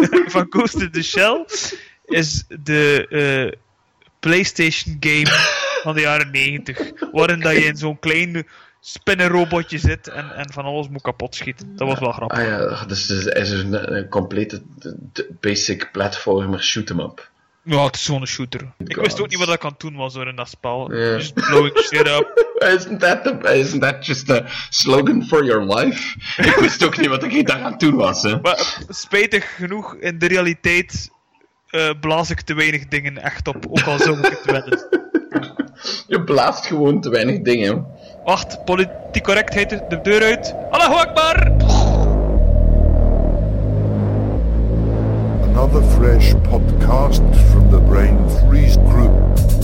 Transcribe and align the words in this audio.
van 0.34 0.46
Ghost 0.50 0.74
in 0.74 0.90
the 0.90 1.02
Shell 1.02 1.46
is 2.04 2.44
de 2.48 3.06
eh, 3.08 3.58
PlayStation 4.20 4.96
game 5.00 5.28
van 5.82 5.94
de 5.94 6.00
jaren 6.00 6.30
90. 6.30 6.92
Waarin 7.12 7.40
dat 7.40 7.52
je 7.52 7.64
in 7.64 7.76
zo'n 7.76 7.98
klein 7.98 8.46
spinnenrobotje 8.80 9.78
zit 9.78 10.08
en, 10.08 10.34
en 10.34 10.52
van 10.52 10.64
alles 10.64 10.88
moet 10.88 11.02
kapot 11.02 11.34
schieten. 11.34 11.76
Dat 11.76 11.88
was 11.88 11.98
wel 11.98 12.12
grappig. 12.12 12.38
Ah 12.38 12.44
ja, 12.44 12.84
dus 12.84 13.08
het 13.08 13.34
is 13.34 13.50
een, 13.50 13.96
een 13.96 14.08
complete 14.08 14.62
basic 15.40 15.88
platformer 15.92 16.62
shoot-em-up. 16.62 17.30
Ja, 17.64 17.84
het 17.84 17.94
is 17.94 18.04
zo'n 18.04 18.26
shooter. 18.26 18.72
Ik 18.86 18.96
wist 18.96 19.20
ook 19.20 19.28
niet 19.28 19.38
wat 19.38 19.46
dat 19.48 19.58
kan 19.58 19.74
doen 19.78 19.96
was 19.96 20.14
hoor 20.14 20.28
in 20.28 20.36
dat 20.36 20.48
spel. 20.48 20.92
Just 20.94 21.34
blowing 21.34 21.78
shit 21.78 22.08
up. 22.08 22.50
Isn't 22.76 23.00
that, 23.00 23.24
the, 23.24 23.58
isn't 23.58 23.80
that 23.82 24.06
just 24.06 24.30
a 24.30 24.42
slogan 24.68 25.24
for 25.26 25.44
your 25.44 25.74
life? 25.74 26.16
Ik 26.36 26.56
wist 26.60 26.84
ook 26.84 26.98
niet 26.98 27.08
wat 27.08 27.24
ik 27.24 27.46
daar 27.46 27.62
aan 27.62 27.78
doen 27.78 27.94
was, 27.94 28.22
hè. 28.22 28.40
Maar 28.40 28.78
spijtig 28.88 29.54
genoeg, 29.56 29.94
in 29.94 30.18
de 30.18 30.26
realiteit 30.26 31.10
eh, 31.70 31.90
blaas 32.00 32.30
ik 32.30 32.40
te 32.40 32.54
weinig 32.54 32.88
dingen 32.88 33.18
echt 33.18 33.48
op. 33.48 33.66
Ook 33.68 33.82
al 33.82 33.98
zou 33.98 34.18
ik 34.18 34.24
het 34.24 34.44
willen. 34.52 34.86
Je 36.06 36.24
blaast 36.24 36.66
gewoon 36.66 37.00
te 37.00 37.10
weinig 37.10 37.40
dingen. 37.40 37.86
Wacht, 38.24 38.64
politiek 38.64 39.22
correctheid 39.22 39.70
de 39.70 40.00
deur 40.02 40.22
uit. 40.22 40.54
Allahu 40.70 40.94
Akbar! 40.94 41.91
Another 45.52 45.82
fresh 45.98 46.32
podcast 46.48 47.52
from 47.52 47.70
the 47.70 47.78
Brain 47.78 48.16
Freeze 48.40 48.78
Group. 48.78 49.61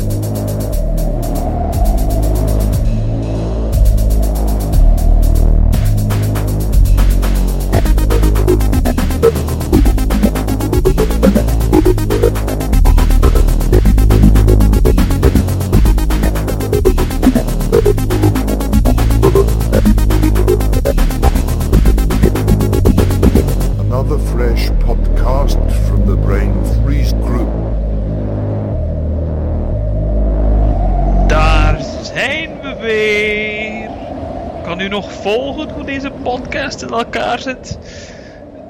Hoe 35.73 35.85
deze 35.85 36.11
podcast 36.11 36.83
in 36.83 36.89
elkaar 36.89 37.41
zit? 37.41 37.79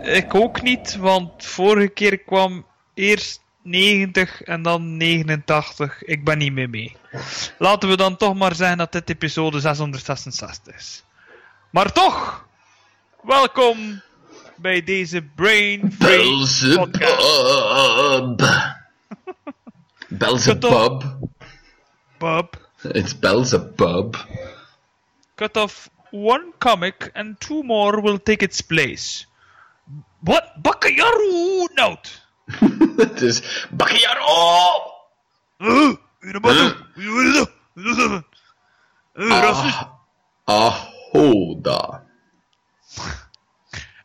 Ik 0.03 0.35
ook 0.35 0.63
niet, 0.63 0.97
want 0.97 1.45
vorige 1.45 1.89
keer 1.89 2.19
kwam 2.19 2.67
eerst 2.95 3.43
90 3.63 4.43
en 4.43 4.63
dan 4.63 4.97
89. 4.97 6.03
Ik 6.03 6.25
ben 6.25 6.39
niet 6.39 6.53
meer 6.53 6.71
mee. 6.71 6.97
Laten 7.59 7.89
we 7.89 7.97
dan 7.97 8.17
toch 8.17 8.35
maar 8.35 8.55
zeggen 8.55 8.79
dat 8.79 8.93
dit 8.93 9.11
episode 9.11 9.61
666 9.61 10.75
is. 10.75 11.05
Maar 11.71 11.93
toch, 11.93 12.47
welkom 13.23 14.03
bij 14.57 14.85
deze 14.85 15.23
Brain 15.23 15.93
Free 15.99 16.77
podcast. 16.77 17.17
Belzebub. 20.09 20.61
Belzebub. 20.61 21.17
Bob. 22.19 22.69
It's 22.83 23.19
Belzebub. 23.19 24.27
cut 25.35 25.57
off 25.57 25.91
one 26.11 26.53
comic 26.59 27.11
and 27.15 27.41
two 27.41 27.63
more 27.63 28.01
will 28.01 28.19
take 28.19 28.43
its 28.43 28.61
place. 28.61 29.27
What? 30.21 30.63
Bakayaru 30.63 31.69
note! 31.77 32.21
Het 32.97 33.23
is 33.23 33.41
Bakkiaro! 33.71 34.99
Uh, 35.61 35.95
uh. 39.17 39.83
Ah, 40.47 40.91
Ahoda. 41.15 42.03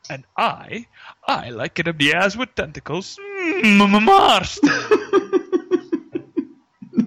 And 0.10 0.26
I, 0.36 0.88
I 1.26 1.50
like 1.52 1.80
it 1.80 1.88
up 1.88 1.98
the 1.98 2.14
ass 2.14 2.36
with 2.36 2.54
tentacles. 2.56 3.18
Mm, 3.64 4.04
Marston. 4.04 4.70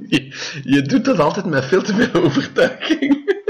Je, 0.09 0.33
je 0.65 0.83
doet 0.83 1.05
dat 1.05 1.19
altijd 1.19 1.47
met 1.47 1.65
veel 1.65 1.83
te 1.83 1.95
veel 1.95 2.23
overtuiging. 2.23 3.43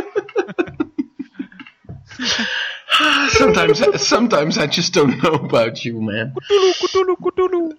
Sometimes, 3.29 4.09
sometimes 4.09 4.57
I 4.57 4.67
just 4.67 4.93
don't 4.95 5.21
know 5.21 5.35
about 5.35 5.83
you, 5.83 6.01
man. 6.01 6.33
Cthulhu, 6.35 6.73
Cthulhu, 6.73 7.17
Cthulhu. 7.21 7.77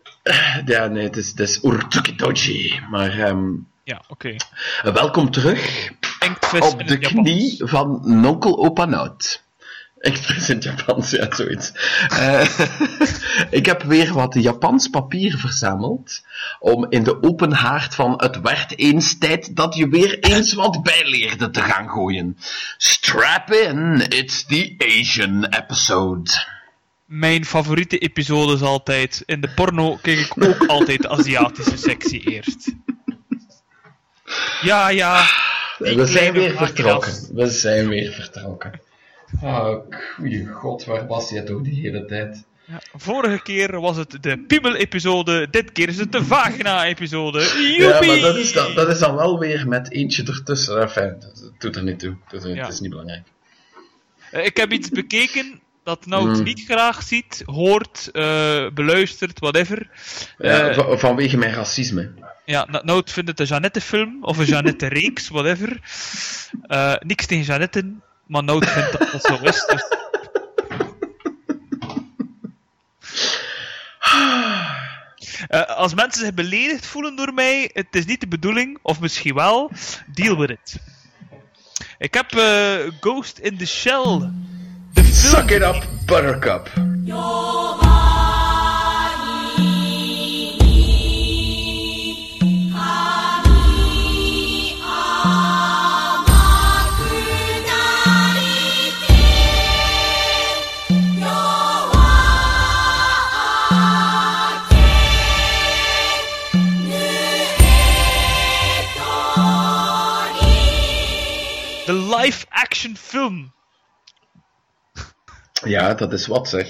Ja, 0.65 0.87
nee, 0.87 1.03
het 1.03 1.17
is, 1.17 1.27
het 1.27 1.39
is. 1.39 1.59
Maar 2.89 3.19
ehm, 3.19 3.45
Ja, 3.83 4.01
oké. 4.07 4.35
welkom 4.83 5.31
terug 5.31 5.89
op 6.59 6.87
de 6.87 6.97
knie 6.97 7.61
van 7.65 8.01
Nonkel 8.03 8.57
Opanout. 8.57 9.43
Echt 9.99 10.29
in 10.49 10.55
het 10.55 10.63
Japans, 10.63 11.11
ja, 11.11 11.35
zoiets. 11.35 11.71
Eh, 12.09 12.59
ik 13.49 13.65
heb 13.65 13.83
weer 13.83 14.13
wat 14.13 14.33
Japans 14.33 14.87
papier 14.87 15.37
verzameld 15.37 16.21
om 16.59 16.85
in 16.89 17.03
de 17.03 17.23
open 17.23 17.51
haard 17.51 17.95
van 17.95 18.13
het 18.17 18.41
werd 18.41 18.79
eens 18.79 19.17
tijd 19.17 19.55
dat 19.55 19.75
je 19.75 19.87
weer 19.87 20.19
eens 20.19 20.53
wat 20.53 20.83
bijleerde 20.83 21.49
te 21.49 21.61
gaan 21.61 21.89
gooien. 21.89 22.37
Strap 22.77 23.51
in, 23.51 24.05
it's 24.09 24.45
the 24.45 24.75
Asian 24.77 25.45
episode. 25.45 26.31
Mijn 27.05 27.45
favoriete 27.45 27.97
episode 27.97 28.53
is 28.53 28.61
altijd... 28.61 29.23
In 29.25 29.41
de 29.41 29.49
porno 29.49 29.97
kijk 30.01 30.19
ik 30.19 30.43
ook 30.43 30.65
altijd 30.65 31.01
de 31.01 31.09
Aziatische 31.09 31.77
sectie 31.77 32.31
eerst. 32.31 32.71
Ja, 34.61 34.89
ja. 34.89 35.25
We 35.77 36.05
zijn 36.05 36.33
weer 36.33 36.57
vertrokken. 36.57 37.35
We 37.35 37.49
zijn 37.49 37.87
weer 37.87 38.11
vertrokken. 38.11 38.85
Oh, 39.41 39.75
goeie 40.15 40.47
god, 40.47 40.85
waar 40.85 41.07
was 41.07 41.29
je 41.29 41.43
toch 41.43 41.61
die 41.61 41.81
hele 41.81 42.05
tijd? 42.05 42.45
Ja, 42.65 42.81
vorige 42.95 43.41
keer 43.41 43.79
was 43.79 43.97
het 43.97 44.17
de 44.23 44.37
piemel-episode, 44.47 45.47
dit 45.49 45.71
keer 45.71 45.87
is 45.87 45.97
het 45.97 46.11
de 46.11 46.23
vagina-episode. 46.23 47.39
Ja, 47.77 47.99
maar 48.07 48.19
dat 48.19 48.35
is, 48.35 48.53
dan, 48.53 48.73
dat 48.73 48.89
is 48.89 48.99
dan 48.99 49.15
wel 49.15 49.39
weer 49.39 49.67
met 49.67 49.91
eentje 49.91 50.23
ertussen. 50.23 50.81
Enfin, 50.81 51.15
dat 51.19 51.51
doet 51.57 51.75
er 51.75 51.83
niet 51.83 51.99
toe. 51.99 52.15
Dat, 52.29 52.43
Ja. 52.43 52.49
Het 52.63 52.73
is 52.73 52.79
niet 52.79 52.89
belangrijk. 52.89 53.23
Eh, 54.31 54.45
Ik 54.45 54.57
heb 54.57 54.71
iets 54.71 54.89
bekeken 54.89 55.59
dat 55.83 56.05
Nout 56.05 56.35
Hmm. 56.35 56.43
niet 56.43 56.63
graag 56.67 57.03
ziet, 57.03 57.43
hoort, 57.45 58.09
eh, 58.11 58.67
beluistert, 58.73 59.39
whatever. 59.39 59.89
Ja, 60.37 60.69
Eh, 60.69 60.75
va- 60.77 60.97
vanwege 60.97 61.37
mijn 61.37 61.53
racisme. 61.53 62.11
ja, 62.45 62.67
Nout 62.83 63.11
vindt 63.11 63.29
het 63.29 63.39
een 63.39 63.45
Jeannette-film, 63.45 64.17
of 64.23 64.37
een 64.37 64.45
Jeannette-reeks, 64.45 65.27
whatever. 65.29 65.79
Niks 66.99 67.25
tegen 67.25 67.43
Jeannette, 67.45 67.91
maar 68.27 68.43
Nout 68.43 68.69
vindt 68.69 68.97
dat 68.97 69.11
dat 69.11 69.23
zo 69.23 69.37
is. 69.41 69.65
Dus... 69.65 69.83
Eh, 75.47 75.61
als 75.61 75.93
mensen 75.93 76.21
zich 76.21 76.33
beledigd 76.33 76.85
voelen 76.85 77.15
door 77.15 77.33
mij, 77.33 77.69
het 77.73 77.87
is 77.95 78.05
niet 78.05 78.19
de 78.19 78.27
bedoeling, 78.27 78.79
of 78.81 78.99
misschien 78.99 79.33
wel, 79.33 79.71
deal 80.05 80.37
with 80.37 80.49
it. 80.49 80.75
Ik 81.97 82.13
heb 82.13 82.31
eh, 82.31 82.91
Ghost 82.99 83.37
in 83.37 83.57
the 83.57 83.65
Shell. 83.65 84.31
De. 84.93 85.03
Suck 85.03 85.49
it 85.49 85.61
up, 85.61 85.83
Buttercup. 86.05 86.69
Live-action 112.21 112.97
film. 112.97 113.53
Ja, 115.63 115.93
dat 115.93 116.13
is 116.13 116.27
wat 116.27 116.49
zeg. 116.49 116.67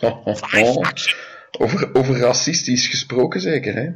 Live-action. 0.00 1.16
Over, 1.58 1.94
over 1.94 2.18
racistisch 2.18 2.86
gesproken 2.86 3.40
zeker, 3.40 3.74
hè? 3.74 3.88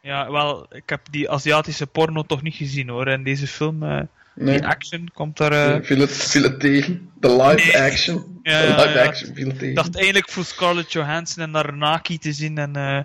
Ja, 0.00 0.30
wel, 0.30 0.66
ik 0.74 0.88
heb 0.88 1.00
die 1.10 1.30
Aziatische 1.30 1.86
porno 1.86 2.22
toch 2.22 2.42
niet 2.42 2.54
gezien 2.54 2.88
hoor. 2.88 3.06
En 3.06 3.22
deze 3.22 3.46
film, 3.46 3.82
eh, 3.82 4.00
Nee. 4.34 4.58
die 4.58 4.66
action, 4.66 5.08
komt 5.14 5.36
daar. 5.36 5.52
eh, 5.52 5.84
Viel, 5.84 5.98
het, 6.00 6.10
viel 6.12 6.42
het 6.42 6.60
tegen? 6.60 7.10
De 7.20 7.36
live 7.42 7.66
Nee. 7.78 7.82
action? 7.82 8.40
Ja, 8.42 8.60
de 8.60 8.66
ja, 8.66 8.82
live 8.84 8.98
ja. 8.98 9.04
action 9.04 9.34
viel 9.34 9.46
het 9.46 9.54
tegen. 9.54 9.68
Ik 9.68 9.74
dacht 9.76 9.94
eigenlijk 9.96 10.30
voor 10.30 10.44
Scarlett 10.44 10.92
Johansson 10.92 11.42
en 11.42 11.50
Naranaki 11.50 12.18
te 12.18 12.32
zien. 12.32 12.58
En, 12.58 12.76
eh, 12.76 12.96
Eh, 12.98 13.04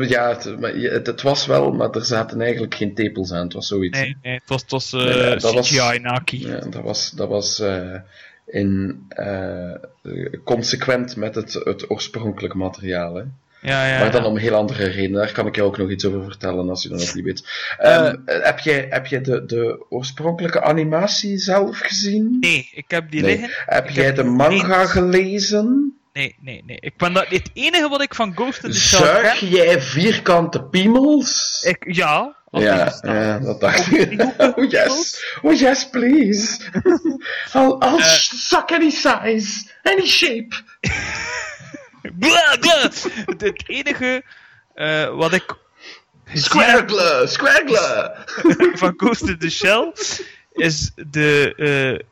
Ja, 0.00 0.28
het, 0.28 0.60
maar 0.60 0.76
je- 0.78 0.88
het, 0.90 1.06
het 1.06 1.22
was 1.22 1.46
wel, 1.46 1.72
maar 1.72 1.90
er 1.90 2.04
zaten 2.04 2.40
eigenlijk 2.40 2.74
geen 2.74 2.94
tepels 2.94 3.32
aan. 3.32 3.44
Het 3.44 3.52
was 3.52 3.66
zoiets. 3.68 3.98
nee, 3.98 4.16
nee, 4.22 4.34
het 4.34 4.48
was, 4.48 4.60
het 4.62 4.70
was 4.70 4.92
eh, 4.92 5.04
Nee, 5.04 5.36
dat 5.36 5.54
was- 5.54 5.68
CGI 5.70 5.98
Naki. 5.98 6.46
Ja, 6.48 6.58
dat 6.58 6.82
was, 6.82 7.10
dat 7.10 7.28
was 7.28 7.58
eh, 7.60 7.94
in 8.46 9.02
eh, 9.08 9.72
consequent 10.44 11.16
met 11.16 11.34
het, 11.34 11.52
het 11.64 11.90
oorspronkelijke 11.90 12.56
materiaal. 12.56 13.14
Hè. 13.14 13.22
Ja, 13.60 13.86
ja. 13.86 13.98
maar 13.98 14.10
dan 14.10 14.24
om 14.24 14.36
heel 14.36 14.54
andere 14.54 14.84
redenen. 14.84 15.20
Daar 15.20 15.32
kan 15.32 15.46
ik 15.46 15.54
je 15.54 15.62
ook 15.62 15.78
nog 15.78 15.90
iets 15.90 16.04
over 16.04 16.24
vertellen 16.24 16.68
als 16.68 16.82
je 16.82 16.88
dat 16.88 16.98
nog 16.98 17.14
niet 17.14 17.24
weet. 17.24 17.48
Ehm, 17.78 18.16
heb 18.24 18.58
jij, 18.58 18.86
heb 18.90 19.06
jij 19.06 19.20
de, 19.20 19.44
de 19.44 19.84
oorspronkelijke 19.88 20.62
animatie 20.62 21.38
zelf 21.38 21.78
gezien? 21.78 22.36
Nee, 22.40 22.70
ik 22.74 22.90
heb 22.90 23.10
die 23.10 23.22
Nee. 23.22 23.30
liggen. 23.38 23.62
Heb 23.66 23.88
Ik 23.88 23.94
jij 23.94 24.04
heb 24.04 24.16
de 24.16 24.24
manga 24.24 24.86
gelezen? 24.86 25.96
Nee, 26.12 26.36
nee, 26.40 26.62
nee. 26.66 26.76
Ik 26.80 26.96
ben 26.96 27.12
dat, 27.12 27.26
het 27.28 27.50
enige 27.52 27.88
wat 27.88 28.02
ik 28.02 28.14
van 28.14 28.32
Ghost 28.34 28.64
in 28.64 28.70
the 28.70 28.78
Shell 28.78 28.98
Zuig 28.98 29.38
ken... 29.38 29.48
jij 29.48 29.80
vierkante 29.80 30.62
piemels? 30.62 31.62
Ik, 31.62 31.94
ja, 31.94 32.36
Ja, 32.50 32.98
ja, 33.02 33.38
dat 33.38 33.60
dacht 33.60 33.92
ik. 33.92 34.20
Oh 34.38 34.70
yes, 34.70 35.24
oh 35.42 35.58
yes, 35.58 35.88
please. 35.88 36.58
I'll, 37.54 37.76
I'll 37.80 38.00
suck 38.00 38.72
any 38.72 38.90
size, 38.90 39.70
any 39.82 40.06
shape. 40.06 40.56
Blah, 42.18 42.58
blah. 42.60 42.82
Het, 42.82 43.40
het 43.40 43.62
enige 43.66 44.24
eh, 44.74 45.14
wat 45.14 45.32
ik 45.32 45.56
Squargle, 46.34 47.26
squargle. 47.28 48.16
van 48.80 48.94
Ghost 48.96 49.22
in 49.22 49.38
the 49.38 49.50
Shell 49.50 49.92
is 50.52 50.92
de 50.94 51.54
eh, 51.56 52.06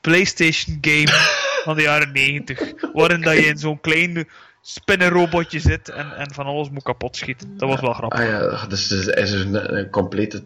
PlayStation 0.00 0.78
game 0.80 1.12
van 1.66 1.76
de 1.76 1.82
jaren 1.82 2.12
90. 2.12 2.72
Waarin 2.92 3.20
dat 3.20 3.34
je 3.34 3.46
in 3.46 3.58
zo'n 3.58 3.80
klein 3.80 4.28
spinnenrobotje 4.60 5.60
zit 5.60 5.88
en, 5.88 6.16
en 6.16 6.34
van 6.34 6.46
alles 6.46 6.70
moet 6.70 6.82
kapot 6.82 7.16
schieten. 7.16 7.56
Dat 7.56 7.68
was 7.68 7.80
wel 7.80 7.92
grappig. 7.92 8.20
Ah 8.20 8.26
ja, 8.26 8.66
dus 8.66 8.88
het 8.88 9.16
is 9.16 9.30
een, 9.30 9.76
een 9.76 9.90
complete 9.90 10.42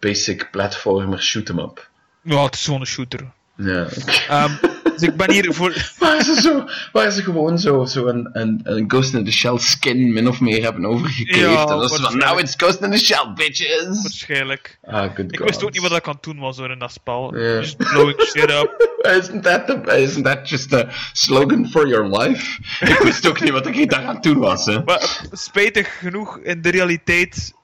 basic 0.00 0.48
platformer 0.50 1.22
shoot-em-up. 1.22 1.90
Ja, 2.22 2.44
het 2.44 2.54
is 2.54 2.62
zo'n 2.62 2.86
shooter. 2.86 3.32
Ja. 3.56 3.86
Ehm, 4.28 4.52
dus 4.98 5.08
ik 5.08 5.16
ben 5.16 5.30
hier 5.30 5.54
voor. 5.54 5.72
Waar 5.98 6.24
ze, 6.24 6.40
zo, 6.40 6.64
waar 6.92 7.10
ze 7.10 7.22
gewoon 7.22 7.58
zo, 7.58 7.84
zo 7.84 8.06
een, 8.06 8.28
een, 8.32 8.60
een 8.62 8.84
Ghost 8.90 9.14
in 9.14 9.24
the 9.24 9.32
Shell 9.32 9.58
skin 9.58 10.12
min 10.12 10.28
of 10.28 10.40
meer 10.40 10.62
hebben 10.62 10.86
overgekleefd. 10.86 11.40
Ja, 11.40 11.60
en 11.60 11.78
dat 11.78 11.90
is 11.90 12.00
van, 12.00 12.18
now 12.18 12.38
it's 12.38 12.54
Ghost 12.56 12.80
in 12.80 12.90
the 12.90 12.98
Shell, 12.98 13.32
bitches. 13.34 14.02
Waarschijnlijk. 14.02 14.78
Ah, 14.84 15.14
good 15.14 15.32
Ik 15.32 15.38
God. 15.38 15.48
wist 15.48 15.64
ook 15.64 15.72
niet 15.72 15.82
wat 15.82 15.96
ik 15.96 16.06
aan 16.06 16.14
het 16.14 16.22
doen 16.22 16.38
was 16.38 16.56
hoor 16.56 16.70
in 16.70 16.78
dat 16.78 16.92
spel. 16.92 17.36
Ja. 17.36 17.58
Just 17.58 17.76
blowing 17.76 18.20
shit 18.20 18.50
up. 18.50 18.92
Isn't 19.18 19.42
that, 19.42 19.66
the, 19.66 20.02
isn't 20.02 20.24
that 20.24 20.48
just 20.48 20.72
a 20.72 20.86
slogan 21.12 21.68
for 21.70 21.88
your 21.88 22.18
life? 22.18 22.58
Ik 22.80 22.98
wist 23.02 23.28
ook 23.28 23.40
niet 23.40 23.50
wat 23.52 23.66
ik 23.66 23.90
daar 23.90 24.04
aan 24.04 24.20
doen 24.20 24.38
was, 24.38 24.66
hè. 24.66 24.82
Maar 24.84 25.20
spijtig 25.32 25.98
genoeg, 25.98 26.38
in 26.38 26.62
de 26.62 26.70
realiteit 26.70 27.54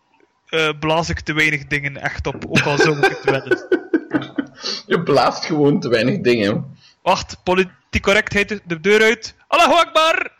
eh, 0.50 0.68
blaas 0.80 1.08
ik 1.08 1.20
te 1.20 1.32
weinig 1.32 1.66
dingen 1.66 1.96
echt 1.96 2.26
op. 2.26 2.46
Ook 2.48 2.60
al 2.60 2.78
zou 2.78 2.96
ik 2.96 3.04
het 3.04 3.24
willen. 3.24 3.66
Je 4.86 5.02
blaast 5.02 5.44
gewoon 5.44 5.80
te 5.80 5.88
weinig 5.88 6.20
dingen. 6.20 6.78
Wacht, 7.02 7.36
politiek 7.42 8.02
correctheid 8.02 8.60
de 8.64 8.80
deur 8.80 9.02
uit. 9.02 9.34
Allahu 9.46 9.72
Akbar! 9.72 10.30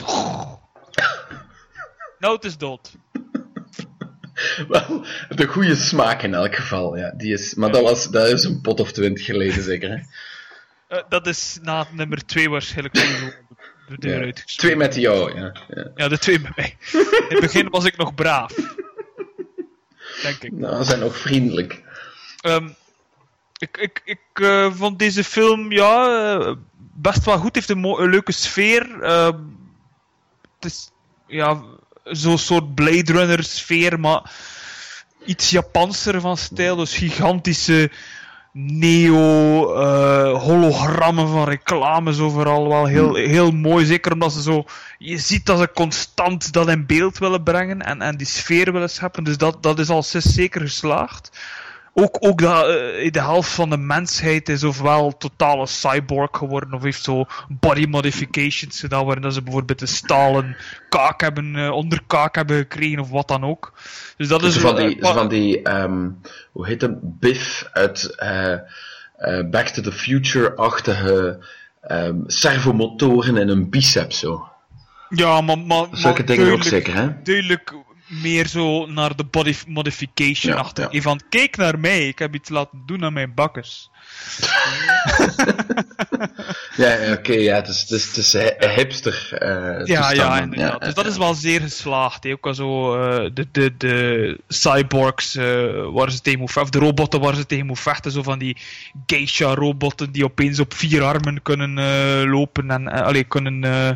Nou, 2.19 2.35
het 2.35 2.45
is 2.45 2.57
dood. 2.57 2.93
Wel, 4.69 5.05
de 5.29 5.47
goede 5.47 5.75
smaak 5.77 6.23
in 6.23 6.35
elk 6.35 6.55
geval, 6.55 6.97
ja. 6.97 7.11
Die 7.17 7.33
is, 7.33 7.55
maar 7.55 7.71
dat, 7.73 7.83
was, 7.83 8.11
dat 8.11 8.27
is 8.29 8.45
een 8.45 8.61
pot 8.61 8.81
of 8.81 8.93
twintig 8.93 9.25
geleden 9.25 9.63
zeker, 9.63 9.91
hè. 9.91 9.97
Eh, 10.97 11.03
dat 11.09 11.27
is 11.27 11.59
na 11.63 11.87
nummer 11.93 12.27
2 12.27 12.51
waarschijnlijk 12.51 12.95
de 12.95 13.97
deur 13.99 14.19
Ja. 14.19 14.25
uitgestoken. 14.25 14.57
Twee 14.57 14.77
met 14.77 14.95
jou, 14.95 15.39
ja. 15.39 15.53
ja. 15.69 15.91
Ja, 15.95 16.09
de 16.09 16.19
twee 16.19 16.41
bij 16.41 16.53
mij. 16.57 16.77
In 16.93 17.07
het 17.29 17.41
begin 17.41 17.69
was 17.69 17.85
ik 17.85 17.97
nog 17.97 18.15
braaf. 18.15 18.55
Denk 20.23 20.43
ik. 20.43 20.53
Nou, 20.53 20.77
ze 20.77 20.85
zijn 20.85 21.03
ook 21.03 21.15
vriendelijk. 21.15 21.83
Ehm, 22.41 22.69
ik 23.61 23.77
ik, 23.77 24.03
ik 24.05 24.21
eh, 24.33 24.73
vond 24.73 24.99
deze 24.99 25.25
film 25.25 25.73
ja, 25.73 26.07
eh, 26.39 26.53
best 26.95 27.25
wel 27.25 27.39
goed. 27.39 27.55
heeft 27.55 27.71
een, 27.71 27.85
een 27.85 28.11
leuke 28.11 28.33
sfeer. 28.33 29.03
Ehm, 29.03 29.37
het 30.55 30.65
is 30.65 30.91
ja, 31.27 31.63
zo'n 32.05 32.39
soort 32.39 32.75
Blade 32.75 33.13
Runner 33.13 33.45
sfeer, 33.45 34.01
maar 34.01 34.33
iets 35.25 35.51
Japanser 35.51 36.21
van 36.21 36.37
stijl. 36.37 36.77
Dus 36.77 36.97
gigantische 36.97 37.91
neo-hologrammen 38.53 41.29
van 41.29 41.45
reclames 41.45 42.19
overal. 42.19 42.69
Wel 42.69 42.87
heel, 42.87 43.15
heel 43.15 43.51
mooi. 43.51 43.87
Zeker 43.87 44.13
omdat 44.13 44.33
ze 44.33 44.43
zo. 44.43 44.65
Je 44.99 45.19
ziet 45.19 45.47
dat 45.47 45.59
ze 45.59 45.71
constant 45.75 46.53
dat 46.53 46.69
in 46.69 46.87
beeld 46.87 47.19
willen 47.19 47.43
brengen 47.43 47.83
en, 47.83 48.03
en 48.03 48.17
die 48.17 48.27
sfeer 48.27 48.73
willen 48.73 48.91
scheppen. 48.91 49.25
Dus 49.25 49.37
dat, 49.37 49.63
dat 49.63 49.79
is 49.79 49.89
al 49.89 50.03
zes 50.03 50.35
zeker 50.35 50.61
geslaagd. 50.61 51.31
Ook, 51.95 52.17
ook 52.21 52.41
dat, 52.41 52.67
eh, 52.67 53.11
de 53.13 53.21
helft 53.21 53.51
van 53.51 53.71
de 53.71 53.77
mensheid 53.77 54.49
is 54.49 54.65
ofwel 54.65 55.17
totale 55.17 55.67
cyborg 55.67 56.29
geworden, 56.33 56.75
of 56.75 56.83
heeft 56.83 57.03
zo 57.03 57.25
body 57.49 57.87
modifications 57.87 58.81
gedaan, 58.81 59.05
waarin 59.05 59.33
ze 59.33 59.43
bijvoorbeeld 59.43 59.81
een 59.81 59.89
stalen 59.89 60.57
kaak 60.89 61.21
hebben, 61.21 61.57
eh, 61.57 61.71
onderkaak 61.71 62.35
hebben 62.35 62.57
gekregen, 62.57 62.99
of 62.99 63.11
wat 63.11 63.29
dan 63.29 63.45
ook. 63.45 63.73
Dus 64.17 64.29
dat 64.29 64.43
is 64.43 64.55
Zo 64.55 64.61
van 64.61 64.79
eh, 64.79 64.87
die, 64.87 64.99
van 65.01 65.29
die 65.29 65.63
ehm, 65.63 66.09
hoe 66.53 66.67
heet 66.67 66.81
het, 66.81 67.19
Biff 67.19 67.69
uit 67.73 68.15
eh, 68.17 68.53
eh, 68.53 68.59
Back 69.51 69.69
to 69.69 69.83
the 69.83 69.93
Future-achtige 69.93 71.39
ehm, 71.81 72.17
servomotoren 72.27 73.37
in 73.37 73.49
een 73.49 73.71
bicep, 73.71 74.13
zo. 74.13 74.49
Ja, 75.09 75.41
maar, 75.41 75.59
maar, 75.59 75.87
Zulke 75.93 76.25
maar 76.25 76.37
dingen 76.37 76.53
ook 76.53 76.63
zeker, 76.63 76.95
hè? 76.95 77.23
Duidelijk 77.23 77.75
meer 78.11 78.47
zo 78.47 78.87
naar 78.87 79.17
de 79.17 79.25
body 79.25 79.55
modification 79.67 80.53
Ja, 80.55 80.59
achter. 80.61 80.89
ja. 80.91 81.01
Van, 81.01 81.21
kijk 81.29 81.57
naar 81.57 81.79
mij, 81.79 82.09
ik 82.09 82.19
heb 82.19 82.35
iets 82.35 82.49
laten 82.49 82.83
doen 82.87 83.05
aan 83.05 83.13
mijn 83.13 83.35
bakkes. 83.35 83.91
Ja, 86.77 87.13
oké, 87.13 87.33
ja, 87.33 87.55
het 87.57 87.69
is, 87.69 87.81
het 87.81 87.91
is, 87.91 88.07
het 88.07 88.17
is 88.17 88.33
hi- 88.33 88.69
hipster 88.75 89.29
eh 89.33 89.49
Ja, 89.49 89.85
ja, 89.87 90.09
toestanden. 90.09 90.43
inderdaad. 90.43 90.81
Ja, 90.81 90.87
dus 90.87 90.95
dat 90.95 91.07
is 91.07 91.17
wel 91.17 91.35
zeer 91.35 91.61
geslaagd. 91.61 92.27
Ook 92.27 92.47
al 92.47 92.55
zo 92.55 92.95
eh, 93.03 93.31
de, 93.35 93.47
de, 93.53 93.75
de 93.77 94.39
cyborgs 94.49 95.37
eh, 95.37 95.45
waar 95.93 96.11
ze 96.11 96.21
tegen 96.21 96.39
moet 96.39 96.53
vechten, 96.53 96.63
of 96.73 96.81
de 96.81 96.87
robotten 96.87 97.21
waar 97.21 97.35
ze 97.35 97.47
tegen 97.47 97.67
moet 97.67 97.81
vechten, 97.81 98.11
zo 98.13 98.23
van 98.23 98.39
die 98.39 98.57
geisha-robotten 99.07 100.13
die 100.13 100.25
opeens 100.25 100.61
op 100.61 100.75
vier 100.75 101.03
armen 101.03 101.43
kunnen 101.43 101.79
eh, 101.79 102.31
lopen 102.31 102.71
en 102.71 102.89
eh, 102.89 103.01
allee, 103.03 103.25
kunnen 103.25 103.65
eh, 103.65 103.91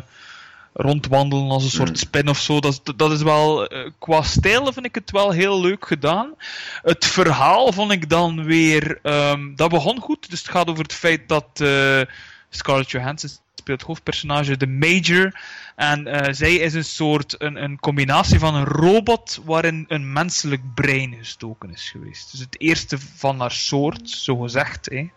rondwandelen 0.77 1.49
als 1.49 1.63
een 1.63 1.69
soort 1.69 1.87
Hmm. 1.87 1.97
spin 1.97 2.27
of 2.29 2.39
zo. 2.39 2.59
Dat, 2.59 2.71
is- 2.85 2.95
dat 2.95 3.11
is 3.11 3.21
wel, 3.21 3.67
eh, 3.67 3.89
qua 3.99 4.21
stijl 4.21 4.73
vind 4.73 4.85
ik 4.85 4.95
het 4.95 5.11
wel 5.11 5.31
heel 5.31 5.61
leuk 5.61 5.87
gedaan. 5.87 6.33
Het 6.81 7.05
verhaal 7.05 7.73
vond 7.73 7.91
ik 7.91 8.09
dan 8.09 8.43
weer, 8.43 8.99
ehm, 9.03 9.55
dat 9.55 9.69
begon 9.69 9.99
goed. 9.99 10.29
Dus 10.29 10.39
het 10.39 10.49
gaat 10.49 10.67
over 10.67 10.83
het 10.83 10.93
feit 10.93 11.27
dat 11.29 11.47
eh, 11.53 12.01
Scarlett 12.49 12.91
Johansson 12.91 13.29
speelt 13.55 13.79
het 13.79 13.87
hoofdpersonage, 13.87 14.57
de 14.57 14.67
Major. 14.67 15.39
En 15.75 16.07
eh, 16.07 16.33
zij 16.33 16.55
is 16.55 16.73
een 16.73 16.83
soort, 16.85 17.35
een, 17.41 17.63
een 17.63 17.79
combinatie 17.79 18.39
van 18.39 18.55
een 18.55 18.65
robot 18.65 19.39
waarin 19.45 19.85
een 19.87 20.13
menselijk 20.13 20.61
brein 20.73 21.15
gestoken 21.19 21.71
is 21.71 21.89
geweest. 21.89 22.31
Dus 22.31 22.39
het 22.39 22.59
eerste 22.61 22.97
van 23.15 23.39
haar 23.39 23.51
soort, 23.51 24.09
zo 24.09 24.35
gezegd, 24.37 24.85
hè, 24.91 25.07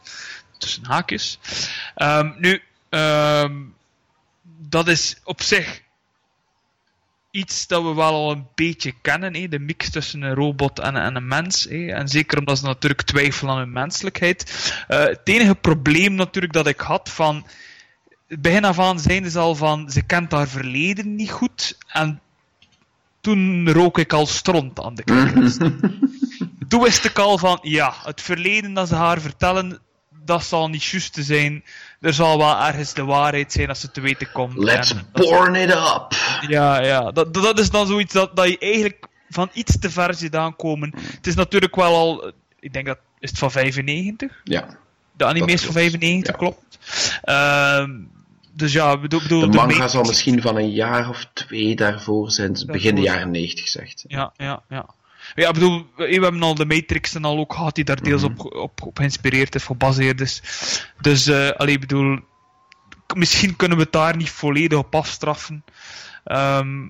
tussen 0.58 0.84
haakjes. 0.86 1.38
Ehm, 1.94 2.30
nu, 2.38 2.62
ehm, 2.88 3.52
dat 4.68 4.88
is 4.88 5.16
op 5.24 5.42
zich 5.42 5.82
iets 7.30 7.66
dat 7.66 7.82
we 7.82 7.94
wel 7.94 8.12
al 8.12 8.30
een 8.30 8.46
beetje 8.54 8.92
kennen, 9.02 9.34
hè? 9.34 9.48
de 9.48 9.58
mix 9.58 9.90
tussen 9.90 10.22
een 10.22 10.34
robot 10.34 10.78
en, 10.78 10.96
en 10.96 11.16
een 11.16 11.28
mens. 11.28 11.64
Hè? 11.64 11.86
En 11.86 12.08
zeker 12.08 12.38
omdat 12.38 12.58
ze 12.58 12.64
natuurlijk 12.64 13.02
twijfelen 13.02 13.52
aan 13.52 13.58
hun 13.58 13.72
menselijkheid. 13.72 14.72
Eh, 14.88 15.04
het 15.04 15.20
enige 15.24 15.54
probleem 15.54 16.14
natuurlijk 16.14 16.52
dat 16.52 16.66
ik 16.66 16.80
had 16.80 17.08
van. 17.08 17.46
het 18.28 18.42
Begin 18.42 18.64
af 18.64 18.78
aan 18.78 19.00
zijn 19.00 19.30
ze 19.30 19.38
al 19.38 19.54
van. 19.54 19.90
Ze 19.90 20.02
kent 20.02 20.32
haar 20.32 20.48
verleden 20.48 21.14
niet 21.14 21.30
goed. 21.30 21.78
En 21.86 22.20
toen 23.20 23.70
rook 23.72 23.98
ik 23.98 24.12
al 24.12 24.26
stront 24.26 24.80
aan 24.80 24.94
de 24.94 25.04
kijkers. 25.04 25.56
toen 26.68 26.82
wist 26.82 27.04
ik 27.04 27.18
al 27.18 27.38
van. 27.38 27.58
Ja, 27.62 27.94
het 28.04 28.20
verleden 28.20 28.74
dat 28.74 28.88
ze 28.88 28.94
haar 28.94 29.20
vertellen. 29.20 29.78
Dat 30.24 30.44
zal 30.44 30.68
niet 30.68 30.84
juist 30.84 31.12
te 31.12 31.22
zijn. 31.22 31.64
Er 32.00 32.12
zal 32.12 32.38
wel 32.38 32.56
ergens 32.60 32.94
de 32.94 33.04
waarheid 33.04 33.52
zijn 33.52 33.68
als 33.68 33.80
ze 33.80 33.90
te 33.90 34.00
weten 34.00 34.32
komt. 34.32 34.56
Let's 34.56 34.90
En 34.90 35.06
born 35.12 35.54
it 35.54 35.70
up! 35.70 36.06
ja, 36.48 36.80
ja. 36.80 37.10
Dat, 37.10 37.34
dat 37.34 37.58
is 37.58 37.70
dan 37.70 37.86
zoiets 37.86 38.12
dat, 38.12 38.36
dat 38.36 38.48
je 38.48 38.58
eigenlijk 38.58 39.06
van 39.28 39.50
iets 39.52 39.78
te 39.78 39.90
ver 39.90 40.14
ziet 40.14 40.34
aankomen. 40.34 40.94
Het 40.96 41.26
is 41.26 41.34
natuurlijk 41.34 41.76
wel 41.76 41.94
al, 41.94 42.32
ik 42.60 42.72
denk 42.72 42.86
dat, 42.86 42.98
is 43.18 43.30
het 43.30 43.38
van 43.38 43.50
95? 43.50 44.40
Ja. 44.44 44.68
De 45.12 45.24
anime 45.24 45.52
is 45.52 45.64
van 45.64 45.74
klopt, 45.74 45.90
95, 45.90 46.32
ja. 46.32 46.38
klopt. 46.38 46.78
Ehm, 47.22 47.90
dus 48.52 48.72
ja, 48.72 48.98
bedoel, 48.98 49.20
bedoel 49.20 49.40
De 49.40 49.48
de 49.48 49.56
manga 49.56 49.88
zal 49.88 50.04
misschien 50.04 50.42
van 50.42 50.56
een 50.56 50.70
jaar 50.70 51.08
of 51.08 51.26
twee 51.32 51.76
daarvoor 51.76 52.30
zijn, 52.30 52.62
begin 52.66 52.94
de 52.94 53.00
jaren 53.00 53.30
90 53.30 53.68
zegt. 53.68 54.04
Ja, 54.08 54.32
ja, 54.36 54.62
ja. 54.68 54.86
Ja, 55.34 55.48
ik 55.48 55.54
bedoel, 55.54 55.86
we 55.96 56.04
hebben 56.12 56.42
al 56.42 56.54
de 56.54 56.66
Matrix 56.66 57.14
en 57.14 57.24
al 57.24 57.38
ook 57.38 57.52
gehad 57.54 57.74
die 57.74 57.84
daar 57.84 58.02
deels 58.02 58.22
Mhm. 58.22 58.30
op, 58.32 58.54
op, 58.54 58.82
op 58.82 58.96
geïnspireerd 58.96 59.54
is, 59.54 59.64
gebaseerd 59.64 60.20
is. 60.20 60.42
Dus, 61.00 61.26
eh 61.26 61.50
allee, 61.50 61.74
ik 61.74 61.80
bedoel, 61.80 62.18
misschien 63.16 63.56
kunnen 63.56 63.76
we 63.76 63.82
het 63.82 63.92
daar 63.92 64.16
niet 64.16 64.30
volledig 64.30 64.78
op 64.78 64.94
afstraffen. 64.94 65.64
Ehm, 66.24 66.86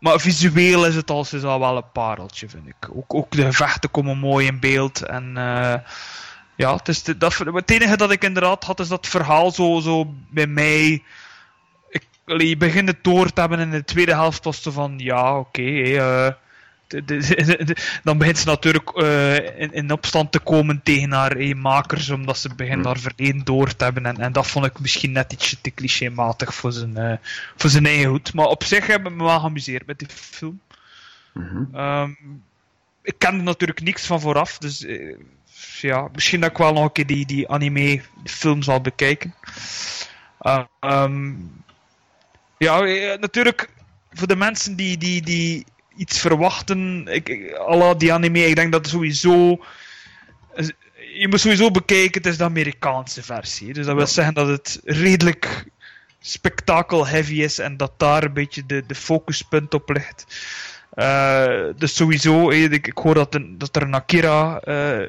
maar 0.00 0.20
visueel 0.20 0.86
is 0.86 0.94
het 0.94 1.10
al 1.10 1.26
is 1.30 1.42
al 1.42 1.58
wel 1.60 1.76
een 1.76 1.90
pareltje, 1.92 2.48
vind 2.48 2.66
ik. 2.68 2.88
Ook, 2.92 3.14
ook 3.14 3.30
de 3.30 3.44
gevechten 3.44 3.90
komen 3.90 4.18
mooi 4.18 4.46
in 4.46 4.60
beeld 4.60 5.02
en 5.02 5.36
eh, 5.36 5.74
ja, 6.56 6.76
het, 6.76 6.88
is 6.88 7.02
de- 7.02 7.16
dat, 7.16 7.38
het 7.38 7.70
enige 7.70 7.96
dat 7.96 8.10
ik 8.10 8.24
inderdaad 8.24 8.64
had, 8.64 8.80
is 8.80 8.88
dat 8.88 9.06
verhaal 9.08 9.50
zo, 9.50 9.80
zo 9.80 10.14
bij 10.30 10.46
mij. 10.46 11.02
Ik, 11.88 12.06
je 12.26 12.56
begint 12.56 12.88
het 12.88 13.04
door 13.04 13.32
te 13.32 13.40
hebben 13.40 13.58
en 13.58 13.64
in 13.64 13.70
de 13.70 13.84
tweede 13.84 14.12
helft 14.14 14.44
was 14.44 14.60
van, 14.62 14.94
ja, 14.98 15.38
oké. 15.38 15.62
eh, 15.82 16.28
de- 17.04 17.64
de- 17.64 18.00
dan 18.02 18.18
begint 18.18 18.38
ze 18.38 18.46
natuurlijk 18.46 18.90
eh, 18.90 19.60
in, 19.60 19.72
in 19.72 19.92
opstand 19.92 20.32
te 20.32 20.38
komen 20.38 20.80
tegen 20.82 21.12
haar 21.12 21.36
eh, 21.36 21.54
makers, 21.54 22.10
omdat 22.10 22.38
ze 22.38 22.54
begint 22.54 22.84
haar 22.84 22.98
verleden 22.98 23.44
door 23.44 23.76
te 23.76 23.84
hebben. 23.84 24.06
En, 24.06 24.16
en 24.18 24.32
dat 24.32 24.46
vond 24.46 24.66
ik 24.66 24.80
misschien 24.80 25.12
net 25.12 25.32
ietsje 25.32 25.60
te 25.60 25.74
clichématig 25.74 26.54
voor 26.54 26.72
zijn, 26.72 26.96
eh, 26.96 27.16
voor 27.56 27.70
zijn 27.70 27.86
eigen 27.86 28.10
goed. 28.10 28.34
Maar 28.34 28.46
op 28.46 28.64
zich 28.64 28.86
heb 28.86 29.06
ik 29.06 29.12
me 29.12 29.24
wel 29.24 29.40
geamuseerd 29.40 29.86
met 29.86 29.98
die 29.98 30.08
film. 30.08 30.60
Mhm. 31.32 31.64
Ehm, 31.74 32.10
ik 33.02 33.14
kende 33.18 33.42
natuurlijk 33.42 33.82
niks 33.82 34.06
van 34.06 34.20
vooraf, 34.20 34.58
dus 34.58 34.84
eh, 34.84 35.16
ja, 35.80 36.08
misschien 36.12 36.40
dat 36.40 36.50
ik 36.50 36.56
wel 36.56 36.72
nog 36.72 36.84
een 36.84 36.92
keer 36.92 37.06
die, 37.06 37.26
die 37.26 37.48
anime 37.48 38.02
film 38.24 38.62
zal 38.62 38.80
bekijken. 38.80 39.34
Uh, 40.42 40.64
ehm, 40.80 41.32
ja, 42.58 42.80
natuurlijk 43.20 43.68
voor 44.12 44.26
de 44.26 44.36
mensen 44.36 44.76
die, 44.76 44.98
die, 44.98 45.22
die 45.22 45.66
iets 45.96 46.20
verwachten, 46.20 47.06
ik, 47.10 47.28
ik, 47.28 47.56
à 47.58 47.76
la 47.76 47.94
die 47.94 48.12
anime, 48.12 48.46
ik 48.46 48.56
denk 48.56 48.72
dat 48.72 48.86
sowieso. 48.88 49.64
Je 51.18 51.26
moet 51.28 51.40
sowieso 51.40 51.70
bekijken, 51.70 52.22
het 52.22 52.26
is 52.30 52.36
de 52.38 52.44
Amerikaanse 52.44 53.22
versie. 53.22 53.72
Dus 53.72 53.86
dat 53.86 53.96
wil 53.96 54.06
zeggen 54.06 54.34
dat 54.34 54.46
het 54.48 54.80
redelijk 54.84 55.64
spektakel-heavy 56.20 57.42
is 57.42 57.58
en 57.58 57.76
dat 57.76 57.92
daar 57.96 58.24
een 58.24 58.32
beetje 58.32 58.66
de, 58.66 58.84
de 58.86 58.94
focuspunt 58.94 59.74
op 59.74 59.88
ligt. 59.90 60.26
Eh, 60.94 61.64
dus 61.76 61.94
sowieso, 61.96 62.50
eh, 62.50 62.62
ik, 62.62 62.86
ik 62.86 62.98
hoor 62.98 63.14
dat, 63.14 63.34
een- 63.34 63.58
dat 63.58 63.76
er 63.76 63.82
een 63.82 63.94
Akira 63.94 64.60
eh, 64.60 65.00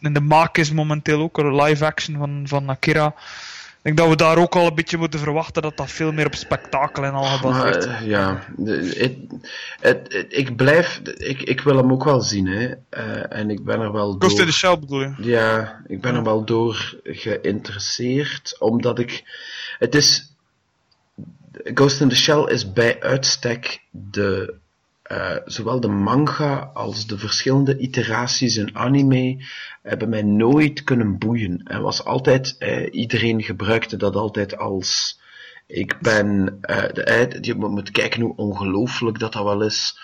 in 0.00 0.12
de 0.12 0.20
maak 0.20 0.56
is 0.58 0.70
momenteel 0.72 1.20
ook, 1.20 1.38
een 1.38 1.54
live 1.62 1.84
action 1.84 2.16
van, 2.18 2.42
van 2.46 2.68
Akira. 2.68 3.14
Ik 3.84 3.96
denk 3.96 4.08
dat 4.08 4.18
we 4.18 4.24
daar 4.24 4.38
ook 4.38 4.56
al 4.56 4.66
een 4.66 4.74
beetje 4.74 4.96
moeten 4.96 5.20
verwachten 5.20 5.62
dat 5.62 5.76
dat 5.76 5.90
veel 5.90 6.12
meer 6.12 6.26
op 6.26 6.34
spektakel 6.34 7.04
en 7.04 7.12
al 7.12 7.24
gebaseerd 7.24 7.76
is. 7.76 7.86
Eh, 7.86 8.06
ja, 8.06 8.44
het, 8.64 9.16
het, 9.80 10.26
ik 10.28 10.56
blijf, 10.56 11.00
ik, 11.04 11.42
ik 11.42 11.60
wil 11.60 11.76
hem 11.76 11.92
ook 11.92 12.04
wel 12.04 12.20
zien, 12.20 12.46
hè. 12.46 12.74
Eh, 12.88 13.38
en 13.38 13.50
ik 13.50 13.64
ben 13.64 13.80
er 13.80 13.92
wel 13.92 14.16
Ghost 14.18 14.32
in 14.32 14.36
door, 14.38 14.46
the 14.46 14.52
Shell 14.52 14.78
bedoel 14.78 15.00
je? 15.00 15.14
ja, 15.18 15.82
ik 15.86 16.00
ben 16.00 16.14
er 16.14 16.22
wel 16.22 16.44
door 16.44 16.98
geïnteresseerd, 17.02 18.56
omdat 18.58 18.98
ik, 18.98 19.24
het 19.78 19.94
is, 19.94 20.34
Ghost 21.52 22.00
in 22.00 22.08
the 22.08 22.16
Shell 22.16 22.44
is 22.44 22.72
bij 22.72 23.00
uitstek 23.00 23.82
de, 23.90 24.54
eh, 25.04 25.36
zowel 25.44 25.80
de 25.80 25.88
manga 25.88 26.70
als 26.74 27.06
de 27.06 27.18
verschillende 27.18 27.78
iteraties 27.78 28.56
in 28.56 28.76
anime 28.76 29.44
hebben 29.82 30.08
mij 30.08 30.22
nooit 30.22 30.82
kunnen 30.82 31.18
boeien. 31.18 31.60
Er 31.64 31.80
was 31.80 32.04
altijd, 32.04 32.56
eh, 32.58 32.94
iedereen 32.94 33.42
gebruikte 33.42 33.96
dat 33.96 34.16
altijd 34.16 34.56
als, 34.56 35.20
ik 35.66 35.98
ben, 36.00 36.58
eh, 36.60 36.92
de, 36.92 37.38
je 37.40 37.54
moet, 37.54 37.90
kijken 37.90 38.20
hoe 38.20 38.36
ongelooflijk 38.36 39.18
dat 39.18 39.32
dat 39.32 39.44
wel 39.44 39.62
is. 39.62 39.98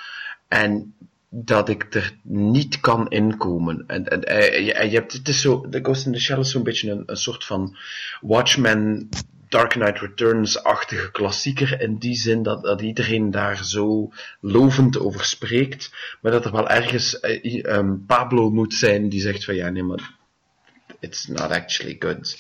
En 0.49 0.95
dat 1.29 1.69
ik 1.69 1.95
er 1.95 2.17
niet 2.23 2.81
kan 2.81 3.09
inkomen. 3.09 3.85
En, 3.87 4.07
en, 4.07 4.65
je, 4.65 4.89
je 4.91 4.97
hebt, 4.97 5.13
het 5.13 5.29
is 5.29 5.41
zo, 5.41 5.69
The 5.69 5.79
Ghost 5.83 6.07
in 6.07 6.13
the 6.13 6.21
Shell 6.21 6.39
is 6.39 6.51
zo'n 6.51 6.63
beetje 6.63 6.91
een, 6.91 7.03
een 7.07 7.17
soort 7.17 7.45
van 7.45 7.77
Watchmen, 8.21 9.09
Dark 9.51 9.71
Knight 9.71 9.99
Returns-achtige 9.99 11.11
klassieker. 11.11 11.81
In 11.81 11.99
die 11.99 12.15
zin 12.15 12.43
dat, 12.43 12.63
dat 12.63 12.81
iedereen 12.81 13.31
daar 13.31 13.65
zo 13.65 14.13
lovend 14.41 14.99
over 14.99 15.25
spreekt. 15.25 15.91
Maar 16.21 16.33
dat 16.33 16.45
er 16.45 16.53
wel 16.53 16.69
ergens 16.69 17.21
ehm, 17.21 17.97
Pablo 18.07 18.51
moet 18.51 18.75
zijn 18.75 19.09
die 19.09 19.21
zegt 19.21 19.45
van 19.45 19.55
ja, 19.55 19.69
nee, 19.69 19.83
maar 19.83 20.19
it's 21.01 21.27
not 21.27 21.51
actually 21.51 21.97
good. 21.99 22.37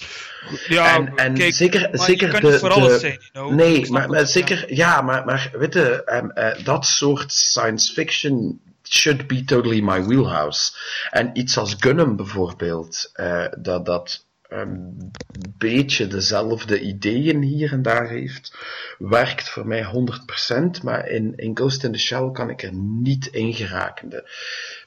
Ja, 0.68 0.94
en 0.94 1.14
en 1.16 1.34
kijk, 1.34 1.54
zeker, 1.54 1.80
maar 1.80 2.06
zeker 2.06 2.40
de, 2.40 2.68
alles 2.68 3.00
zijn, 3.00 3.18
you 3.20 3.30
know. 3.32 3.50
Ik 3.50 3.56
Nee, 3.56 3.90
maar, 3.90 4.08
maar 4.08 4.18
ja. 4.18 4.24
zeker, 4.24 4.74
ja, 4.74 5.00
maar, 5.00 5.24
maar 5.24 5.50
weet 5.52 5.74
je, 5.74 6.04
ehm, 6.04 6.30
eh, 6.30 6.64
dat 6.64 6.86
soort 6.86 7.32
science 7.32 7.92
fiction 7.92 8.60
should 8.88 9.26
be 9.26 9.44
totally 9.44 9.80
my 9.80 10.04
wheelhouse. 10.04 10.72
En 11.10 11.30
iets 11.32 11.58
als 11.58 11.74
Gunham 11.78 12.16
bijvoorbeeld, 12.16 13.10
eh, 13.12 13.46
dat 13.58 13.86
dat 13.86 14.24
een 14.50 15.10
beetje 15.58 16.06
dezelfde 16.06 16.80
ideeën 16.80 17.42
hier 17.42 17.72
en 17.72 17.82
daar 17.82 18.08
heeft, 18.08 18.56
werkt 18.98 19.48
voor 19.48 19.66
mij 19.66 19.84
100%, 19.84 20.82
maar 20.82 21.08
in, 21.08 21.50
Ghost 21.54 21.84
in 21.84 21.92
the 21.92 21.98
Shell 21.98 22.30
kan 22.32 22.50
ik 22.50 22.62
er 22.62 22.72
niet 22.74 23.26
in 23.26 23.54
geraken. 23.54 24.08
De 24.08 24.30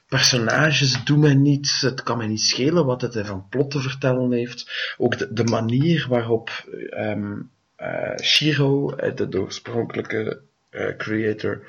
personages 0.08 1.04
doen 1.04 1.20
mij 1.20 1.34
niets, 1.34 1.80
het 1.80 2.02
kan 2.02 2.16
mij 2.16 2.26
niet 2.26 2.40
schelen 2.40 2.86
wat 2.86 3.00
het 3.00 3.26
van 3.26 3.48
plot 3.48 3.70
te 3.70 3.80
vertellen 3.80 4.32
heeft. 4.32 4.94
Ook 4.98 5.36
de, 5.36 5.44
manier 5.44 6.06
waarop 6.08 6.50
eh, 7.76 8.16
Shiro, 8.22 8.90
eh, 8.90 9.16
de, 9.16 9.40
oorspronkelijke 9.40 10.40
eh, 10.70 10.96
creator, 10.96 11.66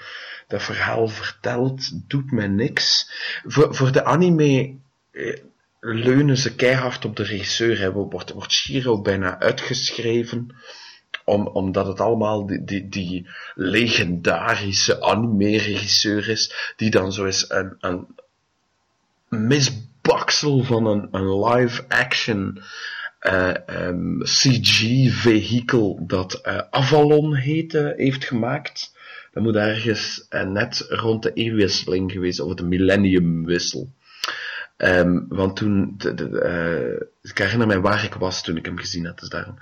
dat 0.48 0.64
verhaal 0.64 1.08
vertelt, 1.08 2.10
doet 2.10 2.32
mij 2.32 2.48
niks. 2.48 3.12
Voor, 3.46 3.76
voor 3.76 3.92
de 3.92 4.04
anime 4.04 4.76
leunen 5.94 6.38
ze 6.38 6.56
keihard 6.56 7.06
op 7.06 7.16
de 7.16 7.24
regisseur. 7.24 7.80
Hè. 7.80 7.92
Wordt, 7.92 8.32
wordt 8.32 8.52
Shiro 8.52 9.02
bijna 9.02 9.40
uitgeschreven 9.40 10.56
om, 11.24 11.48
omdat 11.48 11.88
het 11.88 12.00
allemaal 12.00 12.46
die, 12.46 12.64
die, 12.64 12.90
die 12.90 13.30
legendarische 13.56 15.02
anime-regisseur 15.02 16.30
is, 16.30 16.74
die 16.76 16.90
dan 16.90 17.14
zo 17.14 17.26
eens 17.26 17.50
een, 17.50 17.76
een 17.80 18.08
misbaksel 19.30 20.64
van 20.64 20.86
een, 20.86 21.08
een 21.12 21.44
live-action 21.46 22.62
eh, 23.20 23.70
ehm, 23.70 24.20
CG-vehikel 24.20 26.04
dat 26.08 26.34
eh, 26.34 26.58
Avalon 26.70 27.36
heette, 27.36 27.94
heeft 27.98 28.26
gemaakt. 28.26 28.94
Dat 29.32 29.44
moet 29.44 29.56
ergens 29.56 30.26
eh, 30.30 30.48
net 30.48 30.86
rond 30.90 31.24
de 31.24 31.34
eeuwwisseling 31.34 32.12
geweest, 32.12 32.40
of 32.40 32.54
de 32.54 32.64
millenniumwissel. 32.64 33.90
Ehm, 34.78 35.20
want 35.28 35.56
toen, 35.56 35.94
de, 35.98 36.14
de, 36.14 36.40
eh, 36.40 37.08
ik 37.32 37.38
herinner 37.38 37.68
mij 37.68 37.80
waar 37.80 38.04
ik 38.04 38.14
was 38.14 38.44
toen 38.44 38.58
ik 38.58 38.66
hem 38.66 38.78
gezien 38.78 39.06
had, 39.06 39.20
dus 39.20 39.30
daarom. 39.30 39.58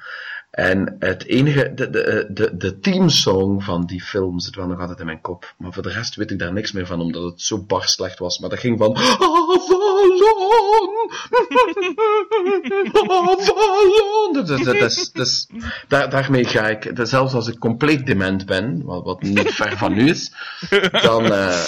En 0.54 0.96
het 1.00 1.26
enige, 1.26 1.74
de, 1.74 1.90
de, 1.90 2.28
de, 2.30 2.58
de 2.58 2.80
teamsong 2.80 3.64
van 3.64 3.86
die 3.86 4.02
film 4.02 4.40
zit 4.40 4.56
wel 4.56 4.68
nog 4.68 4.80
altijd 4.80 5.00
in 5.00 5.06
mijn 5.06 5.22
kop. 5.22 5.54
Maar 5.58 5.74
voor 5.74 5.84
de 5.84 5.90
rest 5.90 6.16
weet 6.16 6.32
ik 6.32 6.40
daar 6.40 6.54
niks 6.54 6.72
meer 6.72 6.86
van, 6.86 7.02
omdat 7.02 7.24
het 7.24 7.42
zo 7.42 7.64
bar 7.64 7.84
slecht 7.88 8.20
was. 8.20 8.40
Maar 8.40 8.50
dat 8.50 8.60
ging 8.60 8.78
van 8.78 8.96
Avalon! 8.98 9.52
Avalon! 12.94 14.34
Dat 14.34 14.50
is, 14.50 15.48
daar, 15.88 16.10
daarmee 16.10 16.46
ga 16.46 16.68
ik, 16.68 16.96
dat 16.96 17.10
zelfs 17.10 17.34
als 17.34 17.48
ik 17.48 17.60
compleet 17.60 18.06
dement 18.06 18.46
ben, 18.46 18.84
wat, 18.84 19.04
wat 19.04 19.22
niet 19.22 19.52
ver 19.54 19.78
van 19.78 19.94
nu 19.94 20.10
is, 20.10 20.32
dan, 21.02 21.24
eh, 21.34 21.62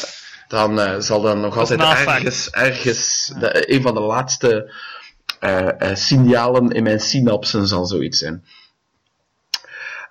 dan 0.56 0.80
eh, 0.80 1.00
zal 1.00 1.22
dan 1.22 1.40
nog 1.40 1.56
Dat 1.56 1.58
altijd 1.80 2.08
ergens, 2.08 2.50
ergens 2.50 3.32
de, 3.40 3.74
een 3.74 3.82
van 3.82 3.94
de 3.94 4.00
laatste 4.00 4.74
eh, 5.40 5.82
eh, 5.82 5.96
signalen 5.96 6.72
in 6.72 6.84
mijn 6.84 7.00
synapsen 7.00 7.68
zal 7.68 7.86
zoiets 7.86 8.20
zijn. 8.20 8.46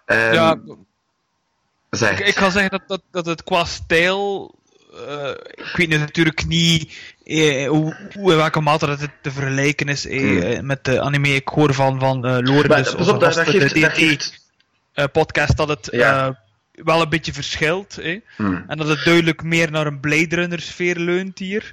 Ehm, 0.05 0.33
Ja, 0.33 0.59
zeg. 1.91 2.19
ik, 2.21 2.27
ik 2.27 2.37
ga 2.37 2.51
zeggen 2.51 2.71
dat, 2.71 2.83
dat, 2.87 3.03
dat 3.11 3.27
het 3.27 3.45
qua 3.45 3.65
stijl. 3.65 4.55
ik 5.55 5.73
weet 5.77 5.89
natuurlijk 5.89 6.47
niet 6.47 6.93
eh, 7.25 7.69
hoe, 7.69 7.97
hoe 8.13 8.31
in 8.31 8.37
welke 8.37 8.61
mate 8.61 8.87
dat 8.87 9.01
het 9.01 9.11
te 9.23 9.31
vergelijken 9.31 9.89
is 9.89 10.07
eh, 10.07 10.21
Hmm. 10.21 10.67
met 10.67 10.85
de 10.85 11.01
anime. 11.01 11.29
Ik 11.35 11.49
hoor 11.49 11.75
van, 11.75 11.99
van 11.99 12.21
Loren, 12.21 12.69
maar 12.69 12.83
dus 12.83 12.95
op, 12.95 13.23
gast, 13.23 13.39
geeft, 13.39 13.75
de 13.75 13.91
geeft 13.91 14.43
eh, 14.93 15.05
podcast, 15.13 15.57
dat 15.57 15.69
het 15.69 15.89
Ja. 15.91 16.43
Wel 16.75 17.03
een 17.03 17.09
beetje 17.09 17.33
verschilt. 17.33 17.99
eh. 17.99 18.21
Hmm. 18.37 18.65
En 18.67 18.77
dat 18.77 18.89
het 18.89 19.05
duidelijk 19.05 19.43
meer 19.43 19.71
naar 19.71 19.87
een 19.87 20.01
Blade 20.01 20.35
Runner 20.35 20.61
sfeer 20.61 20.97
leunt 20.99 21.39
hier. 21.39 21.73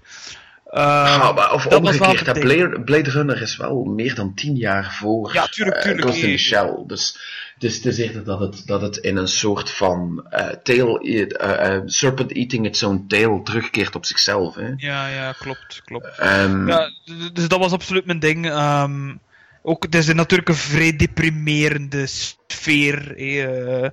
Eh, 0.66 0.80
Ah, 0.84 1.36
maar 1.36 1.54
of 1.54 1.64
dat 1.64 1.82
was 1.82 1.98
wel 1.98 2.10
omgekeerd, 2.10 2.72
dat. 2.72 2.86
Blade, 2.86 3.10
Runner 3.10 3.42
is 3.42 3.58
wel 3.58 3.84
meer 3.84 4.16
dan 4.16 4.34
tien 4.36 4.56
jaar 4.56 4.94
voor 4.94 5.34
Ja, 5.34 5.46
tuurlijk, 5.48 5.78
eh, 5.78 5.84
tuurlijk, 5.84 6.02
Ghost 6.08 6.24
in 6.24 6.32
the. 6.32 6.38
Shell. 6.38 6.84
Dus, 6.88 7.20
dus 7.58 7.76
het 7.76 7.86
is 7.86 7.98
eerder 7.98 8.24
dat 8.24 8.40
het, 8.40 8.62
dat 8.68 8.82
het 8.82 8.98
in 8.98 9.18
een 9.18 9.28
soort 9.28 9.72
van 9.72 10.26
eh 10.30 10.48
tail, 10.64 11.00
eh, 11.00 11.80
serpent 11.86 12.32
eating 12.34 12.66
its 12.66 12.84
own 12.84 13.06
tail 13.08 13.42
terugkeert 13.44 13.96
op 13.96 14.06
zichzelf. 14.06 14.56
Hè. 14.56 14.68
Ja, 14.78 15.08
ja, 15.08 15.32
klopt, 15.40 15.82
klopt. 15.86 16.18
Ehm, 16.18 16.68
Ja, 16.68 16.92
dus 17.34 17.48
dat 17.48 17.60
was 17.60 17.72
absoluut 17.72 18.06
mijn 18.06 18.20
ding. 18.20 18.50
Ehm, 18.50 19.16
ook, 19.62 19.84
het 19.84 19.96
is 19.96 20.14
natuurlijk 20.14 20.50
een 20.50 20.56
vrij 20.56 20.96
deprimerende 20.96 22.06
sfeer. 22.08 23.16
eh, 23.16 23.90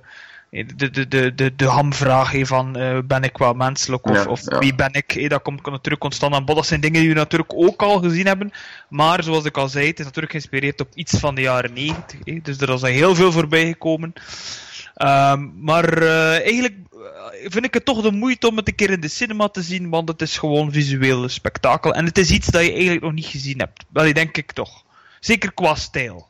de, 0.49 0.89
de, 0.91 1.07
de, 1.07 1.35
de, 1.35 1.55
de 1.55 1.65
hamvraag 1.65 2.33
eh, 2.33 2.45
van 2.45 2.75
eh, 2.75 2.97
ben 3.05 3.23
ik 3.23 3.37
wel 3.37 3.53
menselijk 3.53 4.05
of, 4.07 4.15
Ja, 4.15 4.25
of 4.25 4.41
ja. 4.51 4.57
wie 4.59 4.75
ben 4.75 4.93
ik? 4.93 5.15
eh, 5.15 5.29
dat 5.29 5.41
komt 5.41 5.65
natuurlijk 5.65 5.99
constant 6.01 6.33
aan 6.33 6.45
bod. 6.45 6.55
Dat 6.55 6.65
zijn 6.65 6.81
dingen 6.81 6.99
die 7.01 7.09
we 7.09 7.15
natuurlijk 7.15 7.53
ook 7.55 7.81
al 7.81 7.99
gezien 7.99 8.25
hebben. 8.25 8.51
Maar 8.89 9.23
zoals 9.23 9.45
ik 9.45 9.57
al 9.57 9.67
zei, 9.69 9.87
het 9.87 9.99
is 9.99 10.05
natuurlijk 10.05 10.31
geïnspireerd 10.31 10.81
op 10.81 10.87
iets 10.93 11.19
van 11.19 11.35
de 11.35 11.41
jaren 11.41 11.73
90. 11.73 12.19
eh, 12.23 12.43
dus 12.43 12.57
er 12.61 12.69
is 12.73 12.81
al 12.81 12.89
heel 12.89 13.15
veel 13.15 13.31
voorbij 13.31 13.65
gekomen. 13.65 14.13
Ehm, 14.95 15.49
maar 15.63 15.93
eh, 16.01 16.31
eigenlijk, 16.31 16.75
vind 17.45 17.65
ik 17.65 17.73
het 17.73 17.85
toch 17.85 18.01
de 18.01 18.11
moeite 18.11 18.47
om 18.47 18.57
het 18.57 18.67
een 18.67 18.75
keer 18.75 18.89
in 18.89 18.99
de 19.01 19.07
cinema 19.07 19.47
te 19.49 19.61
zien, 19.61 19.89
want 19.89 20.07
het 20.09 20.21
is 20.21 20.37
gewoon 20.37 20.71
visueel 20.71 21.29
spektakel. 21.29 21.93
En 21.93 22.05
het 22.05 22.17
is 22.17 22.31
iets 22.31 22.47
dat 22.47 22.61
je 22.65 22.71
eigenlijk 22.71 23.01
nog 23.01 23.13
niet 23.13 23.25
gezien 23.25 23.59
hebt. 23.59 23.85
Wel, 23.89 24.13
denk 24.13 24.37
ik 24.37 24.51
toch. 24.51 24.83
Zeker 25.19 25.53
qua 25.53 25.75
stijl. 25.75 26.27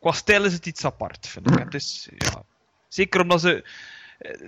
Qua 0.00 0.12
stijl 0.12 0.44
is 0.44 0.52
het 0.52 0.66
iets 0.66 0.84
apart, 0.84 1.26
vind 1.28 1.50
ik. 1.50 1.58
Het 1.58 1.74
is, 1.74 2.08
ja, 2.16 2.42
zeker 2.92 3.20
omdat 3.20 3.40
ze... 3.40 3.64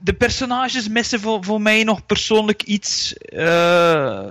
De 0.02 0.12
personages 0.12 0.88
missen 0.88 1.20
voor, 1.20 1.44
voor 1.44 1.60
mij 1.60 1.84
nog 1.84 2.06
persoonlijk 2.06 2.62
iets. 2.62 3.14
eh 3.16 4.24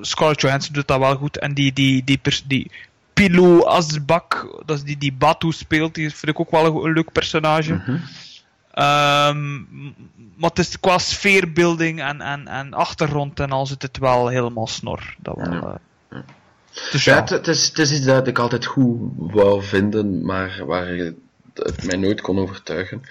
Scarlett 0.00 0.40
Johansson 0.40 0.72
doet 0.74 0.88
dat 0.88 0.98
wel 0.98 1.16
goed. 1.16 1.38
En 1.38 1.54
die, 1.54 1.72
die, 1.72 2.04
die, 2.04 2.18
pers- 2.18 2.44
die 2.46 2.70
Pilou 3.12 3.64
Asbak, 3.64 4.60
dat 4.66 4.76
is 4.76 4.82
die 4.84 4.98
die 4.98 5.12
Batu 5.12 5.52
speelt, 5.52 5.94
die 5.94 6.10
vind 6.10 6.32
ik 6.32 6.40
ook 6.40 6.50
wel 6.50 6.66
een, 6.66 6.84
een 6.86 6.92
leuk 6.92 7.12
personage. 7.12 7.72
Mhm. 7.74 7.96
Ehm, 8.72 9.52
maar 10.36 10.50
het 10.50 10.58
is 10.58 10.80
qua 10.80 10.98
sfeerbeelding 10.98 12.00
en, 12.02 12.20
en, 12.20 12.48
en 12.48 12.72
achtergrond 12.74 13.40
en 13.40 13.50
al 13.50 13.66
zit 13.66 13.82
het 13.82 13.98
wel 13.98 14.28
helemaal 14.28 14.66
snor. 14.66 15.14
Dat 15.18 15.36
wel, 15.36 15.52
Ja. 15.52 15.78
eh. 16.10 16.18
Dus 16.92 17.04
Ja, 17.04 17.14
ja, 17.14 17.20
het, 17.20 17.30
het 17.30 17.48
is, 17.48 17.68
het 17.68 17.78
is 17.78 17.92
iets 17.92 18.04
dat 18.04 18.26
ik 18.26 18.38
altijd 18.38 18.66
goed 18.66 18.96
wou 19.16 19.62
vinden, 19.62 20.24
maar 20.24 20.62
waar 20.66 21.12
het 21.54 21.84
mij 21.86 21.96
nooit 21.96 22.20
kon 22.20 22.38
overtuigen. 22.38 23.02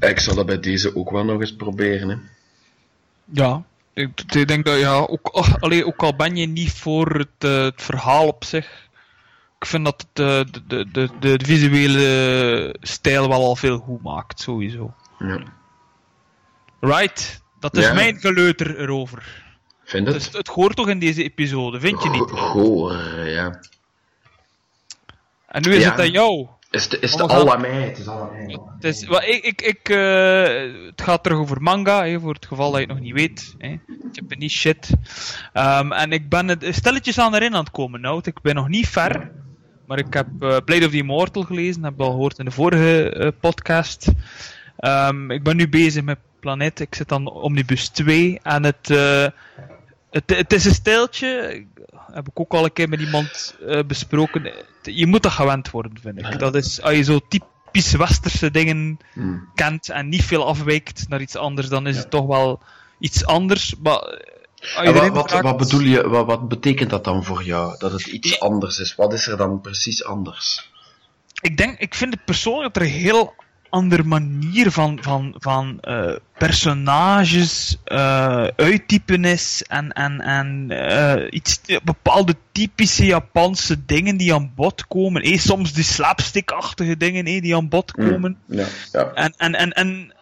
Ik 0.00 0.18
zal 0.18 0.34
dat 0.34 0.46
bij 0.46 0.60
deze 0.60 0.96
ook 0.96 1.10
wel 1.10 1.24
nog 1.24 1.40
eens 1.40 1.56
proberen. 1.56 2.08
Hè. 2.08 2.16
ja. 3.24 3.62
Ik, 3.94 4.20
ik 4.34 4.48
denk 4.48 4.64
dat 4.64 4.78
ja, 4.78 4.94
ook, 4.94 5.36
oh, 5.36 5.54
allee, 5.60 5.86
ook 5.86 6.02
al 6.02 6.16
ben 6.16 6.36
je 6.36 6.46
niet 6.46 6.72
voor 6.72 7.14
het, 7.18 7.28
eh, 7.38 7.62
het 7.62 7.82
verhaal 7.82 8.26
op 8.26 8.44
zich, 8.44 8.88
ik 9.58 9.66
vind 9.66 9.84
dat 9.84 10.06
het, 10.12 10.26
eh, 10.26 10.52
de, 10.66 10.90
de, 10.90 11.08
de, 11.20 11.38
de 11.38 11.44
visuele 11.44 12.76
stijl 12.80 13.28
wel 13.28 13.44
al 13.44 13.56
veel 13.56 13.78
goed 13.78 14.02
maakt, 14.02 14.40
sowieso. 14.40 14.94
Ja. 15.18 15.40
Right, 16.80 17.42
dat 17.60 17.76
is 17.76 17.84
Ja. 17.84 17.92
mijn 17.94 18.20
geleuter 18.20 18.80
erover. 18.80 19.44
Vind 19.84 20.06
Dus 20.06 20.24
het? 20.24 20.32
het 20.36 20.48
hoort 20.48 20.76
toch 20.76 20.88
in 20.88 20.98
deze 20.98 21.22
episode, 21.22 21.80
vind 21.80 22.02
je 22.02 22.10
niet? 22.10 22.30
Go- 22.30 22.92
ja. 23.24 23.60
En 25.46 25.62
nu 25.62 25.74
is 25.74 25.82
Ja. 25.82 25.90
het 25.90 26.00
aan 26.00 26.10
jou. 26.10 26.46
Is 26.76 26.84
het, 26.84 27.02
is 27.02 27.12
het 27.12 27.20
al 27.20 27.54
aan 27.54 27.60
mij? 27.60 27.82
Het 27.82 27.98
is 27.98 28.06
al 28.06 28.20
aan 28.20 28.32
mij. 28.32 28.58
Het, 28.74 28.84
is, 28.84 29.02
ik, 29.02 29.44
ik, 29.44 29.62
ik, 29.62 29.88
eh, 29.88 30.86
het 30.86 31.02
gaat 31.02 31.22
terug 31.22 31.38
over 31.38 31.62
manga, 31.62 32.06
hè, 32.06 32.20
voor 32.20 32.34
het 32.34 32.46
geval 32.46 32.70
dat 32.70 32.80
je 32.80 32.86
het 32.86 32.94
nog 32.94 33.04
niet 33.04 33.14
weet. 33.14 33.54
Hè. 33.58 33.76
Japanese 34.12 34.56
shit. 34.56 34.90
Ehm, 35.52 35.92
en 35.92 36.12
ik 36.12 36.28
ben 36.28 36.48
het 36.48 36.66
stilletjes 36.70 37.18
aan 37.18 37.34
erin 37.34 37.54
aan 37.54 37.64
het 37.64 37.70
komen 37.70 38.00
nou. 38.00 38.20
Ik 38.24 38.40
ben 38.40 38.54
nog 38.54 38.68
niet 38.68 38.88
ver. 38.88 39.30
Maar 39.86 39.98
ik 39.98 40.14
heb 40.14 40.26
eh 40.40 40.56
Blade 40.64 40.84
of 40.84 40.90
the 40.90 40.96
Immortal 40.96 41.42
gelezen, 41.42 41.84
heb 41.84 42.00
al 42.00 42.10
gehoord 42.10 42.38
in 42.38 42.44
de 42.44 42.50
vorige 42.50 43.10
eh, 43.10 43.28
podcast. 43.40 44.08
Ehm, 44.76 45.30
ik 45.30 45.42
ben 45.42 45.56
nu 45.56 45.68
bezig 45.68 46.02
met 46.02 46.18
Planet. 46.40 46.80
Ik 46.80 46.94
zit 46.94 47.12
aan 47.12 47.30
Omnibus 47.30 47.88
2. 47.88 48.38
En 48.42 48.64
het, 48.64 48.88
het, 50.16 50.36
het 50.36 50.52
is 50.52 50.64
een 50.64 50.74
stijltje. 50.74 51.64
Heb 52.12 52.28
ik 52.28 52.40
ook 52.40 52.52
al 52.52 52.64
een 52.64 52.72
keer 52.72 52.88
met 52.88 53.00
iemand 53.00 53.56
eh, 53.66 53.80
besproken. 53.86 54.52
Je 54.82 55.06
moet 55.06 55.22
dat 55.22 55.32
gewend 55.32 55.70
worden, 55.70 55.92
vind 56.00 56.18
ik. 56.18 56.38
Dat 56.38 56.54
is, 56.54 56.82
als 56.82 56.94
je 56.94 57.02
zo 57.02 57.20
typisch 57.28 57.92
westerse 57.92 58.50
dingen 58.50 58.98
Hmm. 59.12 59.48
kent 59.54 59.88
en 59.88 60.08
niet 60.08 60.24
veel 60.24 60.46
afwijkt 60.46 61.08
naar 61.08 61.20
iets 61.20 61.36
anders, 61.36 61.68
dan 61.68 61.86
is 61.86 61.96
het 61.96 62.10
toch 62.10 62.26
wel 62.26 62.60
iets 62.98 63.24
anders. 63.26 63.74
Maar 63.82 65.10
wat, 65.12 65.40
wat, 65.40 65.56
bedoel 65.56 65.80
je, 65.80 66.08
wat, 66.08 66.26
wat 66.26 66.48
betekent 66.48 66.90
dat 66.90 67.04
dan 67.04 67.24
voor 67.24 67.42
jou? 67.42 67.74
Dat 67.78 67.92
het 67.92 68.06
iets 68.06 68.40
anders 68.40 68.78
is? 68.78 68.94
Wat 68.94 69.12
is 69.12 69.26
er 69.26 69.36
dan 69.36 69.60
precies 69.60 70.04
anders? 70.04 70.70
ik 71.40 71.56
denk, 71.56 71.78
ik 71.78 71.94
vind 71.94 72.14
het 72.14 72.24
persoonlijk 72.24 72.74
dat 72.74 72.82
er 72.82 72.88
heel 72.88 73.34
andere 73.70 74.02
manier 74.02 74.70
van, 74.72 74.98
van, 75.00 75.34
van 75.38 75.80
eh, 75.80 76.12
personages 76.38 77.76
eh, 77.84 78.46
uittypen 78.56 79.24
is 79.24 79.62
en, 79.68 79.92
en, 79.92 80.20
en 80.20 80.70
eh, 80.70 81.26
iets, 81.30 81.60
bepaalde 81.84 82.34
typische 82.52 83.04
Japanse 83.04 83.84
dingen 83.84 84.16
die 84.16 84.34
aan 84.34 84.52
bod 84.54 84.86
komen. 84.86 85.22
Eh, 85.22 85.38
soms 85.38 85.72
die 85.72 85.84
slapstickachtige 85.84 86.96
dingen 86.96 87.24
eh, 87.26 87.42
die 87.42 87.56
aan 87.56 87.68
bod 87.68 87.92
Hmm. 87.96 88.10
komen. 88.10 88.38
Ja, 88.46 88.66
ja. 88.92 89.12
En, 89.14 89.34
en, 89.36 89.54
en, 89.54 89.72
en 89.72 90.12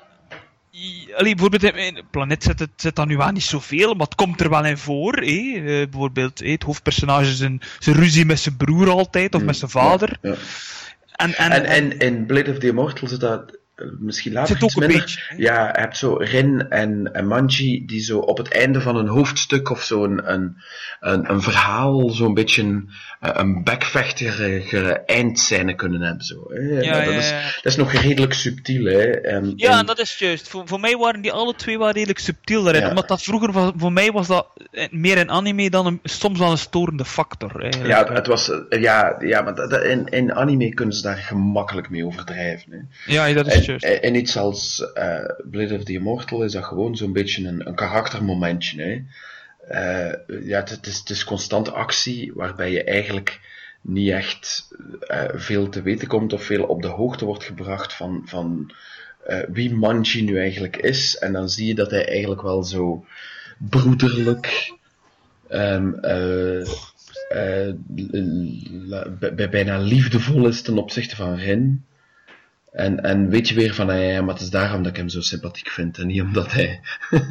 allee, 1.17 1.35
bijvoorbeeld 1.35 1.63
in 1.63 2.03
Planet 2.11 2.43
zit, 2.43 2.59
het, 2.59 2.71
zit 2.77 2.97
dan 2.97 3.09
nu 3.09 3.17
wel 3.17 3.31
niet 3.31 3.43
zoveel, 3.43 3.95
maar 3.95 4.07
het 4.07 4.15
komt 4.15 4.41
er 4.41 4.51
wel 4.51 4.65
in 4.65 4.79
voor. 4.79 5.15
hé. 5.15 5.61
Bijvoorbeeld, 5.91 6.39
hé, 6.39 6.51
het 6.51 6.63
hoofdpersonage 6.63 7.31
is 7.31 7.41
een, 7.41 7.61
zijn 7.79 7.97
ruzie 7.97 8.25
met 8.25 8.41
zijn 8.41 8.57
broer 8.57 8.91
altijd, 8.91 9.35
of 9.35 9.43
met 9.43 9.57
zijn 9.57 9.71
vader. 9.71 10.19
Ja. 10.23 10.35
En, 11.15 11.35
en, 11.35 11.53
En, 11.53 11.65
en 11.65 11.99
in 11.99 12.27
Blade 12.27 12.51
of 12.51 12.59
the 12.59 12.67
Immortal 12.67 13.09
zit 13.09 13.21
dat 13.21 13.59
misschien 13.99 14.33
later 14.33 14.57
Zit 14.57 14.63
iets 14.63 14.77
een? 14.77 15.19
Ja, 15.37 15.67
je 15.67 15.81
hebt 15.81 15.97
zo 15.97 16.15
Rin 16.15 16.69
en, 16.69 17.13
en 17.13 17.27
Manji 17.27 17.87
die 17.87 18.01
zo 18.01 18.19
op 18.19 18.39
het 18.39 18.49
einde 18.49 18.81
van 18.81 18.97
een 18.97 19.09
hoofdstuk 19.09 19.71
of 19.71 19.83
zo 19.83 20.05
een, 20.05 20.33
een, 20.33 20.57
een, 21.01 21.31
een 21.31 21.43
verhaal 21.43 22.11
zo'n 22.11 22.35
beetje 22.35 22.63
een, 22.63 22.91
een 23.21 23.65
bekvechtige 23.65 25.03
eindscène 25.07 25.75
kunnen 25.75 26.01
hebben. 26.01 26.25
Zo, 26.25 26.45
hè. 26.49 26.61
Ja, 26.61 27.05
dat, 27.05 27.13
ja, 27.13 27.19
is, 27.19 27.31
ja. 27.31 27.43
dat 27.43 27.65
is 27.65 27.77
nog 27.77 27.93
redelijk 27.93 28.33
subtiel. 28.35 28.85
Hè. 28.85 29.11
En, 29.11 29.53
ja, 29.57 29.79
en- 29.79 29.87
dat 29.87 29.99
is 29.99 30.19
juist. 30.19 30.49
Voor, 30.49 30.69
voor 30.69 30.81
mij 30.81 30.97
waren 30.97 31.23
die 31.23 31.33
alle 31.33 31.55
twee 31.55 31.79
wel 31.79 31.91
redelijk 31.91 32.19
subtiel 32.19 32.63
daarin. 32.63 32.89
Omdat 32.89 33.09
dat 33.09 33.23
vroeger, 33.23 33.53
was, 33.53 33.73
voor 33.77 33.93
mij 33.93 34.13
was 34.13 34.27
dat 34.27 34.47
eh, 34.71 34.87
meer 34.91 35.19
in 35.19 35.31
anime 35.31 35.71
dan 35.71 35.87
een, 35.87 36.01
soms 36.03 36.39
wel 36.39 36.51
een 36.51 36.59
storende 36.59 37.05
factor. 37.05 37.63
Eigenlijk. 37.63 37.91
ja, 37.93 37.99
het, 37.99 38.09
het 38.09 38.27
was, 38.27 38.51
eh, 38.69 38.81
ja, 38.81 39.17
ja, 39.19 39.43
maar 39.43 39.55
dat, 39.55 39.83
in, 39.83 40.07
in 40.09 40.35
anime 40.35 40.75
kunnen 40.75 40.95
ze 40.95 41.03
daar 41.03 41.17
gemakkelijk 41.17 41.91
mee 41.91 42.07
overdrijven. 42.07 42.73
Hè. 42.73 43.13
ja, 43.13 43.33
dat 43.33 43.47
is 43.47 43.55
En. 43.55 43.64
En, 43.83 44.15
iets 44.15 44.37
als 44.37 44.93
eh 44.93 45.25
Blade 45.51 45.75
of 45.75 45.85
the 45.85 45.93
Immortal 45.93 46.43
is 46.43 46.53
dat 46.53 46.65
gewoon 46.65 46.97
zo'n 46.97 47.13
beetje 47.13 47.49
een, 47.49 47.67
een 47.67 47.75
karaktermomentje. 47.75 48.83
Hè? 48.83 49.03
Eh, 49.69 50.13
ja, 50.47 50.59
het, 50.59 50.87
is, 50.87 50.99
het 50.99 51.11
is 51.11 51.25
constante 51.25 51.71
actie 51.71 52.33
waarbij 52.35 52.71
je 52.71 52.85
eigenlijk 52.85 53.41
niet 53.81 54.11
echt 54.11 54.69
eh, 55.01 55.25
veel 55.33 55.69
te 55.69 55.83
weten 55.83 56.09
komt 56.09 56.33
of 56.33 56.45
veel 56.45 56.65
op 56.65 56.83
de 56.83 56.89
hoogte 56.89 57.25
wordt 57.25 57.45
gebracht 57.45 57.93
van, 57.93 58.23
van 58.25 58.73
wie 59.49 59.75
Manji 59.75 60.23
nu 60.23 60.39
eigenlijk 60.39 60.77
is. 60.77 61.19
En 61.19 61.33
dan 61.33 61.49
zie 61.49 61.67
je 61.67 61.75
dat 61.75 61.91
hij 61.91 62.07
eigenlijk 62.09 62.43
wel 62.43 62.63
zo 62.63 63.05
broederlijk, 63.59 64.73
bij- 69.19 69.49
bijna 69.51 69.79
liefdevol 69.79 70.47
is 70.47 70.63
ten 70.63 70.79
opzichte 70.79 71.17
van 71.17 71.35
Rin. 71.35 71.85
En, 72.75 73.03
en 73.03 73.29
weet 73.29 73.49
je 73.49 73.55
weer 73.55 73.75
van, 73.75 73.91
ah, 73.91 73.97
ja, 73.97 74.03
ja, 74.03 74.23
maar 74.23 74.35
het 74.35 74.43
is 74.43 74.51
daarom 74.51 74.83
dat 74.83 74.93
ik 74.93 74.97
hem 74.97 75.09
zo 75.09 75.21
sympathiek 75.21 75.69
vind. 75.69 75.99
En 75.99 76.07
niet 76.07 76.21
omdat 76.21 76.53
hij, 76.53 76.81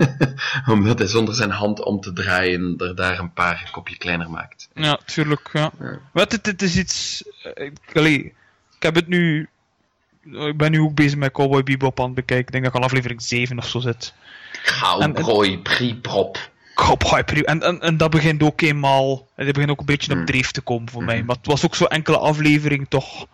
omdat 0.75 0.99
hij 0.99 1.07
zonder 1.07 1.35
zijn 1.35 1.49
hand 1.49 1.83
om 1.83 1.99
te 1.99 2.13
draaien 2.13 2.75
er 2.77 2.95
daar 2.95 3.19
een 3.19 3.33
paar 3.33 3.61
een 3.65 3.71
kopje 3.71 3.97
kleiner 3.97 4.29
maakt. 4.29 4.69
Ja, 4.73 4.99
tuurlijk, 5.05 5.49
ja. 5.53 5.71
Ja. 5.79 5.99
Wat, 6.11 6.31
het, 6.31 6.45
het 6.45 6.61
is 6.61 6.77
iets... 6.77 7.23
Ik, 7.53 7.77
allee, 7.93 8.33
ik 8.75 8.83
heb 8.83 8.95
het 8.95 9.07
nu... 9.07 9.49
Ik 10.23 10.57
ben 10.57 10.71
nu 10.71 10.79
ook 10.79 10.95
bezig 10.95 11.17
met 11.17 11.31
Cowboy 11.31 11.63
Bebop 11.63 11.99
aan 11.99 12.05
het 12.05 12.15
bekijken. 12.15 12.45
Ik 12.45 12.51
denk 12.51 12.63
dat 12.63 12.73
ik 12.73 12.79
al 12.79 12.85
aflevering 12.85 13.21
7 13.21 13.57
of 13.57 13.67
zo 13.67 13.79
zit. 13.79 14.13
Cowboy, 14.63 15.57
pre-prop. 15.57 16.51
Cowboy 16.75 17.23
Pre- 17.23 17.43
en, 17.43 17.61
en, 17.61 17.81
en 17.81 17.97
dat 17.97 18.09
begint 18.09 18.43
ook 18.43 18.61
eenmaal... 18.61 19.27
Dat 19.35 19.53
begint 19.53 19.69
ook 19.69 19.79
een 19.79 19.85
beetje 19.85 20.11
Hmm. 20.11 20.21
op 20.21 20.27
dreef 20.27 20.51
te 20.51 20.61
komen 20.61 20.89
voor 20.89 21.03
mij. 21.03 21.23
Maar 21.23 21.35
het 21.35 21.45
was 21.45 21.65
ook 21.65 21.75
zo 21.75 21.85
enkele 21.85 22.17
aflevering 22.17 22.85
toch 22.89 23.27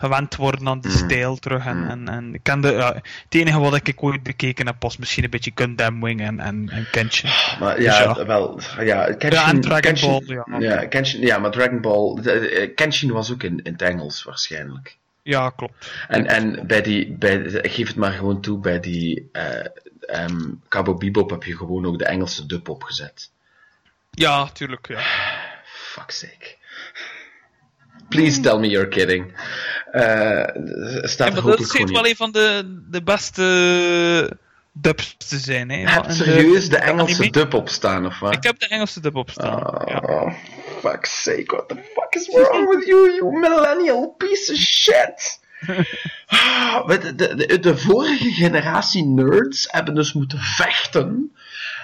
gewend 0.00 0.36
worden 0.36 0.68
aan 0.68 0.80
die 0.80 0.90
Hmm. 0.90 1.00
stijl 1.08 1.36
terug. 1.36 1.66
En, 1.66 1.76
Hmm. 1.76 1.88
en, 1.88 2.08
en 2.08 2.34
ik 2.34 2.46
ja, 2.62 2.94
het 2.94 3.34
enige 3.34 3.58
wat 3.58 3.74
ik 3.88 4.02
ooit 4.02 4.22
bekeken 4.22 4.66
heb 4.66 4.76
was 4.78 4.96
misschien 4.96 5.24
een 5.24 5.30
beetje 5.30 5.52
Gundam 5.54 6.00
Wing 6.04 6.20
en, 6.20 6.40
en, 6.40 6.68
en 6.68 6.86
Kenshin. 6.90 7.30
Maar 7.60 7.76
Dus 7.76 7.84
ja, 7.84 8.00
ja. 8.02 8.26
wel, 8.26 8.60
ja, 8.80 9.04
Kenshin, 9.14 9.40
Ja, 9.40 9.48
en 9.48 9.60
Dragon 9.60 9.80
Kenshin- 9.80 10.24
Ball, 10.26 10.44
ja. 10.58 10.58
Ja, 10.58 10.86
Kenshin, 10.86 11.20
ja, 11.20 11.38
maar 11.38 11.50
Dragon 11.50 11.80
Ball, 11.80 12.22
de- 12.22 12.32
eh, 12.50 12.74
Kenshin 12.74 13.10
was 13.12 13.32
ook 13.32 13.42
in, 13.42 13.62
in 13.62 13.72
het 13.72 13.82
Engels 13.82 14.22
waarschijnlijk. 14.24 14.96
Ja, 15.22 15.50
klopt. 15.50 15.90
En, 16.08 16.26
en 16.26 16.66
bij 16.66 16.82
die, 16.82 17.12
bij, 17.12 17.42
geef 17.62 17.86
het 17.86 17.96
maar 17.96 18.12
gewoon 18.12 18.40
toe, 18.40 18.58
bij 18.58 18.80
die 18.80 19.28
eh 19.32 19.64
ehm 20.00 20.40
Cowboy 20.68 20.94
Bebop 20.96 21.30
heb 21.30 21.42
je 21.44 21.56
gewoon 21.56 21.86
ook 21.86 21.98
de 21.98 22.04
Engelse 22.04 22.46
dub 22.46 22.68
opgezet. 22.68 23.30
Ja, 24.10 24.48
tuurlijk, 24.52 24.88
ja. 24.88 25.00
Fuck's 25.64 26.18
sake. 26.18 26.56
Please 28.10 28.40
tell 28.40 28.58
me 28.58 28.68
you're 28.68 28.88
kidding. 28.88 29.32
Eh 29.90 30.44
staat 31.02 31.28
Ja, 31.34 31.42
maar 31.42 31.56
dat 31.56 31.68
schijnt 31.68 31.90
wel 31.90 32.06
een 32.06 32.16
van 32.16 32.32
de, 32.32 32.78
de 32.90 33.02
beste 33.02 33.42
dubs 34.72 35.14
te 35.16 35.38
zijn. 35.38 35.70
Hè? 35.70 36.00
En 36.00 36.14
serieus 36.14 36.68
de 36.68 36.76
Engelse 36.76 37.14
anime- 37.14 37.30
dub 37.30 37.54
op 37.54 37.68
staan, 37.68 38.06
of 38.06 38.18
wat? 38.18 38.34
Ik 38.34 38.42
heb 38.42 38.58
de 38.58 38.66
Engelse 38.68 39.00
dub 39.00 39.16
op 39.16 39.30
staan. 39.30 39.82
ja. 39.86 39.98
Oh, 39.98 40.32
fuck's 40.80 41.22
sake, 41.22 41.44
what 41.46 41.68
the 41.68 41.74
fuck 41.74 42.14
is 42.14 42.28
wrong 42.28 42.74
with 42.74 42.86
you, 42.86 43.14
you 43.14 43.38
millennial 43.38 44.08
piece 44.18 44.52
of 44.52 44.58
shit? 44.58 45.38
Ah, 46.26 46.88
de, 46.88 47.14
de, 47.14 47.34
de, 47.34 47.58
de 47.60 47.76
vorige 47.76 48.30
generatie 48.30 49.04
nerds 49.04 49.66
hebben 49.70 49.94
dus 49.94 50.12
moeten 50.12 50.38
vechten, 50.38 51.36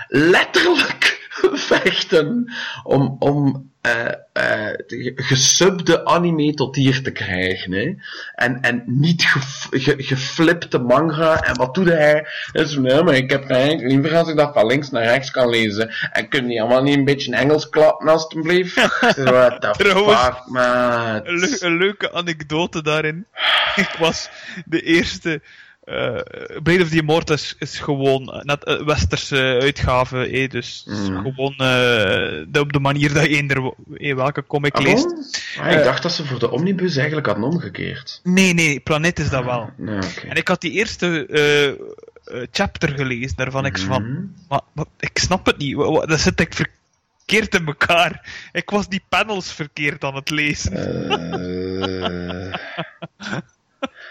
letterlijk 0.08 1.28
vechten, 1.70 2.52
om, 2.84 3.16
om 3.18 3.70
eh 3.86 4.24
eh, 4.32 4.76
de 4.86 5.12
gesubde 5.16 6.04
anime 6.04 6.54
tot 6.54 6.76
hier 6.76 7.02
te 7.02 7.10
krijgen. 7.10 7.72
Hè? 7.72 7.94
En, 8.34 8.60
en 8.60 8.82
niet 8.86 9.22
gef- 9.24 9.66
ge, 9.70 9.94
geflipte 9.98 10.78
manga. 10.78 11.42
En 11.42 11.56
wat 11.56 11.74
doet 11.74 11.88
hij? 11.88 12.26
Dus, 12.52 12.76
nee, 12.76 13.02
maar 13.02 13.14
ik 13.14 13.30
heb 13.30 13.50
eigenlijk 13.50 13.90
liever 13.90 14.16
als 14.16 14.28
ik 14.28 14.36
dat 14.36 14.52
van 14.52 14.66
links 14.66 14.90
naar 14.90 15.02
rechts 15.04 15.30
kan 15.30 15.48
lezen. 15.48 15.90
En 16.12 16.28
kun 16.28 16.48
je 16.48 16.60
allemaal 16.60 16.82
niet 16.82 16.96
een 16.96 17.04
beetje 17.04 17.32
in 17.32 17.38
Engels 17.38 17.68
klappen, 17.68 18.08
alstublieft? 18.08 18.74
What 19.16 19.60
the 19.60 19.74
fuck, 19.76 20.42
man. 20.46 21.20
Een 21.62 21.76
leuke 21.76 22.12
anekdote 22.12 22.82
daarin. 22.82 23.26
Ik 23.76 23.96
was 23.98 24.28
de 24.64 24.80
eerste. 24.80 25.40
Eh 25.86 26.20
Blade 26.62 26.82
of 26.82 26.88
the 26.88 26.96
Immortus 26.96 27.54
is 27.58 27.78
gewoon 27.78 28.40
net 28.42 28.66
een 28.66 28.84
westerse 28.84 29.58
uitgave, 29.60 30.26
eh, 30.26 30.48
dus 30.50 30.84
Mm. 30.88 31.16
gewoon 31.22 31.52
eh, 31.52 32.44
de, 32.48 32.60
op 32.60 32.72
de 32.72 32.80
manier 32.80 33.12
dat 33.12 33.22
je 33.22 33.28
eender 33.28 33.72
eh, 33.94 34.14
welke 34.14 34.46
comic 34.46 34.74
Ah, 34.74 34.82
leest. 34.82 35.42
Ah, 35.60 35.72
ik 35.72 35.84
dacht 35.84 36.02
dat 36.02 36.12
ze 36.12 36.24
voor 36.26 36.38
de 36.38 36.50
omnibus 36.50 36.96
eigenlijk 36.96 37.26
hadden 37.26 37.44
omgekeerd. 37.44 38.20
Nee, 38.22 38.54
nee, 38.54 38.80
Planet 38.80 39.18
is 39.18 39.28
dat 39.30 39.44
wel. 39.44 39.70
Nou, 39.76 39.96
oké. 39.96 40.26
En 40.26 40.36
ik 40.36 40.48
had 40.48 40.60
die 40.60 40.72
eerste 40.72 41.26
chapter 42.50 42.88
gelezen, 42.88 43.36
daarvan 43.36 43.64
ik 43.66 43.78
van, 43.78 44.02
Mhm. 44.12 44.22
maar, 44.48 44.60
maar 44.72 44.84
ik 44.98 45.18
snap 45.18 45.46
het 45.46 45.58
niet, 45.58 45.76
dat 46.08 46.20
zit 46.20 46.40
ik 46.40 46.54
verkeerd 46.54 47.54
in 47.54 47.66
elkaar. 47.66 48.28
Ik 48.52 48.70
was 48.70 48.88
die 48.88 49.02
panels 49.08 49.52
verkeerd 49.52 50.04
aan 50.04 50.14
het 50.14 50.30
lezen. 50.30 50.72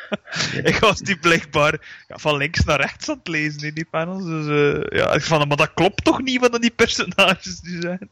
Eh, 0.09 0.65
Ik 0.71 0.75
was 0.75 0.99
die 0.99 1.17
blijkbaar 1.17 2.03
ja, 2.07 2.17
van 2.17 2.37
links 2.37 2.63
naar 2.63 2.79
rechts 2.79 3.09
aan 3.09 3.17
het 3.17 3.27
lezen 3.27 3.67
in 3.67 3.73
die 3.73 3.87
panels. 3.89 4.23
Dus 4.23 4.47
eh, 4.47 4.99
ja, 4.99 5.13
ik 5.13 5.21
van, 5.21 5.47
maar 5.47 5.57
dat 5.57 5.73
klopt 5.73 6.03
toch 6.03 6.21
niet 6.21 6.39
wat 6.39 6.51
dan 6.51 6.61
die 6.61 6.73
personages 6.75 7.61
nu 7.61 7.81
zijn? 7.81 8.09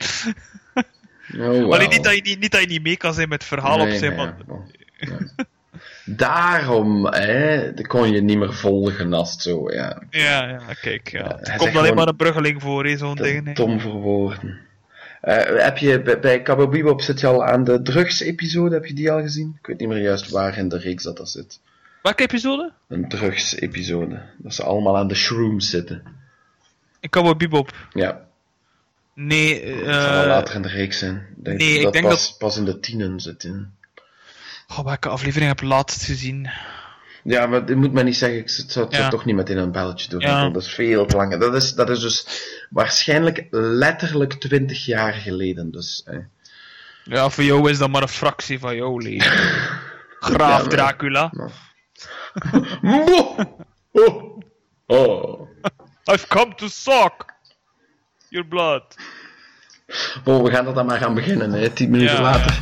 oh, 1.52 1.90
niet 1.90 2.04
dat, 2.04 2.16
je 2.16 2.22
niet, 2.22 2.40
niet 2.40 2.52
dat 2.52 2.62
je 2.62 2.68
niet 2.68 2.84
mee 2.84 2.98
kan 2.98 3.14
zijn 3.14 3.30
met 3.30 3.40
het 3.40 3.48
verhaal 3.48 3.80
op 3.80 3.90
zijn, 3.90 4.16
nee, 4.16 4.26
maar 4.26 4.36
bon. 4.46 4.72
Ja. 4.98 5.46
Daarom, 6.06 7.06
hè, 7.06 7.74
dan 7.74 7.86
kon 7.86 8.12
je 8.12 8.22
niet 8.22 8.38
meer 8.38 8.54
volgen 8.54 9.14
als 9.14 9.42
zo, 9.42 9.72
ja. 9.72 10.02
ja, 10.10 10.50
ja, 10.50 10.74
kijk, 10.82 11.12
ja. 11.12 11.40
er 11.40 11.46
zegt 11.46 11.58
komt 11.58 11.76
alleen 11.76 11.96
maar 11.96 12.08
een 12.08 12.16
bruggeling 12.16 12.62
voor, 12.62 12.88
zo'n 12.98 13.16
ding. 13.16 13.46
Hè. 13.46 13.54
dom 13.54 13.80
voor 13.80 14.02
woorden. 14.02 14.60
Eh, 15.24 15.64
heb 15.64 15.78
je 15.78 16.02
bij, 16.02 16.20
bij 16.20 16.42
Cabo 16.42 16.68
Bebop 16.68 17.02
zit 17.02 17.20
je 17.20 17.28
al 17.28 17.46
aan 17.46 17.64
de 17.64 17.82
drugs-episode? 17.82 18.74
Heb 18.74 18.86
je 18.86 18.94
die 18.94 19.12
al 19.12 19.22
gezien? 19.22 19.56
Ik 19.60 19.68
weet 19.68 19.80
niet 19.80 19.88
meer 19.88 20.02
juist 20.02 20.30
waar 20.30 20.58
in 20.58 20.70
de 20.70 20.78
reeks 20.78 21.04
dat 21.04 21.18
dat 21.18 21.30
zit. 21.30 21.60
Welke 22.04 22.24
episode? 22.24 22.74
Een 22.88 23.10
drugs-episode. 23.10 24.22
Dat 24.38 24.54
ze 24.54 24.64
allemaal 24.64 24.98
aan 24.98 25.08
de 25.08 25.16
shrooms 25.16 25.70
zitten. 25.70 26.04
Ik 27.00 27.12
kan 27.12 27.24
wel 27.24 27.36
Bebop. 27.36 27.88
Ja, 27.94 28.22
Nee, 29.16 29.76
dat 29.86 29.94
zal 30.04 30.22
eh 30.22 30.28
later 30.28 30.56
in 30.56 30.62
de 30.62 30.68
reeks 30.68 30.98
zijn. 30.98 31.16
Ik 31.38 31.44
denk 31.46 31.60
nee, 31.60 31.78
ik 31.78 31.84
dat 31.84 31.94
denk 31.94 32.06
pas, 32.08 32.36
pas 32.38 32.58
in 32.58 32.66
de 32.66 32.80
tienen 32.80 33.20
zit 33.20 33.44
in. 33.44 33.72
oh, 34.68 34.80
welke 34.86 35.10
aflevering 35.10 35.50
heb 35.50 35.62
ik 35.62 35.68
laatst 35.68 36.04
gezien? 36.04 36.50
Ja, 37.24 37.46
maar 37.46 37.66
dit 37.66 37.76
moet 37.76 37.94
men 37.94 38.06
niet 38.06 38.18
zeggen. 38.18 38.40
Ik 38.40 38.50
zou 38.50 38.86
het 38.86 38.96
Ja. 38.96 39.10
toch 39.10 39.26
niet 39.26 39.36
meteen 39.36 39.58
een 39.58 39.72
belletje 39.72 40.10
doen. 40.10 40.20
Ja. 40.20 40.50
Dat 40.50 40.62
is 40.62 40.74
veel 40.74 41.06
te 41.06 41.16
lang. 41.16 41.38
Dat 41.40 41.56
is, 41.56 41.74
dat 41.74 41.90
is 41.90 42.00
dus 42.00 42.28
waarschijnlijk 42.70 43.48
letterlijk 43.52 44.34
20 44.34 44.86
jaar 44.86 45.14
geleden. 45.14 45.72
Dus, 45.72 46.04
eh. 46.06 46.18
Ja, 47.04 47.30
voor 47.30 47.44
jou 47.44 47.70
is 47.70 47.78
dat 47.78 47.90
maar 47.90 48.02
een 48.02 48.08
fractie 48.08 48.60
van 48.60 48.76
jouw 48.76 48.98
leven. 48.98 49.32
Graaf 50.20 50.40
Ja, 50.40 50.58
maar- 50.58 50.68
Dracula. 50.68 51.32
Oh. 52.84 53.36
Oh. 54.88 55.48
I've 56.12 56.28
come 56.28 56.54
to 56.56 56.68
suck 56.68 57.34
your 58.30 58.48
blood. 58.48 58.82
Oh, 60.26 60.44
we 60.44 60.52
gaan 60.52 60.68
er 60.68 60.74
dan 60.74 60.86
maar 60.86 60.98
gaan 60.98 61.14
beginnen, 61.14 61.52
hè. 61.52 61.70
Tien 61.70 61.90
minuten 61.90 62.16
Ja. 62.16 62.22
later. 62.22 62.62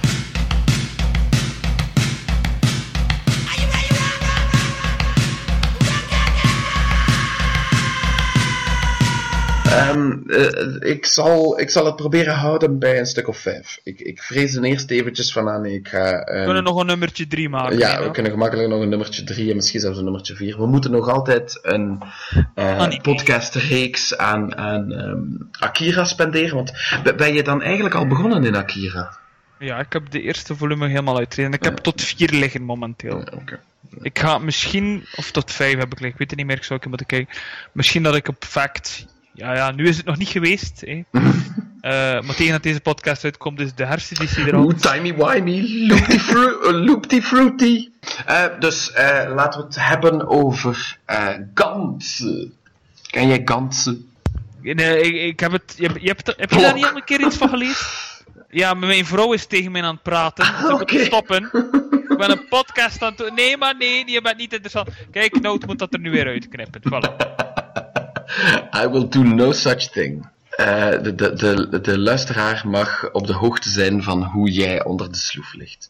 Ehm, 9.71 10.12
eh, 10.29 10.89
ik, 10.91 11.05
zal, 11.05 11.60
ik 11.60 11.69
zal 11.69 11.86
het 11.86 11.95
proberen 11.95 12.34
houden 12.34 12.79
bij 12.79 12.99
een 12.99 13.05
stuk 13.05 13.27
of 13.27 13.38
vijf. 13.38 13.79
Ik, 13.84 13.99
ik 13.99 14.21
vrees 14.21 14.55
er 14.55 14.63
eerst 14.63 14.89
eventjes 14.91 15.31
van 15.31 15.49
aan. 15.49 15.65
Ik 15.65 15.88
ga, 15.88 16.21
ehm, 16.21 16.39
We 16.39 16.45
kunnen 16.45 16.63
nog 16.63 16.79
een 16.79 16.86
nummertje 16.86 17.27
3 17.27 17.49
maken. 17.49 17.77
ja, 17.77 17.97
hè, 17.97 18.03
we 18.03 18.12
kunnen 18.12 18.31
gemakkelijk 18.31 18.69
nog 18.69 18.81
een 18.81 18.89
nummertje 18.89 19.23
3 19.23 19.49
en 19.49 19.55
misschien 19.55 19.79
zelfs 19.79 19.97
een 19.97 20.03
nummertje 20.03 20.36
4. 20.36 20.57
We 20.57 20.65
moeten 20.67 20.91
nog 20.91 21.10
altijd 21.10 21.60
een 21.62 22.01
eh 22.55 22.77
Anime. 22.77 23.01
podcastreeks 23.01 24.17
aan, 24.17 24.57
aan 24.57 24.91
ehm, 24.91 25.19
Akira 25.60 26.03
spenderen. 26.05 26.55
Want 26.55 26.71
ben- 27.17 27.34
je 27.34 27.43
dan 27.43 27.62
eigenlijk 27.62 27.95
al 27.95 28.07
begonnen 28.07 28.43
in 28.43 28.55
Akira? 28.55 29.17
Ja, 29.60 29.79
ik 29.79 29.93
heb 29.93 30.12
de 30.12 30.21
eerste 30.21 30.55
volume 30.55 30.88
helemaal 30.88 31.17
uitgereden. 31.17 31.53
Ik 31.55 31.63
heb 31.63 31.77
tot 31.77 32.01
4 32.01 32.29
liggen 32.31 32.62
momenteel. 32.63 33.17
Ja, 33.17 33.38
Oké. 33.41 33.60
Ik 34.01 34.19
ga 34.19 34.38
misschien, 34.38 35.05
of 35.15 35.31
tot 35.31 35.51
5 35.51 35.77
heb 35.77 35.84
ik 35.91 35.99
liggen, 35.99 36.07
ik 36.10 36.17
weet 36.17 36.29
het 36.29 36.38
niet 36.38 36.47
meer, 36.47 36.55
ik 36.57 36.63
zou 36.63 36.79
moeten 36.88 37.05
kijken. 37.07 37.36
Misschien 37.71 38.03
dat 38.03 38.15
ik 38.15 38.27
op 38.27 38.43
Fact. 38.45 39.05
Ja, 39.41 39.54
ja, 39.56 39.71
nu 39.71 39.88
is 39.88 39.97
het 39.97 40.06
nog 40.06 40.17
niet 40.17 40.27
geweest. 40.27 40.82
Hè. 40.86 41.01
Eh, 41.82 41.91
maar 42.21 42.36
tegen 42.36 42.51
dat 42.51 42.63
deze 42.63 42.80
podcast 42.80 43.23
uitkomt, 43.23 43.60
is 43.60 43.73
de 43.73 43.86
herfsteditie 43.86 44.45
er 44.45 44.56
al. 44.56 44.63
Oeh, 44.63 44.73
timey-wimey, 44.75 45.88
loopty 45.88 46.17
fru- 46.19 46.58
eh, 46.63 46.86
loopty 46.86 47.21
fruity. 47.21 47.89
Eh, 48.25 48.45
dus 48.60 48.91
laten 49.36 49.60
we 49.60 49.65
het 49.65 49.75
hebben 49.80 50.27
over 50.27 50.97
Ganse. 51.54 52.49
Ken 53.10 53.27
jij 53.27 53.41
Ganse? 53.45 53.97
Nee, 54.62 55.01
ik, 55.01 55.15
ik 55.34 55.39
heb 55.39 55.51
het. 55.51 55.73
Je, 55.77 55.88
hebt- 55.88 56.01
je 56.01 56.08
hebt 56.08 56.34
heb 56.38 56.51
je 56.51 56.60
daar 56.60 56.73
niet 56.73 56.86
al 56.86 56.95
een 56.95 57.04
keer 57.04 57.21
iets 57.21 57.38
van 57.38 57.49
gelezen? 57.49 57.86
Ja, 58.49 58.73
maar 58.73 58.88
mijn 58.88 59.06
vrouw 59.06 59.34
is 59.34 59.45
tegen 59.45 59.71
mij 59.71 59.82
aan 59.84 59.93
het 59.93 60.04
praten. 60.04 60.45
Dus 60.86 61.06
stoppen. 61.06 61.43
Ik 62.10 62.17
ben 62.17 62.32
een 62.32 62.47
podcast 62.49 63.01
aan 63.01 63.10
het 63.10 63.17
doen. 63.17 63.34
Nee, 63.36 63.58
maar 63.58 63.75
nee, 63.77 64.12
je 64.12 64.21
bent 64.21 64.38
niet 64.38 64.51
interessant. 64.54 64.89
Kijk, 65.12 65.41
Noot 65.41 65.65
moet 65.65 65.80
dat 65.80 65.93
er 65.93 65.99
nu 65.99 66.12
weer 66.12 66.27
uitknippen. 66.27 66.82
Voilà. 66.82 67.15
I 68.84 68.88
will 68.88 69.08
do 69.10 69.24
no 69.24 69.52
such 69.52 69.91
thing. 69.91 70.30
Eh, 70.52 70.89
de, 71.02 71.15
de, 71.15 71.34
de, 71.70 71.82
de 71.82 72.00
luisteraar 72.00 72.62
mag 72.65 73.12
op 73.12 73.28
de 73.28 73.34
hoogte 73.34 73.70
zijn 73.70 74.04
van 74.04 74.24
hoe 74.24 74.52
jij 74.52 74.84
onder 74.84 75.12
de 75.12 75.17
sloef 75.17 75.54
ligt. 75.54 75.89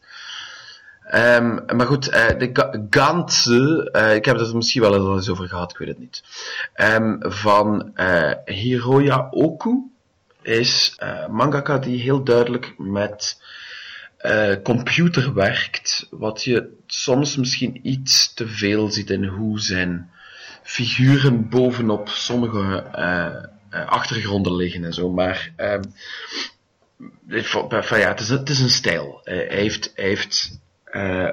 Ehm, 1.04 1.60
maar 1.76 1.86
goed, 1.86 2.10
eh, 2.10 2.38
de 2.40 2.50
Ga- 2.54 2.86
Ganse, 2.90 3.90
eh, 3.92 4.16
ik 4.16 4.26
heb 4.26 4.38
het 4.38 4.48
er 4.48 4.56
misschien 4.56 4.82
wel 4.82 5.16
eens 5.16 5.30
over 5.30 5.48
gehad, 5.48 5.72
ik 5.72 5.78
weet 5.78 5.88
het 5.88 6.00
niet. 6.00 6.24
Ehm, 6.74 7.16
van 7.20 7.92
Hiroya 8.46 9.28
Oku 9.32 9.78
is 10.42 10.96
mangaka 11.30 11.78
die 11.78 12.02
heel 12.02 12.24
duidelijk 12.24 12.74
met 12.78 13.42
computer 14.64 15.34
werkt, 15.34 16.08
wat 16.10 16.44
je 16.44 16.70
soms 16.88 17.36
misschien 17.36 17.80
iets 17.88 18.34
te 18.34 18.48
veel 18.48 18.92
ziet 18.92 19.10
in 19.10 19.26
hoe 19.26 19.60
zijn 19.60 20.10
figuren 20.64 21.50
bovenop 21.50 22.10
sommige 22.10 22.84
eh, 22.92 23.26
eh, 23.70 23.88
achtergronden 23.88 24.56
liggen 24.56 24.84
en 24.84 24.94
zo. 24.94 25.10
Maar 25.10 25.54
ehm, 25.56 25.84
van, 27.68 28.00
ja, 28.00 28.08
het, 28.08 28.20
is, 28.20 28.30
het 28.30 28.50
is 28.50 28.60
een 28.60 28.70
stijl. 28.70 29.22
Eh, 29.24 29.36
hij 29.36 29.58
heeft, 29.58 29.92
heeft 29.96 30.60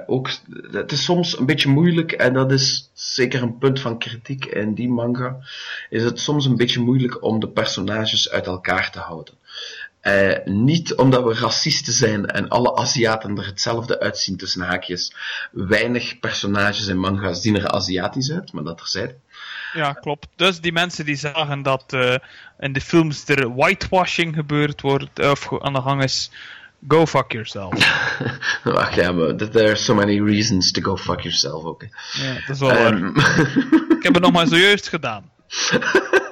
ook. 0.06 0.30
Het 0.70 0.92
is 0.92 1.04
soms 1.04 1.38
een 1.38 1.46
beetje 1.46 1.68
moeilijk 1.68 2.12
en 2.12 2.32
dat 2.32 2.52
is 2.52 2.90
zeker 2.92 3.42
een 3.42 3.58
punt 3.58 3.80
van 3.80 3.98
kritiek 3.98 4.44
in 4.44 4.74
die 4.74 4.88
manga. 4.88 5.38
Is 5.90 6.02
het 6.02 6.20
soms 6.20 6.46
een 6.46 6.56
beetje 6.56 6.80
moeilijk 6.80 7.22
om 7.22 7.40
de 7.40 7.48
personages 7.48 8.30
uit 8.30 8.46
elkaar 8.46 8.90
te 8.90 8.98
houden. 8.98 9.34
Eh, 10.00 10.36
niet 10.44 10.94
omdat 10.94 11.24
we 11.24 11.34
racisten 11.34 11.92
zijn 11.92 12.26
en 12.26 12.48
alle 12.48 12.76
Aziaten 12.76 13.38
er 13.38 13.46
hetzelfde 13.46 14.00
uitzien 14.00 14.36
tussen 14.36 14.60
haakjes. 14.62 15.14
Weinig 15.52 16.18
personages 16.18 16.86
in 16.86 16.98
manga's 16.98 17.40
zien 17.40 17.56
er 17.56 17.68
Aziatisch 17.68 18.32
uit, 18.32 18.52
maar 18.52 18.64
dat 18.64 18.78
terzijde. 18.78 19.16
Ja, 19.72 19.92
klopt. 19.92 20.26
Dus 20.36 20.60
die 20.60 20.72
mensen 20.72 21.04
die 21.04 21.16
zagen 21.16 21.62
dat 21.62 21.84
eh, 21.92 22.14
in 22.58 22.72
de 22.72 22.80
films 22.80 23.28
er 23.28 23.54
whitewashing 23.54 24.34
gebeurd 24.34 24.80
wordt, 24.80 25.18
eh, 25.18 25.30
of 25.30 25.62
aan 25.62 25.72
de 25.72 25.80
gang 25.80 26.02
is, 26.02 26.30
go 26.88 27.06
fuck 27.06 27.32
yourself. 27.32 27.72
Wacht, 28.64 28.94
ja, 28.94 29.12
maar 29.12 29.34
there 29.36 29.66
are 29.66 29.76
so 29.76 29.94
many 29.94 30.20
reasons 30.20 30.70
to 30.72 30.82
go 30.82 30.96
fuck 30.96 31.20
yourself 31.20 31.64
ook. 31.64 31.82
hè. 31.82 31.88
Ja, 32.26 32.34
dat 32.34 32.48
is 32.54 32.58
wel 32.60 32.68
waar. 32.68 32.92
Ehm, 32.92 33.18
Ik 33.98 34.02
heb 34.04 34.14
het 34.14 34.22
nog 34.22 34.32
maar 34.32 34.46
zojuist 34.46 34.88
gedaan. 34.88 35.30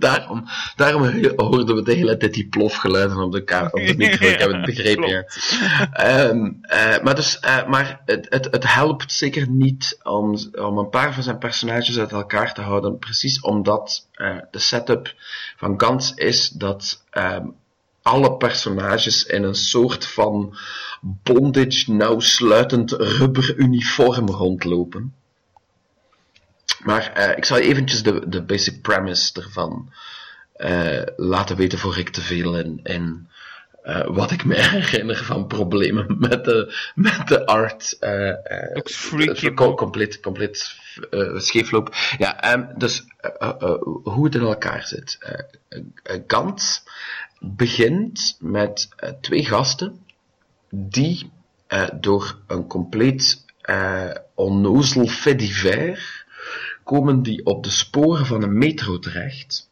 daarom, 0.00 0.44
daarom 0.76 1.02
hoorden 1.36 1.74
we 1.74 1.82
de 1.82 1.92
hele 1.92 2.16
tijd 2.16 2.34
die 2.34 2.48
plofgeluiden 2.48 3.16
op 3.16 3.32
de, 3.32 3.68
op 3.70 3.86
de 3.86 3.94
micro. 3.96 4.28
Ik 4.28 4.38
heb 4.38 4.52
het 4.52 4.64
begrepen, 4.74 5.08
ja. 5.08 5.24
Ehm, 5.92 6.50
eh, 6.62 7.02
maar 7.02 7.14
dus, 7.14 7.38
eh, 7.40 7.66
maar 7.66 8.00
het, 8.04 8.26
het, 8.28 8.48
het 8.50 8.72
helpt 8.72 9.12
zeker 9.12 9.48
niet 9.48 9.98
om, 10.02 10.38
om 10.52 10.78
een 10.78 10.88
paar 10.88 11.14
van 11.14 11.22
zijn 11.22 11.38
personages 11.38 11.98
uit 11.98 12.12
elkaar 12.12 12.54
te 12.54 12.60
houden. 12.60 12.98
Precies 12.98 13.40
omdat 13.40 14.08
eh, 14.12 14.36
de 14.50 14.58
setup 14.58 15.14
van 15.56 15.80
Gans 15.80 16.14
is 16.14 16.48
dat 16.48 17.04
ehm, 17.10 17.46
alle 18.02 18.36
personages 18.36 19.24
in 19.24 19.42
een 19.42 19.54
soort 19.54 20.06
van 20.06 20.56
bondage 21.00 21.92
nauwsluitend 21.92 22.90
rubber 22.92 23.56
uniform 23.56 24.28
rondlopen. 24.28 25.14
Maar 26.84 27.12
eh, 27.12 27.36
ik 27.36 27.44
zal 27.44 27.58
je 27.58 27.64
eventjes 27.68 28.02
de, 28.02 28.28
de 28.28 28.42
basic 28.42 28.82
premise 28.82 29.32
ervan 29.42 29.92
eh, 30.52 31.02
laten 31.16 31.56
weten 31.56 31.78
voor 31.78 31.98
ik 31.98 32.08
te 32.08 32.20
veel 32.20 32.58
in, 32.58 32.80
in, 32.82 33.28
eh, 33.82 34.06
wat 34.06 34.30
ik 34.30 34.44
me 34.44 34.54
herinner 34.70 35.24
van 35.24 35.46
problemen 35.46 36.16
met 36.18 36.44
de, 36.44 36.90
met 36.94 37.28
de 37.28 37.46
art. 37.46 37.98
co- 39.54 39.64
man. 39.66 39.76
compleet, 39.76 40.20
compleet 40.20 40.74
scheefloop. 41.34 41.94
Ja, 42.18 42.40
ehm, 42.42 42.64
dus 42.78 43.04
hoe 44.02 44.24
het 44.24 44.34
in 44.34 44.40
elkaar 44.40 44.86
zit. 44.86 45.18
Gant 46.26 46.82
begint 47.40 48.36
met 48.40 48.88
twee 49.20 49.44
gasten 49.44 50.04
die 50.70 51.30
door 52.00 52.38
een 52.46 52.66
compleet 52.66 53.44
onnozel 54.34 55.06
fait 55.06 55.38
divers 55.38 56.19
komen 56.90 57.22
die 57.22 57.46
op 57.46 57.64
de 57.64 57.70
sporen 57.70 58.26
van 58.26 58.42
een 58.42 58.58
metro 58.58 58.98
terecht. 58.98 59.70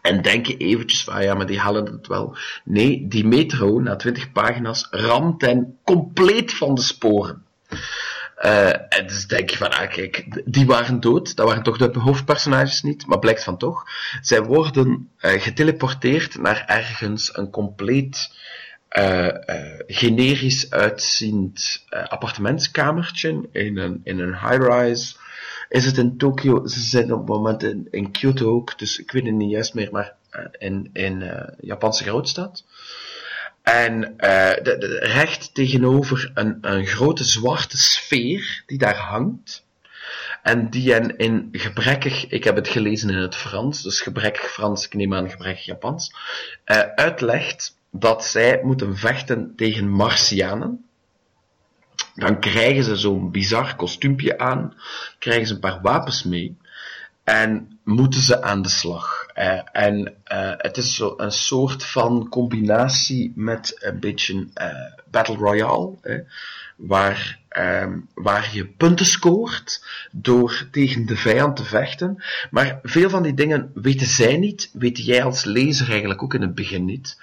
En 0.00 0.22
denken 0.22 0.56
eventjes 0.56 1.04
van, 1.04 1.14
ah 1.14 1.22
ja, 1.22 1.34
maar 1.34 1.46
die 1.46 1.58
halen 1.58 1.86
het 1.86 2.06
wel. 2.06 2.36
Nee, 2.64 3.08
die 3.08 3.26
metro, 3.26 3.80
na 3.80 3.96
20 3.96 4.32
pagina's, 4.32 4.86
ramt 4.90 5.40
hen 5.40 5.78
compleet 5.82 6.52
van 6.52 6.74
de 6.74 6.82
sporen. 6.82 7.44
Eh, 8.36 8.68
en 8.68 9.06
dus 9.06 9.26
denk 9.26 9.50
je 9.50 9.56
van, 9.56 9.70
ah 9.70 9.90
kijk, 9.90 10.42
die 10.44 10.66
waren 10.66 11.00
dood. 11.00 11.36
Dat 11.36 11.46
waren 11.46 11.62
toch 11.62 11.76
de 11.76 11.98
hoofdpersonages 11.98 12.82
niet, 12.82 13.06
maar 13.06 13.18
blijkt 13.18 13.44
van 13.44 13.58
toch. 13.58 13.84
Zij 14.20 14.42
worden 14.42 15.10
eh, 15.16 15.42
geteleporteerd 15.42 16.38
naar 16.38 16.64
ergens 16.66 17.36
een 17.36 17.50
compleet 17.50 18.38
eh, 18.88 19.28
generisch 19.86 20.70
uitziend 20.70 21.84
appartementskamertje 22.08 23.48
in 23.52 23.78
een, 23.78 24.00
in 24.04 24.18
een 24.18 24.38
high-rise. 24.38 25.22
Is 25.68 25.84
het 25.84 25.98
in 25.98 26.16
Tokio? 26.16 26.66
Ze 26.66 26.80
zijn 26.80 27.12
op 27.12 27.18
het 27.18 27.28
moment 27.28 27.62
in, 27.90 28.10
Kyoto 28.10 28.50
ook, 28.50 28.78
dus 28.78 28.98
ik 28.98 29.10
weet 29.10 29.24
het 29.24 29.34
niet 29.34 29.50
juist 29.50 29.74
meer, 29.74 29.88
maar 29.92 30.14
eh, 30.30 30.44
in, 30.58 30.90
in 30.92 31.22
eh, 31.22 31.52
Japanse 31.60 32.02
grootstad. 32.02 32.64
En 33.62 34.18
eh, 34.18 34.62
de, 34.62 34.98
recht 35.02 35.54
tegenover 35.54 36.30
een, 36.34 36.58
een 36.60 36.86
grote 36.86 37.24
zwarte 37.24 37.78
sfeer 37.78 38.62
die 38.66 38.78
daar 38.78 38.96
hangt. 38.96 39.62
En 40.42 40.70
die 40.70 40.92
hen 40.92 41.16
in 41.16 41.48
gebrekkig, 41.52 42.26
ik 42.26 42.44
heb 42.44 42.56
het 42.56 42.68
gelezen 42.68 43.10
in 43.10 43.16
het 43.16 43.36
Frans, 43.36 43.82
dus 43.82 44.00
gebrekkig 44.00 44.52
Frans, 44.52 44.84
ik 44.84 44.94
neem 44.94 45.14
aan 45.14 45.30
gebrekkig 45.30 45.64
Japans, 45.64 46.14
uitlegt 46.94 47.76
dat 47.90 48.24
zij 48.24 48.60
moeten 48.62 48.96
vechten 48.96 49.52
tegen 49.56 49.88
Martianen. 49.88 50.84
Dan 52.14 52.40
krijgen 52.40 52.84
ze 52.84 52.96
zo'n 52.96 53.30
bizar 53.30 53.76
kostuumpje 53.76 54.38
aan, 54.38 54.74
krijgen 55.18 55.46
ze 55.46 55.54
een 55.54 55.60
paar 55.60 55.80
wapens 55.82 56.22
mee 56.24 56.56
en 57.24 57.78
moeten 57.84 58.20
ze 58.20 58.42
aan 58.42 58.62
de 58.62 58.68
slag. 58.68 59.26
Eh, 59.34 59.60
en 59.72 60.14
eh, 60.24 60.52
het 60.56 60.76
is 60.76 60.94
zo 60.94 61.14
een 61.16 61.32
soort 61.32 61.84
van 61.84 62.28
combinatie 62.28 63.32
met 63.34 63.76
een 63.80 64.00
beetje 64.00 64.46
eh, 64.54 64.68
Battle 65.10 65.36
Royale, 65.36 66.24
waar, 66.76 67.38
ehm, 67.48 67.98
waar 68.14 68.48
je 68.52 68.66
punten 68.66 69.06
scoort 69.06 69.84
door 70.12 70.68
tegen 70.70 71.06
de 71.06 71.16
vijand 71.16 71.56
te 71.56 71.64
vechten. 71.64 72.24
Maar 72.50 72.78
veel 72.82 73.10
van 73.10 73.22
die 73.22 73.34
dingen 73.34 73.70
weten 73.74 74.06
zij 74.06 74.36
niet, 74.36 74.70
weet 74.72 75.04
jij 75.04 75.24
als 75.24 75.44
lezer 75.44 75.90
eigenlijk 75.90 76.22
ook 76.22 76.34
in 76.34 76.42
het 76.42 76.54
begin 76.54 76.84
niet. 76.84 77.20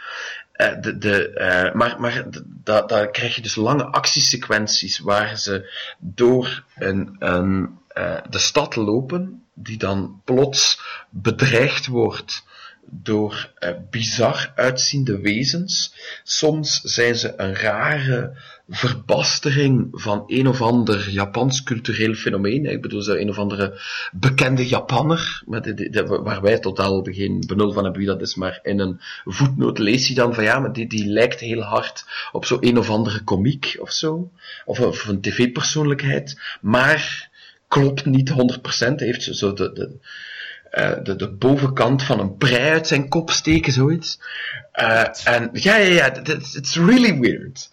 Eh, 0.62 0.82
de, 0.82 0.98
de, 0.98 1.30
eh, 1.30 1.74
maar 1.74 2.00
maar 2.00 2.26
daar 2.64 3.12
krijg 3.12 3.36
je 3.36 3.42
dus 3.42 3.56
lange 3.56 3.86
actiesequenties 3.86 5.00
waar 5.00 5.38
ze 5.38 5.74
door 6.00 6.64
een, 6.76 7.16
een, 7.20 7.80
eh, 7.88 8.18
de 8.30 8.38
stad 8.38 8.76
lopen, 8.76 9.44
die 9.54 9.78
dan 9.78 10.22
plots 10.24 10.82
bedreigd 11.10 11.88
wordt 11.88 12.44
door 12.86 13.52
bizar 13.90 14.52
uitziende 14.56 15.20
wezens. 15.20 15.96
Soms 16.24 16.82
zijn 16.82 17.16
ze 17.16 17.34
een 17.38 17.56
rare 17.56 18.38
verbastering 18.74 19.88
van 19.92 20.24
een 20.28 20.48
of 20.48 20.62
ander 20.62 21.10
Japans 21.10 21.64
cultureel 21.64 22.14
fenomeen. 22.14 22.66
Ik 22.66 22.82
bedoel, 22.82 23.02
zo 23.02 23.14
een 23.16 23.30
of 23.30 23.38
andere 23.38 23.80
bekende 24.12 24.68
Japanner, 24.68 25.44
die- 25.62 25.74
die- 25.74 26.04
waar 26.04 26.42
wij 26.42 26.60
totaal 26.60 27.04
geen 27.04 27.44
benul 27.48 27.72
van 27.72 27.84
hebben 27.84 28.02
wie 28.02 28.10
dat 28.10 28.22
is, 28.22 28.36
maar 28.36 28.60
in 28.64 28.80
een 28.80 29.00
voetnoot 29.26 29.78
lees 29.78 30.08
je 30.08 30.14
dan 30.14 30.34
van 30.34 30.44
ja, 30.44 30.60
maar 30.60 30.74
die, 30.74 30.88
die 30.88 31.06
lijkt 31.06 31.40
heel 31.40 31.62
hard 31.62 32.06
op 32.32 32.46
zo 32.46 32.58
een 32.60 32.78
of 32.78 32.90
andere 32.90 33.24
komiek 33.24 33.76
of 33.80 33.92
zo, 33.92 34.32
of, 34.66 34.80
of 34.80 35.08
een 35.08 35.22
tv-persoonlijkheid, 35.22 36.40
maar 36.62 37.30
klopt 37.68 38.06
niet 38.06 38.30
100%, 38.30 38.96
heeft 38.96 39.24
zo 39.24 39.54
de, 39.54 39.72
de, 39.74 39.98
eh, 40.72 40.92
de, 41.04 41.16
de 41.16 41.30
bovenkant 41.30 42.04
van 42.04 42.20
een 42.20 42.38
prei 42.38 42.70
uit 42.70 42.88
zijn 42.88 43.10
kop 43.10 43.32
steken, 43.32 43.74
zoiets. 43.74 44.20
Eh, 44.72 45.04
en 45.24 45.50
ja, 45.54 45.76
ja, 45.76 45.94
ja, 45.94 46.16
it's, 46.54 46.76
really 46.76 47.20
weird. 47.20 47.70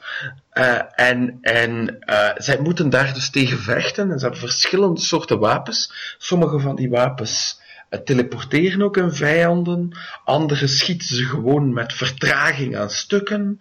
Eh, 0.51 0.81
en 0.95 1.39
en 1.41 1.99
zij 2.37 2.59
moeten 2.61 2.91
daar 2.91 3.15
dus 3.15 3.31
tegen 3.31 3.59
vechten. 3.59 4.11
En 4.11 4.19
ze 4.19 4.25
hebben 4.25 4.41
verschillende 4.41 5.01
soorten 5.01 5.39
wapens. 5.39 5.93
Sommige 6.19 6.59
van 6.59 6.77
die 6.77 6.91
wapens 6.91 7.61
eh, 7.89 8.01
teleporteren 8.01 8.83
ook 8.83 8.97
hun 8.97 9.15
vijanden. 9.15 9.91
Andere 10.25 10.67
schieten 10.67 11.09
ze 11.09 11.25
gewoon 11.25 11.73
met 11.73 11.93
vertraging 11.93 12.77
aan 12.77 12.91
stukken. 12.91 13.59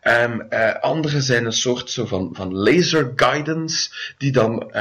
Ehm, 0.00 0.40
eh, 0.40 0.74
andere 0.80 1.20
zijn 1.20 1.44
een 1.44 1.52
soort 1.52 1.90
zo 1.90 2.06
van, 2.06 2.30
van 2.32 2.54
laser 2.54 3.12
guidance, 3.16 3.90
die 4.18 4.32
dan 4.32 4.72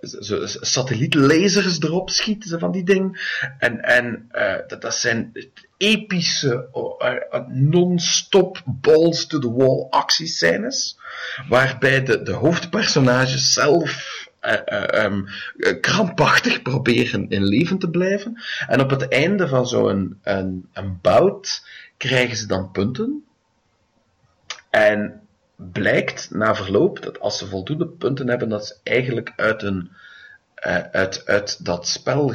zo, 0.00 0.46
zo 0.46 0.58
satellietlasers 0.60 1.80
erop 1.80 2.10
schieten, 2.10 2.58
van 2.58 2.72
die 2.72 2.84
dingen. 2.84 3.18
En, 3.58 3.80
en 3.80 4.28
dat, 4.66 4.80
dat 4.82 4.94
zijn 4.94 5.32
epische, 5.76 6.68
non-stop 7.48 8.62
balls 8.64 9.26
to 9.26 9.38
the 9.38 9.52
wall 9.52 9.86
actiescènes, 9.90 10.98
waarbij 11.48 12.02
de, 12.02 12.22
de 12.22 12.32
hoofdpersonages 12.32 13.52
zelf 13.52 14.25
eh, 14.46 14.82
eh, 14.82 15.04
ehm, 15.04 15.22
eh, 15.56 15.80
krampachtig 15.80 16.62
proberen 16.62 17.28
in 17.28 17.44
leven 17.44 17.78
te 17.78 17.90
blijven. 17.90 18.42
En 18.66 18.80
op 18.80 18.90
het 18.90 19.08
einde 19.08 19.48
van 19.48 19.66
zo'n 19.66 20.18
een, 20.22 20.68
een 20.72 20.98
bout 21.02 21.66
krijgen 21.96 22.36
ze 22.36 22.46
dan 22.46 22.70
punten. 22.70 23.24
En 24.70 25.20
blijkt 25.56 26.30
na 26.30 26.54
verloop 26.54 27.02
dat 27.02 27.20
als 27.20 27.38
ze 27.38 27.46
voldoende 27.46 27.86
punten 27.86 28.28
hebben, 28.28 28.48
dat 28.48 28.66
ze 28.66 28.76
eigenlijk 28.82 29.32
uit, 29.36 29.62
een, 29.62 29.90
eh, 30.54 30.82
uit, 30.92 31.26
uit 31.26 31.64
dat 31.64 31.88
spel 31.88 32.32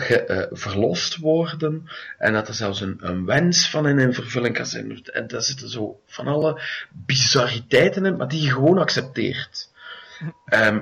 verlost 0.52 1.18
worden. 1.18 1.90
En 2.18 2.34
dat 2.34 2.48
er 2.48 2.54
zelfs 2.54 2.82
een, 2.82 2.98
een 3.00 3.26
wens 3.26 3.70
van 3.70 3.86
hen 3.86 4.00
in 4.00 4.14
vervulling 4.14 4.56
kan 4.56 4.66
zijn. 4.66 5.06
En 5.06 5.28
daar 5.28 5.42
zitten 5.42 5.70
zo 5.70 6.00
van 6.06 6.28
alle 6.28 6.62
bizariteiten 6.92 8.06
in, 8.06 8.18
maar 8.18 8.28
die 8.28 8.42
je 8.42 8.52
gewoon 8.52 8.78
accepteert. 8.78 9.70
Eh, 10.46 10.78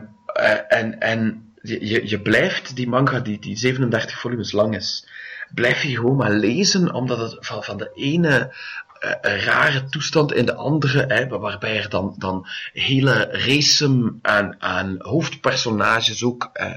en 0.67 0.99
en 0.99 1.51
je, 1.61 2.09
je, 2.09 2.21
blijft 2.21 2.75
die 2.75 2.87
manga, 2.87 3.19
die, 3.19 3.39
die 3.39 3.57
37 3.57 4.19
volumes 4.19 4.51
lang 4.51 4.75
is, 4.75 5.07
blijf 5.53 5.83
je 5.83 5.95
gewoon 5.95 6.15
maar 6.15 6.31
lezen, 6.31 6.93
omdat 6.93 7.19
het 7.19 7.37
van, 7.39 7.63
van 7.63 7.77
de 7.77 7.91
ene 7.95 8.53
eh, 8.99 9.43
rare 9.43 9.89
toestand 9.89 10.33
in 10.33 10.45
de 10.45 10.55
andere, 10.55 11.05
hè, 11.07 11.27
waarbij 11.27 11.77
er 11.77 11.89
dan, 11.89 12.15
dan 12.17 12.47
hele 12.73 13.27
race 13.31 14.13
aan, 14.21 14.55
aan 14.59 14.95
hoofdpersonages 14.99 16.23
ook 16.23 16.49
eh, 16.53 16.73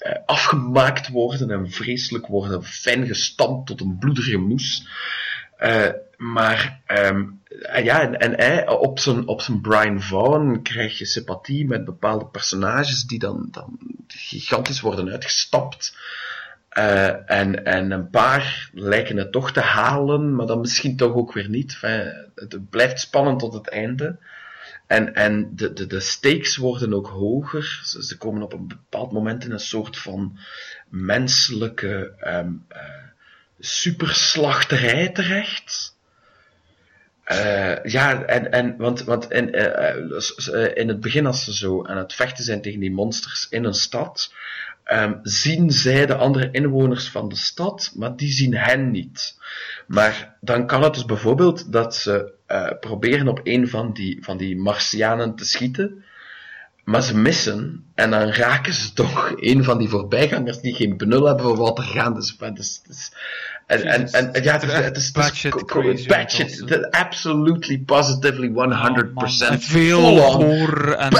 eh, 0.00 0.16
afgemaakt 0.26 1.08
worden 1.08 1.50
en 1.50 1.70
vreselijk 1.70 2.26
worden 2.26 2.64
fijn 2.64 3.06
gestampt 3.06 3.66
tot 3.66 3.80
een 3.80 3.98
bloedige 3.98 4.36
moes. 4.36 4.86
Eh, 5.56 5.88
maar 6.16 6.80
ehm, 6.86 7.24
eh, 7.60 7.84
ja, 7.84 8.12
en, 8.12 8.38
en 8.38 8.68
op 8.68 8.98
zijn, 8.98 9.26
op 9.28 9.40
zijn 9.40 9.60
Brian 9.60 10.00
Vaughan 10.00 10.62
krijg 10.62 10.98
je 10.98 11.04
sympathie 11.04 11.66
met 11.66 11.84
bepaalde 11.84 12.26
personages 12.26 13.02
die 13.02 13.18
dan, 13.18 13.48
dan 13.50 13.78
gigantisch 14.06 14.80
worden 14.80 15.10
uitgestapt. 15.10 15.96
Eh, 16.68 17.30
en, 17.30 17.64
en 17.64 17.90
een 17.90 18.10
paar 18.10 18.70
lijken 18.72 19.16
het 19.16 19.32
toch 19.32 19.52
te 19.52 19.60
halen, 19.60 20.34
maar 20.34 20.46
dan 20.46 20.60
misschien 20.60 20.96
toch 20.96 21.14
ook 21.14 21.32
weer 21.32 21.48
niet. 21.48 21.78
Het 22.34 22.70
blijft 22.70 23.00
spannend 23.00 23.38
tot 23.38 23.52
het 23.52 23.68
einde. 23.68 24.18
En, 24.86 25.14
en 25.14 25.56
de, 25.56 25.72
de, 25.72 25.86
de 25.86 26.00
stakes 26.00 26.56
worden 26.56 26.94
ook 26.94 27.08
hoger. 27.08 27.80
Ze, 27.84 28.04
ze 28.04 28.16
komen 28.16 28.42
op 28.42 28.52
een 28.52 28.68
bepaald 28.68 29.12
moment 29.12 29.44
in 29.44 29.52
een 29.52 29.60
soort 29.60 29.98
van 29.98 30.38
menselijke 30.88 32.12
ehm 32.18 32.52
eh, 32.68 32.80
superslachterij 33.58 35.08
terecht. 35.08 35.96
Eh, 37.30 37.84
ja, 37.92 38.22
en, 38.22 38.52
en, 38.52 38.76
want, 38.76 39.04
want 39.04 39.30
in, 39.30 39.52
eh, 39.52 40.76
in 40.76 40.88
het 40.88 41.00
begin, 41.00 41.26
als 41.26 41.44
ze 41.44 41.54
zo 41.54 41.84
aan 41.84 41.96
het 41.96 42.12
vechten 42.12 42.44
zijn 42.44 42.62
tegen 42.62 42.80
die 42.80 42.92
monsters 42.92 43.46
in 43.50 43.64
een 43.64 43.74
stad, 43.74 44.34
ehm, 44.84 45.14
zien 45.22 45.70
zij 45.70 46.06
de 46.06 46.14
andere 46.14 46.48
inwoners 46.50 47.08
van 47.08 47.28
de 47.28 47.36
stad, 47.36 47.92
maar 47.94 48.16
die 48.16 48.32
zien 48.32 48.54
hen 48.54 48.90
niet. 48.90 49.38
Maar 49.86 50.36
dan 50.40 50.66
kan 50.66 50.82
het 50.82 50.94
dus 50.94 51.04
bijvoorbeeld 51.04 51.72
dat 51.72 51.94
ze 51.96 52.32
proberen 52.80 53.28
op 53.28 53.40
een 53.42 53.68
van 53.68 53.92
die, 53.92 54.24
van 54.24 54.36
die 54.36 54.56
Martianen 54.56 55.34
te 55.34 55.44
schieten, 55.44 56.04
maar 56.84 57.02
ze 57.02 57.16
missen, 57.16 57.84
en 57.94 58.10
dan 58.10 58.28
raken 58.28 58.72
ze 58.72 58.92
toch 59.02 59.32
een 59.36 59.64
van 59.64 59.78
die 59.78 59.88
voorbijgangers 59.88 60.60
die 60.60 60.74
geen 60.74 60.96
benul 60.96 61.26
hebben 61.26 61.44
voor 61.46 61.56
wat 61.56 61.78
er 61.78 61.84
gaande 61.84 62.20
is. 62.20 62.36
Dus, 62.54 62.82
dus, 62.86 63.12
Batshit 65.12 65.52
co- 65.54 65.64
crazy 65.64 66.06
batshit, 66.08 66.50
uit 66.50 66.60
als- 66.60 66.70
the- 66.70 66.90
absolutely, 66.90 67.78
positively, 67.78 68.48
100% 68.48 69.50
Oh, 69.50 69.56
veel 69.58 70.18
horror 70.18 70.92
en, 70.94 71.10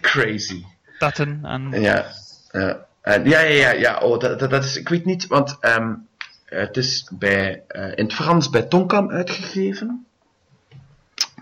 crazy. 0.00 0.62
tetten 0.98 1.40
en... 1.42 1.70
Ja, 1.80 2.06
ja. 2.52 2.86
Ja, 3.24 3.40
ja, 3.40 3.98
oh, 3.98 4.18
dat, 4.18 4.38
dat, 4.38 4.50
dat 4.50 4.64
is, 4.64 4.76
ik 4.76 4.88
weet 4.88 5.04
niet, 5.04 5.26
want 5.26 5.56
ehm, 5.60 5.92
het 6.44 6.76
is 6.76 7.08
bij, 7.12 7.62
eh, 7.68 7.88
in 7.94 8.04
het 8.04 8.14
Frans 8.14 8.50
bij 8.50 8.62
Tonkam 8.62 9.10
uitgegeven. 9.10 10.06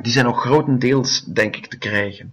Die 0.01 0.13
zijn 0.13 0.25
nog 0.25 0.41
grotendeels, 0.41 1.25
denk 1.25 1.57
ik, 1.57 1.67
te 1.67 1.79
krijgen. 1.79 2.33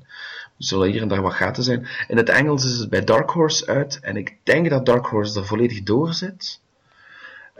Er 0.57 0.65
zullen 0.65 0.91
hier 0.91 1.01
en 1.01 1.07
daar 1.07 1.21
wat 1.21 1.33
gaten 1.33 1.63
zijn. 1.63 1.87
In 2.07 2.17
het 2.17 2.29
Engels 2.29 2.65
is 2.65 2.77
het 2.77 2.89
bij 2.89 3.03
Dark 3.03 3.29
Horse 3.29 3.65
uit, 3.67 3.99
en 4.01 4.17
ik 4.17 4.35
denk 4.43 4.69
dat 4.69 4.85
Dark 4.85 5.05
Horse 5.05 5.39
er 5.39 5.45
volledig 5.45 5.83
door 5.83 6.13
zit. 6.13 6.59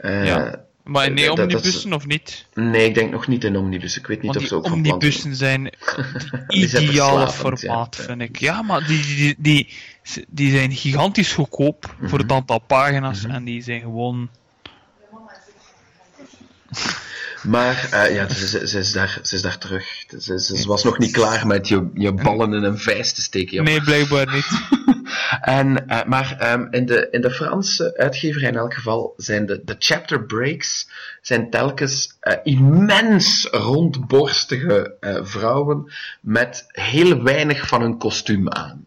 Eh, 0.00 0.24
Ja. 0.26 0.60
Maar 0.84 1.06
in 1.06 1.16
dat- 1.16 1.36
dat 1.36 1.38
is- 1.48 1.54
omnibussen 1.54 1.92
of 1.92 2.06
niet? 2.06 2.46
Nee, 2.54 2.84
ik 2.88 2.94
denk 2.94 3.10
nog 3.10 3.26
niet 3.26 3.44
in 3.44 3.56
omnibus. 3.56 3.98
Ik 3.98 4.06
weet 4.06 4.22
niet 4.22 4.26
Want 4.32 4.42
of 4.44 4.48
ze 4.48 4.54
ook 4.54 4.62
van 4.66 4.82
plan 4.82 4.84
zijn. 4.84 4.94
omnibussen 4.94 5.36
zijn 5.36 5.64
het 5.64 6.44
Die 6.48 6.68
zijn 6.68 6.82
ideale 6.82 7.28
formaat, 7.28 7.96
ja. 7.96 8.04
vind 8.04 8.20
ik. 8.20 8.36
Ja, 8.38 8.62
maar 8.62 8.86
die, 8.86 9.04
die, 9.16 9.34
die, 9.38 9.68
die 10.28 10.50
zijn 10.50 10.72
gigantisch 10.72 11.32
goedkoop 11.32 11.94
voor 12.02 12.18
het 12.18 12.32
aantal 12.32 12.58
pagina's 12.58 13.22
Mhm. 13.26 13.34
en 13.34 13.44
die 13.44 13.62
zijn 13.62 13.80
gewoon... 13.80 14.28
Maar 17.42 17.88
eh, 17.90 18.14
ja, 18.14 18.28
ze, 18.28 18.48
ze, 18.48 18.68
ze 18.68 18.78
is 18.78 18.92
daar, 18.92 19.18
ze 19.22 19.34
is 19.34 19.42
daar 19.42 19.58
terug. 19.58 20.04
Ze, 20.18 20.62
was 20.66 20.84
nog 20.84 20.98
niet 20.98 21.12
klaar 21.12 21.46
met 21.46 21.68
je, 21.68 21.90
je 21.94 22.12
ballen 22.12 22.52
in 22.52 22.62
een 22.62 22.78
vijs 22.78 23.12
te 23.12 23.22
steken. 23.22 23.54
joh. 23.54 23.64
Nee, 23.64 23.82
blijkbaar 23.82 24.34
niet. 24.34 24.48
En, 25.40 25.88
eh, 25.88 26.04
maar 26.04 26.36
ehm, 26.38 26.66
in, 26.70 26.86
de, 26.86 27.08
in 27.10 27.20
de 27.20 27.30
Franse 27.30 27.96
uitgeverij 27.96 28.48
in 28.48 28.56
elk 28.56 28.74
geval 28.74 29.14
zijn 29.16 29.46
de, 29.46 29.60
de 29.64 29.76
chapter 29.78 30.24
breaks 30.24 30.88
zijn 31.22 31.50
telkens 31.50 32.16
eh, 32.20 32.36
immens 32.42 33.48
rondborstige 33.50 34.96
vrouwen 35.22 35.92
met 36.20 36.64
heel 36.68 37.22
weinig 37.22 37.66
van 37.66 37.80
hun 37.80 37.98
kostuum 37.98 38.48
aan. 38.48 38.84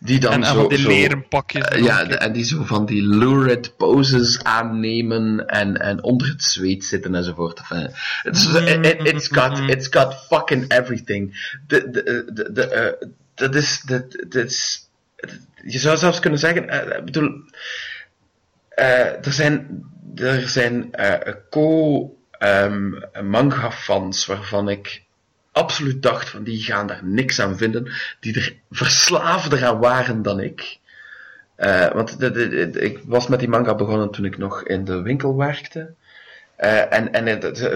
Die 0.00 0.20
dan 0.20 0.32
En, 0.32 0.44
zo, 0.44 0.54
van 0.54 0.68
die 0.68 0.78
zo- 0.78 0.88
leren 0.88 1.28
pakjes. 1.28 1.64
eh, 1.64 1.82
ja, 1.84 2.06
en 2.08 2.32
die 2.32 2.44
zo 2.44 2.64
van 2.64 2.86
die 2.86 3.02
lurid 3.02 3.76
poses 3.76 4.44
aannemen 4.44 5.46
en, 5.46 5.76
en 5.76 6.02
onder 6.02 6.28
het 6.28 6.42
zweet 6.42 6.84
zitten 6.84 7.14
enzovoort. 7.14 7.58
Enfin, 7.58 7.90
it's, 8.22 8.44
it, 8.54 8.86
it- 8.86 9.06
it's, 9.14 9.28
got, 9.28 9.58
it's 9.58 9.86
got 9.90 10.14
fucking 10.28 10.72
everything. 10.72 11.50
De, 11.66 11.90
de, 11.90 12.02
de, 12.34 12.52
de, 12.52 12.66
eh, 12.68 13.08
dat 13.34 13.54
is, 13.54 13.82
dat, 13.86 14.04
dat 14.28 14.44
is, 14.44 14.88
je 15.64 15.78
zou 15.78 15.96
zelfs 15.96 16.20
kunnen 16.20 16.38
zeggen, 16.38 16.68
eh, 16.68 16.98
ik 16.98 17.04
bedoel, 17.04 17.30
eh, 18.68 19.26
er 19.26 19.32
zijn, 19.32 19.84
er 20.14 20.48
zijn 20.48 20.92
eh, 20.92 21.34
co-manga-fans 21.50 24.26
waarvan 24.26 24.68
ik 24.68 25.02
absoluut 25.52 26.02
dacht 26.02 26.28
van 26.28 26.42
die 26.42 26.62
gaan 26.62 26.86
daar 26.86 27.04
niks 27.04 27.40
aan 27.40 27.56
vinden, 27.56 27.92
die 28.20 28.34
er 28.34 28.56
verslaafder 28.70 29.64
aan 29.64 29.78
waren 29.78 30.22
dan 30.22 30.40
ik. 30.40 30.78
Eh, 31.54 31.92
want 31.92 32.22
ik 32.76 33.00
was 33.04 33.26
met 33.26 33.38
die 33.38 33.48
manga 33.48 33.74
begonnen 33.74 34.10
toen 34.10 34.24
ik 34.24 34.38
nog 34.38 34.62
in 34.62 34.84
de 34.84 35.02
winkel 35.02 35.36
werkte. 35.36 35.94
Eh, 36.56 36.92
en 36.92 37.12
en 37.12 37.26
het, 37.26 37.68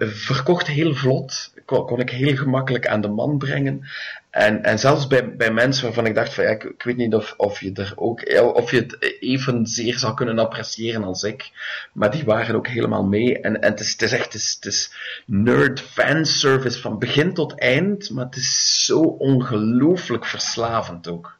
verkocht 0.00 0.66
heel 0.66 0.94
vlot, 0.94 1.52
kon 1.64 2.00
ik 2.00 2.10
heel 2.10 2.36
gemakkelijk 2.36 2.86
aan 2.86 3.00
de 3.00 3.08
man 3.08 3.38
brengen. 3.38 3.88
En, 4.30 4.62
en 4.62 4.78
zelfs 4.78 5.06
bij, 5.06 5.36
bij 5.36 5.52
mensen 5.52 5.84
waarvan 5.84 6.06
ik 6.06 6.14
dacht 6.14 6.34
van 6.34 6.44
ja, 6.44 6.50
ik, 6.50 6.64
ik 6.64 6.82
weet 6.82 6.96
niet 6.96 7.14
of, 7.14 7.34
of 7.36 7.60
je 7.60 7.72
er 7.72 7.92
ook, 7.96 8.40
of 8.54 8.70
je 8.70 8.76
het 8.76 9.16
evenzeer 9.20 9.98
zou 9.98 10.14
kunnen 10.14 10.38
appreciëren 10.38 11.04
als 11.04 11.22
ik. 11.22 11.50
Maar 11.92 12.10
die 12.10 12.24
waren 12.24 12.54
ook 12.54 12.68
helemaal 12.68 13.04
mee. 13.04 13.40
En, 13.40 13.60
en 13.60 13.70
het, 13.70 13.80
is, 13.80 13.92
het 13.92 14.02
is 14.02 14.12
echt, 14.12 14.24
het 14.24 14.34
is, 14.34 14.54
het 14.54 14.64
is 14.64 14.92
nerd 15.26 15.80
fanservice 15.80 16.80
van 16.80 16.98
begin 16.98 17.34
tot 17.34 17.58
eind, 17.58 18.10
maar 18.10 18.24
het 18.24 18.36
is 18.36 18.84
zo 18.84 19.00
ongelooflijk 19.00 20.26
verslavend 20.26 21.08
ook. 21.08 21.38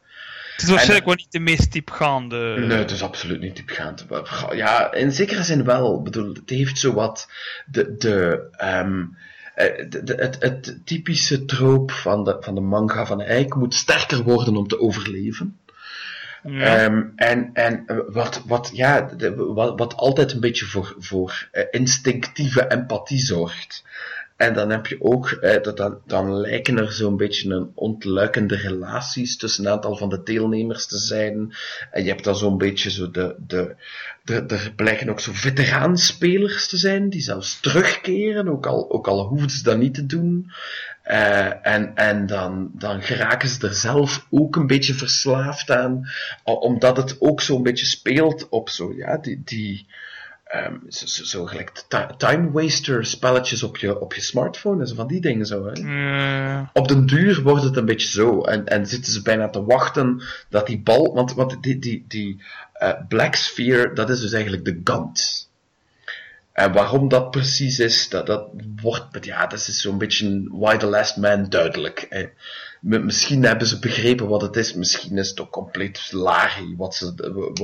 Het 0.52 0.62
is 0.68 0.74
waarschijnlijk 0.74 1.06
wel 1.06 1.14
niet 1.14 1.32
de 1.32 1.38
meest 1.38 1.72
diepgaande... 1.72 2.54
Nee, 2.58 2.78
het 2.78 2.90
is 2.90 3.02
absoluut 3.02 3.40
niet 3.40 3.56
diepgaand. 3.56 4.08
Maar, 4.08 4.56
Ja, 4.56 4.92
in 4.92 5.12
zekere 5.12 5.42
zin 5.42 5.64
wel. 5.64 5.98
Ik 5.98 6.04
bedoel, 6.04 6.34
het 6.34 6.50
heeft 6.50 6.78
zo 6.78 6.92
wat 6.92 7.28
de, 7.66 7.96
de, 7.96 8.48
ehm, 8.56 9.02
eh, 9.68 10.16
het, 10.18 10.36
het 10.42 10.80
typische 10.84 11.44
troop 11.44 11.90
van 11.90 12.24
de, 12.24 12.36
van 12.40 12.54
de 12.54 12.60
manga 12.60 13.06
van 13.06 13.20
eh, 13.20 13.38
ik 13.38 13.54
moet 13.54 13.74
sterker 13.74 14.22
worden 14.22 14.56
om 14.56 14.68
te 14.68 14.80
overleven. 14.80 15.58
Ja. 16.42 16.76
Ehm, 16.76 17.02
en 17.16 17.50
en 17.52 17.82
eh, 17.86 17.96
wat, 18.08 18.42
wat, 18.46 18.70
ja, 18.72 19.00
de- 19.16 19.34
wat, 19.34 19.78
wat 19.78 19.94
altijd 19.96 20.32
een 20.32 20.40
beetje 20.40 20.64
voor, 20.64 20.94
voor 20.98 21.48
eh, 21.52 21.64
instinctieve 21.70 22.66
empathie 22.70 23.18
zorgt. 23.18 23.84
En 24.40 24.54
dan 24.54 24.70
heb 24.70 24.86
je 24.86 24.96
ook, 25.00 25.30
eh, 25.30 25.62
dat, 25.62 25.76
dan, 25.76 26.00
dan 26.06 26.34
lijken 26.34 26.78
er 26.78 26.92
zo'n 26.92 27.16
beetje 27.16 27.50
een 27.50 27.70
ontluikende 27.74 28.56
relaties 28.56 29.36
tussen 29.36 29.64
een 29.64 29.72
aantal 29.72 29.96
van 29.96 30.08
de 30.08 30.22
deelnemers 30.22 30.86
te 30.86 30.98
zijn. 30.98 31.54
En 31.90 32.02
je 32.02 32.08
hebt 32.08 32.24
dan 32.24 32.36
zo'n 32.36 32.58
beetje 32.58 32.90
zo 32.90 33.10
de, 33.10 33.34
de, 33.46 33.76
de, 34.24 34.34
er 34.34 34.72
blijken 34.76 35.08
ook 35.08 35.20
zo 35.20 35.32
veteraanspelers 35.34 36.68
te 36.68 36.76
zijn, 36.76 37.10
die 37.10 37.20
zelfs 37.20 37.60
terugkeren, 37.60 38.48
ook 38.48 38.66
al, 38.66 38.90
ook 38.90 39.08
al 39.08 39.26
hoeven 39.26 39.50
ze 39.50 39.62
dat 39.62 39.78
niet 39.78 39.94
te 39.94 40.06
doen. 40.06 40.50
Eh, 41.02 41.66
en 41.66 41.94
en 41.94 42.26
dan, 42.26 42.70
dan 42.74 43.02
geraken 43.02 43.48
ze 43.48 43.66
er 43.66 43.74
zelf 43.74 44.26
ook 44.30 44.56
een 44.56 44.66
beetje 44.66 44.94
verslaafd 44.94 45.70
aan, 45.70 46.08
omdat 46.44 46.96
het 46.96 47.16
ook 47.20 47.40
zo'n 47.40 47.62
beetje 47.62 47.86
speelt 47.86 48.48
op 48.48 48.68
zo, 48.68 48.92
ja, 48.96 49.16
die, 49.16 49.42
die 49.44 49.86
ehm, 50.50 50.74
zo, 50.88 51.06
zo, 51.06 51.24
zo 51.24 51.44
gelijk 51.46 51.70
ti- 51.88 52.16
time 52.16 52.50
waster 52.50 53.06
spelletjes 53.06 53.62
op 53.62 53.76
je, 53.76 54.00
op 54.00 54.14
je 54.14 54.20
smartphone 54.20 54.80
en 54.80 54.88
zo 54.88 54.94
van 54.94 55.06
die 55.06 55.20
dingen 55.20 55.46
zo. 55.46 55.66
Hè. 55.66 55.72
Eh, 55.72 56.68
Op 56.72 56.88
den 56.88 57.06
duur 57.06 57.42
wordt 57.42 57.64
het 57.64 57.76
een 57.76 57.84
beetje 57.84 58.08
zo. 58.08 58.40
En, 58.42 58.66
en 58.66 58.86
zitten 58.86 59.12
ze 59.12 59.22
bijna 59.22 59.48
te 59.48 59.64
wachten 59.64 60.22
dat 60.48 60.66
die 60.66 60.80
bal. 60.80 61.14
Want, 61.14 61.34
want 61.34 61.62
die, 61.62 61.78
die, 61.78 62.04
die 62.08 62.42
eh, 62.72 62.92
Black 63.08 63.34
Sphere, 63.34 63.92
dat 63.92 64.10
is 64.10 64.20
dus 64.20 64.32
eigenlijk 64.32 64.64
de 64.64 64.80
Gant. 64.84 65.48
En 66.52 66.72
waarom 66.72 67.08
dat 67.08 67.30
precies 67.30 67.78
is, 67.78 68.08
dat, 68.08 68.26
dat 68.26 68.48
wordt. 68.82 69.24
Ja, 69.24 69.46
dat 69.46 69.58
is 69.58 69.80
zo'n 69.80 69.98
beetje 69.98 70.48
Why 70.50 70.76
the 70.76 70.86
Last 70.86 71.16
Man 71.16 71.48
duidelijk. 71.48 72.06
M- 72.10 72.28
misschien 72.80 73.44
hebben 73.44 73.66
ze 73.66 73.78
begrepen 73.78 74.28
wat 74.28 74.42
het 74.42 74.56
is, 74.56 74.74
misschien 74.74 75.18
is 75.18 75.28
het 75.28 75.40
ook 75.40 75.50
compleet 75.50 76.12
lari 76.12 76.74
wat, 76.76 76.94
ze, 76.94 77.14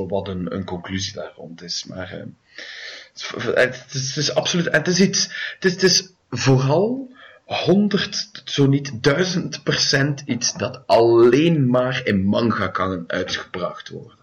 wat 0.09 0.29
een, 0.29 0.55
een 0.55 0.65
conclusie 0.65 1.13
daar 1.13 1.33
rond 1.37 1.63
is. 1.63 1.85
Maar. 1.89 2.13
eh, 2.13 3.55
het 3.55 3.85
is, 3.93 4.09
het 4.09 4.17
is 4.17 4.35
absoluut. 4.35 4.73
Het 4.73 4.89
is 4.89 5.01
iets. 5.01 5.55
Het 5.55 5.65
is, 5.65 5.73
het 5.73 5.83
is 5.83 6.13
vooral 6.31 7.15
100, 7.45 8.31
zo 8.45 8.67
niet 8.67 9.03
1000 9.03 9.63
procent 9.63 10.23
iets 10.27 10.53
dat 10.53 10.87
alleen 10.87 11.71
maar 11.71 12.01
in 12.05 12.25
manga 12.25 12.69
kan 12.69 13.05
uitgebracht 13.07 13.89
worden. 13.89 14.15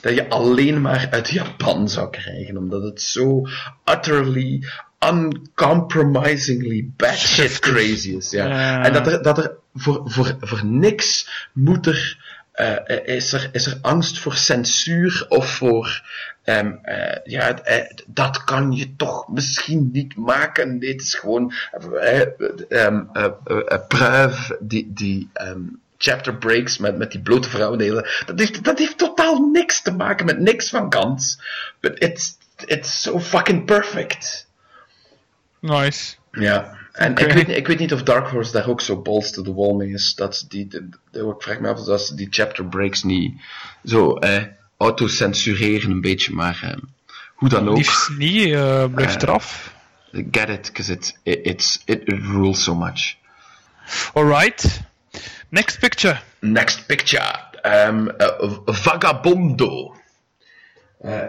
Dat 0.00 0.14
je 0.14 0.28
alleen 0.28 0.80
maar 0.80 1.08
uit 1.10 1.28
Japan 1.28 1.88
zou 1.88 2.10
krijgen, 2.10 2.56
omdat 2.56 2.82
het 2.82 3.02
zo 3.02 3.46
utterly, 3.84 4.68
uncompromisingly 5.08 6.90
batshit 6.96 7.58
crazy 7.58 8.10
is. 8.16 8.30
Ja. 8.30 8.46
Ja. 8.46 8.84
En 8.84 8.92
dat 8.92 9.06
er, 9.06 9.22
dat 9.22 9.38
er 9.38 9.56
voor, 9.74 10.02
voor, 10.04 10.36
voor 10.40 10.64
niks 10.64 11.28
moet 11.52 11.86
er, 11.86 12.18
eh, 12.52 13.16
is, 13.16 13.32
er, 13.32 13.48
is 13.52 13.66
er 13.66 13.78
angst 13.80 14.18
voor 14.18 14.34
censuur 14.34 15.26
of 15.28 15.54
voor 15.54 16.02
Ehm, 16.50 16.72
eh, 16.82 17.16
ja, 17.24 17.58
dat 18.06 18.44
kan 18.44 18.72
je 18.72 18.96
toch 18.96 19.28
misschien 19.28 19.90
niet 19.92 20.16
maken. 20.16 20.78
Nee, 20.78 20.92
het 20.92 21.00
is 21.00 21.14
gewoon 21.14 21.52
eh, 21.70 22.22
Pruif, 23.88 24.50
die, 24.60 24.92
die 24.92 25.30
ehm, 25.32 25.60
chapter 25.98 26.36
breaks 26.36 26.78
met, 26.78 26.96
met 26.96 27.10
die 27.10 27.20
blote 27.20 27.48
vrouwendelen. 27.48 28.08
Dat 28.26 28.38
heeft, 28.38 28.64
dat 28.64 28.78
heeft 28.78 28.98
totaal 28.98 29.38
niks 29.38 29.82
te 29.82 29.92
maken 29.92 30.26
met 30.26 30.38
niks 30.38 30.68
van 30.68 30.90
kans. 30.90 31.40
But 31.80 32.02
it's, 32.02 32.36
it's 32.64 33.02
so 33.02 33.20
fucking 33.20 33.64
perfect. 33.64 34.48
Nice. 35.60 36.14
Ja. 36.32 36.78
En 36.92 37.10
ik, 37.16 37.32
weet, 37.32 37.46
niet- 37.46 37.56
ik 37.56 37.66
weet 37.66 37.78
niet 37.78 37.92
of 37.92 38.02
Dark 38.02 38.28
Horse 38.28 38.52
daar 38.52 38.68
ook 38.68 38.80
zo 38.80 39.02
balls 39.02 39.30
to 39.32 39.42
the 39.42 39.54
wall 39.54 39.74
mee 39.74 39.88
is. 39.92 40.14
Dat 40.14 40.44
die, 40.48 40.66
de, 40.66 40.88
de- 41.10 41.34
ik 41.36 41.42
vraag 41.42 41.58
me 41.60 41.68
af 41.68 41.84
dat 41.84 42.00
ze 42.06 42.14
die 42.14 42.26
chapter 42.30 42.64
breaks 42.64 43.02
niet 43.02 43.40
zo 43.84 44.14
eh, 44.16 44.42
autocensureren 44.76 45.90
een 45.90 46.00
beetje, 46.00 46.32
maar 46.34 46.60
eh, 46.62 46.76
hoe 47.34 47.48
dan 47.48 47.68
ook. 47.68 47.76
Liefst 47.76 48.10
niet, 48.18 48.52
eh 48.54 48.84
blijf 48.94 49.14
Eh. 49.16 49.22
eraf. 49.22 49.74
Get 50.12 50.48
it, 50.48 50.62
because 50.66 50.92
it, 50.92 51.18
it, 51.22 51.44
it, 51.44 51.80
it 51.84 52.02
rules 52.08 52.62
so 52.64 52.74
much. 52.74 53.14
Alright. 54.14 54.80
Next 55.48 55.78
picture. 55.78 56.20
Next 56.40 56.86
picture. 56.86 57.38
Um, 57.62 58.08
uh, 58.08 58.58
Vagabondo. 58.64 59.94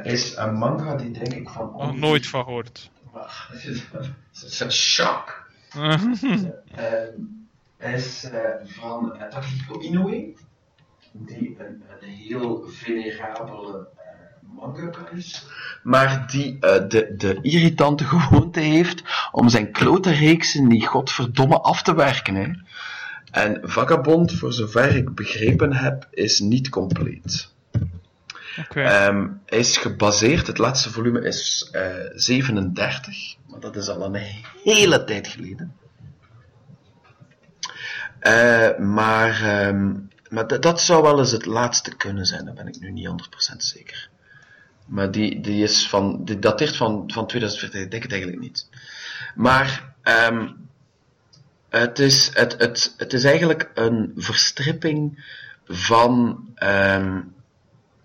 Is 0.04 0.36
een 0.36 0.54
manga 0.54 0.96
die 0.96 1.12
denk 1.12 1.34
ik 1.34 1.50
van... 1.50 1.74
Nog 1.78 1.98
nooit 1.98 2.28
van 2.28 2.44
gehoord. 2.44 2.90
Het 3.14 4.44
is 4.44 4.60
een 4.60 4.72
shock. 4.72 5.50
Is 7.78 8.28
van 8.64 9.16
uh, 9.16 9.28
Takehiko 9.28 9.80
Inoue, 9.80 10.36
die 11.12 11.56
een, 11.60 11.84
een 12.02 12.08
heel 12.08 12.68
venerabele 12.68 13.88
eh, 14.66 15.18
is, 15.18 15.46
maar 15.84 16.28
die 16.32 16.60
eh, 16.60 16.90
de, 16.90 17.14
de 17.18 17.40
irritante 17.42 18.04
gewoonte 18.04 18.60
heeft 18.60 19.04
om 19.32 19.50
zijn 19.50 19.72
klote 19.72 20.12
reeksen 20.12 20.68
niet 20.68 20.88
godverdomme 20.88 21.60
af 21.60 21.84
te 21.84 21.96
werken. 21.96 22.36
Hè. 22.36 22.52
En 23.32 23.60
Vagabond, 23.64 24.32
voor 24.32 24.54
zover 24.54 24.96
ik 24.96 25.16
begrepen 25.16 25.74
heb, 25.74 26.08
is 26.12 26.40
niet 26.40 26.70
compleet. 26.70 27.54
Ehm, 28.74 29.28
hij 29.46 29.60
is 29.60 29.78
gebaseerd, 29.78 30.48
het 30.48 30.58
laatste 30.58 30.92
volume 30.92 31.22
is 31.22 31.70
eh 31.72 31.94
37, 32.14 33.36
maar 33.48 33.60
dat 33.60 33.76
is 33.76 33.90
al 33.90 34.06
een 34.06 34.22
hele 34.64 35.04
tijd 35.04 35.28
geleden. 35.28 35.76
Eh, 38.20 38.78
maar 38.78 39.44
ehm, 39.44 39.94
maar 40.32 40.60
dat, 40.60 40.82
zou 40.82 41.04
wel 41.04 41.20
eens 41.20 41.32
het 41.32 41.46
laatste 41.46 41.96
kunnen 41.96 42.26
zijn, 42.26 42.46
daar 42.46 42.54
ben 42.54 42.68
ik 42.68 42.80
nu 42.80 42.92
niet 42.92 43.08
100% 43.08 43.56
zeker. 43.58 44.10
Maar 44.86 45.12
die, 45.12 45.42
die, 45.42 45.64
is 45.64 45.88
van, 45.90 46.26
die 46.26 46.40
dateert 46.40 46.76
van, 46.76 47.04
van 47.14 47.28
2014, 47.28 47.82
ik 47.82 47.92
denk 47.92 48.04
het 48.04 48.12
eigenlijk 48.12 48.42
niet. 48.42 48.70
Maar 49.36 49.94
ehm, 50.02 50.48
het, 51.70 52.00
is, 52.00 52.32
het, 52.34 52.56
het, 52.58 52.94
het 52.98 53.14
is 53.14 53.24
eigenlijk 53.24 53.72
een 53.74 54.12
verstripping 54.16 55.26
van 55.66 56.40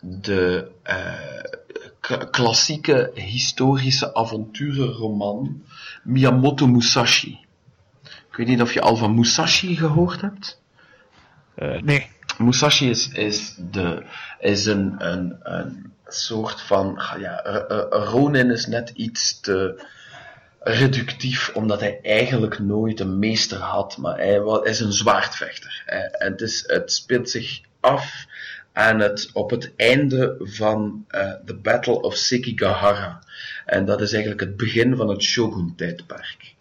de 0.08 0.68
eh, 0.82 2.24
klassieke 2.30 3.10
historische 3.14 4.14
avonturenroman 4.14 5.62
Miyamoto 6.04 6.66
Musashi. 6.66 7.38
Ik 8.04 8.36
weet 8.36 8.46
niet 8.46 8.62
of 8.62 8.72
je 8.72 8.80
al 8.80 8.96
van 8.96 9.14
Musashi 9.14 9.76
gehoord 9.76 10.20
hebt. 10.20 10.60
Eh, 11.54 11.80
nee. 11.82 12.06
Musashi 12.38 12.90
is, 12.90 13.08
is, 13.08 13.54
de, 13.70 14.04
is 14.38 14.66
een, 14.66 14.94
een, 14.98 15.36
een 15.42 15.92
soort 16.06 16.60
van. 16.60 17.00
Ja, 17.18 17.40
R- 17.44 17.94
Ronin 17.94 18.50
is 18.50 18.66
net 18.66 18.90
iets 18.94 19.40
te 19.40 19.84
reductief, 20.60 21.50
omdat 21.54 21.80
hij 21.80 21.98
eigenlijk 22.02 22.58
nooit 22.58 23.00
een 23.00 23.18
meester 23.18 23.58
had, 23.58 23.96
maar 23.96 24.16
hij 24.16 24.40
is 24.62 24.80
een 24.80 24.92
zwaardvechter. 24.92 25.82
Eh, 25.86 25.98
En 25.98 26.32
het, 26.32 26.40
is, 26.40 26.64
het 26.66 26.92
speelt 26.92 27.30
zich 27.30 27.60
af 27.80 28.26
aan 28.76 29.00
het, 29.00 29.30
op 29.32 29.50
het 29.50 29.72
einde 29.76 30.36
van 30.38 31.04
eh 31.08 31.32
The 31.44 31.54
Battle 31.54 32.00
of 32.00 32.14
Sekigahara. 32.16 33.22
En 33.66 33.84
dat 33.84 34.00
is 34.00 34.12
eigenlijk 34.12 34.40
het 34.40 34.56
begin 34.56 34.96
van 34.96 35.08
het 35.08 35.22
Shogun-tijdperk. 35.22 36.54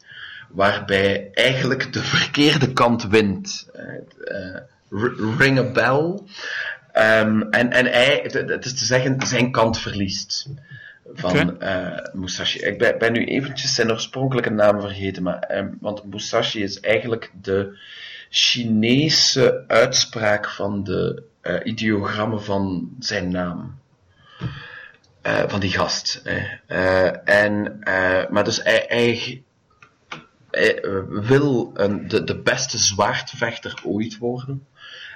Waarbij 0.50 1.30
eigenlijk 1.34 1.94
de 1.94 2.00
verkeerde 2.04 2.74
kant 2.74 3.08
wint. 3.08 3.68
R- 4.90 5.38
ring 5.38 5.58
a 5.60 5.72
bell. 5.72 6.20
Ehm, 6.92 7.42
en 7.42 7.72
en 7.72 7.86
hij, 7.86 8.20
het- 8.32 8.66
is 8.66 8.74
te 8.80 8.86
zeggen, 8.86 9.22
zijn 9.28 9.52
kant 9.52 9.80
verliest. 9.80 10.48
Van 11.14 11.58
Musashi. 12.14 12.60
Ik 12.60 12.78
ben, 12.78 12.98
ben 12.98 13.14
nu 13.14 13.26
eventjes 13.26 13.76
zijn 13.76 13.92
oorspronkelijke 13.92 14.50
naam 14.50 14.82
vergeten, 14.82 15.24
maar, 15.24 15.40
ehm, 15.40 15.68
want 15.80 16.04
Musashi 16.14 16.64
is 16.64 16.80
eigenlijk 16.80 17.32
de 17.42 17.78
Chinese 18.30 19.64
uitspraak 19.68 20.50
van 20.50 20.84
de 20.84 21.24
eh, 21.46 21.60
ideogrammen 21.64 22.44
van 22.44 22.96
zijn 23.00 23.32
naam. 23.32 23.80
Eh, 25.26 25.44
van 25.48 25.60
die 25.60 25.72
gast. 25.72 26.22
eh. 26.68 27.30
En, 27.30 27.78
eh, 27.82 28.30
maar 28.30 28.44
dus 28.44 28.64
hij, 28.64 28.86
hij, 28.88 29.44
wil 31.08 31.72
een, 31.74 32.08
de, 32.08 32.24
de 32.24 32.38
beste 32.42 32.78
zwaardvechter 32.78 33.82
ooit 33.84 34.18
worden. 34.18 34.68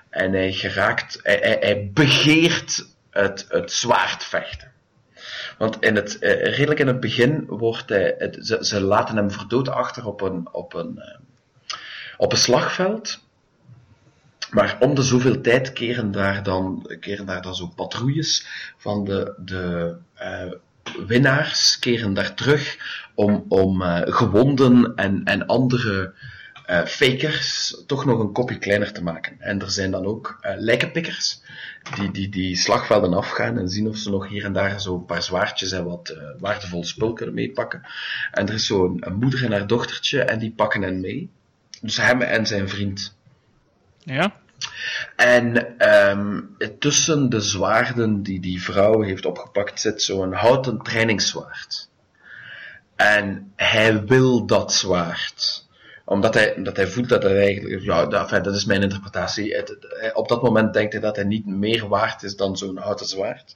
En 0.09 0.34
hij 0.34 0.51
geraakt, 0.51 1.19
hij, 1.23 1.57
hij, 1.59 1.89
begeert 1.93 2.88
het, 3.09 3.45
het 3.49 3.71
zwaardvechten. 3.71 4.71
Want 5.57 5.77
in 5.80 5.95
het, 5.95 6.17
redelijk 6.19 6.80
in 6.80 6.88
het 6.88 6.99
begin 6.99 7.45
wordt 7.47 7.89
hij, 7.89 8.15
het, 8.17 8.38
ze, 8.61 8.82
laten 8.82 9.15
hem 9.15 9.32
voor 9.32 9.47
dood 9.47 9.69
achter 9.69 10.05
op 10.05 10.21
een, 10.21 10.47
op 10.51 10.73
een, 10.73 11.03
op 12.17 12.32
een 12.32 12.38
slagveld. 12.38 13.19
Maar 14.51 14.77
om 14.79 14.95
de 14.95 15.01
zoveel 15.01 15.41
tijd 15.41 15.73
keren 15.73 16.11
daar 16.11 16.43
dan, 16.43 16.91
keren 16.99 17.25
daar 17.25 17.41
dan 17.41 17.55
zo 17.55 17.67
patrouilles 17.67 18.45
van 18.77 19.05
de, 19.05 19.33
de 19.37 19.95
eh, 20.13 20.51
winnaars, 21.07 21.79
keren 21.79 22.13
daar 22.13 22.33
terug 22.33 22.77
om, 23.15 23.45
om 23.47 23.81
eh, 23.81 24.01
gewonden 24.03 24.95
en, 24.95 25.23
en 25.23 25.45
andere 25.45 26.13
eh, 26.65 26.85
fakers 26.85 27.75
toch 27.87 28.05
nog 28.05 28.19
een 28.19 28.31
kopje 28.31 28.57
kleiner 28.57 28.93
te 28.93 29.03
maken. 29.03 29.35
En 29.39 29.61
er 29.61 29.71
zijn 29.71 29.91
dan 29.91 30.05
ook 30.05 30.39
lijkenpikkers 30.41 31.41
die, 31.95 32.11
die 32.11 32.29
die 32.29 32.55
slagvelden 32.55 33.13
afgaan 33.13 33.57
en 33.57 33.69
zien 33.69 33.87
of 33.87 33.97
ze 33.97 34.09
nog 34.09 34.27
hier 34.27 34.45
en 34.45 34.53
daar 34.53 34.81
zo 34.81 34.95
een 34.95 35.05
paar 35.05 35.23
zwaardjes 35.23 35.71
en 35.71 35.85
wat 35.85 36.17
waardevol 36.39 36.83
spul 36.83 37.13
kunnen 37.13 37.35
meepakken. 37.35 37.81
En 38.31 38.47
er 38.47 38.53
is 38.53 38.65
zo'n 38.65 39.03
moeder 39.19 39.43
en 39.43 39.51
haar 39.51 39.67
dochtertje 39.67 40.21
en 40.21 40.39
die 40.39 40.51
pakken 40.51 40.81
hen 40.81 40.99
mee. 40.99 41.29
Dus 41.81 41.97
hem 41.97 42.21
en 42.21 42.47
zijn 42.47 42.69
vriend. 42.69 43.17
Ja? 44.14 44.34
En 45.16 45.78
ehm, 45.78 46.41
tussen 46.80 47.30
de 47.30 47.41
zwaarden 47.41 48.24
die 48.24 48.39
die 48.39 48.64
vrouw 48.64 49.01
heeft 49.01 49.26
opgepakt 49.26 49.80
zit 49.82 50.01
zo'n 50.01 50.34
houten 50.34 50.82
trainingszwaard. 50.82 51.89
En 52.95 53.51
hij 53.55 54.03
wil 54.05 54.45
dat 54.45 54.74
zwaard. 54.74 55.68
Omdat 56.05 56.34
hij, 56.34 56.55
omdat 56.55 56.76
hij 56.76 56.88
voelt 56.88 57.10
dat 57.10 57.24
hij 57.24 57.38
eigenlijk... 57.38 57.82
Ja, 57.84 58.05
dat, 58.05 58.30
dat 58.30 58.55
is 58.55 58.66
mijn 58.66 58.82
interpretatie. 58.82 59.53
Hij- 59.53 60.14
op 60.14 60.28
dat 60.28 60.41
moment 60.41 60.74
denkt 60.74 60.91
hij 60.93 61.01
dat 61.01 61.16
hij 61.16 61.26
niet 61.26 61.45
meer 61.45 61.88
waard 61.88 62.24
is 62.24 62.36
dan 62.36 62.57
zo'n 62.57 62.78
houten 62.78 63.05
zwaard. 63.05 63.55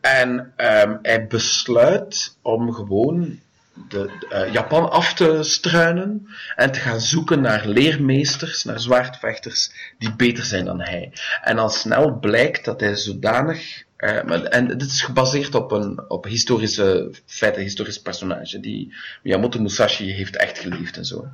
En 0.00 0.52
ehm, 0.56 0.96
hij 1.02 1.26
besluit 1.26 2.36
om 2.42 2.72
gewoon 2.72 3.38
de, 3.88 4.26
eh, 4.28 4.52
Japan 4.52 4.90
af 4.90 5.14
te 5.14 5.42
struinen 5.42 6.28
en 6.56 6.72
te 6.72 6.78
gaan 6.78 7.00
zoeken 7.00 7.40
naar 7.40 7.66
leermeesters, 7.66 8.64
naar 8.64 8.80
zwaardvechters 8.80 9.70
die 9.98 10.14
beter 10.16 10.44
zijn 10.44 10.64
dan 10.64 10.80
hij. 10.80 11.12
En 11.42 11.58
al 11.58 11.68
snel 11.68 12.18
blijkt 12.18 12.64
dat 12.64 12.80
hij 12.80 12.96
zodanig. 12.96 13.88
eh, 13.96 14.54
en 14.54 14.68
dit 14.68 14.82
is 14.82 15.02
gebaseerd 15.02 15.54
op 15.54 15.72
een 15.72 16.10
op 16.10 16.24
historische 16.24 17.10
feiten, 17.26 17.62
historisch 17.62 18.00
personage. 18.00 18.60
Die 18.60 18.94
Miyamoto 19.22 19.60
Musashi 19.60 20.12
heeft 20.12 20.36
echt 20.36 20.58
geleefd 20.58 20.96
en 20.96 21.04
zo. 21.04 21.28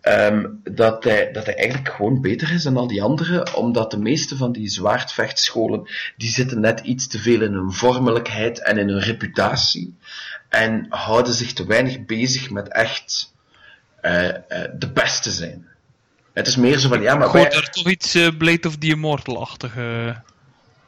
Ehm, 0.00 0.46
dat, 0.64 1.04
hij, 1.04 1.32
dat 1.32 1.44
hij 1.44 1.56
eigenlijk 1.56 1.88
gewoon 1.88 2.20
beter 2.20 2.52
is 2.52 2.62
dan 2.62 2.76
al 2.76 2.86
die 2.86 3.02
anderen, 3.02 3.56
omdat 3.56 3.90
de 3.90 3.98
meeste 3.98 4.36
van 4.36 4.52
die 4.52 4.68
zwaardvechtscholen, 4.68 5.88
die 6.16 6.30
zitten 6.30 6.60
net 6.60 6.80
iets 6.80 7.08
te 7.08 7.18
veel 7.18 7.42
in 7.42 7.52
hun 7.52 7.72
vormelijkheid 7.72 8.62
en 8.62 8.78
in 8.78 8.88
hun 8.88 9.00
reputatie. 9.00 9.96
En 10.50 10.86
houden 10.88 11.34
zich 11.34 11.52
te 11.52 11.66
weinig 11.66 12.04
bezig 12.04 12.50
met 12.50 12.68
echt 12.68 13.32
eh, 14.00 14.28
eh, 14.28 14.34
de 14.74 14.90
beste 14.92 15.30
zijn. 15.30 15.68
Het 16.32 16.46
is 16.46 16.56
meer 16.56 16.78
zo 16.78 16.88
van, 16.88 17.00
ja, 17.02 17.14
maar 17.14 17.32
wij- 17.32 17.48
daar 17.48 17.70
toch 17.70 17.88
iets 17.88 18.14
eh, 18.14 18.28
Blade 18.38 18.68
of 18.68 18.76
the 18.76 18.86
Immortal-achtige. 18.86 20.16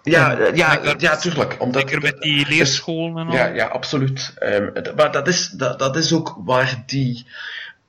ja, 0.02 0.38
ja, 0.54 0.94
ja, 0.98 1.16
tuurlijk. 1.16 1.56
Omdat, 1.58 1.82
Zeker 1.82 2.00
met 2.02 2.20
die 2.20 2.46
leerscholen 2.48 3.16
en 3.18 3.26
al. 3.26 3.32
Ja, 3.34 3.46
ja, 3.46 3.66
absoluut. 3.66 4.34
Ehm, 4.38 4.94
maar 4.96 5.12
dat 5.12 5.28
is, 5.28 5.48
dat, 5.48 5.78
dat 5.78 5.96
is 5.96 6.12
ook 6.12 6.36
waar 6.44 6.82
die, 6.86 7.26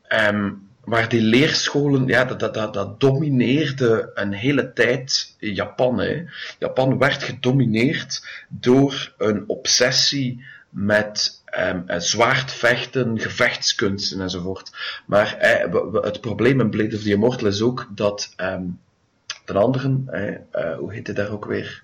ehm, 0.07 0.51
waar 0.84 1.09
die 1.09 1.21
leerscholen, 1.21 2.07
ja, 2.07 2.26
dat, 2.26 2.39
dat, 2.39 2.53
dat, 2.53 2.74
dat 2.74 2.99
domineerde 2.99 4.11
een 4.13 4.34
hele 4.34 4.74
tijd 4.74 5.36
Japan. 5.39 5.99
Hè. 5.99 6.24
Japan 6.59 6.97
werd 6.97 7.24
gedomineerd 7.24 8.28
door 8.47 9.13
een 9.17 9.43
obsessie 9.47 10.45
met 10.69 11.41
ehm, 11.54 11.82
eh, 11.86 11.99
zwaardvechten, 11.99 13.20
gevechtskunsten 13.20 14.22
enzovoort. 14.22 14.72
Maar 15.06 15.38
eh, 15.38 15.84
het 16.04 16.22
probleem 16.22 16.60
in 16.60 16.70
Blade 16.70 16.95
of 16.95 17.01
the 17.01 17.10
Immortal 17.10 17.47
is 17.47 17.62
ook 17.62 17.88
dat 17.95 18.34
ten 19.45 19.56
anderen, 19.56 20.08
eh, 20.51 20.78
hoe 20.78 20.93
heet 20.93 21.08
het 21.08 21.16
daar 21.16 21.32
ook 21.32 21.45
weer? 21.45 21.84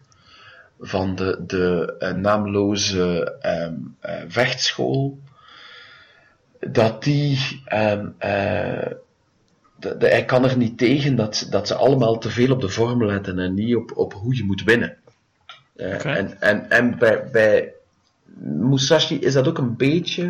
van 0.82 1.16
de, 1.16 1.44
de 1.48 1.96
naamloze 2.16 3.36
ehm, 3.42 3.74
eh, 4.00 4.14
vechtschool, 4.28 5.20
dat 6.60 7.04
die, 7.04 7.62
de, 9.80 9.98
de- 9.98 10.08
hij 10.08 10.26
kan 10.26 10.44
er 10.46 10.58
niet 10.58 10.78
tegen 10.78 11.16
dat, 11.16 11.36
ze- 11.36 11.50
dat 11.50 11.68
ze 11.68 11.76
allemaal 11.76 12.18
te 12.18 12.30
veel 12.30 12.52
op 12.52 12.62
de 12.62 12.70
vorm 12.70 13.06
letten 13.06 13.40
en 13.40 13.54
niet 13.54 13.76
op, 13.76 13.98
op 13.98 14.14
hoe 14.14 14.36
je 14.36 14.44
moet 14.44 14.64
winnen. 14.64 14.98
Oké. 15.76 16.10
En, 16.10 16.42
en, 16.42 16.70
en 16.70 16.98
bij, 16.98 17.30
bij 17.32 17.74
Musashi 18.42 19.20
is 19.20 19.34
dat 19.34 19.48
ook 19.48 19.58
een 19.58 19.78
beetje, 19.78 20.26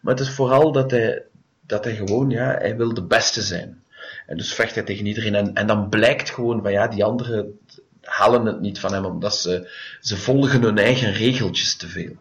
maar 0.00 0.14
het 0.14 0.20
is 0.20 0.30
vooral 0.30 0.72
dat 0.72 0.90
hij, 0.90 1.22
dat 1.66 1.84
hij 1.84 1.94
gewoon, 1.94 2.30
ja, 2.30 2.56
hij 2.58 2.76
wil 2.76 2.94
de 2.94 3.06
beste 3.06 3.42
zijn. 3.42 3.82
En 4.26 4.36
dus 4.36 4.54
vecht 4.54 4.74
hij 4.74 4.84
tegen 4.84 5.06
iedereen. 5.06 5.34
En, 5.34 5.54
en 5.54 5.66
dan 5.66 5.88
blijkt 5.88 6.30
gewoon 6.30 6.62
van 6.62 6.72
ja, 6.72 6.88
die 6.88 7.04
anderen 7.04 7.58
halen 8.02 8.46
het 8.46 8.60
niet 8.60 8.80
van 8.80 8.92
hem, 8.92 9.04
omdat 9.04 9.36
ze, 9.36 9.70
ze 10.00 10.16
volgen 10.16 10.62
hun 10.62 10.78
eigen 10.78 11.12
regeltjes 11.12 11.76
te 11.76 11.88
veel. 11.88 12.16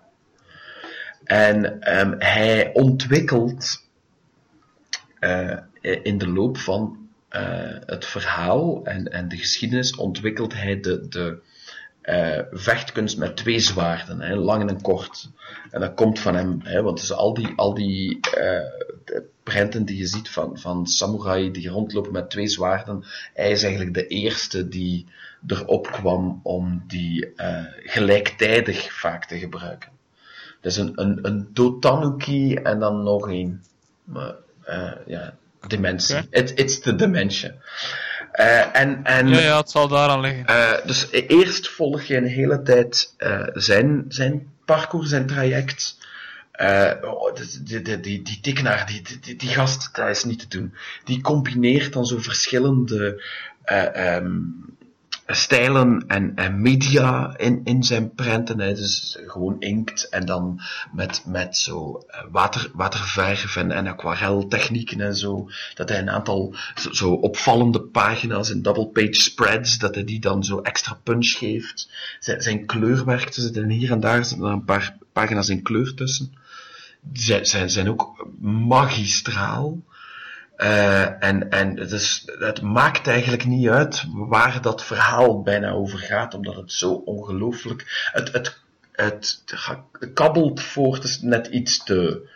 En 1.23 1.81
ehm, 1.81 2.15
hij 2.17 2.73
ontwikkelt 2.73 3.83
eh, 5.19 5.57
in 5.81 6.17
de 6.17 6.27
loop 6.29 6.57
van 6.57 7.09
eh, 7.29 7.75
het 7.85 8.05
verhaal 8.05 8.85
en, 8.85 9.11
en 9.11 9.27
de 9.27 9.37
geschiedenis 9.37 9.95
ontwikkelt 9.95 10.53
hij 10.53 10.79
de, 10.79 11.07
de, 11.07 11.39
eh, 12.07 12.39
vechtkunst 12.51 13.17
met 13.17 13.35
twee 13.35 13.59
zwaarden, 13.59 14.21
hè, 14.21 14.35
lang 14.35 14.69
en 14.69 14.81
kort. 14.81 15.29
En 15.71 15.79
dat 15.79 15.93
komt 15.93 16.19
van 16.19 16.35
hem, 16.35 16.59
hè, 16.63 16.81
want 16.81 16.99
dus 16.99 17.11
al 17.11 17.33
die, 17.33 17.53
al 17.55 17.73
die 17.73 18.19
eh, 18.19 19.21
prenten 19.43 19.85
die 19.85 19.97
je 19.97 20.05
ziet 20.05 20.29
van, 20.29 20.59
van 20.59 20.85
samurai 20.85 21.51
die 21.51 21.69
rondlopen 21.69 22.11
met 22.11 22.29
twee 22.29 22.47
zwaarden, 22.47 23.03
hij 23.33 23.51
is 23.51 23.63
eigenlijk 23.63 23.93
de 23.93 24.07
eerste 24.07 24.67
die 24.67 25.05
erop 25.47 25.87
kwam 25.87 26.39
om 26.43 26.83
die 26.87 27.33
eh, 27.35 27.63
gelijktijdig 27.83 28.93
vaak 28.93 29.25
te 29.25 29.39
gebruiken. 29.39 29.89
Dus 30.61 30.77
een, 30.77 30.91
een, 30.95 31.19
een 31.21 31.49
Dotanuki 31.53 32.53
en 32.53 32.79
dan 32.79 33.03
nog 33.03 33.27
een. 33.29 33.63
Maar, 34.03 34.35
ja, 35.05 35.33
dimensie. 35.67 36.27
It, 36.29 36.59
it's 36.59 36.79
the 36.79 36.95
dimension. 36.95 37.53
Eh, 38.37 38.75
en, 38.75 39.03
en, 39.03 39.27
Ja, 39.27 39.39
ja, 39.39 39.57
het 39.57 39.69
zal 39.69 39.87
daaraan 39.87 40.19
liggen. 40.19 40.45
eh, 40.45 40.85
dus 40.85 41.07
e- 41.11 41.25
eerst 41.27 41.69
volg 41.69 42.03
je 42.03 42.17
een 42.17 42.27
hele 42.27 42.61
tijd 42.61 43.13
eh, 43.17 43.47
zijn, 43.53 44.05
zijn 44.07 44.47
parcours, 44.65 45.09
zijn 45.09 45.27
traject. 45.27 45.97
Oh, 47.01 47.35
die, 47.35 47.63
die, 47.63 47.81
die, 47.81 47.99
die, 47.99 48.21
die 48.21 48.39
tekenaar, 48.41 48.85
die, 48.87 49.01
die, 49.21 49.35
die 49.35 49.49
gast, 49.49 49.89
dat 49.95 50.07
is 50.09 50.23
niet 50.23 50.39
te 50.39 50.47
doen. 50.57 50.73
Die 51.03 51.21
combineert 51.21 51.93
dan 51.93 52.05
zo 52.05 52.17
verschillende 52.17 53.23
eh, 53.63 54.15
ehm, 54.15 54.35
stijlen 55.35 56.03
en, 56.07 56.35
en 56.35 56.61
media 56.61 57.37
in, 57.37 57.61
in 57.63 57.83
zijn 57.83 58.13
prenten. 58.13 58.59
Hè. 58.59 58.73
Dus 58.73 59.17
gewoon 59.25 59.59
inkt 59.59 60.09
en 60.09 60.25
dan 60.25 60.61
met, 60.91 61.23
met 61.25 61.57
zo 61.57 62.03
eh, 62.07 62.23
water, 62.31 62.71
waterverf 62.73 63.55
en, 63.55 63.71
en 63.71 63.87
aquareltechnieken 63.87 65.01
en 65.01 65.15
zo. 65.15 65.49
Dat 65.73 65.89
hij 65.89 65.99
een 65.99 66.09
aantal 66.09 66.55
zo, 66.91 67.11
opvallende 67.11 67.81
pagina's 67.81 68.49
in 68.49 68.61
double 68.61 68.87
page 68.87 69.21
spreads, 69.21 69.77
dat 69.77 69.95
hij 69.95 70.03
die 70.03 70.19
dan 70.19 70.43
zo 70.43 70.61
extra 70.61 70.99
punch 71.03 71.27
geeft. 71.27 71.89
Zijn, 72.19 72.41
zijn 72.41 72.65
kleurwerk, 72.65 73.27
er 73.27 73.41
zitten 73.41 73.69
hier 73.69 73.91
en 73.91 73.99
daar 73.99 74.25
zitten 74.25 74.47
er 74.47 74.53
een 74.53 74.63
paar 74.63 74.97
pagina's 75.13 75.49
in 75.49 75.63
kleur 75.63 75.93
tussen. 75.93 76.33
Zijn, 77.13 77.45
zijn, 77.45 77.69
zijn 77.69 77.89
ook 77.89 78.27
magistraal. 78.41 79.81
Eh, 80.57 81.23
en 81.23 81.49
en 81.49 81.79
het, 82.39 82.61
maakt 82.61 83.07
eigenlijk 83.07 83.45
niet 83.45 83.69
uit 83.69 84.03
waar 84.07 84.61
dat 84.61 84.83
verhaal 84.83 85.41
bijna 85.41 85.71
over 85.71 85.99
gaat, 85.99 86.33
omdat 86.33 86.55
het 86.55 86.71
zo 86.71 86.91
ongelooflijk. 86.91 88.09
Het, 88.11 88.31
het, 88.31 88.57
het, 88.91 89.43
het 89.45 90.13
kabbelt 90.13 90.61
voort, 90.61 91.03
is 91.03 91.21
net 91.21 91.47
iets 91.47 91.83
te 91.83 92.29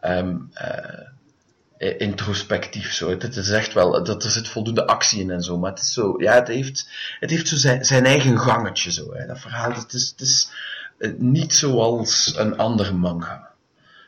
ehm, 0.00 0.36
eh, 0.52 2.00
introspectief 2.00 2.92
zo. 2.92 3.10
Het, 3.10 3.22
het 3.22 3.36
is 3.36 3.50
echt 3.50 3.72
wel, 3.72 4.04
dat 4.04 4.24
er 4.24 4.30
zit 4.30 4.48
voldoende 4.48 4.86
actie 4.86 5.20
in 5.20 5.30
en 5.30 5.42
zo, 5.42 5.58
maar 5.58 5.70
het 5.70 5.80
is 5.80 5.92
zo, 5.92 6.14
ja, 6.16 6.34
het 6.34 6.48
heeft, 6.48 6.88
het 7.20 7.30
heeft 7.30 7.48
zo 7.48 7.56
zijn, 7.56 7.84
zijn 7.84 8.06
eigen 8.06 8.38
gangetje 8.38 8.92
zo. 8.92 9.14
Hè. 9.14 9.26
Dat 9.26 9.40
verhaal, 9.40 9.72
het 9.72 9.92
is, 9.92 10.08
het 10.08 10.20
is 10.20 10.50
eh, 10.98 11.12
niet 11.16 11.54
zoals 11.54 12.34
een 12.36 12.56
andere 12.56 12.92
manga. 12.92 13.47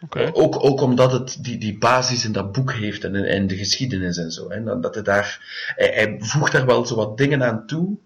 Oké. 0.05 0.31
Ook, 0.33 0.65
ook 0.65 0.81
omdat 0.81 1.13
het 1.13 1.39
die, 1.41 1.59
die 1.59 1.79
basis 1.79 2.25
in 2.25 2.33
dat 2.33 2.53
boek 2.53 2.73
heeft 2.73 3.05
en 3.05 3.15
in, 3.15 3.47
de 3.47 3.57
geschiedenis 3.57 4.17
en 4.17 4.31
zo. 4.31 4.51
Hè. 4.51 4.81
Dat, 4.81 4.95
hij, 4.95 5.03
daar, 5.03 5.41
hij, 5.77 6.17
voegt 6.19 6.53
daar 6.53 6.67
wel 6.67 6.87
zo 6.87 6.95
wat 6.95 7.19
dingen 7.19 7.43
aan 7.43 7.67
toe. 7.67 7.97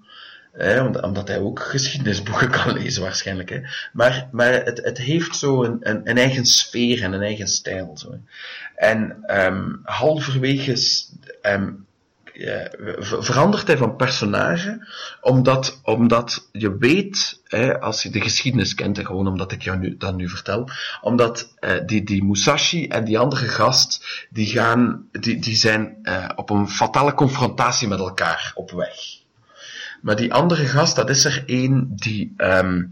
Hè, 0.52 0.82
omdat, 0.82 1.28
hij 1.28 1.38
ook 1.38 1.60
geschiedenisboeken 1.60 2.50
kan 2.62 2.72
lezen 2.72 3.02
waarschijnlijk. 3.02 3.50
Hè. 3.50 3.60
Maar, 3.92 4.28
maar 4.32 4.52
het, 4.52 4.84
het 4.84 4.98
heeft 4.98 5.36
zo 5.36 5.64
een, 5.64 5.78
een, 5.82 6.18
eigen 6.18 6.46
sfeer 6.46 7.02
en 7.02 7.12
een 7.12 7.22
eigen 7.22 7.48
stijl. 7.48 7.98
Zo. 7.98 8.18
En 8.76 9.16
ehm 9.26 9.70
halverwege 9.82 10.76
ehm, 11.42 11.72
verandert 12.98 13.66
hij 13.66 13.76
van 13.76 13.96
personage, 13.96 14.86
omdat, 15.20 15.80
omdat 15.82 16.48
je 16.52 16.76
weet, 16.78 17.40
hè, 17.44 17.80
als 17.80 18.02
je 18.02 18.10
de 18.10 18.20
geschiedenis 18.20 18.74
kent, 18.74 18.98
en 18.98 19.06
gewoon 19.06 19.26
omdat 19.26 19.52
ik 19.52 19.62
jou 19.62 19.78
nu, 19.78 19.96
dat 19.96 20.16
nu 20.16 20.28
vertel, 20.28 20.68
omdat 21.00 21.54
eh, 21.58 21.70
die, 21.86 22.04
die 22.04 22.24
Musashi 22.24 22.86
en 22.86 23.04
die 23.04 23.18
andere 23.18 23.48
gast, 23.48 24.26
die, 24.30 24.46
gaan, 24.46 25.08
die, 25.12 25.38
die 25.38 25.56
zijn 25.56 25.96
eh, 26.02 26.28
op 26.34 26.50
een 26.50 26.68
fatale 26.68 27.14
confrontatie 27.14 27.88
met 27.88 27.98
elkaar 27.98 28.52
op 28.54 28.70
weg. 28.70 29.22
Maar 30.02 30.16
die 30.16 30.32
andere 30.32 30.64
gast, 30.64 30.96
dat 30.96 31.10
is 31.10 31.24
er 31.24 31.42
één 31.46 31.92
die 31.96 32.34
ehm, 32.36 32.82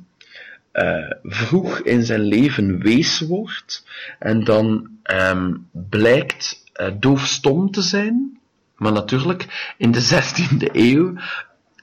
eh, 0.72 1.10
vroeg 1.22 1.78
in 1.78 2.04
zijn 2.04 2.20
leven 2.20 2.78
wees 2.78 3.20
wordt 3.20 3.84
en 4.18 4.44
dan 4.44 4.88
ehm, 5.02 5.54
blijkt 5.72 6.62
eh, 6.72 6.90
doofstom 6.98 7.70
te 7.70 7.82
zijn. 7.82 8.40
Maar 8.82 8.92
natuurlijk, 8.92 9.74
in 9.76 9.90
de 9.90 10.02
16e 10.02 10.70
eeuw 10.72 11.12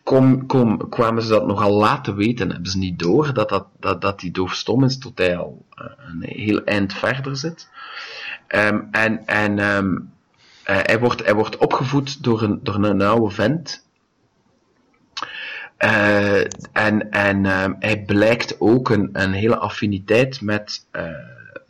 kom, 0.04 0.48
kwamen 0.90 1.24
ze 1.24 1.30
dat 1.30 1.48
nogal 1.48 1.72
laat 1.72 2.04
te 2.04 2.14
weten. 2.14 2.52
Hebben 2.52 2.72
ze 2.72 2.78
niet 2.78 3.00
door 3.00 3.34
dat, 3.34 3.66
dat, 3.80 4.02
dat, 4.02 4.20
die 4.20 4.32
doofstom 4.32 4.84
is 4.84 4.98
tot 4.98 5.18
hij 5.18 5.38
al 5.38 5.66
eh, 5.76 5.86
een 5.98 6.24
heel 6.24 6.64
eind 6.64 6.94
verder 6.94 7.36
zit. 7.36 7.70
Ehm, 8.48 8.82
en 8.92 9.26
en 9.26 9.60
ehm, 9.60 9.96
eh, 10.64 10.80
hij, 10.82 11.00
wordt, 11.00 11.26
hij 11.26 11.34
wordt 11.34 11.58
opgevoed 11.58 12.24
door 12.24 12.42
een, 12.42 12.60
door 12.64 12.76
een 12.76 13.02
oude 13.02 13.36
vent. 13.36 13.88
Eh, 15.78 16.40
en 16.74 17.12
en 17.12 17.46
ehm, 17.46 17.74
hij 17.80 18.04
blijkt 18.04 18.56
ook 18.60 18.90
een, 18.90 19.10
een 19.14 19.34
hele 19.34 19.58
affiniteit 19.58 20.42
met 20.42 20.86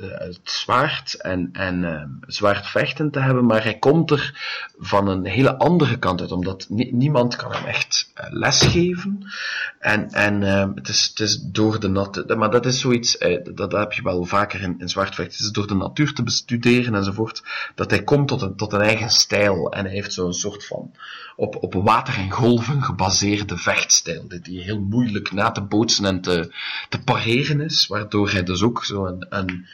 het 0.07 0.39
zwaard 0.43 1.13
en, 1.13 1.49
en 1.53 1.83
ehm, 1.83 2.09
zwaardvechten 2.27 3.11
te 3.11 3.19
hebben, 3.19 3.45
maar 3.45 3.63
hij 3.63 3.77
komt 3.77 4.11
er 4.11 4.33
van 4.77 5.07
een 5.07 5.25
hele 5.25 5.57
andere 5.57 5.99
kant 5.99 6.21
uit, 6.21 6.31
omdat 6.31 6.65
ni- 6.69 6.91
niemand 6.91 7.35
kan 7.35 7.51
hem 7.51 7.65
echt 7.65 8.11
eh, 8.13 8.25
lesgeven. 8.29 9.31
En, 9.79 10.09
en 10.09 10.43
ehm, 10.43 10.71
het, 10.75 10.87
is, 10.87 11.07
het 11.07 11.19
is 11.19 11.41
door 11.41 11.79
de 11.79 11.87
natuur, 11.87 12.37
maar 12.37 12.51
dat 12.51 12.65
is 12.65 12.79
zoiets, 12.79 13.17
eh, 13.17 13.43
dat, 13.43 13.57
dat 13.57 13.71
heb 13.71 13.93
je 13.93 14.01
wel 14.01 14.25
vaker 14.25 14.61
in, 14.61 14.75
in 14.79 14.89
zwaardvechten, 14.89 15.35
het 15.35 15.45
is 15.45 15.51
door 15.51 15.67
de 15.67 15.75
natuur 15.75 16.13
te 16.13 16.23
bestuderen 16.23 16.95
enzovoort, 16.95 17.43
dat 17.75 17.89
hij 17.89 18.03
komt 18.03 18.27
tot 18.27 18.41
een, 18.41 18.55
tot 18.55 18.73
een 18.73 18.81
eigen 18.81 19.09
stijl 19.09 19.71
en 19.71 19.85
hij 19.85 19.93
heeft 19.93 20.13
zo'n 20.13 20.33
soort 20.33 20.65
van 20.65 20.91
op, 21.39 21.63
op 21.63 21.73
water 21.73 22.13
en 22.17 22.31
golven 22.31 22.83
gebaseerde 22.83 23.57
vechtstijl, 23.57 24.25
die, 24.41 24.61
heel 24.63 24.79
moeilijk 24.79 25.31
na 25.31 25.51
te 25.51 25.61
bootsen 25.61 26.05
en 26.05 26.21
te, 26.21 26.53
te 26.89 26.99
pareren 27.03 27.61
is, 27.61 27.87
waardoor 27.87 28.31
hij 28.31 28.43
dus 28.43 28.61
ook 28.61 28.85
zo'n 28.85 29.25
een, 29.29 29.65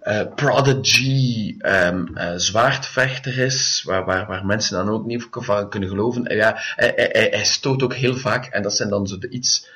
eh, 0.00 0.20
prodigy 0.34 1.54
ehm 1.58 2.16
eh, 2.16 2.32
zwaardvechter 2.36 3.38
is, 3.38 3.82
waar, 3.86 4.04
waar, 4.04 4.26
waar 4.26 4.46
mensen 4.46 4.76
dan 4.76 4.94
ook 4.94 5.06
niet 5.06 5.26
van 5.30 5.68
kunnen 5.70 5.88
geloven. 5.88 6.26
En 6.26 6.36
ja, 6.36 6.52
hij, 6.56 6.92
hij- 6.96 7.28
hij 7.30 7.44
stoot 7.44 7.82
ook 7.82 7.94
heel 7.94 8.16
vaak, 8.16 8.44
en 8.46 8.62
dat 8.62 8.76
zijn 8.76 8.88
dan 8.88 9.06
zo 9.06 9.18
de 9.18 9.28
iets, 9.28 9.68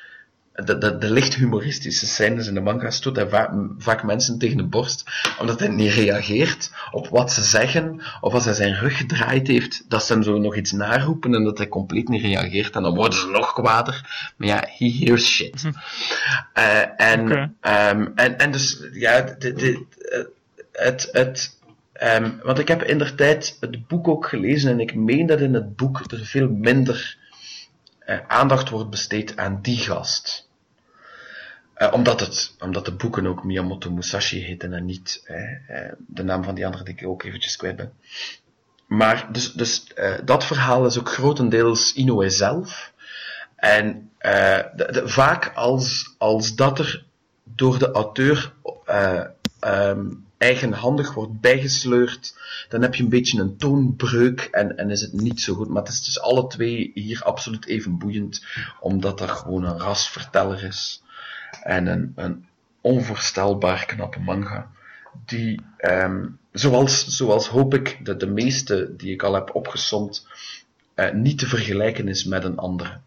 de, 0.64 0.78
de, 0.78 0.98
de 0.98 1.10
licht 1.10 1.34
humoristische 1.34 2.06
scènes 2.06 2.46
in 2.46 2.54
de 2.54 2.60
manga, 2.60 2.90
stoot 2.90 3.16
hij 3.16 3.28
va- 3.28 3.66
vaak 3.78 4.02
mensen 4.02 4.38
tegen 4.38 4.56
de 4.56 4.64
borst, 4.64 5.04
omdat 5.38 5.58
hij 5.58 5.68
niet 5.68 5.92
reageert 5.92 6.70
op 6.90 7.08
wat 7.08 7.32
ze 7.32 7.42
zeggen, 7.42 8.00
of 8.20 8.34
als 8.34 8.44
hij 8.44 8.54
zijn 8.54 8.74
rug 8.74 8.96
gedraaid 8.96 9.46
heeft, 9.46 9.84
dat 9.88 10.04
ze 10.04 10.12
hem 10.12 10.22
zo 10.22 10.38
nog 10.38 10.56
iets 10.56 10.72
naroepen 10.72 11.34
en 11.34 11.44
dat 11.44 11.58
hij 11.58 11.68
compleet 11.68 12.08
niet 12.08 12.22
reageert, 12.22 12.76
en 12.76 12.82
dan 12.82 12.94
worden 12.94 13.18
ze 13.18 13.26
nog 13.26 13.52
kwader. 13.52 14.04
Maar 14.36 14.48
ja, 14.48 14.64
he 14.66 14.92
hears 14.98 15.26
shit. 15.26 15.64
Eh, 16.52 17.00
en, 17.00 17.54
ehm, 17.60 18.06
en, 18.14 18.38
en 18.38 18.50
dus, 18.50 18.88
ja, 18.92 19.20
de, 19.38 19.84
het, 20.72 21.08
het, 21.12 21.58
ehm, 21.92 22.30
want 22.42 22.58
ik 22.58 22.68
heb 22.68 22.82
in 22.82 22.98
der 22.98 23.14
tijd 23.14 23.56
het 23.60 23.86
boek 23.86 24.08
ook 24.08 24.26
gelezen 24.28 24.70
en 24.70 24.80
ik 24.80 24.94
meen 24.94 25.26
dat 25.26 25.40
in 25.40 25.54
het 25.54 25.76
boek 25.76 26.00
er 26.12 26.24
veel 26.24 26.48
minder 26.48 27.16
aandacht 28.28 28.68
wordt 28.68 28.90
besteed 28.90 29.36
aan 29.36 29.58
die 29.62 29.76
gast. 29.78 30.48
Eh, 31.74 31.92
omdat, 31.92 32.20
het, 32.20 32.54
omdat 32.58 32.84
de 32.84 32.92
boeken 32.92 33.26
ook 33.26 33.44
Miyamoto 33.44 33.90
Musashi 33.90 34.40
heten 34.40 34.72
en 34.72 34.84
niet 34.84 35.22
eh, 35.24 35.52
eh, 35.84 35.92
de 36.06 36.22
naam 36.22 36.44
van 36.44 36.54
die 36.54 36.66
andere 36.66 36.84
die 36.84 36.94
ik 36.94 37.06
ook 37.06 37.22
eventjes 37.22 37.56
kwijt 37.56 37.76
ben. 37.76 37.92
Maar 38.86 39.32
dus, 39.32 39.52
dus 39.52 39.84
eh, 39.94 40.14
dat 40.24 40.44
verhaal 40.44 40.86
is 40.86 40.98
ook 40.98 41.08
grotendeels 41.08 41.94
Inoue 41.94 42.30
zelf. 42.30 42.92
En 43.56 44.10
eh, 44.18 44.62
de- 44.74 45.02
vaak 45.04 45.52
als, 45.54 46.14
als 46.18 46.54
dat 46.54 46.78
er 46.78 47.04
door 47.44 47.78
de 47.78 47.90
auteur 47.90 48.52
eh, 48.84 49.24
ehm, 49.60 50.06
eigenhandig 50.38 51.14
wordt 51.14 51.40
bijgesleurd, 51.40 52.38
dan 52.68 52.82
heb 52.82 52.94
je 52.94 53.02
een 53.02 53.08
beetje 53.08 53.40
een 53.40 53.56
toonbreuk 53.56 54.40
en, 54.40 54.76
en 54.76 54.90
is 54.90 55.00
het 55.00 55.12
niet 55.12 55.40
zo 55.40 55.54
goed. 55.54 55.68
Maar 55.68 55.82
het 55.82 55.92
is 55.92 56.04
dus 56.04 56.20
alle 56.20 56.46
twee 56.46 56.90
hier 56.94 57.22
absoluut 57.22 57.66
even 57.66 57.98
boeiend, 57.98 58.44
omdat 58.80 59.20
er 59.20 59.28
gewoon 59.28 59.64
een 59.64 59.78
rasverteller 59.78 60.62
is 60.62 61.02
en 61.62 61.86
een, 61.86 62.12
een 62.16 62.46
onvoorstelbaar 62.80 63.86
knappe 63.86 64.20
manga. 64.20 64.70
Die, 65.24 65.60
ehm, 65.76 66.26
zoals, 66.52 67.06
zoals 67.06 67.48
hoop 67.48 67.74
ik 67.74 67.98
de, 68.04 68.16
de 68.16 68.26
meeste 68.26 68.94
die 68.96 69.12
ik 69.12 69.22
al 69.22 69.34
heb 69.34 69.54
opgesomd, 69.54 70.26
eh, 70.94 71.12
niet 71.12 71.38
te 71.38 71.46
vergelijken 71.46 72.08
is 72.08 72.24
met 72.24 72.44
een 72.44 72.56
andere. 72.56 73.00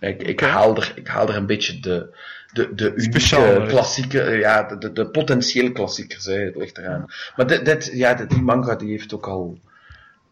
Ik, 0.00 0.22
ik, 0.22 0.40
haal, 0.40 0.76
er, 0.76 0.92
ik 0.94 1.06
haal 1.06 1.28
er 1.28 1.36
een 1.36 1.46
beetje 1.46 1.80
de, 1.80 2.14
de, 2.52 2.74
de 2.74 2.94
unieke 2.94 3.64
klassieke, 3.68 4.22
ja, 4.22 4.62
de, 4.62 4.78
de, 4.78 4.92
de 4.92 5.06
potentieel 5.06 5.72
klassiekers, 5.72 6.24
hè, 6.24 6.38
het 6.38 6.56
ligt 6.56 6.78
eraan. 6.78 7.04
Maar 7.36 7.46
dit, 7.46 7.64
dit, 7.64 7.90
ja, 7.92 8.14
die 8.14 8.42
manga 8.42 8.74
die 8.74 8.90
heeft 8.90 9.14
ook 9.14 9.26
al, 9.26 9.58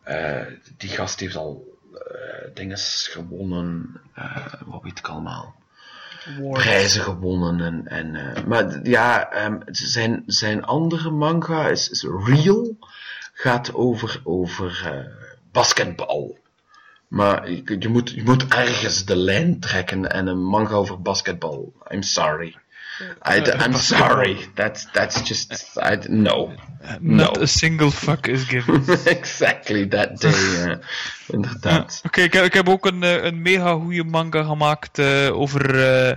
eh, 0.02 0.46
die 0.76 0.90
gast 0.90 1.20
heeft 1.20 1.36
al 1.36 1.78
eh 1.94 2.28
dingen 2.54 2.78
gewonnen, 2.78 4.00
eh, 4.14 4.46
wat 4.66 4.82
weet 4.82 4.98
ik 4.98 5.08
allemaal. 5.08 5.54
prijzen 6.50 7.02
gewonnen. 7.02 7.60
En, 7.60 7.86
en, 7.86 8.34
maar 8.48 8.80
ja, 8.82 9.30
ehm, 9.30 9.58
zijn, 9.66 10.22
zijn 10.26 10.64
andere 10.64 11.10
manga 11.10 11.68
is, 11.68 11.88
is 11.88 12.02
Real. 12.02 12.76
Gaat 13.32 13.74
over, 13.74 14.20
over 14.24 15.08
basketbal. 15.52 16.38
Maar 17.10 17.50
je, 17.50 17.76
je 17.78 17.88
moet, 17.88 18.10
je 18.10 18.22
moet 18.22 18.48
ergens 18.48 19.04
de 19.04 19.16
lijn 19.16 19.60
trekken 19.60 20.10
en 20.10 20.26
een 20.26 20.42
manga 20.42 20.74
over 20.74 21.02
basketbal. 21.02 21.72
I'm 21.88 22.02
sorry. 22.02 22.54
I, 23.30 23.42
I'm 23.64 23.72
sorry. 23.74 24.36
That's, 24.54 24.86
that's 24.92 25.28
just, 25.28 25.76
I, 25.76 25.98
no. 26.08 26.52
Not 27.00 27.36
No. 27.36 27.42
a 27.42 27.46
single 27.46 27.90
fuck 27.90 28.26
is 28.26 28.42
given. 28.44 28.84
exactly 29.04 29.88
that 29.88 30.20
day. 30.20 30.78
inderdaad. 31.36 32.00
Oké, 32.06 32.20
ik, 32.20 32.32
heb- 32.32 32.44
ik 32.44 32.54
heb 32.54 32.68
ook 32.68 32.86
een, 32.86 33.02
eh, 33.02 33.24
een 33.24 33.42
mega 33.42 33.72
goede 33.72 34.04
manga 34.04 34.42
gemaakt 34.42 34.98
eh, 34.98 35.30
over 35.40 35.86
eh, 35.92 36.16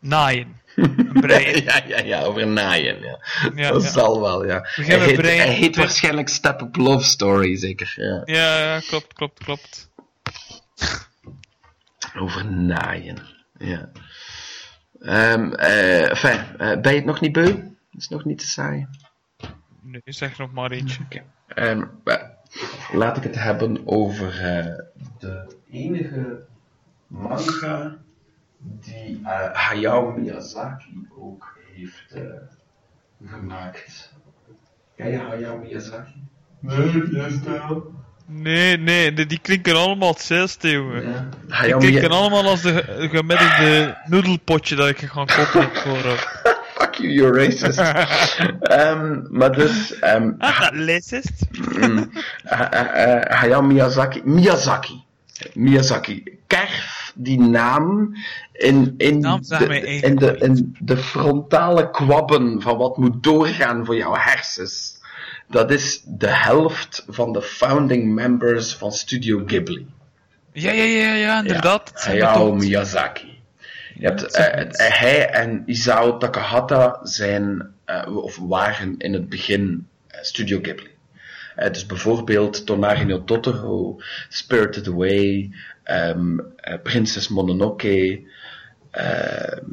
naaien. 0.00 0.59
Een 0.76 1.12
brein. 1.20 1.62
ja, 1.64 1.82
ja, 1.86 1.98
ja, 2.00 2.22
over 2.22 2.46
naaien. 2.46 3.00
Ja. 3.00 3.18
Ja, 3.54 3.70
dat 3.70 3.82
ja. 3.82 3.88
zal 3.90 4.20
wel, 4.20 4.46
ja. 4.46 4.66
Hij 4.74 4.98
heet, 4.98 5.20
hij 5.20 5.70
waarschijnlijk 5.72 6.28
Step 6.28 6.60
Up 6.60 6.76
Love 6.76 7.04
Story, 7.04 7.56
zeker. 7.56 7.92
Ja. 7.96 8.22
Ja, 8.24 8.58
ja, 8.58 8.80
klopt, 8.80 9.12
klopt, 9.12 9.44
klopt. 9.44 9.90
Over 12.18 12.46
naaien. 12.46 13.18
Ja. 13.58 13.90
Ehm 15.00 15.52
eh, 15.52 16.08
enfin, 16.08 16.58
eh, 16.58 16.80
ben 16.80 16.92
je 16.92 16.98
het 16.98 17.04
nog 17.04 17.20
niet 17.20 17.32
beu? 17.32 17.48
Is 17.92 18.02
het 18.02 18.10
nog 18.10 18.24
niet 18.24 18.38
te 18.38 18.46
saai? 18.46 18.86
Nee, 19.82 20.02
zeg 20.04 20.38
nog 20.38 20.52
maar 20.52 20.70
eentje. 20.70 21.02
Oké. 21.04 21.22
Ehm, 21.46 21.84
wel, 22.04 22.18
laat 22.92 23.16
ik 23.16 23.22
het 23.22 23.34
hebben 23.34 23.82
over 23.84 24.40
eh, 24.40 24.74
de 25.18 25.56
enige 25.70 26.46
manga 27.06 27.98
die 28.62 29.20
eh, 29.24 29.52
Hayao 29.52 30.10
Miyazaki 30.16 31.06
ook 31.18 31.56
heeft 31.74 32.04
eh, 32.14 32.22
gemaakt. 33.26 34.12
Ken 34.96 35.10
je 35.10 35.18
Hayao 35.18 35.58
Miyazaki? 35.58 36.12
Nee, 36.60 37.08
yes, 37.10 37.34
Nee, 38.26 38.76
nee, 38.78 39.12
die, 39.12 39.26
die 39.26 39.38
klinken 39.38 39.76
allemaal 39.76 40.10
hetzelfde, 40.12 40.70
jongen. 40.70 41.02
Ja. 41.08 41.28
Die 41.62 41.74
klinken 41.76 42.10
allemaal 42.10 42.44
als 42.48 42.62
de 42.62 42.72
ge- 42.72 43.08
gemiddelde 43.08 43.96
noedelpotje 44.06 44.76
dat 44.76 44.88
ik 44.88 44.98
ga 44.98 45.24
kopen 45.24 45.70
voor... 45.74 45.96
eh, 45.96 46.12
Fuck 46.80 46.94
you, 46.94 47.12
you're 47.12 47.44
racist. 47.44 47.78
Ehm, 48.60 49.18
maar 49.30 49.52
dus, 49.52 49.98
ehm, 49.98 50.32
Ah, 50.38 50.60
dat 50.60 50.72
racist. 50.74 51.46
Mm. 51.50 52.10
Eh, 52.44 52.60
eh, 52.60 53.16
eh, 53.16 53.38
Hayao 53.38 53.62
Miyazaki. 53.62 54.20
Miyazaki. 54.24 55.02
Miyazaki. 55.54 56.38
Kerf 56.46 56.99
die 57.22 57.40
naam 57.40 58.14
in, 58.52 58.94
in, 58.96 59.20
de, 59.20 60.00
in, 60.02 60.16
de, 60.16 60.36
in 60.38 60.76
de 60.80 60.96
frontale 60.96 61.90
kwabben 61.90 62.62
van 62.62 62.76
wat 62.76 62.96
moet 62.96 63.22
doorgaan 63.22 63.84
voor 63.84 63.96
jouw 63.96 64.14
hersens. 64.14 64.98
Dat 65.48 65.70
is 65.70 66.02
de 66.04 66.28
helft 66.28 67.04
van 67.08 67.32
de 67.32 67.42
founding 67.42 68.14
members 68.14 68.74
van 68.74 68.92
Studio 68.92 69.42
Ghibli. 69.46 69.86
Ja, 70.52 70.72
ja, 70.72 70.82
ja, 70.82 71.14
ja, 71.14 71.38
inderdaad. 71.38 71.92
Ja, 71.94 72.00
Hayao 72.02 72.54
Miyazaki. 72.54 73.38
Je 73.94 74.06
hebt, 74.06 74.34
eh, 74.34 74.60
eh, 74.60 74.98
hij 74.98 75.30
en 75.30 75.62
Isao 75.66 76.16
Takahata 76.16 77.00
zijn, 77.02 77.74
eh, 77.84 78.16
of 78.16 78.36
waren 78.36 78.94
in 78.98 79.12
het 79.12 79.28
begin 79.28 79.88
Studio 80.08 80.58
Ghibli. 80.62 80.88
Dus 81.70 81.86
bijvoorbeeld 81.86 82.66
Tonari 82.66 83.04
no 83.04 83.24
Totoro, 83.24 84.00
Spirited 84.28 84.88
Away, 84.88 85.50
ehm 85.90 86.38
eh, 86.56 86.82
Prinses 86.82 87.28
Mononoke, 87.28 88.22
ehm, 88.90 89.64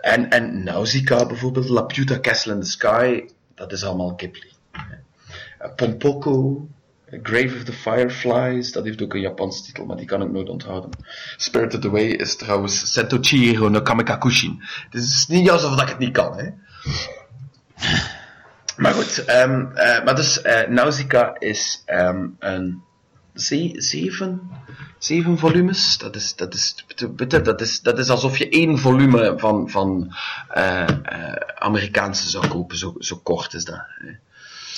en, 0.00 0.30
en 0.30 0.62
Nausicaa 0.64 1.26
bijvoorbeeld, 1.26 1.68
Laputa 1.68 2.20
Castle 2.20 2.52
in 2.52 2.60
the 2.60 2.66
Sky, 2.66 3.24
dat 3.54 3.72
is 3.72 3.84
allemaal 3.84 4.14
Ghibli. 4.16 4.52
Eh, 5.58 5.74
Pompoko, 5.76 6.68
Grave 7.22 7.56
of 7.56 7.64
the 7.64 7.72
Fireflies, 7.72 8.72
dat 8.72 8.84
heeft 8.84 9.02
ook 9.02 9.14
een 9.14 9.20
Japanse 9.20 9.62
titel, 9.62 9.84
maar 9.84 9.96
die 9.96 10.06
kan 10.06 10.22
ik 10.22 10.30
nooit 10.30 10.48
onthouden. 10.48 10.90
Spirited 11.36 11.84
Away 11.84 12.06
is 12.06 12.36
trouwens 12.36 12.92
Sento 12.92 13.18
Chihiro 13.20 13.68
no 13.68 13.80
Kamikakushin. 13.80 14.62
Het 14.90 15.02
is 15.02 15.26
niet 15.28 15.50
alsof 15.50 15.82
ik 15.82 15.88
het 15.88 15.98
niet 15.98 16.12
kan, 16.12 16.38
hè. 16.38 16.48
Maar 18.76 18.92
goed, 18.92 19.24
ehm, 19.24 19.66
eh, 19.74 20.04
maar 20.04 20.14
dus 20.14 20.42
eh, 20.42 20.68
Nausicaa 20.68 21.36
is 21.38 21.82
een 22.38 22.82
zeven, 23.34 24.50
zeven 24.98 25.38
volumes. 25.38 25.98
Dat 25.98 26.16
is, 26.16 26.36
dat, 26.36 26.54
is, 26.54 26.74
dat, 27.26 27.60
is, 27.60 27.80
dat 27.80 27.98
is 27.98 28.08
alsof 28.08 28.38
je 28.38 28.48
één 28.48 28.78
volume 28.78 29.34
van, 29.36 29.70
van 29.70 30.14
eh, 30.48 30.82
eh, 30.82 31.34
Amerikaanse 31.54 32.30
zou 32.30 32.46
kopen. 32.46 32.78
Zo, 32.78 32.94
zo 32.98 33.16
kort 33.16 33.54
is 33.54 33.64
dat. 33.64 33.84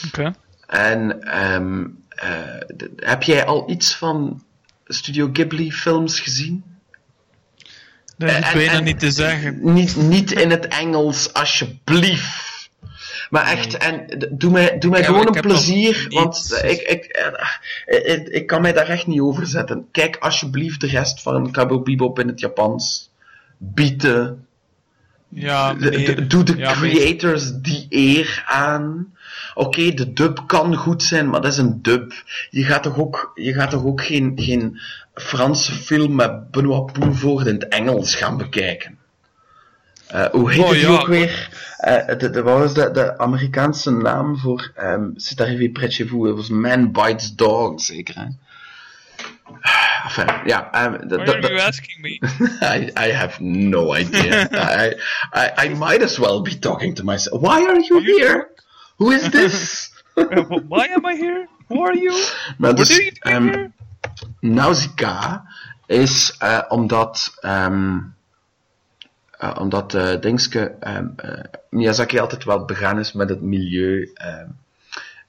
Oké. 0.06 0.34
En 0.66 1.22
ehm, 1.22 1.86
eh, 2.08 2.80
heb 2.96 3.22
jij 3.22 3.46
al 3.46 3.70
iets 3.70 3.96
van 3.96 4.44
Studio 4.84 5.28
Ghibli 5.32 5.72
films 5.72 6.20
gezien? 6.20 6.64
Dat 8.16 8.30
is 8.30 8.52
bijna 8.52 8.80
niet 8.80 8.98
te 8.98 9.10
zeggen. 9.10 9.72
Niet, 9.72 9.96
niet 9.96 10.32
in 10.32 10.50
het 10.50 10.66
Engels, 10.66 11.32
alsjeblieft. 11.32 12.45
Maar 13.30 13.46
echt, 13.46 13.76
en 13.76 14.06
doe 14.30 14.50
mij, 14.50 14.78
doe 14.78 14.90
mij 14.90 15.04
gewoon 15.04 15.26
een 15.36 15.42
plezier, 15.42 16.06
want 16.08 16.60
ik, 16.64 16.80
ik, 16.80 17.04
eh, 17.04 18.14
ik, 18.14 18.28
ik 18.28 18.46
kan 18.46 18.60
mij 18.62 18.72
daar 18.72 18.88
echt 18.88 19.06
niet 19.06 19.20
over 19.20 19.46
zetten. 19.46 19.88
Kijk 19.90 20.16
alsjeblieft 20.16 20.80
de 20.80 20.86
rest 20.86 21.22
van 21.22 21.52
Cowboy 21.52 21.82
Bebop 21.82 22.18
in 22.18 22.28
het 22.28 22.40
Japans. 22.40 23.10
Bieten. 23.56 24.46
Ja, 25.28 25.72
meneer. 25.72 26.28
doe 26.28 26.42
de 26.42 26.56
Ja, 26.56 26.74
meneer. 26.74 26.96
creators 26.96 27.52
die 27.52 27.86
eer 27.88 28.44
aan. 28.46 29.14
Oké, 29.54 29.90
de 29.94 30.12
dub 30.12 30.42
kan 30.46 30.74
goed 30.74 31.02
zijn, 31.02 31.28
maar 31.30 31.40
dat 31.40 31.52
is 31.52 31.58
een 31.58 31.82
dub. 31.82 32.12
Je 32.50 32.64
gaat 32.64 32.82
toch 32.82 32.98
ook, 32.98 33.32
je 33.34 33.52
gaat 33.52 33.70
toch 33.70 33.84
ook 33.84 34.02
geen, 34.04 34.32
geen 34.36 34.80
Franse 35.14 35.72
film 35.72 36.14
met 36.14 36.50
Benoit 36.50 36.92
Poelvoort 36.92 37.46
in 37.46 37.54
het 37.54 37.68
Engels 37.68 38.14
gaan 38.14 38.36
bekijken? 38.36 38.98
Eh, 40.06 40.26
hoe 40.30 40.50
heet 40.52 40.62
Oh, 40.64 40.68
het 40.70 40.80
ja. 40.80 40.88
ook 40.88 41.06
weer? 41.06 41.48
Eh, 41.78 42.18
de, 42.18 42.30
de, 42.30 42.42
wat 42.42 42.58
was 42.58 42.74
de, 42.74 42.90
de 42.90 43.18
Amerikaanse 43.18 43.90
naam 43.90 44.38
voor 44.38 44.72
um, 44.78 45.12
C'est 45.16 45.40
arrivé 45.40 45.68
près 45.68 45.88
de 45.88 45.94
chez 45.94 46.10
vous? 46.10 46.26
Het 46.26 46.36
was 46.36 46.48
Man 46.48 46.92
Bites 46.92 47.34
Dog, 47.34 47.80
zeker, 47.80 48.14
hè? 48.14 48.24
Enfin, 50.04 50.26
ja. 50.44 50.70
de- 51.06 51.16
Why 51.16 51.28
are 51.30 51.40
you 51.40 51.60
asking 51.60 52.00
me? 52.00 52.20
I, 52.76 52.90
I 53.08 53.12
have 53.12 53.42
no 53.42 53.94
idea. 53.96 54.48
I, 54.84 54.94
I, 55.32 55.66
I 55.66 55.74
might 55.74 56.02
as 56.02 56.18
well 56.18 56.40
be 56.42 56.58
talking 56.58 56.94
to 56.94 57.04
myself. 57.04 57.40
Why 57.40 57.66
are 57.66 57.80
you 57.80 58.00
here? 58.00 58.48
Who 58.98 59.10
is 59.12 59.30
this? 59.30 59.90
Why 60.68 60.86
am 60.94 61.04
I 61.06 61.16
here? 61.16 61.48
Who 61.68 61.82
are 61.84 61.96
you? 61.98 62.12
Maar 62.58 62.74
What 62.74 62.76
dus, 62.76 62.96
you 62.96 63.12
ehm? 63.20 63.68
Nausicaa 64.40 65.44
is 65.86 66.34
eh, 66.38 66.58
omdat, 66.68 67.34
ehm 67.40 67.98
eh, 69.38 69.56
omdat 69.58 69.94
eh 69.94 70.20
Dingske, 70.20 70.74
ehm, 70.80 71.08
eh, 71.16 71.44
Miyazaki 71.70 72.18
altijd 72.18 72.44
wel 72.44 72.64
begaan 72.64 72.98
is 72.98 73.12
met 73.12 73.28
het 73.28 73.40
milieu, 73.40 74.10
ehm, 74.14 74.48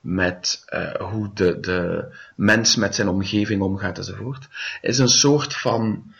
met 0.01 0.65
hoe 0.99 1.31
de, 1.33 1.59
de 1.59 2.05
mens 2.35 2.75
met 2.75 2.95
zijn 2.95 3.07
omgeving 3.07 3.61
omgaat 3.61 3.97
enzovoort, 3.97 4.47
is 4.81 4.97
een 4.97 5.09
soort 5.09 5.53
van 5.53 6.13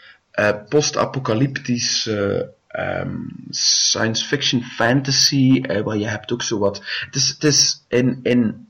post-apocalyptische 0.70 2.50
ehm, 2.68 3.16
science 3.50 4.26
fiction 4.26 4.64
fantasy, 4.64 5.62
waar 5.84 5.98
je 5.98 6.08
hebt 6.08 6.32
ook 6.32 6.42
zo 6.42 6.60
wat. 6.60 6.82
Het 7.06 7.16
is, 7.16 7.30
het 7.30 7.44
is 7.44 7.86
in, 7.88 8.20
in 8.24 8.68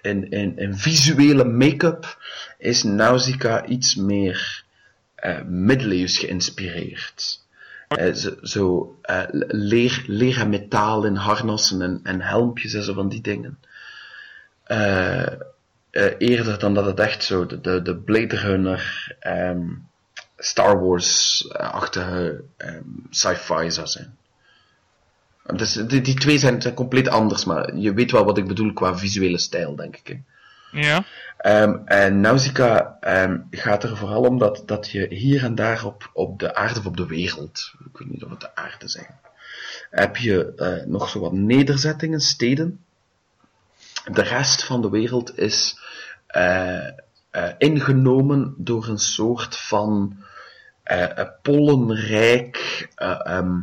in, 0.00 0.30
in, 0.30 0.58
in 0.58 0.76
visuele 0.76 1.44
make-up 1.44 2.18
is 2.58 2.82
Nausicaa 2.82 3.66
iets 3.66 3.94
meer 3.94 4.64
middeleeuws 5.46 6.18
geïnspireerd. 6.18 7.40
Eh, 7.88 8.14
zo 8.14 8.34
zo 8.42 8.96
eh, 9.02 9.22
leer, 9.48 10.04
leer 10.06 10.40
en 10.40 10.48
metaal 10.48 11.04
in 11.04 11.14
harnassen 11.14 11.82
en, 11.82 12.00
en 12.02 12.20
helmpjes 12.20 12.74
en 12.74 12.82
zo 12.82 12.92
van 12.94 13.08
die 13.08 13.20
dingen. 13.20 13.58
Eh, 14.64 15.32
eerder 16.18 16.58
dan 16.58 16.74
dat 16.74 16.84
het 16.84 17.00
echt 17.00 17.24
zo 17.24 17.46
de, 17.46 17.60
de, 17.60 17.82
de 17.82 17.96
Blade 17.96 18.36
Runner, 18.36 19.14
ehm, 19.20 19.66
Star 20.36 20.80
Wars-achtige 20.84 22.42
ehm, 22.56 22.82
sci-fi 23.10 23.70
zou 23.70 23.86
zijn. 23.86 24.16
Dus 25.56 25.72
die, 25.72 26.14
twee 26.14 26.38
zijn, 26.38 26.74
compleet 26.74 27.08
anders, 27.08 27.44
maar 27.44 27.76
je 27.76 27.94
weet 27.94 28.10
wel 28.10 28.24
wat 28.24 28.38
ik 28.38 28.46
bedoel 28.46 28.72
qua 28.72 28.96
visuele 28.96 29.38
stijl, 29.38 29.76
denk 29.76 29.96
ik. 29.96 30.20
Ja. 30.70 31.04
Ehm, 31.38 31.76
en 31.84 32.20
Nausicaa 32.20 32.96
ehm, 33.00 33.38
gaat 33.50 33.82
er 33.82 33.96
vooral 33.96 34.22
om 34.22 34.38
dat, 34.38 34.62
dat 34.66 34.90
je 34.90 35.06
hier 35.14 35.44
en 35.44 35.54
daar 35.54 35.84
op, 35.84 36.10
op 36.12 36.38
de 36.38 36.54
aarde 36.54 36.78
of 36.78 36.86
op 36.86 36.96
de 36.96 37.06
wereld, 37.06 37.72
ik 37.92 37.98
weet 37.98 38.10
niet 38.10 38.24
of 38.24 38.30
het 38.30 38.40
de 38.40 38.54
aarde 38.54 38.88
zijn, 38.88 39.20
heb 39.90 40.16
je 40.16 40.54
eh, 40.56 40.86
nog 40.86 41.08
zo 41.08 41.20
wat 41.20 41.32
nederzettingen, 41.32 42.20
steden. 42.20 42.80
De 44.12 44.22
rest 44.22 44.64
van 44.64 44.82
de 44.82 44.90
wereld 44.90 45.38
is 45.38 45.78
eh, 46.26 46.86
eh, 46.86 47.52
ingenomen 47.58 48.54
door 48.56 48.88
een 48.88 48.98
soort 48.98 49.56
van 49.56 50.16
pollenrijk, 51.42 52.88
eh, 52.94 53.20
ehm, 53.24 53.26
eh, 53.26 53.36
eh, 53.36 53.54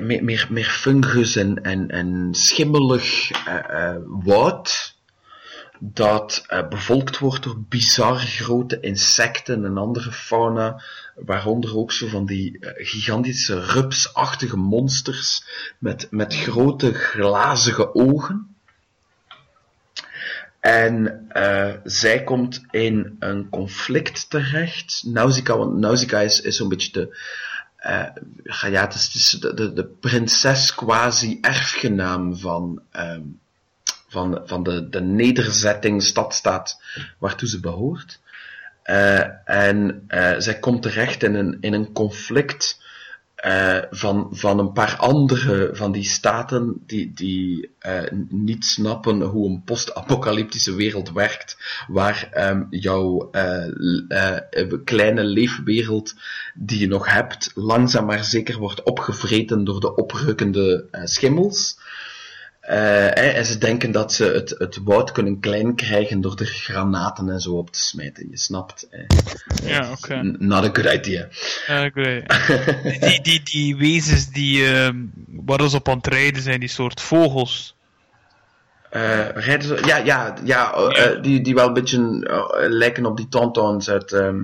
meer, 0.00 0.24
meer, 0.24 0.46
meer 0.50 0.64
fungus 0.64 1.36
en, 1.36 1.62
en, 1.62 1.90
en 1.90 2.28
schimmelig 2.34 3.30
eh, 3.30 3.90
eh, 3.90 3.96
woud 4.06 4.94
dat 5.78 6.44
eh, 6.46 6.68
bevolkt 6.68 7.18
wordt 7.18 7.42
door 7.42 7.60
bizar 7.68 8.18
grote 8.18 8.80
insecten 8.80 9.64
en 9.64 9.78
andere 9.78 10.12
fauna, 10.12 10.82
waaronder 11.14 11.76
ook 11.76 11.92
zo 11.92 12.06
van 12.06 12.26
die 12.26 12.58
eh, 12.58 12.86
gigantische 12.86 13.60
rupsachtige 13.60 14.56
monsters 14.56 15.44
met, 15.78 16.06
met 16.10 16.34
grote 16.34 16.94
glazige 16.94 17.94
ogen. 17.94 18.56
En 20.60 21.26
eh, 21.28 21.74
zij 21.84 22.24
komt 22.24 22.64
in 22.70 23.16
een 23.18 23.48
conflict 23.48 24.30
terecht. 24.30 25.02
Nausicaa, 25.06 25.56
want 25.56 25.78
Nausicaa 25.78 26.20
is, 26.20 26.40
is 26.40 26.56
zo'n 26.56 26.68
beetje 26.68 26.92
de, 26.92 27.16
eh, 27.84 28.70
ja, 28.70 28.80
het 28.80 28.94
is 28.94 29.30
de, 29.40 29.54
de, 29.54 29.72
de 29.72 29.84
prinses 29.84 30.74
quasi 30.74 31.38
erfgenaam 31.40 32.36
van, 32.36 32.82
ehm, 32.90 33.22
van, 34.08 34.42
van 34.44 34.62
de, 34.62 34.88
de 34.88 35.00
nederzetting, 35.00 36.02
stadstaat 36.02 36.80
waartoe 37.18 37.48
ze 37.48 37.60
behoort. 37.60 38.20
Eh, 38.82 39.48
en 39.48 40.04
eh, 40.06 40.34
zij 40.38 40.58
komt 40.58 40.82
terecht 40.82 41.22
in 41.22 41.34
een, 41.34 41.56
in 41.60 41.72
een 41.72 41.92
conflict 41.92 42.80
eh, 43.44 43.78
van, 43.90 44.28
van 44.30 44.58
een 44.58 44.72
paar 44.72 44.96
andere 44.96 45.70
van 45.72 45.92
die 45.92 46.04
staten 46.04 46.82
die, 46.86 47.12
die 47.14 47.70
eh, 47.78 48.02
niet 48.28 48.64
snappen 48.64 49.20
hoe 49.20 49.48
een 49.48 49.62
post-apocalyptische 49.64 50.74
wereld 50.74 51.12
werkt, 51.12 51.56
waar 51.88 52.28
ehm, 52.32 52.62
jouw 52.70 53.30
eh, 53.30 54.72
kleine 54.84 55.24
leefwereld 55.24 56.14
die 56.54 56.78
je 56.78 56.88
nog 56.88 57.12
hebt, 57.12 57.50
langzaam 57.54 58.06
maar 58.06 58.24
zeker 58.24 58.58
wordt 58.58 58.82
opgevreten 58.82 59.64
door 59.64 59.80
de 59.80 59.94
oprukkende 59.94 60.88
schimmels. 61.04 61.78
Eh, 62.64 63.36
en 63.36 63.44
ze 63.44 63.58
denken 63.58 63.92
dat 63.92 64.12
ze 64.12 64.24
het, 64.24 64.54
het 64.58 64.78
woud 64.84 65.12
kunnen 65.12 65.40
klein 65.40 65.74
krijgen 65.74 66.20
door 66.20 66.34
er 66.40 66.46
granaten 66.46 67.28
en 67.28 67.40
zo 67.40 67.52
op 67.56 67.70
te 67.70 67.78
smijten. 67.80 68.26
Je 68.30 68.38
snapt. 68.38 68.86
eh. 68.90 69.00
Ja, 69.64 69.90
oké. 69.90 70.22
Not 70.38 70.64
a 70.64 70.70
good 70.72 70.94
idea. 70.94 71.28
Het. 71.66 72.24
die, 73.00 73.20
die, 73.22 73.42
die 73.42 73.76
wezens 73.76 74.30
die, 74.30 74.66
ehm 74.66 74.96
waar 75.26 75.68
ze 75.68 75.76
op 75.76 75.88
aan 75.88 75.96
het 75.96 76.06
rijden 76.06 76.42
zijn, 76.42 76.60
die 76.60 76.68
soort 76.68 77.00
vogels. 77.00 77.76
Eh, 78.90 79.28
rijden 79.28 79.62
ze, 79.68 79.82
ja, 79.86 79.96
ja, 79.96 80.34
ja, 80.44 80.72
eh, 80.72 81.22
die, 81.22 81.40
die 81.40 81.54
wel 81.54 81.66
een 81.66 81.72
beetje 81.72 82.26
lijken 82.68 83.06
op 83.06 83.16
die 83.16 83.28
tauntauns 83.28 83.90
uit, 83.90 84.12
ehm, 84.12 84.42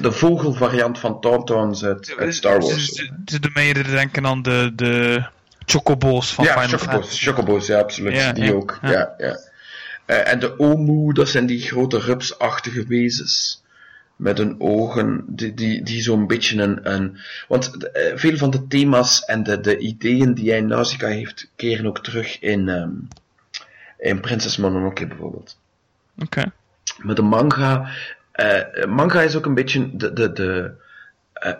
de 0.00 0.12
vogelvariant 0.12 0.98
van 0.98 1.20
tauntauns 1.20 1.84
uit, 1.84 2.14
uit 2.18 2.34
Star 2.34 2.60
Wars. 2.60 2.74
Ze, 2.74 2.94
ze, 2.94 3.10
ze 3.24 3.40
doen 3.40 3.52
mij 3.54 3.72
denken 3.72 4.26
aan 4.26 4.42
de, 4.42 4.72
de 4.74 5.24
chocobo's 5.70 6.34
van 6.34 6.44
ja, 6.44 6.52
Final 6.52 6.78
chocobo's, 6.78 6.94
Fantasy. 6.94 7.24
chocobo's, 7.24 7.66
ja, 7.66 7.78
absoluut, 7.78 8.14
Ja, 8.14 8.32
die 8.32 8.44
ja, 8.44 8.52
ook, 8.52 8.78
ja. 8.82 9.14
ja. 9.18 9.38
Eh, 10.04 10.32
en 10.32 10.38
de 10.38 10.58
omu, 10.58 11.12
dat 11.12 11.28
zijn 11.28 11.46
die 11.46 11.60
grote 11.60 11.98
rupsachtige 11.98 12.86
wezens. 12.86 13.62
Met 14.16 14.38
hun 14.38 14.54
ogen, 14.58 15.24
die, 15.26 15.54
die, 15.54 15.82
die 15.82 16.02
zo'n 16.02 16.26
beetje 16.26 16.62
een, 16.62 16.92
een... 16.92 17.18
Want 17.48 17.90
eh, 17.92 18.16
veel 18.16 18.36
van 18.36 18.50
de 18.50 18.66
thema's 18.66 19.24
en 19.24 19.42
de, 19.42 19.60
de 19.60 19.78
ideeën 19.78 20.34
die 20.34 20.48
hij 20.48 20.58
in 20.58 20.66
Nausicaa 20.66 21.08
heeft, 21.08 21.50
keren 21.56 21.86
ook 21.86 22.02
terug 22.02 22.40
in, 22.40 22.68
ehm 22.68 22.90
in 23.98 24.20
Princess 24.20 24.56
Mononoke 24.56 25.06
bijvoorbeeld. 25.06 25.58
Oké. 26.18 26.52
Maar 26.98 27.14
de 27.14 27.22
manga, 27.22 27.88
eh, 28.32 28.84
manga 28.84 29.20
is 29.22 29.36
ook 29.36 29.46
een 29.46 29.54
beetje 29.54 29.96
de, 29.96 30.12
de, 30.12 30.32
de 30.32 30.72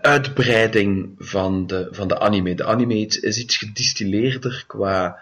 uitbreiding 0.02 1.14
van 1.18 1.66
de, 1.66 1.88
van 1.90 2.08
de 2.08 2.18
anime. 2.18 2.54
De 2.54 2.64
anime 2.64 2.98
is, 2.98 3.38
iets 3.38 3.56
gedistilleerder 3.56 4.64
qua 4.66 5.18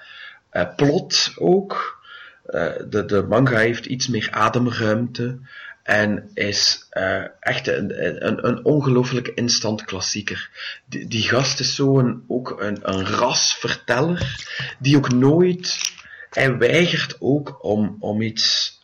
eh, 0.50 0.74
plot 0.76 1.32
ook. 1.36 2.00
Eh, 2.46 2.72
de, 2.88 3.04
de 3.04 3.22
manga 3.22 3.58
heeft 3.58 3.86
iets 3.86 4.08
meer 4.08 4.28
ademruimte 4.30 5.38
en 5.82 6.30
is 6.34 6.86
eh, 6.90 7.24
echt 7.40 7.68
een, 7.68 8.26
een, 8.26 8.46
een 8.46 9.34
instant 9.34 9.84
klassieker. 9.84 10.50
Die, 10.86 11.22
gast 11.22 11.60
is 11.60 11.74
zo'n 11.74 12.24
ook 12.28 12.60
een, 12.60 12.78
een 12.82 13.06
rasverteller 13.06 14.46
die 14.78 14.96
ook 14.96 15.12
nooit. 15.12 15.94
Hij 16.30 16.56
weigert 16.56 17.16
ook 17.18 17.64
om, 17.64 17.96
om 18.00 18.22
iets 18.22 18.76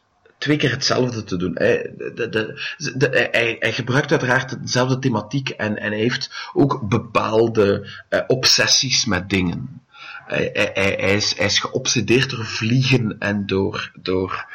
twee 0.42 0.56
keer 0.56 0.70
hetzelfde 0.70 1.24
te 1.24 1.36
doen. 1.36 1.52
Hij, 1.54 1.94
de, 1.96 2.28
de, 2.28 2.60
de, 2.96 3.28
hij, 3.30 3.56
hij 3.58 3.72
gebruikt 3.72 4.10
uiteraard 4.10 4.62
dezelfde 4.62 4.98
thematiek 4.98 5.48
en, 5.48 5.78
en 5.78 5.90
hij 5.90 6.00
heeft 6.00 6.30
ook 6.52 6.88
bepaalde 6.88 7.88
eh, 8.08 8.20
obsessies 8.26 9.04
met 9.04 9.30
dingen. 9.30 9.82
Hij, 10.26 10.50
hij, 10.74 10.94
is, 10.94 11.36
hij 11.36 11.46
is 11.46 11.58
geobsedeerd 11.58 12.30
door 12.30 12.44
vliegen 12.44 13.16
en 13.18 13.46
door, 13.46 13.92
door 14.02 14.46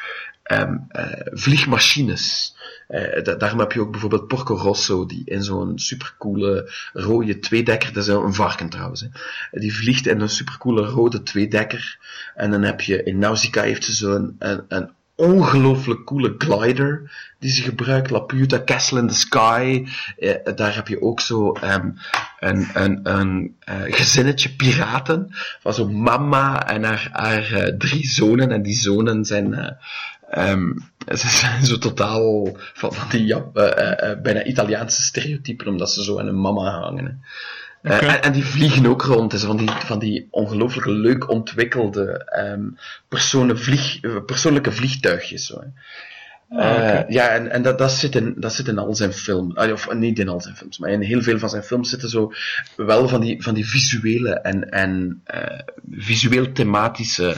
ehm, 0.42 0.76
eh, 0.88 1.06
vliegmachines. 1.24 2.56
Eh, 2.88 3.22
da- 3.24 3.34
daarom 3.34 3.58
heb 3.58 3.72
je 3.72 3.80
ook 3.80 3.90
bijvoorbeeld 3.90 4.26
Porco 4.28 4.54
Rosso, 4.56 5.06
die 5.06 5.22
in 5.24 5.42
zo'n 5.42 5.78
supercoole 5.78 6.72
rode 6.92 7.38
tweedekker, 7.38 7.92
dat 7.92 8.02
is 8.02 8.08
een 8.08 8.34
varken 8.34 8.68
trouwens, 8.68 9.00
hè, 9.00 9.08
die 9.60 9.74
vliegt 9.74 10.06
in 10.06 10.20
een 10.20 10.28
supercoole 10.28 10.86
rode 10.86 11.22
tweedekker. 11.22 11.98
En 12.34 12.50
dan 12.50 12.62
heb 12.62 12.80
je, 12.80 13.02
in 13.02 13.18
Nausicaa 13.18 13.62
heeft 13.62 13.84
ze 13.84 13.92
zo'n 13.92 14.36
ongelooflijk 15.18 16.04
coole 16.04 16.34
glider 16.38 17.10
die 17.38 17.50
ze 17.50 17.62
gebruikt. 17.62 18.10
Laputa 18.10 18.62
Castle 18.64 19.00
in 19.00 19.08
the 19.08 19.14
Sky. 19.14 19.86
Eh, 20.18 20.54
daar 20.54 20.74
heb 20.74 20.88
je 20.88 21.02
ook 21.02 21.20
zo 21.20 21.52
ehm, 21.52 21.90
een, 22.38 22.68
een, 22.74 23.00
een 23.02 23.56
eh, 23.58 23.76
gezinnetje 23.84 24.50
piraten. 24.54 25.26
Van 25.60 25.74
zo'n 25.74 26.02
mama 26.02 26.66
en 26.66 26.84
haar, 26.84 27.52
eh, 27.52 27.76
drie 27.76 28.06
zonen. 28.06 28.52
En 28.52 28.62
die 28.62 28.76
zonen 28.76 29.24
zijn... 29.24 29.54
eh, 29.54 29.70
ehm, 30.30 30.72
ze 31.20 31.28
zijn 31.28 31.64
zo 31.64 31.78
totaal 31.78 32.56
van, 32.74 32.92
die 33.10 33.36
bijna 34.22 34.44
Italiaanse 34.44 35.02
stereotypen, 35.02 35.66
omdat 35.66 35.92
ze 35.92 36.04
zo 36.04 36.18
aan 36.18 36.26
een 36.26 36.40
mama 36.40 36.80
hangen. 36.80 37.04
hè. 37.04 37.12
Eh, 37.82 38.02
en, 38.02 38.22
en 38.22 38.32
die 38.32 38.44
vliegen 38.44 38.86
ook 38.86 39.02
rond. 39.02 39.30
Dus 39.30 39.42
van 39.42 39.56
die, 39.56 39.70
van 39.70 39.98
die 39.98 40.28
ongelooflijk 40.30 40.86
leuk 40.86 41.28
ontwikkelde 41.28 42.24
ehm, 42.24 42.62
personen 43.08 43.58
vlieg, 43.58 44.00
eh, 44.00 44.24
persoonlijke 44.26 44.72
vliegtuigjes. 44.72 45.46
Zo. 45.46 45.62
Ah. 46.50 46.98
Eh, 46.98 47.08
ja, 47.08 47.28
en, 47.28 47.50
en 47.50 47.62
dat, 47.62 47.78
dat, 47.78 47.92
zit 47.92 48.14
in, 48.14 48.34
dat 48.36 48.54
zit 48.54 48.68
in 48.68 48.78
al 48.78 48.94
zijn 48.94 49.12
films. 49.12 49.54
Ah, 49.54 49.72
Of 49.72 49.94
niet 49.94 50.18
in 50.18 50.28
al 50.28 50.40
zijn 50.40 50.56
films, 50.56 50.78
maar 50.78 50.90
in 50.90 51.00
heel 51.00 51.22
veel 51.22 51.38
van 51.38 51.50
zijn 51.50 51.62
films 51.62 51.90
zitten 51.90 52.08
zo 52.08 52.32
wel 52.76 53.08
van 53.08 53.20
die, 53.20 53.42
van 53.42 53.54
die 53.54 53.68
visuele 53.68 54.30
en, 54.30 54.70
en 54.70 55.22
visueel 55.90 56.52
thematische 56.52 57.36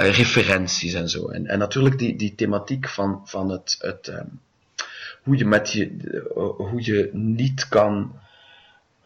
eh, 0.00 0.10
referenties 0.16 0.94
en 0.94 1.08
zo. 1.08 1.28
En, 1.28 1.46
en 1.46 1.58
natuurlijk 1.58 1.98
die, 1.98 2.16
die 2.16 2.34
thematiek 2.34 2.88
van, 2.88 3.20
van 3.24 3.50
het, 3.50 3.76
het 3.78 4.08
ehm, 4.08 4.26
hoe 5.22 5.36
je 5.36 5.44
met 5.44 5.72
je, 5.72 5.90
hoe 6.56 6.84
je 6.84 7.10
niet 7.12 7.68
kan 7.68 8.12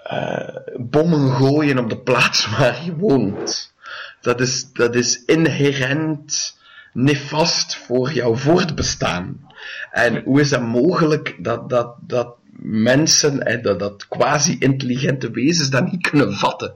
eh, 0.04 0.56
bommen 0.76 1.30
gooien 1.30 1.78
op 1.78 1.88
de 1.88 1.98
plaats 1.98 2.46
waar 2.56 2.84
je 2.84 2.96
woont. 2.96 3.72
Dat 4.20 4.40
is, 4.40 4.72
dat 4.72 4.94
is 4.94 5.24
inherent 5.24 6.58
nefast 6.92 7.76
voor 7.76 8.12
jouw 8.12 8.34
voortbestaan. 8.34 9.46
En 9.90 10.22
hoe 10.22 10.40
is 10.40 10.48
dat 10.48 10.62
mogelijk 10.62 11.36
dat, 11.38 11.68
dat, 11.68 11.94
dat 12.00 12.34
mensen, 12.58 13.46
hè, 13.46 13.60
dat, 13.60 13.78
dat 13.78 14.08
quasi-intelligente 14.08 15.30
wezens 15.30 15.70
dat 15.70 15.90
niet 15.90 16.08
kunnen 16.10 16.32
vatten? 16.32 16.74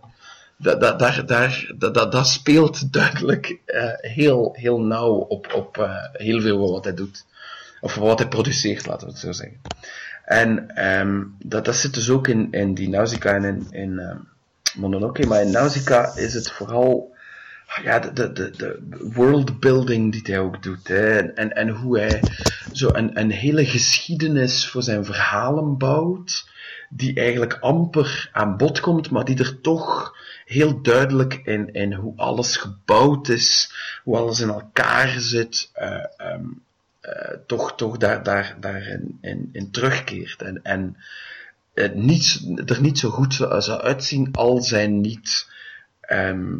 Dat, 0.57 0.81
dat, 0.81 0.99
daar, 0.99 1.26
daar, 1.26 1.72
dat, 1.79 1.95
dat, 1.95 2.12
dat 2.12 2.29
speelt 2.29 2.93
duidelijk 2.93 3.59
eh, 3.64 3.91
heel, 3.97 4.55
heel 4.57 4.81
nauw 4.81 5.12
op, 5.12 5.55
op 5.55 5.79
eh, 5.79 5.97
heel 6.12 6.41
veel 6.41 6.70
wat 6.72 6.85
hij 6.85 6.95
doet. 6.95 7.24
Of 7.81 7.95
wat 7.95 8.18
hij 8.18 8.29
produceert, 8.29 8.87
laten 8.87 9.07
we 9.07 9.12
het 9.12 9.22
zo 9.22 9.33
zeggen. 9.33 9.61
En 10.29 10.76
ehm, 10.76 11.22
dat, 11.39 11.64
dat 11.64 11.76
zit 11.76 11.95
dus 11.95 12.11
ook 12.11 12.29
in, 12.29 12.49
in 12.51 12.74
die 12.74 12.89
Nausicaa 12.89 13.35
en 13.35 13.45
in, 13.45 13.66
in 13.70 13.99
ehm, 13.99 14.16
Mononoke. 14.74 15.26
Maar 15.26 15.43
in 15.43 15.51
Nausicaa 15.51 16.16
is 16.16 16.35
het 16.35 16.51
vooral 16.51 17.16
ja, 17.83 17.99
de, 17.99 18.33
de, 18.33 18.51
de, 18.51 18.79
worldbuilding 19.12 20.12
die 20.12 20.22
hij 20.24 20.39
ook 20.39 20.62
doet. 20.62 20.89
Hè. 20.89 21.18
En, 21.18 21.35
en, 21.37 21.53
en 21.57 21.68
hoe 21.68 21.99
hij 21.99 22.22
zo 22.72 22.89
een, 22.93 23.20
een 23.20 23.31
hele 23.31 23.66
geschiedenis 23.66 24.68
voor 24.68 24.83
zijn 24.83 25.05
verhalen 25.05 25.79
bouwt. 25.79 26.49
Die 26.91 27.14
eigenlijk 27.14 27.59
amper 27.61 28.31
aan 28.33 28.57
bod 28.57 28.81
komt, 28.81 29.11
maar 29.11 29.24
die 29.24 29.39
er 29.39 29.61
toch 29.61 30.14
heel 30.45 30.83
duidelijk 30.83 31.35
in, 31.45 31.72
in 31.72 31.93
hoe 31.93 32.12
alles 32.16 32.57
gebouwd 32.57 33.29
is, 33.29 33.72
hoe 34.05 34.16
alles 34.16 34.41
in 34.41 34.49
elkaar 34.49 35.14
zit, 35.18 35.70
eh, 35.72 35.89
ehm, 35.95 36.05
eh, 36.16 36.67
toch, 37.46 37.74
toch 37.74 37.96
daar, 37.96 38.22
daar, 38.22 38.56
daarin 38.61 39.18
in, 39.20 39.48
in 39.52 39.70
terugkeert. 39.70 40.42
En, 40.42 40.61
en 40.62 40.96
het 41.74 41.94
niet, 41.94 42.42
er 42.66 42.80
niet 42.80 42.98
zo 42.98 43.11
goed 43.11 43.34
zou, 43.34 43.80
uitzien 43.80 44.32
als 44.32 44.70
hij 44.70 44.86
niet 44.86 45.50
ehm, 46.00 46.56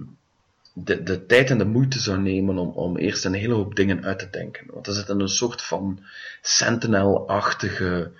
de, 0.73 1.03
de 1.03 1.27
tijd 1.27 1.51
en 1.51 1.59
de 1.59 1.65
moeite 1.65 2.01
zou 2.01 2.19
nemen 2.19 2.59
om, 2.59 2.69
om 2.69 2.97
eerst 2.97 3.25
een 3.25 3.35
hele 3.35 3.55
hoop 3.55 3.75
dingen 3.75 4.05
uit 4.05 4.19
te 4.19 4.31
denken. 4.31 4.67
Want 4.73 4.87
er 4.87 4.93
zit 4.93 5.09
een 5.09 5.29
soort 5.29 5.63
van 5.63 6.01
Sentinel-achtige 6.43 8.11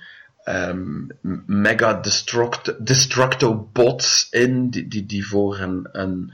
ehm, 0.45 1.07
mega 1.47 1.95
destruct, 1.95 2.87
destructo 2.87 3.69
bots 3.73 4.27
in, 4.31 4.71
die, 4.71 4.89
die, 4.89 5.07
die 5.07 5.27
voor 5.27 5.59
een, 5.59 5.89
een 5.93 6.33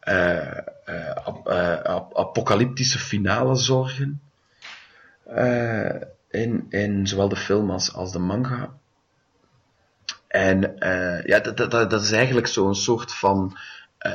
eh, 0.00 0.58
eh, 0.84 1.10
ap- 1.24 1.48
eh, 1.48 1.82
ap- 1.82 2.16
apocalyptische 2.18 2.98
finale 2.98 3.54
zorgen. 3.56 4.20
Eh, 5.34 6.00
in, 6.30 6.66
in 6.68 7.06
zowel 7.06 7.28
de 7.28 7.36
film 7.36 7.70
als, 7.70 7.94
als 7.94 8.12
de 8.12 8.18
manga. 8.18 8.72
En 10.28 10.78
eh, 10.78 11.24
ja, 11.24 11.38
dat, 11.40 11.56
dat, 11.56 11.90
dat 11.90 12.02
is 12.02 12.12
eigenlijk 12.12 12.46
zo'n 12.46 12.74
soort 12.74 13.14
van 13.14 13.56
eh, 13.98 14.12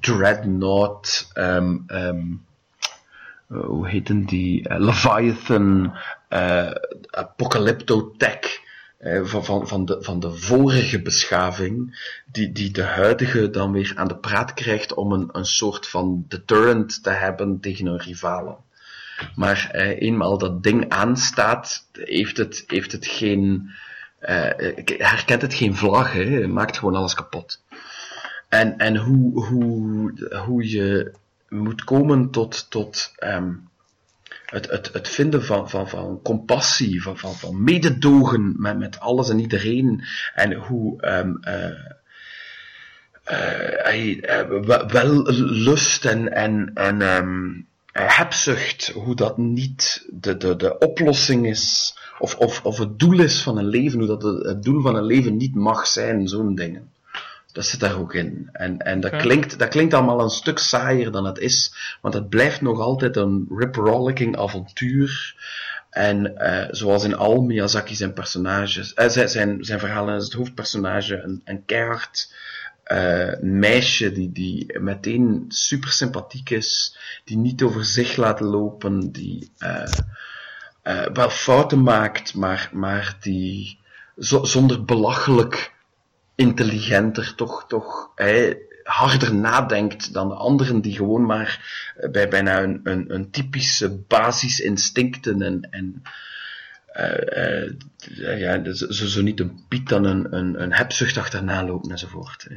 dreadnought, 0.00 1.30
ehm, 1.32 1.76
eh, 1.86 2.14
hoe 3.46 3.88
heeten 3.88 4.24
die? 4.24 4.78
Leviathan, 4.78 5.96
Apocalypto-tech. 7.10 8.66
eh, 8.98 9.24
van, 9.24 9.44
van, 9.44 9.68
van, 9.68 9.84
de, 9.84 9.96
van 10.00 10.20
de 10.20 10.34
vorige 10.34 11.02
beschaving, 11.02 11.98
die, 12.26 12.52
die 12.52 12.70
de 12.70 12.82
huidige 12.82 13.50
dan 13.50 13.72
weer 13.72 13.92
aan 13.96 14.08
de 14.08 14.16
praat 14.16 14.54
krijgt 14.54 14.94
om 14.94 15.12
een, 15.12 15.28
een 15.32 15.44
soort 15.46 15.88
van 15.88 16.24
deterrent 16.28 17.02
te 17.02 17.10
hebben 17.10 17.60
tegen 17.60 17.86
hun 17.86 17.98
rivalen. 17.98 18.56
Maar 19.34 19.68
eh, 19.72 20.00
eenmaal 20.00 20.38
dat 20.38 20.62
ding 20.62 20.88
aanstaat, 20.88 21.86
heeft 21.92 22.36
het, 22.36 22.64
heeft 22.66 22.92
het 22.92 23.06
geen, 23.06 23.70
eh, 24.18 24.74
herkent 24.98 25.42
het 25.42 25.54
geen 25.54 25.76
vlag, 25.76 26.12
hè? 26.12 26.24
Het 26.24 26.50
maakt 26.50 26.78
gewoon 26.78 26.94
alles 26.94 27.14
kapot. 27.14 27.62
En, 28.48 28.78
en 28.78 28.96
hoe, 28.96 29.44
hoe, 29.46 30.12
hoe 30.46 30.70
je 30.70 31.12
moet 31.48 31.84
komen 31.84 32.30
tot, 32.30 32.70
tot 32.70 33.12
ehm, 33.16 33.52
het, 34.46 34.70
het, 34.70 34.92
het 34.92 35.08
vinden 35.08 35.44
van, 35.44 35.70
van, 35.70 35.88
van 35.88 36.20
compassie, 36.22 37.02
van, 37.02 37.18
van, 37.18 37.34
van 37.34 37.62
mededogen 37.62 38.54
met, 38.58 38.78
met 38.78 39.00
alles 39.00 39.30
en 39.30 39.40
iedereen. 39.40 40.04
En 40.34 40.52
hoe 40.52 41.00
eh, 41.00 41.20
wel- 44.88 45.22
lust 45.36 46.04
en, 46.04 46.32
en, 46.32 46.70
en 46.74 47.02
ehm, 47.02 47.46
eh, 47.46 47.62
hebzucht, 47.92 48.88
hoe 48.88 49.14
dat 49.14 49.38
niet 49.38 50.06
de, 50.10 50.36
de, 50.36 50.56
de 50.56 50.78
oplossing 50.78 51.46
is, 51.46 51.96
of, 52.18 52.36
of, 52.36 52.64
of 52.64 52.78
het 52.78 52.98
doel 52.98 53.20
is 53.20 53.42
van 53.42 53.58
een 53.58 53.68
leven, 53.68 53.98
hoe 53.98 54.08
dat 54.08 54.22
het, 54.22 54.46
het 54.46 54.62
doel 54.62 54.82
van 54.82 54.96
een 54.96 55.04
leven 55.04 55.36
niet 55.36 55.54
mag 55.54 55.86
zijn, 55.86 56.28
zo'n 56.28 56.54
dingen. 56.54 56.90
Dat 57.52 57.66
zit 57.66 57.80
daar 57.80 57.98
ook 57.98 58.14
in. 58.14 58.48
En, 58.52 58.78
en 58.78 59.00
dat, 59.00 59.16
klinkt, 59.16 59.58
dat 59.58 59.68
klinkt 59.68 59.94
allemaal 59.94 60.20
een 60.20 60.30
stuk 60.30 60.58
saaier 60.58 61.10
dan 61.10 61.24
het 61.24 61.38
is, 61.38 61.74
want 62.00 62.14
het 62.14 62.28
blijft 62.28 62.60
nog 62.60 62.80
altijd 62.80 63.16
een 63.16 63.46
rip-rollicking 63.56 64.38
avontuur. 64.38 65.36
En 65.90 66.36
eh, 66.36 66.68
zoals 66.70 67.04
in 67.04 67.16
al 67.16 67.42
Miyazaki 67.42 67.94
zijn 67.94 68.12
personages, 68.12 68.94
eh, 68.94 69.08
zijn, 69.08 69.28
zijn, 69.28 69.64
zijn 69.64 69.78
verhalen 69.78 70.16
is 70.16 70.24
het 70.24 70.32
hoofdpersonage 70.32 71.20
een, 71.22 71.40
een 71.44 71.64
keihard 71.64 72.32
eh, 72.88 73.40
meisje 73.40 74.12
die, 74.12 74.32
die 74.32 74.78
meteen 74.80 75.44
super 75.48 75.90
sympathiek 75.90 76.50
is, 76.50 76.96
die 77.24 77.36
niet 77.36 77.62
over 77.62 77.84
zich 77.84 78.16
laat 78.16 78.40
lopen, 78.40 79.12
die 79.12 79.50
eh, 79.58 79.92
eh, 80.82 81.06
wel 81.12 81.30
fouten 81.30 81.82
maakt, 81.82 82.34
maar, 82.34 82.70
maar 82.72 83.16
die 83.20 83.78
zo- 84.18 84.44
zonder 84.44 84.84
belachelijk 84.84 85.72
intelligenter 86.34 87.34
toch, 87.34 87.64
toch 87.68 88.12
harder 88.82 89.34
nadenkt 89.34 90.12
dan 90.12 90.28
de 90.28 90.34
anderen 90.34 90.80
die 90.80 90.96
gewoon 90.96 91.26
maar 91.26 91.60
bij 92.10 92.28
bijna 92.28 92.62
een, 92.62 92.80
een, 92.84 93.14
een 93.14 93.30
typische 93.30 93.90
basisinstincten 93.90 95.42
en, 95.42 95.68
en 95.70 96.02
ja, 98.14 98.72
zo 98.72 99.06
zo 99.06 99.22
niet 99.22 99.40
een 99.40 99.60
piet 99.68 99.88
dan 99.88 100.04
een, 100.04 100.36
een, 100.36 100.62
een 100.62 100.72
hebzucht 100.72 101.16
achterna 101.16 101.64
lopen 101.64 101.90
enzovoort. 101.90 102.46
Hè. 102.48 102.56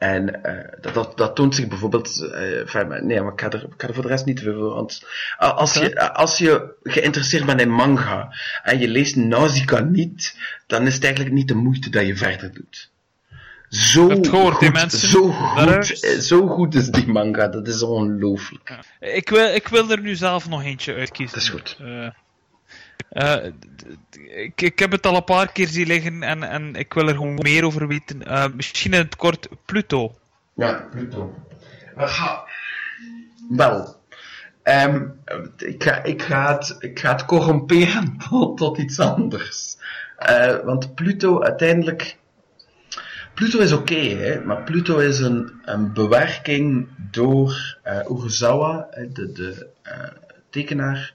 En 0.00 0.44
eh, 0.44 0.72
dat, 0.80 0.94
dat, 0.94 1.16
dat 1.16 1.36
toont 1.36 1.54
zich 1.54 1.68
bijvoorbeeld. 1.68 2.30
eh, 2.32 3.00
nee, 3.00 3.20
maar 3.22 3.32
ik 3.32 3.40
ga, 3.40 3.50
er, 3.50 3.62
ik 3.62 3.74
ga 3.76 3.88
er 3.88 3.94
voor 3.94 4.02
de 4.02 4.08
rest 4.08 4.24
niet 4.24 4.36
te 4.36 4.42
veel 4.42 4.54
voor. 4.58 4.74
Want 4.74 5.02
a- 5.42 5.46
als 5.46 5.74
je, 5.74 6.12
als 6.14 6.38
je 6.38 6.72
geïnteresseerd 6.82 7.46
bent 7.46 7.60
in 7.60 7.70
manga 7.70 8.28
en 8.62 8.78
je 8.78 8.88
leest 8.88 9.16
Nausicaa 9.16 9.80
niet, 9.80 10.36
dan 10.66 10.86
is 10.86 10.94
het 10.94 11.04
eigenlijk 11.04 11.34
niet 11.34 11.48
de 11.48 11.54
moeite 11.54 11.90
dat 11.90 12.06
je 12.06 12.16
verder 12.16 12.54
doet. 12.54 12.90
Zo 13.68 14.06
gehoord, 14.08 14.26
goed, 14.26 14.60
die 14.60 14.70
mensen. 14.72 15.08
Zo 15.08 15.30
goed, 15.30 15.90
is- 15.90 16.00
eh, 16.00 16.18
zo 16.18 16.46
goed 16.46 16.74
is 16.74 16.88
die 16.88 17.06
manga, 17.06 17.48
dat 17.48 17.68
is 17.68 17.82
ongelooflijk. 17.82 18.78
Ik 19.00 19.28
wil, 19.28 19.54
ik 19.54 19.68
wil 19.68 19.90
er 19.90 20.00
nu 20.00 20.14
zelf 20.16 20.48
nog 20.48 20.62
eentje 20.64 20.94
uitkiezen. 20.94 21.34
Dat 21.34 21.42
is 21.44 21.48
goed. 21.50 21.76
Eh, 21.80 22.08
eh, 23.08 23.52
ik, 24.36 24.60
ik 24.60 24.78
heb 24.78 24.90
het 24.90 25.06
al 25.06 25.16
een 25.16 25.24
paar 25.24 25.52
keer 25.52 25.68
zien 25.68 25.86
liggen 25.86 26.22
en, 26.22 26.42
en 26.42 26.74
ik 26.74 26.92
wil 26.94 27.08
er 27.08 27.14
gewoon 27.14 27.34
meer 27.34 27.64
over 27.64 27.86
weten. 27.88 28.26
Eh, 28.26 28.46
misschien 28.54 28.92
in 28.92 28.98
het 28.98 29.16
kort 29.16 29.48
Pluto. 29.64 30.14
Ja, 30.54 30.88
Pluto. 30.90 31.34
Aha. 31.96 32.44
Wel. 33.48 33.96
ehm, 34.62 35.06
ik, 35.56 35.82
ga, 35.82 36.02
ik, 36.02 36.22
ga 36.22 36.56
het, 36.56 36.76
ik 36.78 36.98
ga 36.98 37.12
het 37.12 37.24
corromperen 37.24 38.16
tot, 38.56 38.78
iets 38.78 38.98
anders. 38.98 39.76
Eh, 40.16 40.56
want 40.64 40.94
Pluto 40.94 41.42
uiteindelijk. 41.42 42.18
Pluto 43.34 43.58
is 43.58 43.72
oké, 43.72 44.42
maar 44.44 44.62
Pluto 44.62 44.98
is 44.98 45.18
een, 45.18 45.52
een 45.64 45.92
bewerking 45.92 46.88
door 47.10 47.78
Urasawa, 48.10 48.86
eh, 48.90 49.06
de, 49.12 49.32
de 49.32 49.66
tekenaar. 50.50 51.14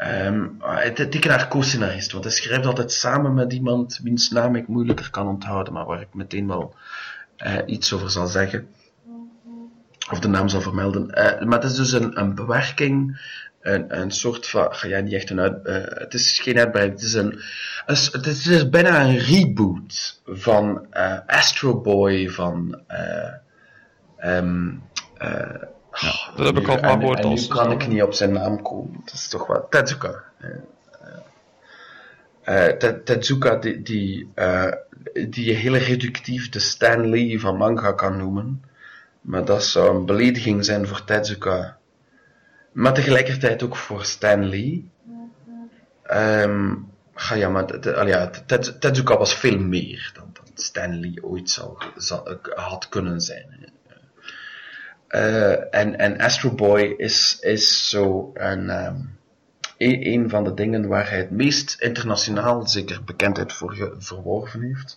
Ehm, 0.00 0.46
ah, 0.58 0.94
de 0.94 1.08
tekenaar 1.08 1.48
co-scenarist, 1.48 2.12
want 2.12 2.24
hij 2.24 2.32
schrijft 2.32 2.66
altijd 2.66 2.92
samen 2.92 3.34
met 3.34 3.52
iemand 3.52 4.00
wiens 4.02 4.30
naam 4.30 4.56
ik 4.56 4.68
moeilijker 4.68 5.10
kan 5.10 5.28
onthouden, 5.28 5.72
maar 5.72 5.84
waar 5.84 6.00
ik 6.00 6.14
meteen 6.14 6.46
wel 6.46 6.74
eh, 7.36 7.58
iets 7.66 7.92
over 7.92 8.10
zal 8.10 8.26
zeggen. 8.26 8.68
Of 10.10 10.18
de 10.18 10.28
naam 10.28 10.48
zal 10.48 10.60
vermelden. 10.60 11.10
Eh, 11.10 11.46
maar 11.46 11.60
het 11.60 11.70
is 11.70 11.76
dus 11.76 11.92
een, 11.92 12.20
een 12.20 12.34
bewerking, 12.34 13.20
een, 13.60 14.10
soort 14.10 14.46
van, 14.46 14.72
ja, 14.82 15.00
niet 15.00 15.12
echt 15.12 15.30
een 15.30 15.40
uit, 15.40 15.64
eh, 15.64 15.74
het 15.84 16.14
is 16.14 16.38
geen 16.38 16.58
uitbreiding, 16.58 16.98
het 16.98 17.08
is 17.08 17.14
een, 17.14 17.40
het 17.86 17.96
is, 17.98 18.12
het 18.12 18.26
is 18.26 18.68
bijna 18.68 19.04
een 19.04 19.18
reboot 19.18 20.20
van 20.24 20.86
Astro 21.26 21.80
Boy, 21.80 22.28
van, 22.28 22.80
eh 22.86 23.32
eh, 25.92 26.04
oh, 26.04 26.36
dat 26.36 26.46
heb 26.46 26.56
ik 26.58 26.68
al 26.68 26.80
maar 26.80 26.90
gehoord 26.90 27.18
En 27.18 27.24
nu 27.24 27.30
als- 27.30 27.46
kan 27.48 27.70
ik 27.72 27.86
niet 27.86 28.02
op 28.02 28.12
zijn 28.14 28.32
naam 28.32 28.62
komen, 28.62 29.00
dat 29.04 29.14
is 29.14 29.28
toch 29.28 29.46
wel, 29.46 29.66
Tezuka. 29.68 30.22
eh, 30.38 30.50
eh, 32.68 32.76
Te- 32.76 33.02
Tezuka, 33.02 33.56
die, 33.56 33.82
die, 33.82 34.30
eh, 34.34 34.72
die 35.28 35.44
je 35.44 35.52
heel 35.52 35.76
reductief 35.76 36.48
de 36.48 36.58
Stan 36.58 37.08
Lee 37.08 37.40
van 37.40 37.56
manga 37.56 37.92
kan 37.92 38.16
noemen. 38.16 38.62
Maar 39.20 39.44
dat 39.44 39.64
zou 39.64 39.96
een 39.96 40.06
belediging 40.06 40.64
zijn 40.64 40.86
voor 40.86 41.04
Tezuka. 41.04 41.78
Maar 42.72 42.94
tegelijkertijd 42.94 43.62
ook 43.62 43.76
voor 43.76 44.04
Stan 44.04 44.48
Lee. 44.48 44.90
Ah 46.02 47.36
ja, 47.36 47.48
maar 47.48 48.06
ja, 48.08 48.30
Te- 48.46 48.78
Tezuka 48.78 49.16
was 49.18 49.34
veel 49.34 49.58
meer 49.58 50.10
dan, 50.14 50.30
dan 50.32 50.44
Stan 50.54 51.00
Lee 51.00 51.24
ooit 51.24 51.50
zou, 51.50 51.78
zou, 51.96 52.36
had 52.54 52.88
kunnen 52.88 53.20
zijn. 53.20 53.72
Eh, 55.10 55.74
en, 55.74 55.98
en 55.98 56.18
Astro 56.18 56.54
Boy 56.54 56.94
is, 56.96 57.38
is 57.40 57.88
zo 57.88 58.30
een, 58.34 58.70
ehm, 58.70 58.96
een, 59.76 60.06
een 60.06 60.28
van 60.28 60.44
de 60.44 60.54
dingen 60.54 60.88
waar 60.88 61.08
hij 61.08 61.18
het 61.18 61.30
meest 61.30 61.76
internationaal 61.80 62.68
zeker 62.68 63.04
bekendheid 63.04 63.52
voor 63.52 63.94
verworven 63.98 64.62
heeft. 64.62 64.96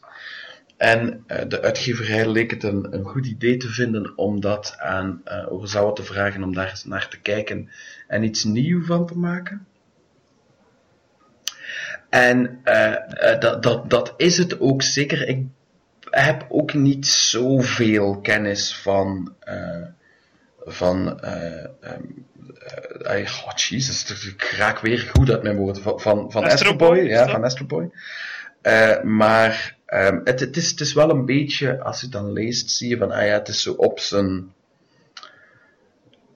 En 0.78 1.24
eh, 1.28 1.48
de 1.48 1.62
uitgeverij 1.62 2.28
leek 2.28 2.52
het 2.52 2.64
een, 2.64 2.88
een 2.94 3.04
goed 3.04 3.26
idee 3.26 3.58
te 3.58 3.68
vinden 3.68 4.18
om 4.18 4.42
dat 4.42 4.76
aan 4.78 5.22
Urasawa 5.52 5.92
te 5.92 6.04
vragen 6.04 6.44
om 6.44 6.54
daar 6.54 6.70
eens 6.70 6.86
naar 6.86 7.08
te 7.08 7.20
kijken 7.20 7.70
en 8.08 8.24
iets 8.24 8.44
nieuws 8.44 8.86
van 8.86 9.08
te 9.08 9.18
maken. 9.18 9.66
En 12.10 12.62
dat, 13.40 13.64
dat, 13.64 13.90
dat 13.90 14.14
is 14.18 14.38
het 14.38 14.60
ook 14.60 14.82
zeker. 14.82 15.28
Ik 15.28 15.46
heb 16.10 16.46
ook 16.50 16.74
niet 16.74 17.08
zoveel 17.08 18.22
kennis 18.22 18.76
van. 18.76 19.36
Van. 20.66 21.20
eh, 21.20 21.66
oh, 23.46 23.54
Jesus, 23.56 24.26
ik 24.26 24.44
raak 24.58 24.80
weer 24.80 25.12
goed 25.16 25.30
uit 25.32 25.44
mijn 25.44 25.56
woorden. 25.58 25.82
Van, 25.82 26.00
van, 26.00 26.32
van 26.32 26.44
Astro 26.44 26.76
Boy, 26.76 26.98
ja, 26.98 27.28
van 27.28 27.44
Astro 27.44 27.66
Boy. 27.66 27.90
Eh, 28.62 29.02
maar 29.02 29.76
ehm, 29.86 30.20
het, 30.24 30.40
het, 30.40 30.58
is, 30.58 30.70
het 30.70 30.80
is 30.80 30.94
wel 30.94 31.10
een 31.10 31.26
beetje, 31.26 31.82
als 31.82 32.00
je 32.00 32.04
het 32.06 32.14
dan 32.16 32.32
leest, 32.32 32.72
zie 32.72 32.90
je 32.90 32.98
van, 32.98 33.12
ah 33.12 33.26
ja, 33.26 33.34
het 33.34 33.48
is 33.48 33.62
zo 33.62 33.74
op 33.74 34.00
zijn. 34.00 34.52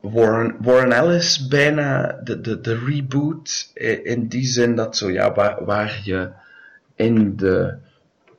Warren, 0.02 0.56
Warren 0.60 0.92
Ellis 0.92 1.48
bijna 1.48 2.20
de, 2.24 2.42
de, 2.42 2.62
de 2.62 2.80
reboot. 2.86 3.72
eh, 3.74 4.06
In 4.06 4.28
die 4.28 4.46
zin 4.46 4.76
dat 4.76 4.98
zo, 4.98 5.12
ja, 5.12 5.34
waar, 5.34 5.66
waar 5.66 6.02
je 6.04 6.30
in 6.96 7.36
de 7.36 7.76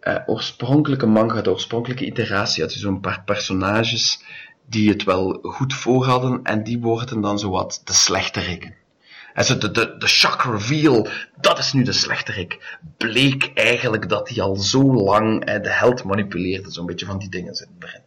eh, 0.00 0.16
oorspronkelijke 0.26 1.06
manga, 1.06 1.42
de 1.42 1.50
oorspronkelijke 1.50 2.04
iteratie, 2.04 2.62
had 2.62 2.72
je 2.74 2.78
zo'n 2.78 3.00
paar 3.00 3.22
personages 3.24 4.22
die 4.68 4.88
het 4.88 5.04
wel 5.04 5.38
goed 5.42 5.74
voor 5.74 6.04
hadden 6.04 6.42
en 6.42 6.64
die 6.64 6.80
worden 6.80 7.20
dan 7.20 7.38
zowat 7.38 7.80
de 7.84 7.92
slechteriken. 7.92 8.74
En 9.34 9.44
zo 9.44 9.58
de, 9.58 9.70
de, 9.70 9.96
de 9.98 10.06
shock 10.06 10.42
reveal, 10.42 11.08
dat 11.40 11.58
is 11.58 11.72
nu 11.72 11.82
de 11.82 11.92
slechterik. 11.92 12.78
Bleek 12.96 13.50
eigenlijk 13.54 14.08
dat 14.08 14.28
hij 14.28 14.42
al 14.42 14.56
zo 14.56 14.94
lang 14.94 15.44
de 15.44 15.70
held 15.70 16.04
manipuleerde. 16.04 16.70
Zo'n 16.70 16.86
beetje 16.86 17.06
van 17.06 17.18
die 17.18 17.28
dingen 17.28 17.54
zitten 17.54 17.76
erin. 17.78 18.02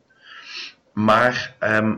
Maar 0.93 1.55
ehm, 1.59 1.95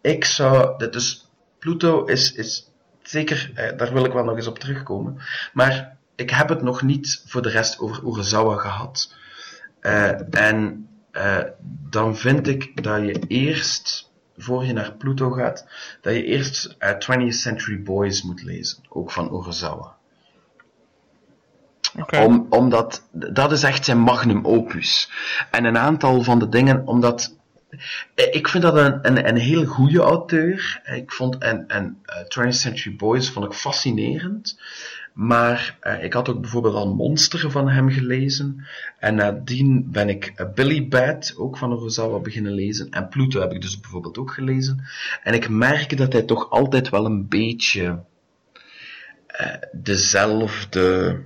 ik 0.00 0.24
zou... 0.24 0.88
Dus 0.90 1.28
Pluto 1.58 2.04
is, 2.04 2.32
is 2.32 2.70
zeker... 3.02 3.50
Eh, 3.54 3.76
daar 3.76 3.92
wil 3.92 4.04
ik 4.04 4.12
wel 4.12 4.24
nog 4.24 4.36
eens 4.36 4.46
op 4.46 4.58
terugkomen. 4.58 5.18
Maar 5.52 5.96
ik 6.16 6.30
heb 6.30 6.48
het 6.48 6.62
nog 6.62 6.82
niet 6.82 7.22
voor 7.26 7.42
de 7.42 7.50
rest 7.50 7.78
over 7.78 8.04
Urasawa 8.04 8.56
gehad. 8.56 9.14
Eh, 9.80 10.34
en 10.34 10.87
eh, 11.18 11.44
dan 11.90 12.16
vind 12.16 12.48
ik 12.48 12.82
dat 12.82 13.00
je 13.00 13.24
eerst, 13.26 14.10
voor 14.36 14.64
je 14.64 14.72
naar 14.72 14.92
Pluto 14.92 15.30
gaat, 15.30 15.66
dat 16.00 16.14
je 16.14 16.24
eerst 16.24 16.76
uh, 16.78 16.90
20th 16.90 17.28
Century 17.28 17.82
Boys 17.82 18.22
moet 18.22 18.42
lezen. 18.42 18.78
Ook 18.88 19.10
van 19.10 19.34
Urasawa. 19.34 19.96
Oké. 21.98 22.24
Om, 22.24 22.46
omdat, 22.50 23.08
dat 23.12 23.52
is 23.52 23.62
echt 23.62 23.84
zijn 23.84 23.98
magnum 23.98 24.46
opus. 24.46 25.10
En 25.50 25.64
een 25.64 25.78
aantal 25.78 26.22
van 26.22 26.38
de 26.38 26.48
dingen, 26.48 26.86
omdat, 26.86 27.36
eh, 28.14 28.34
ik 28.34 28.48
vind 28.48 28.62
dat 28.62 28.76
een, 28.76 28.98
een, 29.02 29.28
een 29.28 29.36
heel 29.36 29.64
goede 29.64 30.00
auteur. 30.00 30.80
Ik 30.84 31.12
vond, 31.12 31.38
en, 31.38 31.68
en 31.68 31.98
eh, 32.04 32.46
20th 32.46 32.48
Century 32.48 32.96
Boys 32.96 33.30
vond 33.30 33.46
ik 33.46 33.52
fascinerend. 33.52 34.58
Maar 35.18 35.76
eh, 35.80 36.04
ik 36.04 36.12
had 36.12 36.28
ook 36.28 36.40
bijvoorbeeld 36.40 36.74
al 36.74 36.94
Monster 36.94 37.50
van 37.50 37.68
hem 37.68 37.90
gelezen. 37.90 38.66
En 38.98 39.14
nadien 39.14 39.90
ben 39.90 40.08
ik 40.08 40.32
eh, 40.34 40.46
Billy 40.54 40.88
Bat, 40.88 41.34
ook 41.36 41.56
van 41.56 41.72
Urasawa, 41.72 42.18
beginnen 42.18 42.52
lezen. 42.52 42.90
En 42.90 43.08
Pluto 43.08 43.40
heb 43.40 43.52
ik 43.52 43.60
dus 43.60 43.80
bijvoorbeeld 43.80 44.18
ook 44.18 44.30
gelezen. 44.30 44.88
En 45.22 45.34
ik 45.34 45.48
merk 45.48 45.96
dat 45.96 46.12
hij 46.12 46.22
toch 46.22 46.50
altijd 46.50 46.88
wel 46.88 47.04
een 47.04 47.28
beetje 47.28 48.02
eh, 49.26 49.54
dezelfde 49.72 51.20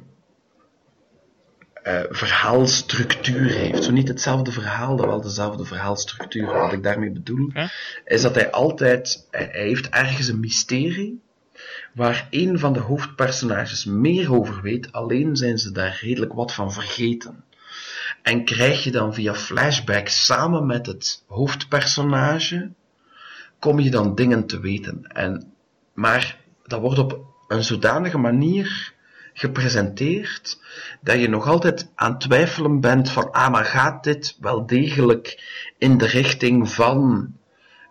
verhaalstructuur 2.10 3.50
heeft. 3.50 3.84
Zo 3.84 3.92
niet 3.92 4.08
hetzelfde 4.08 4.52
verhaal, 4.52 4.96
maar 4.96 5.06
wel 5.06 5.20
dezelfde 5.20 5.64
verhaalstructuur. 5.64 6.46
Wat 6.46 6.72
ik 6.72 6.82
daarmee 6.82 7.10
bedoel, 7.10 7.52
is 8.04 8.22
dat 8.22 8.34
hij 8.34 8.50
altijd, 8.50 9.26
hij 9.30 9.48
heeft 9.52 9.88
ergens 9.88 10.28
een 10.28 10.40
mysterie 10.40 11.22
waar 11.94 12.26
een 12.30 12.58
van 12.58 12.72
de 12.72 12.80
hoofdpersonages 12.80 13.84
meer 13.84 14.34
over 14.34 14.62
weet, 14.62 14.92
alleen 14.92 15.36
zijn 15.36 15.58
ze 15.58 15.72
daar 15.72 15.98
redelijk 16.00 16.32
wat 16.32 16.52
van 16.54 16.72
vergeten. 16.72 17.44
En 18.22 18.44
krijg 18.44 18.84
je 18.84 18.90
dan 18.90 19.14
via 19.14 19.34
flashback 19.34 20.08
samen 20.08 20.66
met 20.66 20.86
het 20.86 21.24
hoofdpersonage, 21.26 22.70
kom 23.58 23.80
je 23.80 23.90
dan 23.90 24.14
dingen 24.14 24.46
te 24.46 24.60
weten. 24.60 25.06
En, 25.06 25.52
maar 25.94 26.38
dat 26.66 26.80
wordt 26.80 26.98
op 26.98 27.20
een 27.48 27.64
zodanige 27.64 28.18
manier 28.18 28.92
gepresenteerd, 29.32 30.60
dat 31.00 31.20
je 31.20 31.28
nog 31.28 31.46
altijd 31.46 31.90
aan 31.94 32.10
het 32.10 32.20
twijfelen 32.20 32.80
bent 32.80 33.10
van, 33.10 33.30
ah, 33.30 33.50
maar 33.52 33.64
gaat 33.64 34.04
dit 34.04 34.36
wel 34.40 34.66
degelijk 34.66 35.42
in 35.78 35.98
de 35.98 36.06
richting 36.06 36.68
van, 36.68 37.32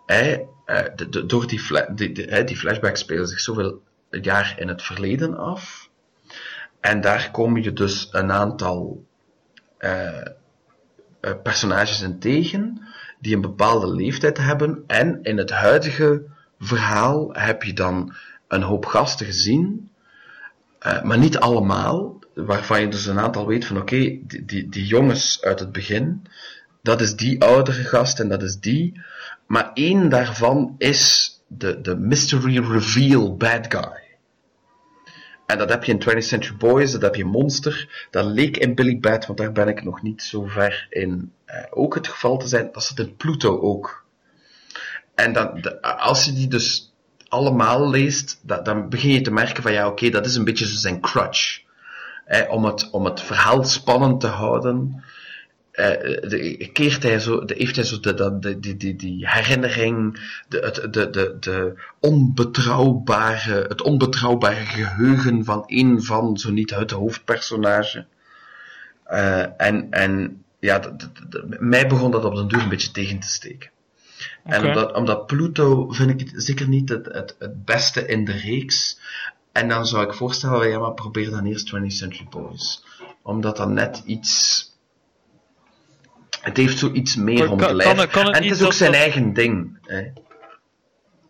hè, 0.06 0.38
eh, 0.64 0.84
de, 0.96 1.08
de- 1.08 1.26
door 1.26 1.46
die, 1.46 1.60
fla- 1.60 1.88
hè, 2.14 2.44
die 2.44 2.56
flashbacks 2.56 3.00
spelen 3.00 3.28
zich 3.28 3.40
zoveel 3.40 3.82
jaar 4.20 4.54
in 4.58 4.68
het 4.68 4.82
verleden 4.82 5.36
af. 5.36 5.90
En 6.80 7.00
daar 7.00 7.30
kom 7.30 7.56
je 7.56 7.72
dus 7.72 8.08
een 8.10 8.32
aantal 8.32 9.04
eh, 9.78 10.20
eh, 11.20 11.32
personages 11.42 12.02
in 12.02 12.18
tegen 12.18 12.82
die 13.20 13.34
een 13.34 13.40
bepaalde 13.40 13.94
leeftijd 13.94 14.38
hebben. 14.38 14.84
En 14.86 15.18
in 15.22 15.38
het 15.38 15.50
huidige 15.50 16.22
verhaal 16.58 17.32
heb 17.32 17.62
je 17.62 17.72
dan 17.72 18.14
een 18.48 18.62
hoop 18.62 18.86
gasten 18.86 19.26
gezien, 19.26 19.90
eh, 20.78 21.02
maar 21.02 21.18
niet 21.18 21.38
allemaal, 21.38 22.18
waarvan 22.34 22.80
je 22.80 22.88
dus 22.88 23.06
een 23.06 23.18
aantal 23.18 23.46
weet 23.46 23.64
van 23.64 23.76
oké, 23.76 23.96
die, 23.96 24.44
die, 24.44 24.68
die 24.68 24.86
jongens 24.86 25.42
uit 25.42 25.60
het 25.60 25.72
begin, 25.72 26.26
dat 26.82 27.00
is 27.00 27.16
die 27.16 27.42
oudere 27.42 27.84
gast 27.84 28.20
en 28.20 28.28
dat 28.28 28.42
is 28.42 28.58
die. 28.58 29.00
Maar 29.46 29.70
één 29.74 30.08
daarvan 30.08 30.74
is 30.78 31.32
de, 31.46 31.80
de 31.80 31.96
mystery 31.96 32.58
reveal 32.58 33.36
bad 33.36 33.74
guy. 33.74 34.01
En 35.52 35.58
dat 35.58 35.68
heb 35.68 35.84
je 35.84 35.92
in 35.92 36.00
20th 36.00 36.18
Century 36.26 36.56
Boys, 36.56 36.92
dat 36.92 37.02
heb 37.02 37.14
je 37.14 37.24
Monster. 37.24 38.06
Dat 38.10 38.24
leek 38.24 38.56
in 38.56 38.74
Billy 38.74 38.98
Bat, 39.00 39.26
want 39.26 39.38
daar 39.38 39.52
ben 39.52 39.68
ik 39.68 39.84
nog 39.84 40.02
niet 40.02 40.22
zo 40.22 40.44
ver 40.46 40.86
in 40.90 41.32
eh, 41.44 41.64
ook 41.70 41.94
het 41.94 42.08
geval 42.08 42.36
te 42.38 42.48
zijn. 42.48 42.68
Dat 42.72 42.84
zit 42.84 42.98
in 42.98 43.16
Pluto 43.16 43.60
ook. 43.60 44.04
En 45.14 45.32
de- 45.32 45.82
als 45.82 46.24
je 46.24 46.32
die 46.32 46.48
dus 46.48 46.94
allemaal 47.28 47.90
leest, 47.90 48.40
dat, 48.42 48.64
dan 48.64 48.88
begin 48.88 49.10
je 49.12 49.20
te 49.20 49.30
merken 49.30 49.62
van 49.62 49.72
ja, 49.72 49.86
oké, 49.86 50.08
dat 50.10 50.26
is 50.26 50.34
een 50.34 50.44
beetje 50.44 50.66
zijn 50.66 51.00
crutch. 51.00 51.60
Eh, 52.24 52.50
om, 52.50 52.64
het, 52.64 52.90
om 52.90 53.04
het 53.04 53.20
verhaal 53.20 53.64
spannend 53.64 54.20
te 54.20 54.26
houden, 54.26 55.04
de, 55.72 56.70
keert 56.72 57.02
hij 57.02 57.18
zo, 57.18 57.44
de, 57.44 57.54
heeft 57.58 57.76
hij 57.76 57.84
zo 57.84 58.00
de, 58.00 58.14
de, 58.14 58.38
de, 58.38 58.60
die, 58.60 58.76
die, 58.76 58.96
die 58.96 59.28
herinnering, 59.28 60.20
de, 60.48 60.58
het, 60.58 60.92
de, 60.92 61.10
de, 61.10 61.36
de 61.40 61.74
onbetrouwbare, 62.00 63.64
het 63.68 63.82
onbetrouwbare 63.82 64.64
geheugen 64.66 65.44
van 65.44 65.62
een 65.66 66.02
van, 66.02 66.38
zo 66.38 66.50
niet 66.50 66.70
het 66.70 66.90
hoofdpersonage. 66.90 68.06
Eh, 69.04 69.60
en, 69.60 69.90
en 69.90 70.44
ja, 70.58 70.96
mij 71.58 71.88
begon 71.88 72.10
dat 72.10 72.24
op 72.24 72.34
den 72.34 72.48
duur 72.48 72.62
een 72.62 72.68
beetje 72.68 72.90
tegen 72.90 73.18
te 73.18 73.28
steken. 73.28 73.70
En 74.44 74.94
omdat 74.94 75.26
Pluto 75.26 75.90
vind 75.90 76.20
ik 76.20 76.30
het 76.30 76.44
zeker 76.44 76.68
niet 76.68 76.88
het, 76.88 77.06
het, 77.06 77.36
het 77.38 77.64
beste 77.64 78.06
in 78.06 78.24
de 78.24 78.32
reeks. 78.32 78.98
En 79.52 79.68
dan 79.68 79.86
zou 79.86 80.06
ik 80.06 80.14
voorstellen, 80.14 80.68
ja, 80.68 80.78
maar 80.78 80.94
probeer 80.94 81.30
dan 81.30 81.44
eerst 81.44 81.74
20th 81.76 81.86
Century 81.86 82.26
Boys. 82.30 82.84
Omdat 83.22 83.56
dat 83.56 83.68
net 83.68 84.02
iets... 84.04 84.70
Het 86.42 86.56
heeft 86.56 86.78
zoiets 86.78 87.16
meer 87.16 87.50
om 87.50 87.58
te 87.58 87.74
lijf. 87.74 87.88
kan 87.88 87.98
het- 87.98 88.10
kan 88.10 88.26
het 88.26 88.36
en 88.36 88.42
het 88.42 88.52
is 88.52 88.62
ook 88.62 88.72
zijn 88.72 88.92
dat- 88.92 89.00
eigen 89.00 89.32
ding. 89.32 89.78
Hè. 89.82 90.02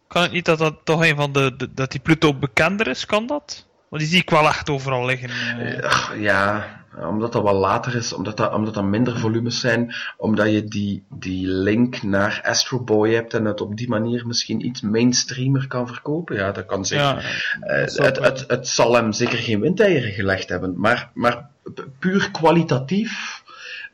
Kan 0.09 0.23
het 0.23 0.33
niet 0.33 0.45
dat 0.45 0.59
dat 0.59 0.75
toch 0.85 1.05
een 1.05 1.17
van 1.17 1.33
de, 1.33 1.55
de- 1.57 1.75
dat 1.75 1.91
die 1.91 2.01
Pluto 2.01 2.35
bekender 2.35 2.87
is? 2.89 3.07
Kan 3.07 3.27
dat? 3.27 3.67
Want 3.89 4.03
die 4.03 4.11
zie 4.13 4.21
ik 4.21 4.31
wel 4.31 4.49
echt 4.49 4.71
overal 4.71 5.05
liggen. 5.07 5.31
eh. 5.59 5.85
Ach, 5.85 6.15
ja, 6.19 6.81
omdat 7.09 7.33
dat 7.33 7.43
wel 7.43 7.55
later 7.55 7.95
is, 7.95 8.13
omdat 8.13 8.37
dat, 8.37 8.53
omdat 8.55 8.75
dat 8.75 8.85
minder 8.85 9.19
volumes 9.19 9.61
zijn, 9.61 9.95
omdat 10.17 10.51
je 10.53 10.65
die, 10.65 11.05
die 11.11 11.47
link 11.47 12.03
naar 12.03 12.41
Astro 12.45 12.81
Boy 12.81 13.13
hebt 13.15 13.35
en 13.35 13.45
het 13.45 13.61
op 13.61 13.77
die 13.77 13.89
manier 13.89 14.27
misschien 14.27 14.67
iets 14.67 14.81
mainstreamer 14.81 15.67
kan 15.67 15.87
verkopen. 15.87 16.37
Ja, 16.37 16.53
dat 16.53 16.67
kan 16.67 16.85
zeker. 16.87 17.05
ja, 17.05 17.21
Eh, 17.61 17.81
het, 18.05 18.19
het, 18.19 18.45
het 18.49 18.69
zal 18.69 18.95
hem 18.95 19.13
zeker 19.13 19.39
geen 19.39 19.61
windeieren 19.61 20.13
gelegd 20.13 20.49
hebben, 20.49 20.75
maar, 20.77 21.11
maar 21.15 21.49
pu- 21.75 21.87
puur 21.99 22.31
kwalitatief 22.31 23.42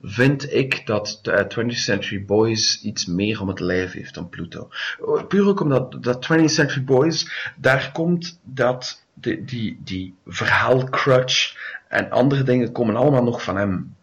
vind 0.03 0.53
ik 0.53 0.87
dat 0.87 1.19
de 1.23 1.33
eh, 1.33 1.65
20th 1.65 1.77
Century 1.77 2.25
Boys 2.25 2.83
iets 2.83 3.07
meer 3.07 3.41
om 3.41 3.49
het 3.49 3.61
lijf 3.61 3.93
heeft 3.93 4.15
dan 4.15 4.29
Pluto. 4.29 4.69
Eh, 5.01 5.27
Puur 5.27 5.47
ook 5.47 5.61
omdat 5.61 6.03
dat 6.03 6.29
20th 6.33 6.45
Century 6.45 6.85
Boys, 6.85 7.53
daar 7.57 7.93
komt 7.93 8.41
dat, 8.43 9.05
die, 9.15 9.81
die, 9.85 10.15
verhaalcrutch 10.27 11.57
en 11.89 12.11
andere 12.11 12.43
dingen 12.43 12.73
komen 12.73 12.97
allemaal 12.97 13.25
nog 13.25 13.43
van 13.43 13.57
hem. 13.57 13.97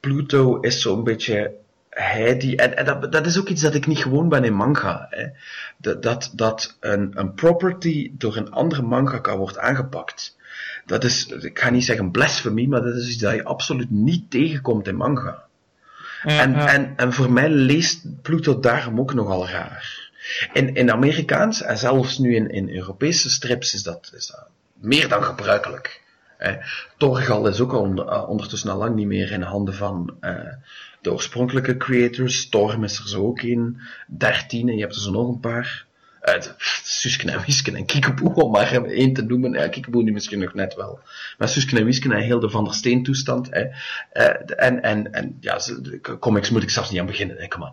Pluto 0.00 0.60
is 0.60 0.82
zo'n 0.82 1.04
beetje 1.04 1.58
hij 1.90 2.36
die, 2.36 2.56
en, 2.56 2.76
en 2.76 2.84
dat, 2.84 3.12
dat 3.12 3.26
is 3.26 3.38
ook 3.38 3.48
iets 3.48 3.62
dat 3.62 3.74
ik 3.74 3.86
niet 3.86 3.98
gewoon 3.98 4.28
ben 4.28 4.44
in 4.44 4.54
manga. 4.54 5.06
Hè. 5.10 5.26
Dat, 5.76 6.02
dat, 6.02 6.32
dat 6.34 6.76
een, 6.80 7.10
een 7.14 7.34
property 7.34 8.10
door 8.12 8.36
een 8.36 8.50
andere 8.50 8.82
mangaka 8.82 9.36
wordt 9.36 9.58
aangepakt. 9.58 10.36
Dat 10.86 11.04
is, 11.04 11.26
ik 11.26 11.58
ga 11.58 11.70
niet 11.70 11.84
zeggen 11.84 12.10
blasphemy, 12.10 12.66
maar 12.66 12.82
dat 12.82 12.94
is 12.94 13.08
iets 13.08 13.18
dat 13.18 13.34
je 13.34 13.44
absoluut 13.44 13.90
niet 13.90 14.30
tegenkomt 14.30 14.86
in 14.86 14.96
manga. 14.96 15.44
Ja, 16.22 16.40
En, 16.40 16.52
ja. 16.52 16.72
en, 16.72 16.92
en 16.96 17.12
voor 17.12 17.32
mij 17.32 17.48
leest 17.48 18.22
Pluto 18.22 18.60
daarom 18.60 19.00
ook 19.00 19.14
nogal 19.14 19.48
raar. 19.48 20.10
In, 20.52 20.74
in 20.74 20.92
Amerikaans 20.92 21.62
en 21.62 21.78
zelfs 21.78 22.18
nu 22.18 22.34
in, 22.34 22.50
in 22.50 22.74
Europese 22.74 23.30
strips 23.30 23.74
is 23.74 23.82
dat, 23.82 24.12
is 24.14 24.26
dat 24.26 24.46
meer 24.74 25.08
dan 25.08 25.24
gebruikelijk. 25.24 26.02
Eh, 26.36 26.54
Torgal 26.96 27.46
is 27.46 27.60
ook 27.60 27.72
al 27.72 28.08
eh, 28.08 28.28
ondertussen 28.28 28.70
al 28.70 28.78
lang 28.78 28.94
niet 28.94 29.06
meer 29.06 29.30
in 29.30 29.42
handen 29.42 29.74
van 29.74 30.16
eh, 30.20 30.34
de 31.00 31.12
oorspronkelijke 31.12 31.76
creators. 31.76 32.38
Storm 32.38 32.84
is 32.84 32.98
er 32.98 33.08
zo 33.08 33.26
ook 33.26 33.42
in. 33.42 33.80
Dertien, 34.06 34.68
en 34.68 34.74
je 34.74 34.80
hebt 34.80 34.94
er 34.94 35.00
zo 35.00 35.10
nog 35.10 35.28
een 35.28 35.40
paar. 35.40 35.86
Uh, 36.24 36.34
Susken 36.82 37.28
en 37.28 37.42
Wisken 37.46 37.74
en 37.74 37.84
Kiekeboe, 37.84 38.34
om 38.44 38.50
maar 38.50 38.84
één 38.84 39.12
te 39.12 39.22
noemen. 39.22 39.52
Ja, 39.52 39.68
Kiekeboe 39.68 40.02
nu 40.02 40.12
misschien 40.12 40.38
nog 40.38 40.54
net 40.54 40.74
wel. 40.74 41.00
Maar 41.38 41.48
Susken 41.48 41.78
en 41.78 41.84
Wisken 41.84 42.12
en 42.12 42.20
heel 42.22 42.40
de 42.40 42.50
Van 42.50 42.64
der 42.64 42.74
Steen 42.74 43.02
toestand. 43.02 43.48
Hè. 43.50 43.64
Eh, 44.12 44.64
en, 44.66 44.82
en, 44.82 45.12
en 45.12 45.36
ja, 45.40 45.56
de 45.56 46.00
comics 46.18 46.50
moet 46.50 46.62
ik 46.62 46.70
zelfs 46.70 46.90
niet 46.90 47.00
aan 47.00 47.06
beginnen, 47.06 47.36
hè, 47.36 47.48
come 47.48 47.64
on. 47.64 47.72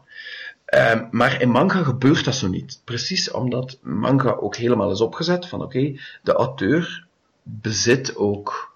Ehm, 0.65 1.05
maar 1.11 1.41
in 1.41 1.49
manga 1.49 1.83
gebeurt 1.83 2.25
dat 2.25 2.35
zo 2.35 2.47
niet. 2.47 2.81
Precies 2.83 3.31
omdat 3.31 3.77
manga 3.81 4.31
ook 4.31 4.55
helemaal 4.55 4.91
is 4.91 5.01
opgezet 5.01 5.47
van 5.47 5.61
oké, 5.61 5.99
de 6.23 6.33
auteur 6.33 7.05
bezit 7.43 8.15
ook 8.15 8.75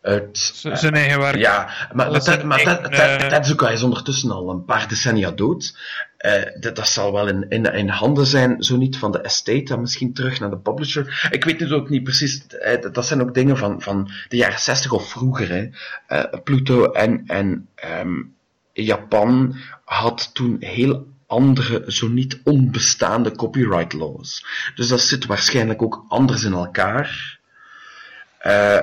het... 0.00 0.38
Z- 0.38 0.62
zijn 0.72 0.94
eigen 0.94 1.20
werk. 1.20 1.36
Ja, 1.36 1.64
maar, 1.92 2.10
maar, 2.10 2.24
Dat 2.24 2.42
maar 2.42 2.60
eh, 2.60 3.28
Tetsuka 3.28 3.68
is 3.70 3.82
ondertussen 3.82 4.30
al 4.30 4.50
een 4.50 4.64
paar 4.64 4.88
decennia 4.88 5.30
dood. 5.30 5.78
Eh, 6.26 6.60
dat, 6.60 6.76
dat 6.76 6.88
zal 6.88 7.12
wel 7.12 7.28
in, 7.28 7.48
in, 7.48 7.88
handen 7.88 8.26
zijn, 8.26 8.62
zo 8.62 8.76
niet 8.76 8.98
van 8.98 9.12
de 9.12 9.20
estate, 9.20 9.62
dan 9.62 9.80
misschien 9.80 10.12
terug 10.14 10.40
naar 10.40 10.50
de 10.50 10.58
publisher. 10.58 11.28
Ik 11.30 11.44
weet 11.44 11.60
het 11.60 11.70
ook 11.72 11.88
niet 11.88 12.02
precies. 12.04 12.46
eh, 12.46 12.92
dat- 12.92 13.06
zijn 13.06 13.20
ook 13.20 13.34
dingen 13.34 13.56
van, 13.56 13.82
van 13.82 14.10
de 14.28 14.36
jaren 14.36 14.58
60 14.58 14.92
of 14.92 15.08
vroeger. 15.08 15.48
Hè. 15.48 15.68
Eh, 16.06 16.40
Pluto 16.44 16.92
en, 16.92 17.22
en 17.26 17.68
ehm, 17.74 18.22
Japan 18.72 19.56
had 19.84 20.30
toen 20.34 20.56
heel 20.60 21.06
andere, 21.26 21.84
zo 21.86 22.08
niet 22.08 22.40
onbestaande 22.44 23.32
copyright 23.36 23.92
laws. 23.92 24.46
Dus 24.74 24.88
dat 24.88 25.00
zit 25.00 25.26
waarschijnlijk 25.26 25.82
ook 25.82 26.04
anders 26.08 26.44
in 26.44 26.52
elkaar. 26.52 27.38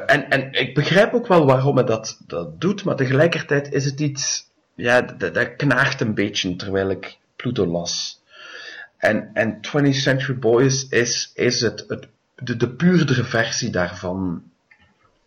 En, 0.06 0.30
en 0.30 0.52
ik 0.54 0.74
begrijp 0.74 1.14
ook 1.14 1.28
wel 1.28 1.46
waarom 1.46 1.76
hij 1.76 1.86
dat, 1.86 2.20
dat 2.28 2.62
doet, 2.62 2.84
maar 2.84 2.96
tegelijkertijd 2.96 3.74
is 3.74 3.86
het 3.86 4.00
iets, 4.00 4.44
ja, 4.76 5.02
dat, 5.02 5.34
dat 5.34 5.56
knaagt 5.56 6.02
een 6.02 6.14
beetje 6.14 6.56
terwijl 6.56 6.90
ik 6.90 7.18
Pluto 7.44 7.66
las. 7.66 8.22
En, 8.98 9.30
en 9.34 9.60
20th 9.62 9.90
Century 9.90 10.40
Boys 10.40 10.88
is, 10.88 11.32
is 11.34 11.62
het, 11.62 11.86
het, 11.88 12.08
de, 12.36 12.58
de 12.58 12.70
puurdere 12.70 13.24
versie 13.24 13.70
daarvan, 13.70 14.44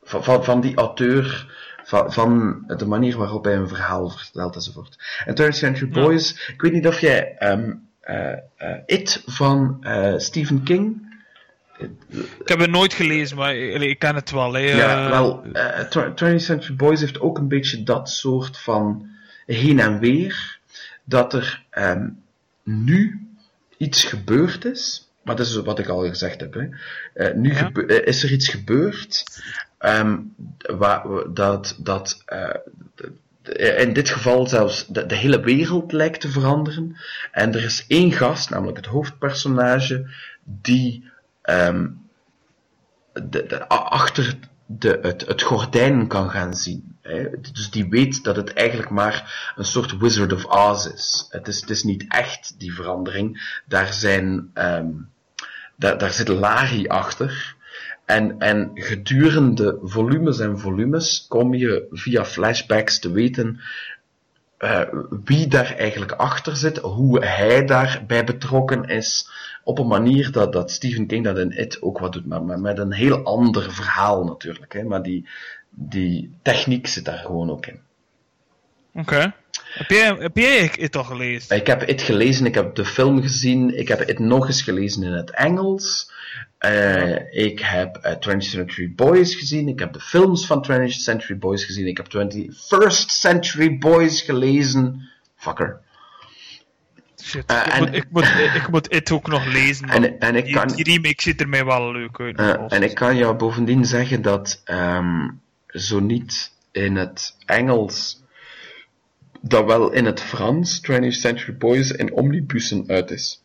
van, 0.03 0.25
van, 0.25 0.45
van 0.45 0.61
die 0.61 0.77
auteur, 0.77 1.47
van, 1.85 2.13
van 2.13 2.65
de 2.67 2.87
manier 2.87 3.17
waarop 3.17 3.45
hij 3.45 3.55
een 3.55 3.69
verhaal 3.69 4.09
vertelt 4.09 4.55
enzovoort. 4.55 4.99
En 5.25 5.35
20th 5.43 5.57
Century 5.57 5.95
Ja. 5.95 6.03
Boys, 6.03 6.49
ik 6.49 6.61
weet 6.61 6.73
niet 6.73 6.87
of 6.87 7.01
jij 7.01 7.37
ehm, 7.39 7.73
eh, 8.01 8.33
eh, 8.57 8.79
It 8.87 9.23
van 9.27 9.77
eh, 9.81 10.15
Stephen 10.17 10.63
King 10.63 11.05
Ik 12.39 12.49
heb 12.49 12.59
het 12.59 12.71
nooit 12.71 12.93
gelezen, 12.93 13.37
maar 13.37 13.57
ik, 13.57 13.99
ken 13.99 14.15
het 14.15 14.31
wel. 14.31 14.53
Hè. 14.53 14.61
ja, 14.61 15.11
wel, 15.11 15.43
Tw- 15.89 16.25
20th 16.25 16.37
Century 16.37 16.77
Boys 16.77 17.01
heeft 17.01 17.21
ook 17.21 17.39
een 17.39 17.49
beetje 17.49 17.83
dat 17.83 18.11
soort 18.11 18.59
van 18.59 19.09
heen 19.47 19.81
en 19.81 19.99
weer. 19.99 20.56
Dat 21.09 21.33
er 21.35 21.65
ehm, 21.71 22.09
nu 22.63 23.27
iets 23.77 24.05
gebeurd 24.05 24.65
is. 24.65 25.11
Maar 25.23 25.37
dat 25.37 25.47
is 25.47 25.57
wat 25.57 25.79
ik 25.79 25.89
al 25.89 26.07
gezegd 26.09 26.41
heb. 26.41 26.55
Hè. 26.55 26.69
Eh, 27.15 27.35
nu 27.35 27.53
Ja. 27.55 27.71
eh, 27.73 28.07
is 28.07 28.23
er 28.23 28.33
iets 28.33 28.49
gebeurd. 28.49 29.25
ehm, 29.79 30.19
waar, 30.59 31.05
dat, 31.35 31.77
dat 31.79 32.23
eh, 32.27 33.81
in 33.81 33.93
dit 33.93 34.09
geval 34.09 34.47
zelfs 34.49 34.87
de, 34.87 35.07
de 35.07 35.15
hele 35.15 35.41
wereld 35.41 35.93
lijkt 35.93 36.21
te 36.21 36.29
veranderen. 36.29 36.97
En 37.33 37.55
er 37.55 37.65
is 37.65 37.85
één 37.89 38.13
gast, 38.13 38.51
namelijk 38.51 38.77
het 38.77 38.87
hoofdpersonage, 38.87 40.07
die 40.45 41.11
ehm, 41.43 41.89
de, 43.13 43.47
de, 43.47 43.63
a- 43.63 43.67
achter 43.77 44.39
de, 44.67 44.99
het, 45.03 45.27
het 45.27 45.43
gordijn 45.43 46.07
kan 46.09 46.31
gaan 46.31 46.55
zien. 46.55 46.96
Dus 47.53 47.71
die 47.71 47.89
weet 47.89 48.25
dat 48.25 48.37
het 48.37 48.53
eigenlijk 48.53 48.91
maar 48.91 49.53
een 49.57 49.65
soort 49.65 49.97
Wizard 49.99 50.33
of 50.33 50.45
Oz 50.45 50.87
is. 50.87 51.27
Het 51.31 51.49
is, 51.49 51.61
het 51.61 51.71
is 51.71 51.83
niet 51.83 52.05
echt, 52.09 52.55
die 52.59 52.75
verandering. 52.75 53.61
Daar, 53.67 53.93
zijn, 53.93 54.51
ehm, 54.55 54.91
daar, 55.77 55.99
daar 55.99 56.11
zit 56.11 56.29
Lari 56.29 56.87
achter. 56.89 57.55
En, 58.05 58.39
en 58.39 58.71
gedurende 58.75 59.79
volumes 59.83 60.39
en 60.39 60.59
volumes 60.59 61.27
kom 61.29 61.55
je 61.55 61.87
via 61.91 62.25
flashbacks 62.25 62.99
te 62.99 63.11
weten 63.11 63.61
eh, 64.57 64.83
wie 65.25 65.47
daar 65.47 65.75
eigenlijk 65.77 66.13
achter 66.13 66.57
zit, 66.57 66.79
hoe 66.79 67.25
hij 67.25 67.67
daarbij 67.67 68.25
betrokken 68.25 68.85
is, 68.85 69.31
op 69.65 69.79
een 69.79 69.87
manier 69.87 70.33
dat, 70.33 70.53
dat 70.53 70.71
Stephen 70.71 71.07
King 71.07 71.25
dat 71.25 71.39
in 71.39 71.59
It 71.59 71.83
ook 71.83 71.99
wat 71.99 72.13
doet, 72.13 72.27
maar, 72.27 72.43
maar 72.43 72.61
met 72.61 72.79
een 72.79 72.93
heel 72.93 73.25
ander 73.25 73.73
verhaal 73.73 74.25
natuurlijk. 74.25 74.73
Hè, 74.73 74.83
maar 74.83 75.03
die, 75.03 75.29
die 75.79 76.37
techniek 76.43 76.87
zit 76.87 77.05
daar 77.05 77.19
gewoon 77.19 77.51
ook 77.51 77.67
in. 77.67 77.81
Oké. 78.95 79.35
Heb 79.69 79.91
jij, 79.91 80.17
heb 80.19 80.37
jij 80.37 80.71
het 80.75 80.97
al 80.97 81.05
gelezen? 81.05 81.57
Ik 81.57 81.67
heb 81.67 81.83
It 81.83 82.03
gelezen, 82.03 82.47
ik 82.47 82.55
heb 82.55 82.75
de 82.75 82.85
film 82.85 83.23
gezien, 83.23 83.79
ik 83.79 83.89
heb 83.89 84.01
It 84.01 84.19
nog 84.19 84.47
eens 84.47 84.63
gelezen 84.63 85.03
in 85.03 85.13
het 85.13 85.31
Engels. 85.31 86.13
Eh, 86.59 87.33
ik 87.45 87.61
heb 87.61 87.97
eh, 87.97 88.13
20th 88.13 88.37
Century 88.39 88.93
Boys 88.95 89.35
gezien, 89.35 89.69
ik 89.69 89.79
heb 89.79 89.93
de 89.93 90.01
films 90.01 90.47
van 90.47 90.67
20th 90.71 90.87
Century 90.87 91.39
Boys 91.39 91.65
gezien, 91.65 91.87
ik 91.87 91.97
heb 91.97 92.07
21st 92.07 93.07
Century 93.11 93.79
Boys 93.79 94.21
gelezen. 94.23 95.09
Fucker. 95.37 95.81
Shit, 97.23 97.45
Eh, 97.47 97.63
ik, 97.67 97.73
en- 97.73 97.81
moet, 97.81 97.95
ik, 97.95 98.07
moet, 98.11 98.25
ik 98.55 98.69
moet 98.71 98.93
het 98.95 99.11
ook 99.11 99.27
nog 99.29 99.47
lezen. 99.47 99.89
En- 99.89 100.19
en 100.19 100.35
ik 100.37 100.45
die, 100.45 100.55
kan- 100.55 100.69
die 100.69 100.85
remake 100.85 101.23
ziet 101.23 101.41
er 101.41 101.49
mij 101.49 101.65
wel 101.65 101.93
leuk 101.93 102.21
uit. 102.21 102.73
En 102.73 102.83
ik 102.83 102.95
kan 102.95 103.17
jou 103.17 103.37
bovendien 103.37 103.85
zeggen 103.85 104.23
dat 104.23 104.61
ehm, 104.65 105.29
zo 105.81 106.01
niet 106.01 106.53
in 106.73 106.97
het 106.97 107.37
Engels, 107.45 108.23
dat 109.41 109.65
wel 109.65 109.91
in 109.93 110.05
het 110.05 110.21
Frans 110.21 110.81
20th 110.91 111.09
Century 111.09 111.57
Boys 111.57 111.91
in 111.91 112.13
omnibussen 112.13 112.85
uit 112.89 113.11
is. 113.11 113.43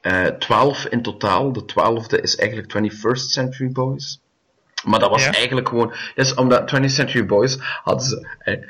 Eh 0.00 0.24
12 0.26 0.84
in 0.86 1.02
totaal, 1.02 1.52
de 1.52 1.64
twaalfde 1.64 2.20
is 2.20 2.36
eigenlijk 2.36 2.68
21st 2.72 3.30
Century 3.30 3.72
Boys. 3.72 4.20
Maar 4.84 5.00
dat 5.00 5.10
was 5.10 5.24
Ja. 5.24 5.32
eigenlijk 5.32 5.68
gewoon, 5.68 5.94
dus 6.14 6.34
omdat 6.34 6.68
20th 6.68 6.90
Century 6.94 7.26
Boys 7.26 7.56
hadden 7.60 8.04
ze 8.06 8.36
eh, 8.38 8.62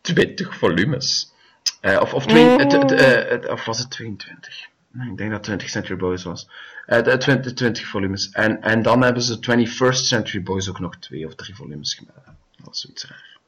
20 0.00 0.56
volumes. 0.56 1.32
Eh, 1.80 2.00
of, 2.00 2.14
of, 2.14 2.26
twee, 2.26 2.56
eh, 2.56 3.30
het- 3.30 3.48
of 3.48 3.64
was 3.64 3.78
het 3.78 3.90
22? 3.90 4.66
Nee, 4.92 5.10
ik 5.10 5.16
denk 5.16 5.30
dat 5.30 5.50
20th 5.50 5.64
Century 5.64 5.98
Boys 5.98 6.22
was. 6.22 6.48
Eh, 6.86 7.02
de 7.02 7.16
20, 7.16 7.52
20 7.52 7.86
volumes. 7.86 8.30
En, 8.30 8.62
en 8.62 8.82
dan 8.82 9.02
hebben 9.02 9.22
ze 9.22 9.36
21st 9.36 10.04
Century 10.04 10.42
Boys 10.42 10.68
ook 10.68 10.80
nog 10.80 10.96
twee 10.96 11.26
of 11.26 11.34
drie 11.34 11.54
volumes 11.54 11.94
gemaakt. 11.94 12.24
Dat 12.26 12.66
was 12.66 12.80
zoiets 12.80 13.06
raar. 13.06 13.38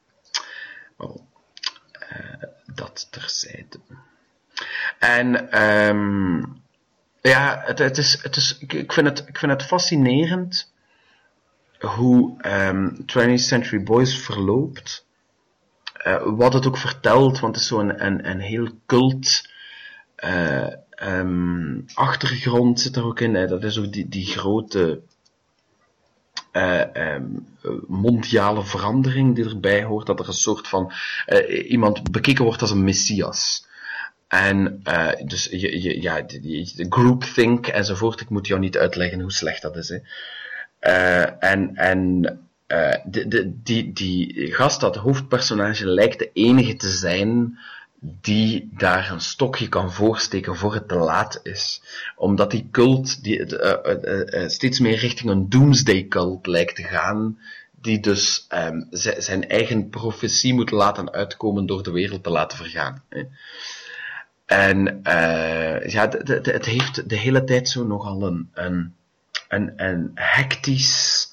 Eh, 2.09 2.49
dat 2.75 3.09
terzijde. 3.11 3.81
En 4.99 5.51
ehm 5.51 6.43
ja, 7.21 7.63
het, 7.65 7.79
het 7.79 7.99
is, 7.99 8.23
het 8.23 8.37
is, 8.37 8.59
ik, 8.59 8.73
ik, 8.73 8.93
vind 8.93 9.07
het, 9.07 9.29
ik 9.29 9.39
vind 9.39 9.53
het 9.53 9.63
fascinerend 9.63 10.73
hoe 11.79 12.41
ehm 12.41 12.89
20th 12.89 13.35
Century 13.35 13.83
Boys 13.83 14.19
verloopt. 14.19 15.07
Eh, 15.93 16.23
wat 16.25 16.53
het 16.53 16.67
ook 16.67 16.77
vertelt, 16.77 17.41
want 17.41 17.55
het 17.55 17.63
is 17.63 17.69
zo'n 17.69 18.05
een, 18.05 18.29
een 18.29 18.41
heel 18.41 18.69
cult 18.87 19.49
eh, 20.15 20.67
ehm, 20.97 21.81
achtergrond 21.95 22.81
zit 22.81 22.97
er 22.97 23.05
ook 23.05 23.21
in. 23.21 23.35
Hè. 23.35 23.47
Dat 23.47 23.65
is 23.65 23.79
ook 23.79 23.93
die, 23.93 24.09
die 24.09 24.27
grote 24.27 25.01
eh, 26.51 26.97
ehm, 26.97 27.25
eh, 27.63 27.71
mondiale 27.87 28.65
verandering 28.65 29.35
die 29.35 29.45
erbij 29.45 29.85
hoort. 29.85 30.07
Dat 30.07 30.21
er 30.21 30.27
een 30.29 30.33
soort 30.33 30.69
van 30.69 30.93
eh, 31.27 31.71
iemand 31.71 32.11
bekeken 32.11 32.45
wordt 32.45 32.61
als 32.61 32.71
een 32.71 32.85
messias. 32.85 33.67
En 34.29 34.81
eh, 34.83 35.27
dus 35.27 35.45
je, 35.45 35.83
je, 35.83 36.03
ja, 36.03 36.21
de, 36.23 36.41
de- 36.41 36.87
groupthink 36.89 37.67
enzovoort. 37.67 38.21
Ik 38.21 38.29
moet 38.29 38.47
jou 38.47 38.61
niet 38.61 38.79
uitleggen 38.79 39.21
hoe 39.21 39.33
slecht 39.33 39.63
dat 39.63 39.77
is. 39.77 39.89
Hè. 39.89 39.99
En 41.39 41.77
en 41.77 42.21
de, 43.05 43.29
de, 43.29 43.53
die, 43.63 43.93
die 43.93 44.53
gast, 44.53 44.81
dat 44.81 44.97
hoofdpersonage, 44.97 45.87
lijkt 45.87 46.19
de 46.19 46.31
enige 46.33 46.77
te 46.77 46.89
zijn 46.89 47.59
die 48.21 48.69
daar 48.73 49.11
een 49.11 49.21
stokje 49.21 49.69
kan 49.69 49.93
voorsteken 49.93 50.57
voor 50.57 50.75
het 50.75 50.89
te 50.89 50.95
laat 50.95 51.41
is. 51.43 51.83
Omdat 52.17 52.51
die 52.51 52.69
cult 52.71 53.23
die, 53.23 53.57
eh, 53.57 53.93
eh, 53.93 54.43
eh, 54.43 54.49
steeds 54.49 54.81
meer 54.81 54.97
richting 54.99 55.31
een 55.31 55.49
doomsday 55.49 56.09
cult 56.09 56.47
lijkt 56.47 56.77
te 56.77 56.83
gaan, 56.83 57.39
die 57.81 58.01
dus 58.01 58.45
ehm, 58.49 58.81
zi- 58.91 59.21
zijn 59.21 59.49
eigen 59.49 59.89
profetie 59.89 60.55
moet 60.55 60.71
laten 60.71 61.13
uitkomen 61.13 61.67
door 61.67 61.83
de 61.83 61.91
wereld 61.91 62.23
te 62.23 62.31
laten 62.31 62.59
vergaan. 62.59 63.03
Hè. 63.09 63.23
En 64.47 65.01
ja, 65.87 66.09
het 66.43 66.67
heeft 66.67 67.09
de 67.09 67.17
hele 67.17 67.45
tijd 67.45 67.69
zo 67.69 67.85
nogal 67.87 68.23
een, 68.23 68.51
een, 68.55 68.95
een, 69.49 69.73
een 69.77 70.11
hectisch, 70.15 71.33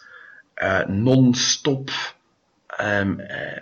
non-stop. 0.88 1.92
Ehm, 2.78 3.20
eh, 3.20 3.62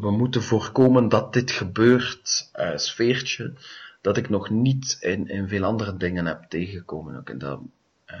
we, 0.00 0.10
moeten 0.10 0.42
voorkomen 0.42 1.08
dat 1.08 1.32
dit 1.32 1.50
gebeurt, 1.50 2.48
eh, 2.52 2.76
sfeertje, 2.76 3.52
dat 4.00 4.16
ik 4.16 4.28
nog 4.28 4.50
niet 4.50 4.96
in, 5.00 5.28
in 5.28 5.48
veel 5.48 5.64
andere 5.64 5.96
dingen 5.96 6.26
heb 6.26 6.44
tegengekomen. 6.48 7.16
Ook. 7.16 7.28
En 7.28 7.38
dat 7.38 7.60
eh, 8.04 8.16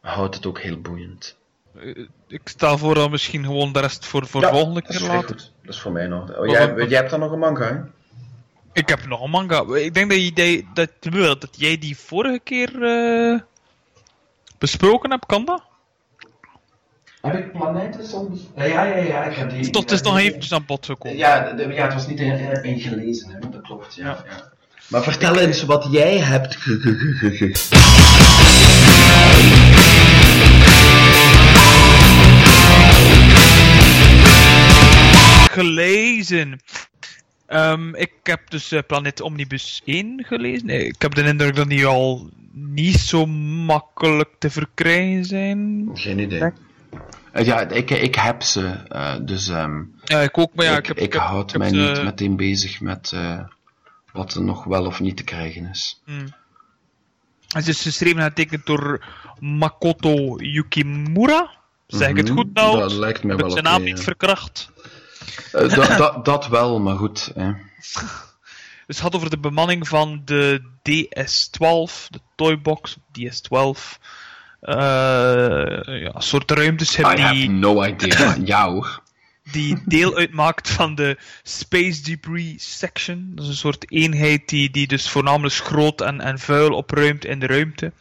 houdt 0.00 0.34
het 0.34 0.46
ook 0.46 0.60
heel 0.60 0.80
boeiend. 0.80 1.38
Ik 2.26 2.40
stel 2.44 2.78
voor 2.78 2.94
dat 2.94 3.10
misschien 3.10 3.44
gewoon 3.44 3.72
de 3.72 3.80
rest 3.80 4.06
voor, 4.06 4.26
voor 4.26 4.40
Ja, 4.40 4.50
volgende 4.50 4.82
keer 4.82 5.00
goed. 5.00 5.28
Dat 5.28 5.74
is 5.74 5.80
voor 5.80 5.92
mij 5.92 6.06
nog. 6.06 6.36
Oh, 6.38 6.46
jij, 6.46 6.74
jij 6.74 6.98
hebt 6.98 7.10
dan 7.10 7.20
nog 7.20 7.32
een 7.32 7.38
manga, 7.38 7.64
hè? 7.64 7.80
Ik 8.72 8.88
heb 8.88 9.06
nog 9.06 9.22
een 9.22 9.30
manga. 9.30 9.74
Ik 9.74 9.94
denk 9.94 10.10
dat, 10.10 10.18
die- 10.18 10.68
dat, 10.74 10.90
dat 11.40 11.48
jij 11.56 11.78
die 11.78 11.96
vorige 11.98 12.40
keer 12.44 12.70
besproken 14.58 15.10
hebt, 15.10 15.26
kan 15.26 15.44
dat? 15.44 15.62
Heb 17.20 17.34
ik 17.34 17.52
planeten 17.52 18.06
soms? 18.06 18.40
Ja, 18.56 18.64
ja, 18.64 18.84
ja, 18.84 18.96
ja 18.96 19.24
ik 19.24 19.36
heb 19.36 19.48
die. 19.48 19.56
Het 19.58 19.66
is 19.66 19.72
toch- 19.72 19.82
het 19.82 19.90
is 19.92 20.02
nog 20.02 20.18
eventjes 20.18 20.52
aan 20.52 20.64
bod 20.66 20.86
gekomen. 20.86 21.18
Ja, 21.18 21.52
de- 21.52 21.68
ja, 21.68 21.82
het 21.84 21.94
was 21.94 22.06
niet 22.06 22.20
in- 22.20 22.38
in- 22.38 22.62
ingelezen, 22.62 23.30
hè, 23.30 23.38
dat 23.50 23.60
klopt. 23.62 23.94
Ja, 23.94 24.04
Ja. 24.04 24.24
ja. 24.28 24.48
Maar 24.88 25.02
vertel 25.02 25.38
eens 25.38 25.62
wat 25.64 25.88
jij 25.90 26.18
hebt. 26.18 26.56
ge- 26.56 26.78
ge- 26.80 26.94
ge- 26.94 27.30
ge- 27.30 27.36
ge- 27.36 28.58
Gelezen. 35.50 36.60
Ehm, 37.46 37.94
ik 37.94 38.12
heb 38.22 38.40
dus 38.50 38.72
eh, 38.72 38.80
Planet 38.86 39.20
Omnibus 39.20 39.82
1 39.84 40.24
gelezen. 40.26 40.66
Nee, 40.66 40.84
Ik 40.86 41.02
heb 41.02 41.14
de 41.14 41.22
indruk 41.22 41.54
dat 41.56 41.68
die 41.68 41.86
al 41.86 42.28
niet 42.52 42.96
zo 42.96 43.26
makkelijk 43.66 44.28
te 44.38 44.50
verkrijgen 44.50 45.24
zijn. 45.24 45.90
Geen 45.94 46.18
idee. 46.18 46.50
Ja, 47.32 47.60
ik, 47.60 47.90
ik 47.90 48.14
heb 48.14 48.42
ze, 48.42 48.66
eh, 48.88 49.14
dus 49.22 49.48
ehm, 49.48 49.82
Ja, 50.04 50.20
ik 50.20 50.38
ook, 50.38 50.54
maar 50.54 50.64
ja, 50.64 50.72
ik, 50.72 50.78
ik, 50.78 50.86
heb... 50.86 50.98
ik 50.98 51.12
heb- 51.12 51.22
houd 51.22 51.50
ik 51.52 51.58
mij 51.58 51.70
niet 51.70 52.02
meteen 52.02 52.36
bezig 52.36 52.80
met 52.80 53.12
eh, 53.12 53.40
wat 54.12 54.34
er 54.34 54.42
nog 54.42 54.64
wel 54.64 54.86
of 54.86 55.00
niet 55.00 55.16
te 55.16 55.24
krijgen 55.24 55.66
is. 55.66 56.00
Hmm. 56.04 56.34
Het 57.48 57.68
is 57.68 57.82
geschreven 57.82 58.18
en 58.18 58.24
getekend 58.28 58.66
door 58.66 59.04
Makoto 59.38 60.36
Yukimura. 60.36 61.50
Zeg 61.86 62.08
ik 62.08 62.16
het 62.16 62.28
Mhm, 62.28 62.36
goed 62.36 62.54
nou? 62.54 62.78
Dat 62.78 62.92
lijkt 62.92 63.22
mij 63.22 63.34
Ik 63.34 63.40
heb 63.40 63.46
wel 63.46 63.50
zijn 63.50 63.66
oké, 63.66 63.74
naam 63.74 63.82
niet 63.84 64.00
verkracht. 64.00 64.70
Eh, 65.52 66.22
dat- 66.22 66.48
wel, 66.48 66.80
maar 66.80 66.96
goed. 66.96 67.30
Hè. 67.34 67.52
Dus 67.76 67.96
het 68.86 69.00
gaat 69.00 69.14
over 69.14 69.30
de 69.30 69.38
bemanning 69.38 69.88
van 69.88 70.22
de 70.24 70.62
DS-12, 70.82 72.08
de 72.08 72.20
Toybox 72.36 72.96
DS-12. 73.12 73.98
Eh, 74.60 74.76
ja, 75.84 76.14
een 76.14 76.22
soort 76.22 76.50
ruimteschip 76.50 77.04
I 77.04 77.20
have 77.20 77.34
die, 77.34 77.50
no 77.50 77.84
idea. 77.84 78.34
die 79.52 79.82
deel 79.84 80.16
uitmaakt 80.16 80.70
van 80.70 80.94
de 80.94 81.18
Space 81.42 82.02
Debris 82.02 82.78
Section. 82.78 83.32
Dat 83.34 83.44
is 83.44 83.50
een 83.50 83.56
soort 83.56 83.92
eenheid 83.92 84.48
die, 84.48 84.70
die 84.70 84.86
dus 84.86 85.10
voornamelijk 85.10 85.54
schroot 85.54 86.00
en, 86.00 86.20
en 86.20 86.38
vuil 86.38 86.72
opruimt 86.72 87.24
in 87.24 87.38
de 87.38 87.46
ruimte. 87.46 87.92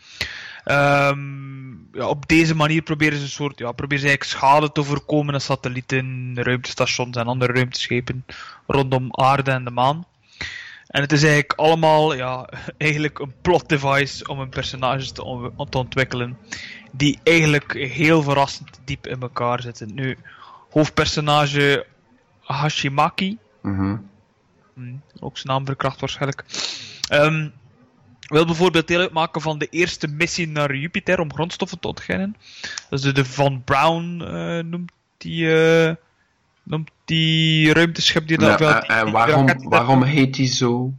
Ehm, 0.63 1.69
ja, 1.91 2.07
op 2.07 2.27
deze 2.27 2.55
manier 2.55 2.81
proberen 2.81 3.17
ze 3.17 3.23
een 3.23 3.29
soort, 3.29 3.59
ja, 3.59 3.71
proberen 3.71 4.03
ze 4.03 4.07
eigenlijk 4.07 4.39
schade 4.39 4.71
te 4.71 4.83
voorkomen 4.83 5.33
aan 5.33 5.41
satellieten, 5.41 6.37
ruimtestations 6.43 7.17
en 7.17 7.27
andere 7.27 7.53
ruimteschepen 7.53 8.25
rondom 8.67 9.07
aarde 9.11 9.51
en 9.51 9.63
de 9.63 9.71
maan. 9.71 10.05
En 10.89 11.01
het 11.01 11.11
is 11.11 11.21
eigenlijk 11.23 11.53
allemaal 11.53 12.13
ja, 12.13 12.49
eigenlijk 12.77 13.19
een 13.19 13.33
plot 13.41 13.69
device 13.69 14.27
om 14.27 14.39
een 14.39 14.49
personage 14.49 15.11
te, 15.11 15.23
on- 15.23 15.53
te 15.69 15.77
ontwikkelen 15.77 16.37
die 16.91 17.19
eigenlijk 17.23 17.73
heel 17.73 18.21
verrassend 18.23 18.79
diep 18.85 19.07
in 19.07 19.21
elkaar 19.21 19.61
zitten. 19.61 19.93
Nu, 19.93 20.17
hoofdpersonage 20.69 21.85
Hashimaki, 22.39 23.37
Mhm. 23.61 23.97
Hm, 24.73 24.93
ook 25.19 25.37
zijn 25.37 25.53
naam 25.53 25.65
verkracht 25.65 25.99
waarschijnlijk. 25.99 26.43
Ehm, 27.09 27.49
wil 28.19 28.45
bijvoorbeeld 28.45 28.87
deel 28.87 28.99
uitmaken 28.99 29.41
van 29.41 29.57
de 29.57 29.67
eerste 29.69 30.07
missie 30.07 30.47
naar 30.47 30.75
Jupiter 30.75 31.19
om 31.19 31.33
grondstoffen 31.33 31.79
te 31.79 31.87
ontginnen. 31.87 32.35
Dat 32.89 33.03
is 33.03 33.13
de, 33.13 33.25
Van 33.25 33.63
Braun 33.63 34.25
eh, 34.25 34.63
noemt 34.63 34.91
die, 35.17 35.63
eh, 35.63 35.95
noemt 36.69 36.89
die 37.05 37.73
ruimteschip 37.73 38.27
die 38.27 38.39
Ja, 38.41 38.47
dat 38.47 38.59
wel. 38.59 38.69
eh, 38.69 38.79
die- 38.81 38.89
en 38.89 39.03
die 39.03 39.13
waarom, 39.13 39.39
raket 39.47 39.59
die 39.61 39.69
dat- 39.69 39.79
waarom 39.79 40.03
heet 40.03 40.37
hij 40.37 40.47
zo? 40.47 40.93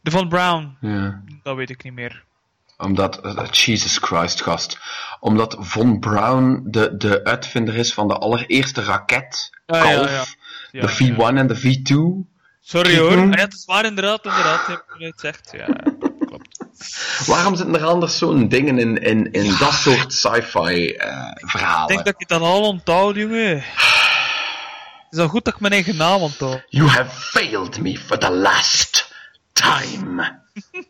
De 0.00 0.10
Van 0.10 0.28
Braun, 0.28 0.76
Ja. 0.80 1.22
dat 1.42 1.56
weet 1.56 1.70
ik 1.70 1.82
niet 1.82 1.92
meer. 1.92 2.22
Omdat, 2.76 3.20
eh, 3.20 3.44
Jesus 3.50 3.98
Christ, 3.98 4.42
gast. 4.42 4.78
Omdat 5.20 5.56
Von 5.60 6.00
Braun 6.00 6.62
de, 6.64 6.96
de 6.96 7.24
uitvinder 7.24 7.74
is 7.76 7.94
van 7.94 8.08
de 8.08 8.18
allereerste 8.18 8.82
raket, 8.82 9.50
Ah, 9.66 9.82
Kalf, 9.82 10.10
ja, 10.10 10.24
ja. 10.72 10.80
De 10.80 10.88
V1 10.88 11.36
en 11.38 11.46
de 11.46 11.56
V2. 11.56 12.26
Sorry 12.60 12.98
hoor. 12.98 13.16
Ah, 13.16 13.30
ja, 13.32 13.40
het 13.40 13.52
is 13.54 13.64
waar 13.64 13.84
inderdaad, 13.84 14.24
inderdaad. 14.24 14.66
Je 14.66 14.72
hebt 15.04 15.04
het 15.04 15.20
zegt. 15.20 15.52
Ja, 15.56 15.66
klopt. 16.26 16.64
Waarom 17.26 17.56
zitten 17.56 17.74
er 17.74 17.84
anders 17.84 18.18
zo'n 18.18 18.48
dingen 18.48 18.78
in, 18.78 19.02
in, 19.02 19.32
in 19.32 19.56
dat 19.58 19.72
soort 19.72 20.12
sci-fi 20.12 20.88
eh, 20.94 21.30
Ik 21.34 21.48
verhalen? 21.50 21.86
denk 21.88 22.04
dat 22.04 22.14
ik 22.20 22.28
dat 22.28 22.40
al 22.40 22.62
onthoud, 22.62 23.14
jongen. 23.16 23.62
Het 25.14 25.22
is 25.22 25.28
al 25.28 25.34
goed 25.34 25.44
dat 25.44 25.54
ik 25.54 25.60
mijn 25.60 25.72
eigen 25.72 25.96
naam 25.96 26.20
onthoud. 26.20 26.64
You 26.68 26.88
have 26.88 27.20
failed 27.20 27.80
me 27.80 27.98
for 27.98 28.18
the 28.18 28.30
last 28.30 29.14
time. 29.52 30.40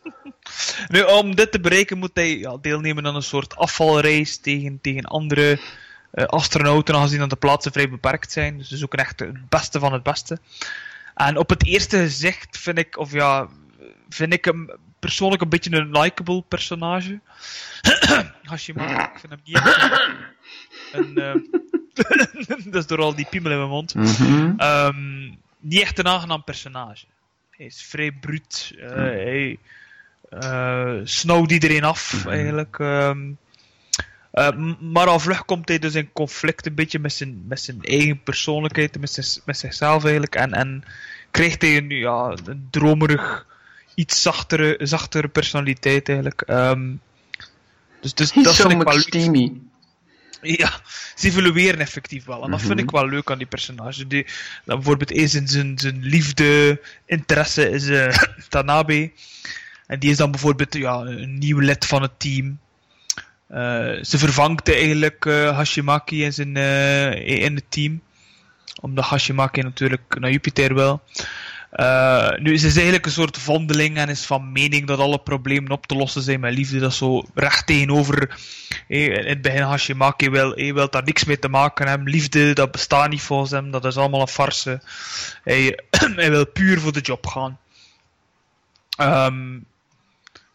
Nu, 0.88 1.02
om 1.02 1.34
dit 1.34 1.52
te 1.52 1.60
bereiken 1.60 1.98
moet 1.98 2.10
hij 2.14 2.38
ja, 2.38 2.56
deelnemen 2.60 3.06
aan 3.06 3.14
een 3.14 3.22
soort 3.22 3.56
afvalreis 3.56 4.36
tegen, 4.36 4.78
tegen 4.80 5.04
andere 5.04 5.58
eh, 6.10 6.24
astronauten, 6.24 6.94
aangezien 6.94 7.18
dat 7.18 7.30
de 7.30 7.36
plaatsen 7.36 7.72
vrij 7.72 7.90
beperkt 7.90 8.32
zijn. 8.32 8.58
Dus 8.58 8.68
ze 8.68 8.76
zoeken 8.76 8.98
echt 8.98 9.20
het 9.20 9.48
beste 9.48 9.78
van 9.78 9.92
het 9.92 10.02
beste. 10.02 10.38
En 11.14 11.38
op 11.38 11.48
het 11.48 11.64
eerste 11.64 11.98
gezicht 11.98 12.58
vind 12.58 12.78
ik, 12.78 12.98
of 12.98 13.12
ja, 13.12 13.48
vind 14.08 14.32
ik 14.32 14.44
hem 14.44 14.70
persoonlijk 14.98 15.42
een 15.42 15.48
beetje 15.48 15.76
een 15.76 15.98
likable 15.98 16.42
personage. 16.42 17.20
Hashimaki, 18.42 18.92
ik 18.92 19.18
vind 19.18 19.32
hem 19.32 19.40
niet 19.44 19.56
echt 19.56 20.08
een... 20.92 21.16
eh, 21.16 21.34
dat 22.64 22.74
is 22.74 22.86
door 22.86 23.00
al 23.00 23.14
die 23.14 23.26
piemel 23.30 23.50
in 23.50 23.58
mijn 23.58 23.70
mond. 23.70 23.94
Mhm. 23.94 24.52
Ehm, 24.56 25.22
niet 25.60 25.80
echt 25.80 25.98
een 25.98 26.06
aangenaam 26.08 26.44
personage. 26.44 27.04
Hij 27.50 27.66
is 27.66 27.82
vrij 27.82 28.12
bruut. 28.12 28.74
eh, 28.78 28.88
hij 28.94 29.58
eh 30.30 30.94
snauwt 31.04 31.50
iedereen 31.52 31.84
af, 31.84 32.26
eigenlijk. 32.26 32.78
ehm. 32.78 33.18
Eh, 34.30 34.50
m- 34.56 34.76
maar 34.92 35.06
al 35.06 35.20
vlug 35.20 35.44
komt 35.44 35.68
hij 35.68 35.78
dus 35.78 35.94
in 35.94 36.12
conflict 36.12 36.66
een 36.66 36.74
beetje 36.74 36.98
met 36.98 37.12
zijn, 37.12 37.44
met 37.48 37.60
zijn 37.60 37.82
eigen 37.82 38.22
persoonlijkheid, 38.22 39.00
met, 39.00 39.10
zijn, 39.10 39.26
met 39.44 39.58
zichzelf 39.58 40.02
eigenlijk. 40.02 40.34
En, 40.34 40.52
en 40.52 40.84
krijgt 41.30 41.62
hij 41.62 41.76
een, 41.76 41.88
ja, 41.90 42.36
een 42.44 42.68
dromerig, 42.70 43.46
iets 43.94 44.22
zachtere, 44.22 44.76
zachtere 44.82 45.28
personaliteit 45.28 46.08
eigenlijk. 46.08 46.40
Ehm, 46.40 46.92
dus, 48.00 48.14
dus 48.14 48.32
dat 48.32 48.54
so 48.54 48.68
vind 48.68 48.80
ik 48.80 48.86
wel. 48.86 48.94
Ja, 50.46 50.72
ze 51.14 51.26
evolueren 51.26 51.80
effectief 51.80 52.24
wel. 52.24 52.44
En 52.44 52.50
dat 52.50 52.60
vind 52.60 52.72
Mhm. 52.74 52.82
ik 52.82 52.90
wel 52.90 53.08
leuk 53.08 53.30
aan 53.30 53.38
die 53.38 53.46
personage. 53.46 54.06
Die, 54.06 54.24
dat 54.64 54.76
bijvoorbeeld 54.76 55.12
is 55.12 55.34
in 55.34 55.48
zijn, 55.48 55.78
zijn 55.78 55.98
liefde, 56.02 56.80
interesse 57.06 57.70
is 57.70 57.88
eh, 57.88 58.16
Tanabe. 58.48 59.12
En 59.86 59.98
die 59.98 60.10
is 60.10 60.16
dan 60.16 60.30
bijvoorbeeld 60.30 60.74
ja, 60.74 60.94
een 61.00 61.38
nieuw 61.38 61.58
lid 61.58 61.86
van 61.86 62.02
het 62.02 62.18
team. 62.18 62.58
Eh, 63.48 64.02
ze 64.02 64.18
vervangt 64.18 64.68
eigenlijk 64.72 65.26
eh, 65.26 65.56
Hashimaki 65.56 66.24
in, 66.24 66.32
zijn, 66.32 66.56
in 67.26 67.54
het 67.54 67.64
team. 67.68 68.00
Omdat 68.80 69.04
Hashimaki 69.04 69.60
natuurlijk 69.62 70.16
naar 70.18 70.30
Jupiter 70.30 70.74
wil. 70.74 71.02
Eh, 71.74 72.30
nu, 72.38 72.56
ze 72.56 72.66
is 72.66 72.74
eigenlijk 72.74 73.06
een 73.06 73.12
soort 73.12 73.38
vondeling 73.38 73.96
en 73.96 74.08
is 74.08 74.24
van 74.24 74.52
mening 74.52 74.86
dat 74.86 74.98
alle 74.98 75.18
problemen 75.18 75.70
op 75.70 75.86
te 75.86 75.94
lossen 75.94 76.22
zijn 76.22 76.40
met 76.40 76.54
liefde. 76.54 76.78
Dat 76.78 76.90
is 76.90 76.96
zo 76.96 77.22
recht 77.34 77.66
tegenover. 77.66 78.40
eh, 78.88 79.06
in 79.06 79.26
het 79.26 79.42
begin 79.42 79.62
Hashimaki 79.62 80.30
wil, 80.30 80.52
hij 80.54 80.74
wil 80.74 80.90
daar 80.90 81.04
niks 81.04 81.24
mee 81.24 81.38
te 81.38 81.48
maken 81.48 81.88
hebben. 81.88 82.08
Liefde, 82.08 82.52
dat 82.52 82.70
bestaat 82.70 83.10
niet 83.10 83.22
volgens 83.22 83.50
hem. 83.50 83.70
Dat 83.70 83.84
is 83.84 83.96
allemaal 83.96 84.20
een 84.20 84.28
farce. 84.28 84.82
Hij, 85.42 85.78
hij 86.22 86.30
wil 86.30 86.46
puur 86.46 86.80
voor 86.80 86.92
de 86.92 87.00
job 87.00 87.26
gaan. 87.26 87.58
Ehm, 88.96 89.58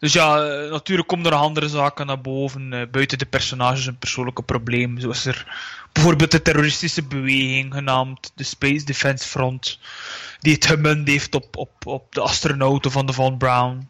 dus 0.00 0.12
ja, 0.12 0.42
eh, 0.42 0.70
natuurlijk 0.70 1.08
komen 1.08 1.26
er 1.26 1.32
andere 1.32 1.68
zaken 1.68 2.06
naar 2.06 2.20
boven. 2.20 2.72
eh, 2.72 2.82
buiten 2.90 3.18
de 3.18 3.26
personages 3.26 3.86
en 3.86 3.98
persoonlijke 3.98 4.42
problemen. 4.42 5.00
Zoals 5.00 5.26
er 5.26 5.46
bijvoorbeeld 5.92 6.30
de 6.30 6.42
terroristische 6.42 7.02
beweging 7.02 7.74
genaamd 7.74 8.32
de 8.34 8.44
Space 8.44 8.84
Defense 8.84 9.28
Front. 9.28 9.78
Die 10.38 10.54
het 10.54 10.66
gemunt 10.66 11.08
heeft 11.08 11.34
op, 11.34 11.56
op, 11.56 11.86
op 11.86 12.14
de 12.14 12.20
astronauten 12.20 12.90
van 12.90 13.06
de 13.06 13.12
Von 13.12 13.38
Braun. 13.38 13.88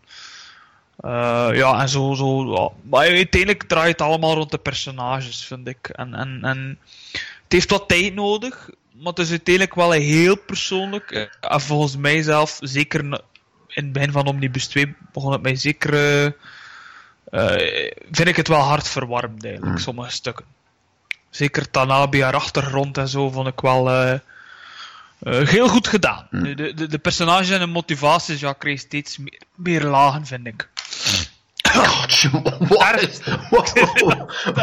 Eh, 0.97 1.49
ja, 1.53 1.81
en 1.81 1.89
zo. 1.89 2.15
zo 2.15 2.53
ja. 2.55 2.89
Maar 2.89 3.07
uiteindelijk 3.07 3.63
draait 3.63 3.99
het 3.99 4.09
allemaal 4.09 4.35
rond 4.35 4.51
de 4.51 4.59
personages, 4.59 5.45
vind 5.45 5.69
ik. 5.69 5.89
En, 5.89 6.15
en, 6.15 6.39
en 6.43 6.79
het 7.43 7.53
heeft 7.53 7.71
wat 7.71 7.89
tijd 7.89 8.15
nodig. 8.15 8.71
Maar 8.93 9.13
het 9.13 9.19
is 9.19 9.31
uiteindelijk 9.31 9.75
wel 9.75 9.91
heel 9.91 10.37
persoonlijk. 10.37 11.31
En 11.41 11.61
volgens 11.61 11.97
mij 11.97 12.23
zelf, 12.23 12.59
zeker 12.61 13.21
in 13.75 13.85
het 13.85 13.93
begin 13.93 14.13
van 14.13 14.27
Omnibus 14.27 14.67
2, 14.67 14.95
begon 15.13 15.33
het 15.33 15.43
mij 15.43 15.57
zeker. 15.57 15.95
eh, 17.31 17.93
vind 18.13 18.29
ik 18.29 18.37
het 18.37 18.49
wel 18.49 18.61
hard 18.61 18.89
verwarmd 18.89 19.45
eigenlijk, 19.45 19.75
Hmm. 19.75 19.83
sommige 19.85 20.11
stukken. 20.11 20.45
Zeker 21.31 21.71
Tanabe, 21.71 22.23
haar 22.23 22.35
achtergrond 22.35 22.99
en 22.99 23.09
zo, 23.09 23.31
vond 23.31 23.47
ik 23.47 23.61
wel. 23.61 23.91
eh, 23.91 24.13
eh, 24.13 25.49
heel 25.49 25.69
goed 25.69 25.89
gedaan. 25.89 26.27
De, 26.31 26.55
de, 26.75 26.87
de 26.87 26.99
personages 26.99 27.51
en 27.51 27.59
de 27.61 27.67
motivaties 27.67 28.41
ja, 28.41 28.53
kreeg 28.53 28.81
steeds 28.81 29.19
meer, 29.19 29.41
meer 29.55 29.83
lagen, 29.83 30.27
vind 30.27 30.47
ik. 30.47 30.69
Wat 32.69 33.01
is... 33.03 33.21
Wat, 33.51 33.73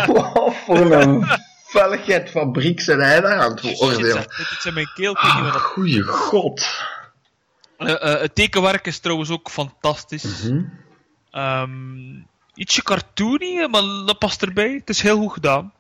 wat 0.08 0.54
voor 0.66 0.92
een 0.92 1.28
velligheid 1.68 2.30
fabriek 2.30 2.82
zijn 2.82 3.00
hij 3.00 3.22
daar 3.22 3.40
aan 3.40 3.52
het 3.52 3.60
veroordelen? 3.60 4.16
dit 4.38 4.56
is 4.58 4.66
in 4.66 4.74
mijn 4.74 4.92
keel. 4.96 5.14
dat- 5.14 5.56
Goeie 5.62 6.02
god. 6.04 6.68
Eh, 7.78 8.14
eh, 8.14 8.22
het 8.22 8.36
tekenwerk 8.36 8.88
is 8.88 9.00
trouwens 9.00 9.30
ook 9.30 9.50
fantastisch. 9.50 10.44
Mhm. 10.44 10.64
Ehm, 11.32 12.20
ietsje 12.54 12.84
cartoony, 12.84 13.68
maar 13.72 13.82
dat 14.06 14.20
past 14.20 14.42
erbij. 14.42 14.72
Het 14.74 14.90
is 14.90 15.02
heel 15.02 15.18
goed 15.18 15.34
gedaan. 15.34 15.74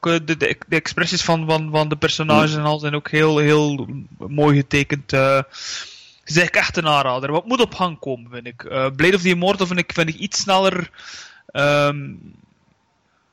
Eh, 0.00 0.12
De, 0.24 0.24
de, 0.24 0.36
de 0.68 0.76
expressies 0.76 1.22
van, 1.22 1.46
van, 1.46 1.70
van 1.70 1.88
de 1.88 1.96
personages 1.96 2.54
en 2.54 2.62
al 2.64 2.78
zijn 2.78 2.94
ook 2.94 3.10
heel, 3.10 3.38
heel 3.38 3.86
mooi 4.18 4.56
getekend. 4.56 5.12
eh. 5.12 5.36
het 5.36 6.36
is 6.36 6.50
echt 6.50 6.76
een 6.76 6.86
aanrader. 6.88 7.32
Wat 7.32 7.46
moet 7.46 7.60
op 7.60 7.74
gang 7.74 7.98
komen, 7.98 8.30
vind 8.30 8.46
ik. 8.46 8.64
Eh 8.64 8.86
Blade 8.96 9.14
of 9.16 9.22
the 9.22 9.28
Immortal 9.28 9.66
vind 9.66 9.78
ik, 9.78 9.92
vind 9.92 10.08
ik 10.08 10.14
iets 10.14 10.40
sneller. 10.40 10.90
ehm 11.46 12.14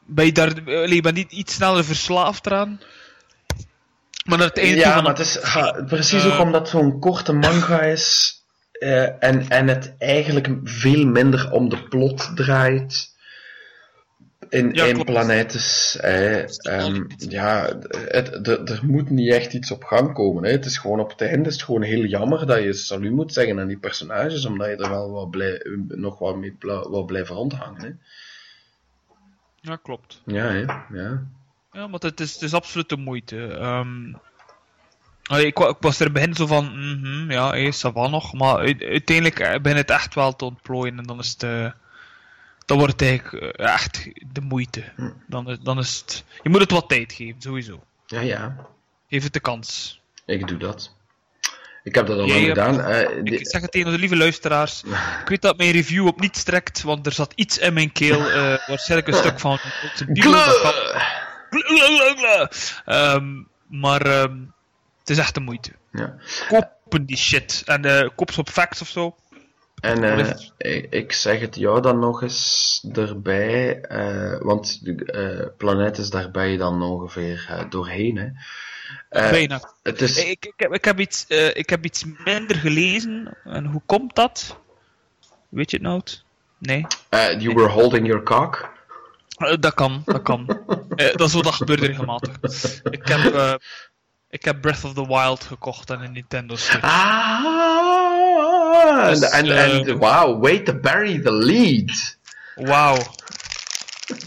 ben 0.08 0.26
je 0.26 0.32
daar, 0.32 0.70
je 0.94 1.02
bent 1.02 1.16
niet 1.16 1.32
iets 1.32 1.54
sneller 1.54 1.86
verslaafd 1.86 2.46
eraan. 2.46 2.80
Maar 4.26 4.40
het 4.40 4.58
einde 4.58 4.76
Ja, 4.76 5.02
maar 5.02 5.12
het 5.12 5.20
is 5.20 5.38
ha, 5.42 5.84
precies 5.88 6.26
ook 6.26 6.40
omdat 6.40 6.62
het 6.62 6.70
zo'n 6.70 7.00
korte 7.00 7.34
manga 7.34 7.82
is 7.82 8.34
eh, 8.72 9.24
en, 9.24 9.48
en 9.50 9.68
het 9.68 9.94
eigenlijk 9.98 10.50
veel 10.64 11.06
minder 11.06 11.52
om 11.52 11.70
de 11.70 11.84
plot 11.84 12.32
draait. 12.36 13.14
In 14.50 14.74
Ja, 14.74 14.86
één 14.86 15.06
planeet 15.06 15.98
eh, 16.02 16.66
ehm, 16.66 17.04
ja, 17.18 17.78
het, 18.08 18.48
er- 18.70 18.80
moet 18.84 19.10
niet 19.10 19.34
echt 19.34 19.54
iets 19.54 19.72
op 19.72 19.84
gang 19.84 20.14
komen. 20.14 20.44
Hè. 20.44 20.52
Het 20.52 20.66
is 20.66 20.78
gewoon 20.78 21.00
op 21.00 21.10
het 21.10 21.22
einde 21.22 21.48
is 21.50 21.54
het 21.54 21.64
gewoon 21.64 21.82
heel 21.82 22.04
jammer 22.04 22.46
dat 22.46 22.64
je 22.64 22.74
salut 22.74 23.12
moet 23.12 23.34
zeggen 23.34 23.60
aan 23.60 23.68
die 23.68 23.78
personages, 23.78 24.46
omdat 24.46 24.68
je 24.68 24.76
er 24.76 24.90
wel 24.90 25.12
wat 25.12 25.30
blij, 25.30 25.62
nog 25.88 26.20
wat 26.20 26.38
mee 26.38 26.56
wat 26.60 27.06
blijven 27.06 27.36
rondhangen. 27.36 27.82
Hè. 27.82 27.90
Ja, 29.62 29.76
klopt. 29.76 30.22
Ja, 30.26 30.46
hè. 30.48 30.66
ja. 30.98 31.24
Ja, 31.76 31.88
maar 31.88 32.00
het 32.00 32.20
is, 32.20 32.34
het 32.34 32.42
is 32.42 32.54
absoluut 32.54 32.90
de 32.90 32.98
moeite. 32.98 33.36
Allee, 35.24 35.46
ik, 35.46 35.58
wa- 35.58 35.68
ik 35.70 35.76
was 35.80 36.00
er 36.00 36.12
begin 36.12 36.34
zo 36.36 36.46
van, 36.48 36.66
mhm, 36.66 37.32
ja, 37.32 37.72
ça 37.72 37.94
va 37.94 38.08
nog. 38.08 38.34
Maar 38.34 38.58
uiteindelijk 38.80 39.40
eh, 39.40 39.60
begint 39.62 39.80
het 39.82 39.90
echt 39.90 40.16
wel 40.16 40.36
te 40.36 40.46
ontplooien. 40.46 40.98
En 40.98 41.04
dan 41.04 41.20
is 41.20 41.30
het, 41.30 41.44
eh, 41.44 41.72
dan 42.66 42.78
wordt 42.78 42.92
het 42.94 43.02
eigenlijk 43.02 43.44
eh, 43.58 43.74
echt 43.74 44.08
de 44.34 44.42
moeite. 44.42 44.84
Dan, 45.28 45.50
is- 45.50 45.58
dan 45.64 45.78
is 45.80 45.98
het, 46.02 46.24
je 46.44 46.50
moet 46.50 46.60
het 46.62 46.72
wat 46.72 46.90
tijd 46.90 47.14
geven, 47.14 47.42
sowieso. 47.42 47.84
Ja, 48.08 48.20
ja. 48.20 48.56
Geef 49.10 49.24
het 49.24 49.34
de 49.34 49.40
kans. 49.40 50.02
Ik 50.26 50.48
doe 50.48 50.58
dat. 50.58 50.94
Ik 51.84 51.96
heb 51.96 52.08
dat 52.08 52.20
al 52.20 52.28
lang 52.28 52.40
gedaan. 52.48 53.24
Die- 53.24 53.40
Ik 53.40 53.48
zeg 53.50 53.62
het 53.62 53.72
tegen 53.72 53.88
onze 53.88 54.00
lieve 54.00 54.16
luisteraars. 54.18 54.84
Ik 55.22 55.28
weet 55.28 55.42
dat 55.42 55.58
mijn 55.58 55.72
review 55.72 56.08
op 56.08 56.20
niet 56.20 56.38
strekt, 56.38 56.82
want 56.82 57.06
er 57.06 57.12
zat 57.12 57.34
iets 57.36 57.58
in 57.58 57.74
mijn 57.74 57.92
keel. 57.92 58.30
eh, 58.32 58.68
waarschijnlijk 58.68 59.08
een 59.08 59.20
stuk 59.20 59.40
van 59.46 59.52
onze 59.92 60.06
Ehm, 62.86 63.44
maar 63.68 64.02
ehm, 64.02 64.38
het 65.00 65.10
is 65.10 65.18
echt 65.18 65.34
de 65.34 65.40
moeite. 65.40 65.72
Ja. 65.92 66.16
Kopen 66.48 67.06
die 67.06 67.18
shit. 67.18 67.62
En 67.66 67.86
eh 67.86 68.10
koop 68.16 68.32
ze 68.32 68.40
op 68.40 68.50
facts 68.50 68.82
of 68.82 68.88
zo. 68.88 69.16
En 69.80 70.04
eh, 70.04 70.30
ik, 70.58 70.88
ik 70.90 71.12
zeg 71.12 71.40
het 71.40 71.56
jou 71.56 71.82
dan 71.82 72.00
nog 72.00 72.22
eens 72.22 72.86
erbij, 72.94 73.82
eh, 73.82 74.42
want 74.42 74.86
de 74.86 75.52
planeet 75.58 75.98
is 75.98 76.10
daarbij 76.10 76.58
dan 76.58 76.82
ongeveer 76.82 77.66
doorheen. 77.70 78.18
Hè. 78.18 78.28
Bijna. 79.10 79.62
het 79.84 80.02
is, 80.02 80.18
Ik, 80.18 80.46
ik, 80.46 80.54
heb, 80.58 80.74
ik, 80.74 80.86
heb 80.86 81.00
iets, 81.00 81.26
ik 81.54 81.70
heb 81.70 81.86
iets 81.86 82.06
minder 82.24 82.56
gelezen. 82.56 83.38
En 83.44 83.66
hoe 83.66 83.82
komt 83.86 84.16
dat? 84.16 84.58
Weet 85.50 85.72
je 85.72 85.78
het 85.78 85.86
nou? 85.86 86.02
Nee. 86.58 86.86
you 87.40 87.54
were 87.54 87.70
holding 87.70 88.08
your 88.08 88.24
cock. 88.24 88.75
Eh, 89.36 89.54
dat 89.60 89.74
kan, 89.74 90.02
dat 90.06 90.22
kan. 90.22 90.48
Eh, 90.96 91.16
dat 91.16 91.28
is 91.28 91.34
wat 91.34 91.44
dat 91.44 91.54
gebeurt 91.54 91.80
regelmatig. 91.80 92.36
Ik 92.90 93.08
heb, 93.08 93.34
eh, 93.34 93.54
ik 94.30 94.46
heb 94.46 94.62
Breath 94.62 94.84
of 94.84 94.94
the 94.94 95.08
Wild 95.08 95.44
gekocht 95.44 95.90
en 95.90 96.02
een 96.02 96.12
Nintendo 96.12 96.56
Switch. 96.56 96.84
Ah, 96.84 98.16
en, 99.08 99.10
Dus, 99.10 99.30
en, 99.30 99.98
wow, 99.98 100.44
wait 100.44 100.66
to 100.66 100.74
bury 100.74 101.22
the 101.22 101.32
lead. 101.32 102.18
Wauw. 102.56 102.98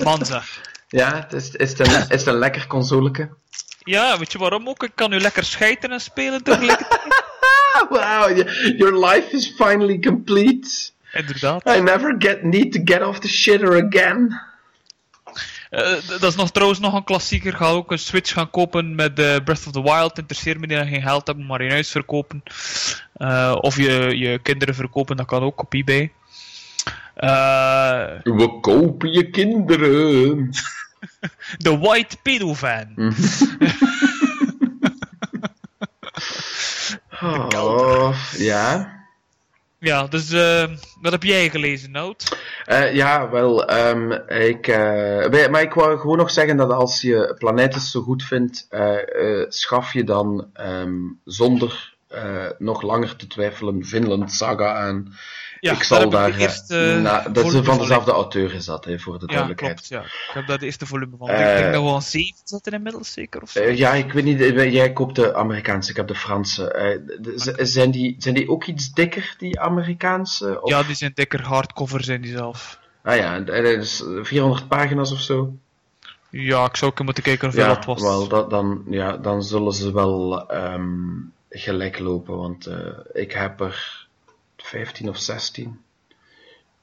Man 0.03 0.25
zeg. 0.25 0.61
Ja, 0.89 1.15
het 1.15 1.33
is, 1.33 1.51
is, 1.51 1.79
het 1.79 1.89
een, 1.89 2.09
is 2.09 2.27
een 2.27 2.39
lekker 2.39 2.67
consoleke? 2.67 3.29
Ja, 3.79 4.19
weet 4.19 4.33
je 4.33 4.39
waarom 4.39 4.69
ook? 4.69 4.83
Ik 4.83 4.93
kan 4.95 5.11
nu 5.11 5.21
lekker 5.21 5.45
schijten 5.45 5.93
en 5.93 6.01
spelen 6.01 6.43
tegelijkertijd. 6.43 7.07
Wow, 7.89 8.29
your 8.77 8.99
life 9.07 9.37
is 9.37 9.47
finally 9.57 9.99
complete. 9.99 10.91
Inderdaad. 11.13 11.67
I 11.77 11.81
never 11.81 12.15
get 12.19 12.43
need 12.43 12.73
to 12.73 12.81
get 12.85 13.03
off 13.03 13.19
the 13.19 13.29
shitter 13.29 13.87
again. 13.87 14.41
Eh, 15.71 15.93
dat 16.09 16.23
is 16.23 16.35
nog, 16.35 16.51
trouwens 16.51 16.81
nog 16.81 16.95
een 16.95 17.05
klassieker. 17.05 17.53
Ga 17.53 17.67
ook 17.67 17.91
een 17.93 17.99
Switch 17.99 18.33
gaan 18.33 18.51
kopen 18.51 18.95
met 18.95 19.19
eh, 19.19 19.37
Breath 19.45 19.67
of 19.67 19.73
the 19.73 19.83
Wild. 19.83 20.19
Interesseert 20.19 20.61
me 20.61 20.67
niet 20.67 20.77
dat 20.77 20.87
je 20.87 20.93
geen 20.93 21.03
geld 21.03 21.27
hebt, 21.27 21.39
maar 21.39 21.61
in 21.61 21.71
huis 21.71 21.91
verkopen. 21.91 22.43
Eh, 23.13 23.57
of 23.61 23.77
je, 23.77 24.19
je 24.19 24.39
kinderen 24.39 24.75
verkopen, 24.75 25.17
dat 25.17 25.27
kan 25.27 25.43
ook 25.43 25.61
op 25.61 25.75
eBay. 25.75 26.13
Eh, 27.15 28.07
We 28.23 28.59
kopen 28.61 29.13
je 29.13 29.31
kinderen. 29.31 30.51
De 31.65 31.79
White 31.79 32.17
Pedo 32.23 32.55
Fan. 32.55 32.87
Oh, 37.21 38.15
ja. 38.37 38.98
Ja, 39.81 40.07
dus 40.07 40.31
eh, 40.31 40.65
wat 41.01 41.13
heb 41.13 41.23
jij 41.23 41.51
gelezen, 41.51 41.91
Nout? 41.91 42.37
Eh, 42.65 42.95
ja, 42.95 43.31
wel, 43.31 43.67
ehm, 43.67 44.13
ik, 44.29 44.67
eh, 44.67 45.49
maar 45.51 45.63
ik 45.63 45.73
wou 45.73 45.99
gewoon 45.99 46.17
nog 46.17 46.31
zeggen 46.31 46.57
dat 46.57 46.71
als 46.71 47.01
je 47.01 47.35
planeten 47.39 47.81
zo 47.81 48.01
goed 48.01 48.23
vindt, 48.23 48.67
eh, 48.71 49.45
schaf 49.49 49.93
je 49.93 50.05
dan 50.05 50.51
ehm, 50.53 50.97
zonder 51.25 51.97
nog 52.59 52.83
langer 52.83 53.17
te 53.17 53.27
twijfelen 53.27 53.85
Finland 53.85 54.33
Saga 54.33 54.75
aan. 54.75 55.15
Ja, 55.61 55.73
ik 55.73 55.83
zal 55.83 56.11
daar. 56.11 56.39
eh, 56.69 57.01
na- 57.01 57.23
dat 57.33 57.45
is 57.53 57.53
van 57.63 57.79
dezelfde 57.79 58.11
auteur 58.13 58.55
is 58.55 58.65
dat, 58.65 58.85
hè, 58.85 58.99
voor 58.99 59.15
de 59.19 59.21
Ja, 59.21 59.27
duidelijkheid. 59.27 59.75
klopt. 59.75 59.89
Ja. 59.89 60.01
Ik 60.03 60.31
heb 60.35 60.47
daar 60.47 60.59
de 60.59 60.65
eerste 60.65 60.87
volume 60.87 61.17
van. 61.19 61.29
Eh, 61.29 61.51
ik 61.51 61.57
denk 61.59 61.73
dat 61.73 61.83
we 61.83 61.89
al 61.89 62.01
zeven 62.01 62.37
zitten 62.45 62.73
inmiddels, 62.73 63.13
zeker? 63.13 63.43
Of 63.43 63.51
zo? 63.51 63.59
Eh, 63.59 63.77
ja, 63.77 63.93
ik 63.95 64.13
weet 64.13 64.25
niet, 64.25 64.41
eh, 64.41 64.73
jij 64.73 64.93
koopt 64.93 65.15
de 65.15 65.35
Amerikaanse, 65.35 65.91
ik 65.91 65.97
heb 65.97 66.07
de 66.09 66.15
Franse. 66.15 66.71
Eh, 66.73 66.99
de- 67.21 67.57
zijn, 67.67 67.91
die, 67.91 68.17
zijn 68.19 68.35
die 68.35 68.49
ook 68.49 68.65
iets 68.65 68.93
dikker, 68.93 69.35
die 69.39 69.61
Amerikaanse? 69.61 70.63
Of- 70.63 70.71
Ja, 70.71 70.83
die 70.83 70.95
zijn 70.97 71.13
dikker 71.15 71.43
hardcover 71.43 72.05
zijn 72.05 72.21
die 72.21 72.33
zelf. 72.37 72.79
Ah 73.03 73.17
ja, 73.17 73.37
is 73.47 74.03
400 74.23 74.69
pagina's 74.69 75.13
of 75.13 75.21
zo. 75.21 75.53
Ja, 76.31 76.65
ik 76.65 76.77
zou 76.77 76.91
ook 76.91 77.03
moeten 77.05 77.23
kijken 77.23 77.45
hoeveel 77.49 77.67
Ja, 77.69 77.75
dat 77.75 77.85
was. 77.85 78.03
wel, 78.03 78.29
dat, 78.29 78.51
dan, 78.51 78.83
ja, 78.91 79.17
dan 79.17 79.43
zullen 79.43 79.73
ze 79.73 79.93
wel 79.93 80.49
ehm, 80.51 80.87
gelijk 81.51 81.99
lopen, 81.99 82.37
want 82.37 82.67
eh, 82.67 82.77
ik 83.13 83.33
heb 83.33 83.61
er 83.61 84.07
15 84.69 85.09
of 85.09 85.19
16. 85.19 85.81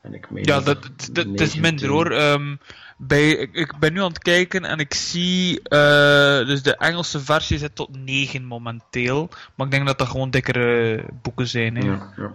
En 0.02 0.14
ik 0.14 0.30
meen 0.32 0.44
Ja, 0.44 0.60
dat, 0.60 0.82
dat, 0.84 1.10
dat 1.12 1.26
is 1.26 1.54
19. 1.56 1.62
minder 1.62 1.90
hoor. 1.90 2.12
Ehm, 2.12 2.56
bij, 2.98 3.30
ik, 3.30 3.54
ik 3.54 3.78
ben 3.80 3.94
nu 3.94 4.00
aan 4.02 4.08
het 4.10 4.20
kijken 4.20 4.66
en 4.66 4.80
ik 4.80 4.94
zie. 4.94 5.62
eh, 5.62 6.46
dus 6.48 6.64
de 6.64 6.76
Engelse 6.78 7.20
versie 7.20 7.58
zit 7.58 7.76
tot 7.76 7.98
9 7.98 8.46
momenteel. 8.46 9.30
Maar 9.56 9.66
ik 9.66 9.72
denk 9.72 9.88
dat 9.88 9.98
dat 9.98 10.08
gewoon 10.08 10.30
dikkere 10.30 11.04
boeken 11.22 11.48
zijn. 11.48 11.76
Hè. 11.76 11.86
Ja, 11.86 12.14
ja. 12.18 12.34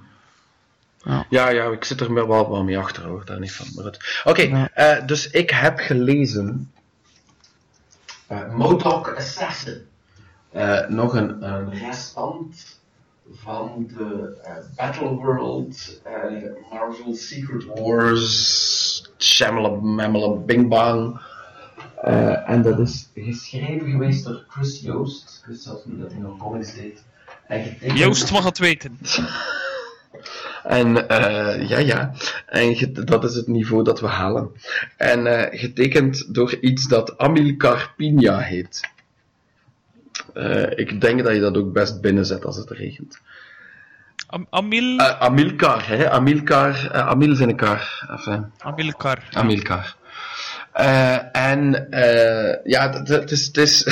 Ja. 1.05 1.27
Ja, 1.31 1.49
ja, 1.49 1.65
ik 1.71 1.85
zit 1.85 2.01
er 2.01 2.15
wel, 2.15 2.27
wel, 2.29 2.65
mee 2.65 2.79
achter 2.79 3.05
hoor, 3.05 3.25
daar 3.25 3.39
niet 3.41 3.53
van. 3.53 3.93
Oké, 4.25 4.43
Ja. 4.43 4.71
eh, 4.75 5.07
dus 5.07 5.31
ik 5.31 5.51
heb 5.51 5.79
gelezen 5.79 6.73
eh 8.27 8.55
Modok 8.55 9.09
Assassin. 9.17 9.87
Eh, 10.53 10.89
nog 10.89 11.15
een, 11.15 11.43
een 11.53 11.71
restant 11.79 12.80
van 13.33 13.91
de 13.97 14.41
eh, 14.43 14.53
Battleworld, 14.77 16.01
Marvel 16.71 17.15
Secret 17.15 17.65
Wars, 17.65 19.11
Shamala 19.19 19.69
Mamala 19.69 20.31
Bing 20.35 20.69
Bang. 20.69 21.21
Eh, 22.03 22.51
en 22.51 22.63
dat 22.63 22.79
is 22.79 23.11
geschreven 23.15 23.91
geweest 23.91 24.25
door 24.25 24.45
Chris 24.49 24.81
Joost. 24.81 25.41
Ik 25.43 25.49
wist 25.49 25.63
zelfs 25.63 25.85
niet 25.85 26.01
dat 26.01 26.11
hij 26.13 26.21
nog 26.21 26.39
comics 26.39 26.75
deed. 26.75 27.03
Joost 27.95 28.33
mag 28.33 28.45
het 28.45 28.59
weten. 28.59 28.99
en 30.65 31.09
eh, 31.09 31.69
ja, 31.69 31.79
ja. 31.79 32.13
En 32.47 32.93
dat 33.05 33.25
is 33.25 33.35
het 33.35 33.47
niveau 33.47 33.85
dat 33.85 34.01
we 34.01 34.07
halen. 34.07 34.51
En 34.97 35.49
getekend 35.59 36.35
door 36.35 36.55
iets 36.61 36.89
dat 36.89 37.19
Amilcar 37.19 37.93
Pina 37.97 38.39
heet. 38.39 38.81
Eh, 40.35 40.79
ik 40.79 41.01
denk 41.01 41.23
dat 41.23 41.35
je 41.35 41.41
dat 41.41 41.57
ook 41.57 41.73
best 41.73 42.01
binnenzet 42.01 42.45
als 42.45 42.57
het 42.57 42.71
regent. 42.71 43.21
Am 44.27 44.47
Amil. 44.51 44.99
Eh, 44.99 45.21
Amilcar, 45.21 45.89
hè? 45.89 46.11
Amilcar, 46.11 46.91
eh, 46.93 47.07
Amil 47.07 47.37
Vinnekar. 47.37 48.09
Enfin, 48.11 48.53
Amilcar. 48.59 49.19
Amilcar. 49.33 49.97
En 51.33 51.87
ja, 52.65 53.05
het 53.05 53.31
is. 53.31 53.47
Het 53.47 53.57
is 53.57 53.85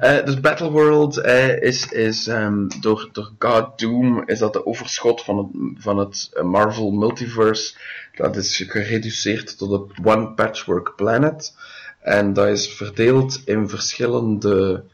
dus 0.24 0.40
Battleworld 0.40 1.24
is, 1.60 1.92
is 1.92 2.26
ehm, 2.26 2.68
door, 2.80 3.08
door 3.12 3.32
God 3.38 3.78
Doom 3.78 4.22
is 4.26 4.38
dat 4.38 4.52
de 4.52 4.66
overschot 4.66 5.22
van 5.22 5.38
het, 5.38 5.48
van 5.82 5.98
het 5.98 6.30
Marvel 6.42 6.90
Multiverse. 6.90 7.74
Dat 8.16 8.36
is 8.36 8.64
gereduceerd 8.68 9.58
tot 9.58 9.72
een 9.72 10.06
One 10.06 10.32
Patchwork 10.32 10.92
Planet. 10.96 11.54
En 12.00 12.32
dat 12.32 12.48
is 12.48 12.68
verdeeld 12.68 13.42
in 13.44 13.68
verschillende 13.68 14.84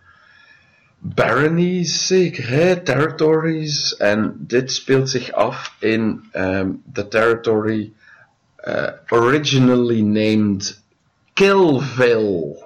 baronies, 0.98 2.06
zeker, 2.06 2.48
hè? 2.48 2.82
territories. 2.82 3.96
En 3.96 4.34
dit 4.38 4.72
speelt 4.72 5.10
zich 5.10 5.32
af 5.32 5.76
in 5.78 6.24
ehm, 6.32 6.70
de 6.84 7.08
territory 7.08 7.92
uh, 8.64 8.88
originally 9.08 10.00
named 10.00 10.80
Killville. 11.32 12.64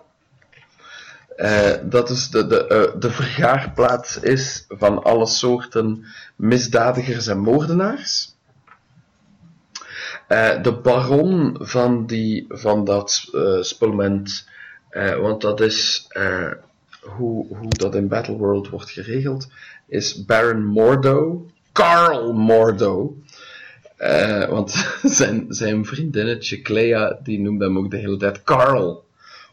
Eh, 1.36 1.72
dat 1.82 2.10
is 2.10 2.28
de, 2.28 2.46
de, 2.46 2.66
eh, 2.66 3.00
de 3.00 3.10
vergaarplaats 3.10 4.20
is 4.20 4.64
van 4.68 5.02
alle 5.02 5.26
soorten 5.26 6.04
misdadigers 6.36 7.26
en 7.26 7.38
moordenaars. 7.38 8.34
Eh, 10.28 10.62
de 10.62 10.72
baron 10.72 11.56
van, 11.60 12.06
die, 12.06 12.46
van 12.48 12.84
dat 12.84 13.28
eh, 13.34 13.60
spulment, 13.60 14.48
eh, 14.88 15.16
want 15.16 15.40
dat 15.40 15.60
is, 15.60 16.06
eh, 16.08 16.50
hoe, 17.16 17.46
hoe 17.56 17.68
dat 17.68 17.94
in 17.94 18.08
Battleworld 18.08 18.68
wordt 18.68 18.90
geregeld, 18.90 19.48
is 19.88 20.24
Baron 20.24 20.64
Mordo, 20.64 21.46
Carl 21.72 22.32
Mordo. 22.32 23.16
Eh, 23.96 24.48
want 24.48 24.70
zijn, 25.02 25.46
zijn 25.48 25.84
vriendinnetje 25.84 26.62
Clea, 26.62 27.18
die 27.22 27.40
noemde 27.40 27.64
hem 27.64 27.78
ook 27.78 27.90
de 27.90 27.96
hele 27.96 28.16
tijd 28.16 28.42
Carl. 28.42 29.04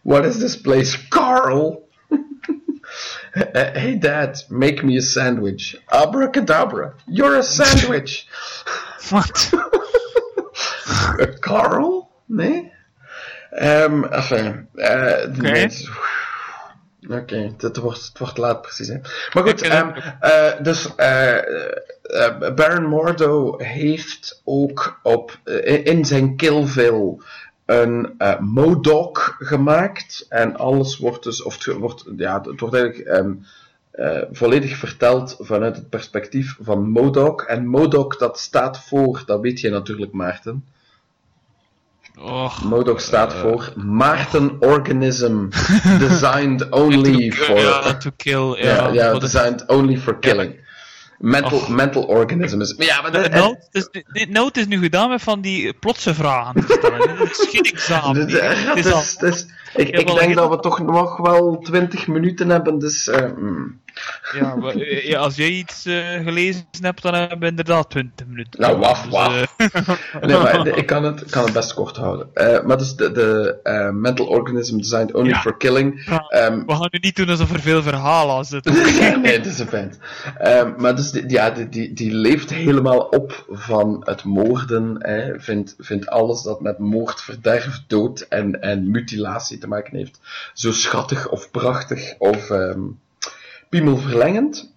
What 0.02 0.26
is 0.26 0.38
this 0.38 0.62
place, 0.62 1.08
Carl? 1.08 1.90
Uh, 2.10 3.44
hey 3.74 3.98
dad, 4.00 4.46
make 4.50 4.86
me 4.86 4.98
a 4.98 5.02
sandwich. 5.02 5.76
Abracadabra, 5.88 6.94
you're 7.06 7.38
a 7.38 7.44
sandwich. 7.44 8.28
Wat? 9.10 9.50
Uh, 11.20 11.26
Carl? 11.40 12.10
Nee? 12.26 12.72
Ehm 13.50 14.04
enfin, 14.04 14.68
eh, 14.76 15.28
Oké. 17.10 17.54
het, 17.58 17.78
wordt, 17.78 18.06
het 18.06 18.20
wordt 18.20 18.38
laat 18.38 18.62
precies. 18.62 18.88
Hè. 18.88 18.98
Maar 19.34 19.44
goed, 19.44 19.62
ehm, 19.62 19.90
eh, 20.20 20.64
dus 20.64 20.96
eh, 20.96 21.38
eh, 21.38 22.54
Baron 22.56 22.86
Mordo 22.86 23.58
heeft 23.58 24.42
ook 24.44 25.00
op, 25.04 25.40
in 25.84 26.06
zijn 26.06 26.36
Killville 26.36 27.18
een 27.66 28.18
Modok 28.40 29.36
gemaakt. 29.40 30.26
En 30.30 30.56
alles 30.56 30.98
wordt 30.98 31.24
dus, 31.24 31.44
of 31.44 31.66
het, 31.66 31.76
wordt, 31.76 32.04
ja, 32.18 32.42
het 32.42 32.60
wordt 32.60 32.76
eigenlijk 32.76 33.08
ehm, 33.08 33.34
eh, 33.98 34.22
volledig 34.32 34.78
verteld 34.78 35.38
vanuit 35.40 35.76
het 35.76 35.90
perspectief 35.90 36.58
van 36.62 36.90
Modok. 36.90 37.42
En 37.42 37.68
Modok, 37.68 38.20
dat 38.20 38.40
staat 38.40 38.84
voor, 38.84 39.24
dat 39.26 39.42
weet 39.42 39.60
je 39.60 39.70
natuurlijk, 39.70 40.12
Maarten. 40.12 40.66
Och. 42.20 42.64
Modok 42.64 43.00
staat 43.00 43.34
voor 43.34 43.74
Maarten 43.76 44.56
Organism 44.60 45.46
Designed 46.00 46.70
Only 46.72 47.32
for... 47.32 47.60
Ja, 47.60 47.98
to 47.98 48.10
kill. 48.18 48.56
Ja, 48.66 48.90
is- 49.14 49.20
designed 49.20 49.64
only 49.68 49.98
for 49.98 50.20
killing. 50.20 50.66
Mental, 51.20 51.62
mental 51.70 52.04
organism 52.04 52.62
is... 52.62 52.74
Ja, 52.78 53.02
maar 53.02 53.12
Eh, 53.14 53.34
Nou, 53.34 53.56
het 53.60 53.68
is, 53.72 53.90
dit- 54.12 54.58
is 54.58 54.68
nu 54.68 54.78
gedaan 54.80 55.10
met 55.10 55.22
van 55.22 55.42
die 55.42 55.74
plotse 55.74 56.14
vragen 56.14 56.66
te 56.66 56.74
stellen. 56.80 57.18
Dit 57.18 57.30
is 57.32 57.48
geen 57.50 57.62
examen. 57.62 58.28
dit- 58.28 58.42
Het 58.42 58.78
is 59.24 59.46
ik, 59.76 60.08
denk 60.20 60.36
dat 60.36 60.50
we 60.50 60.60
toch 60.60 60.80
nog 60.80 61.18
wel 61.18 61.60
20 61.64 62.08
minuten 62.08 62.50
hebben, 62.50 62.80
dus... 62.80 63.08
eh, 63.08 63.32
mm. 63.38 63.80
Ja, 64.34 64.56
maar, 64.56 64.76
eh, 64.76 65.08
ja, 65.08 65.20
als 65.20 65.36
jij 65.36 65.50
iets 65.50 65.86
eh, 65.86 66.24
gelezen 66.24 66.66
hebt, 66.82 67.02
dan 67.02 67.14
hebben 67.14 67.40
we 67.40 67.46
inderdaad 67.48 67.90
20 67.90 68.28
minuten. 68.28 68.62
Nou, 68.62 68.78
waf, 68.78 69.02
Dus, 69.04 69.12
waf. 69.12 69.42
eh, 69.58 69.68
Nee, 70.22 70.38
maar 70.38 70.68
ik 70.68 70.86
kan 70.86 71.04
het, 71.04 71.26
kan 71.30 71.44
het 71.44 71.54
best 71.54 71.74
kort 71.74 71.98
houden. 71.98 72.30
Eh, 72.34 72.64
maar 72.64 72.78
dus 72.78 72.96
de, 72.96 73.12
de 73.12 73.60
eh, 73.64 73.90
mental 73.90 74.26
organism 74.26 74.78
designed 74.78 75.14
only 75.14 75.30
Ja. 75.30 75.42
for 75.42 75.58
killing... 75.58 76.04
Ja. 76.06 76.26
ehm, 76.28 76.66
we 76.66 76.74
gaan 76.76 76.88
nu 76.92 77.00
niet 77.02 77.16
doen 77.16 77.30
alsof 77.30 77.54
er 77.54 77.60
veel 77.60 77.82
verhalen 77.84 78.36
aan 78.36 78.46
zitten. 78.46 78.74
nee, 79.22 79.38
het 79.38 79.46
is 79.46 79.60
een 79.60 79.68
vent. 79.68 79.98
Ehm, 80.38 80.74
maar 80.78 80.96
dus 80.96 81.12
die, 81.12 81.30
ja, 81.30 81.50
die, 81.50 81.70
die, 81.70 81.94
die 81.94 82.12
leeft 82.14 82.50
helemaal 82.54 82.98
op 83.00 83.46
van 83.50 84.02
het 84.06 84.24
moorden. 84.24 84.96
Hè. 85.00 85.40
Vindt, 85.40 85.76
vindt 85.80 86.08
alles 86.08 86.42
dat 86.42 86.62
met 86.62 86.78
moord, 86.78 87.22
verderf, 87.22 87.82
dood 87.88 88.20
en, 88.22 88.62
en 88.62 88.92
mutilatie 88.92 89.58
te 89.58 89.68
maken 89.68 89.98
heeft 89.98 90.20
zo 90.54 90.72
schattig 90.72 91.30
of 91.30 91.52
prachtig 91.52 92.16
of 92.18 92.50
piemelverlengend. 93.70 94.74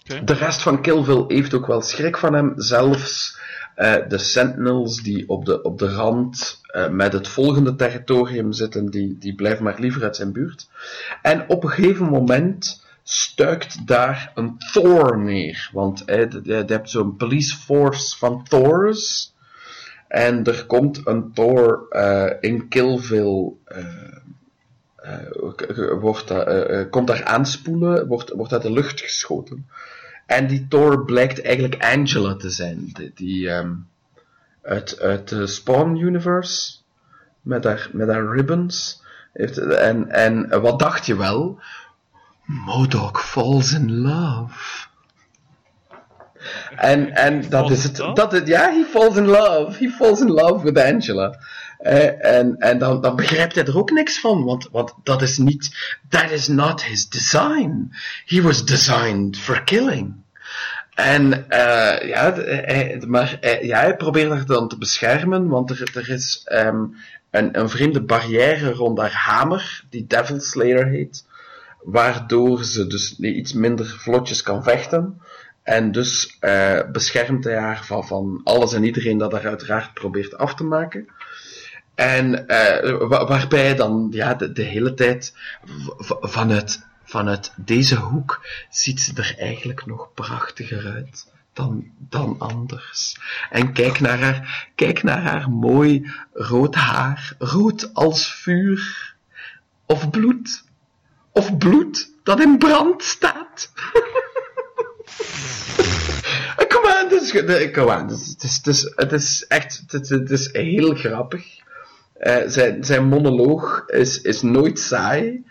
Oké. 0.00 0.24
De 0.24 0.32
rest 0.32 0.62
van 0.62 0.82
Killville 0.82 1.24
heeft 1.28 1.54
ook 1.54 1.66
wel 1.66 1.82
schrik 1.82 2.16
van 2.16 2.34
hem. 2.34 2.52
Zelfs 2.56 3.40
eh, 3.74 3.94
de 4.08 4.18
Sentinels 4.18 5.02
die 5.02 5.28
op 5.28 5.44
de, 5.44 5.62
op 5.62 5.78
de 5.78 5.94
rand 5.94 6.60
eh, 6.62 6.88
met 6.88 7.12
het 7.12 7.28
volgende 7.28 7.76
territorium 7.76 8.52
zitten, 8.52 8.90
die, 8.90 9.18
die 9.18 9.34
blijven 9.34 9.64
maar 9.64 9.80
liever 9.80 10.02
uit 10.02 10.16
zijn 10.16 10.32
buurt. 10.32 10.68
En 11.22 11.48
op 11.48 11.64
een 11.64 11.70
gegeven 11.70 12.06
moment 12.06 12.84
stuikt 13.02 13.86
daar 13.86 14.32
een 14.34 14.58
Thor 14.72 15.18
neer. 15.18 15.70
Want 15.72 16.04
eh, 16.04 16.30
je, 16.30 16.40
je 16.42 16.64
hebt 16.66 16.90
zo'n 16.90 17.16
police 17.16 17.56
force 17.56 18.18
van 18.18 18.44
Thors. 18.48 19.32
En 20.08 20.44
er 20.44 20.66
komt 20.66 21.06
een 21.06 21.32
Thor 21.32 21.86
in 22.40 22.68
Killville. 22.68 23.52
Eh, 25.02 25.92
wordt, 26.00 26.28
daar, 26.28 26.46
eh, 26.46 26.80
eh, 26.80 26.90
komt 26.90 27.06
daar 27.06 27.24
aanspoelen, 27.24 28.06
wordt, 28.06 28.30
wordt 28.30 28.52
uit 28.52 28.62
de 28.62 28.72
lucht 28.72 29.00
geschoten. 29.00 29.68
En 30.26 30.46
die 30.46 30.66
Thor 30.68 31.04
blijkt 31.04 31.42
eigenlijk 31.42 31.84
Angela 31.84 32.36
te 32.36 32.50
zijn. 32.50 32.90
Die, 32.92 33.12
die 33.14 33.50
ehm, 33.50 33.72
uit, 34.62 35.00
uit 35.00 35.28
de 35.28 35.46
Spawn 35.46 35.96
Universe. 35.96 36.80
Met 37.40 37.64
haar, 37.64 37.88
met 37.92 38.08
haar 38.08 38.34
ribbons. 38.34 39.02
Heeft, 39.32 39.58
en, 39.58 40.10
en 40.10 40.60
wat 40.60 40.78
dacht 40.78 41.06
je 41.06 41.16
wel? 41.16 41.60
Modok 42.44 43.20
falls 43.20 43.72
in 43.72 44.00
love. 44.00 44.86
En, 46.76 47.10
en 47.14 47.48
dat 47.48 47.70
is 47.70 47.82
het. 47.82 47.96
Dat 47.96 48.32
het 48.32 48.46
ja, 48.46 48.70
he 48.70 48.84
falls 48.84 49.16
in 49.16 49.26
love. 49.26 49.84
He 49.84 49.90
falls 49.90 50.20
in 50.20 50.30
love 50.30 50.64
with 50.64 50.78
Angela. 50.78 51.38
En 51.82 52.56
en 52.58 52.78
dan, 52.78 53.00
dan 53.00 53.16
begrijpt 53.16 53.54
hij 53.54 53.64
er 53.64 53.78
ook 53.78 53.90
niks 53.90 54.20
van, 54.20 54.44
want, 54.70 54.94
dat 55.02 55.22
is 55.22 55.38
niet. 55.38 55.96
That 56.08 56.30
is 56.30 56.48
not 56.48 56.84
his 56.84 57.08
design. 57.08 57.92
He 58.26 58.42
was 58.42 58.64
designed 58.64 59.38
for 59.38 59.62
killing. 59.64 60.14
En 60.94 61.48
eh, 61.48 62.08
ja, 62.08 62.34
hij, 62.34 63.02
maar 63.06 63.36
hij 63.40 63.96
probeert 63.96 64.30
haar 64.30 64.46
dan 64.46 64.68
te 64.68 64.78
beschermen, 64.78 65.48
want 65.48 65.70
er, 65.70 65.90
er 65.94 66.10
is 66.10 66.42
ehm, 66.44 66.84
een, 67.30 67.58
een 67.58 67.68
vreemde 67.68 68.02
barrière 68.02 68.72
rond 68.72 68.98
haar 68.98 69.12
hamer, 69.12 69.84
die 69.90 70.06
Devil 70.06 70.40
Slayer 70.40 70.86
heet, 70.86 71.26
waardoor 71.82 72.64
ze 72.64 72.86
dus 72.86 73.18
iets 73.18 73.52
minder 73.52 73.86
vlotjes 73.86 74.42
kan 74.42 74.62
vechten. 74.62 75.20
En 75.62 75.92
dus 75.92 76.36
eh, 76.40 76.80
beschermt 76.92 77.44
hij 77.44 77.58
haar 77.58 77.84
van, 77.84 78.06
van 78.06 78.40
alles 78.44 78.72
en 78.72 78.84
iedereen 78.84 79.18
dat 79.18 79.32
haar 79.32 79.46
uiteraard 79.46 79.94
probeert 79.94 80.38
af 80.38 80.54
te 80.54 80.64
maken. 80.64 81.08
En 81.94 82.48
eh, 82.48 82.98
wa- 83.08 83.26
waarbij 83.26 83.74
dan 83.74 84.08
ja, 84.10 84.34
de, 84.34 84.62
hele 84.62 84.94
tijd 84.94 85.34
vanuit, 86.20 86.86
vanuit 87.04 87.52
deze 87.56 87.96
hoek 87.96 88.46
ziet 88.70 89.00
ze 89.00 89.12
er 89.14 89.34
eigenlijk 89.38 89.86
nog 89.86 90.08
prachtiger 90.14 90.92
uit 90.94 91.26
dan, 91.52 91.90
dan 91.98 92.36
anders. 92.38 93.16
En 93.50 93.72
kijk 93.72 94.00
naar, 94.00 94.18
haar, 94.20 94.70
kijk 94.74 95.02
naar 95.02 95.22
haar 95.22 95.50
mooi 95.50 96.10
rood 96.32 96.74
haar, 96.74 97.34
rood 97.38 97.90
als 97.94 98.34
vuur. 98.34 99.14
Of 99.86 100.10
bloed. 100.10 100.64
Of 101.32 101.58
bloed 101.58 102.10
dat 102.22 102.40
in 102.40 102.58
brand 102.58 103.02
staat. 103.02 103.72
Kom 106.68 106.86
aan, 106.86 107.08
de- 107.08 107.70
kom 107.74 107.88
het 107.88 108.10
is, 108.10 108.36
het 108.38 108.66
is, 108.66 108.92
het 108.96 109.12
is 109.12 109.44
echt, 109.48 109.84
het, 109.86 110.08
het 110.08 110.30
is 110.30 110.52
heel 110.52 110.94
grappig. 110.94 111.60
Eh, 112.22 112.36
zijn, 112.46 112.84
zijn 112.84 113.08
monoloog 113.08 113.84
is, 113.86 114.20
is 114.20 114.42
nooit 114.42 114.78
saai. 114.78 115.44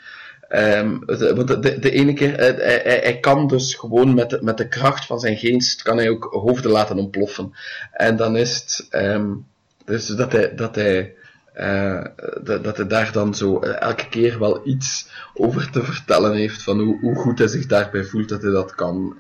Ehm, 0.48 1.00
de, 1.06 1.44
de, 1.60 1.80
de, 1.80 1.92
ene 1.92 2.14
keer, 2.14 2.36
eh, 2.36 2.84
hij, 2.84 3.00
hij, 3.04 3.20
kan 3.20 3.48
dus 3.48 3.74
gewoon 3.74 4.14
met 4.14 4.30
de, 4.30 4.40
met 4.42 4.58
de 4.58 4.68
kracht 4.68 5.06
van 5.06 5.20
zijn 5.20 5.38
geest, 5.38 5.82
kan 5.82 5.98
hij 5.98 6.10
ook 6.10 6.24
hoofden 6.24 6.72
laten 6.72 6.98
ontploffen. 6.98 7.54
En 7.92 8.16
dan 8.16 8.38
is 8.38 8.56
het, 8.56 8.88
ehm, 8.90 9.30
dus 9.86 10.08
dat 10.08 10.32
hij, 10.32 10.56
dat 10.56 10.76
hij, 10.76 11.14
eh, 11.54 12.06
dat, 12.44 12.78
hij 12.78 12.88
daar 12.88 13.12
dan 13.12 13.36
zo 13.36 13.60
elke 13.60 14.10
keer 14.10 14.40
wel 14.40 14.68
iets 14.68 15.08
over 15.34 15.72
te 15.72 15.84
vertellen 15.84 16.34
heeft 16.34 16.64
van 16.64 16.80
hoe, 16.80 17.00
hoe 17.00 17.16
goed 17.16 17.40
hij 17.40 17.48
zich 17.48 17.66
daarbij 17.66 18.04
voelt 18.04 18.30
dat 18.30 18.42
hij 18.42 18.52
dat 18.52 18.76
kan. 18.76 19.16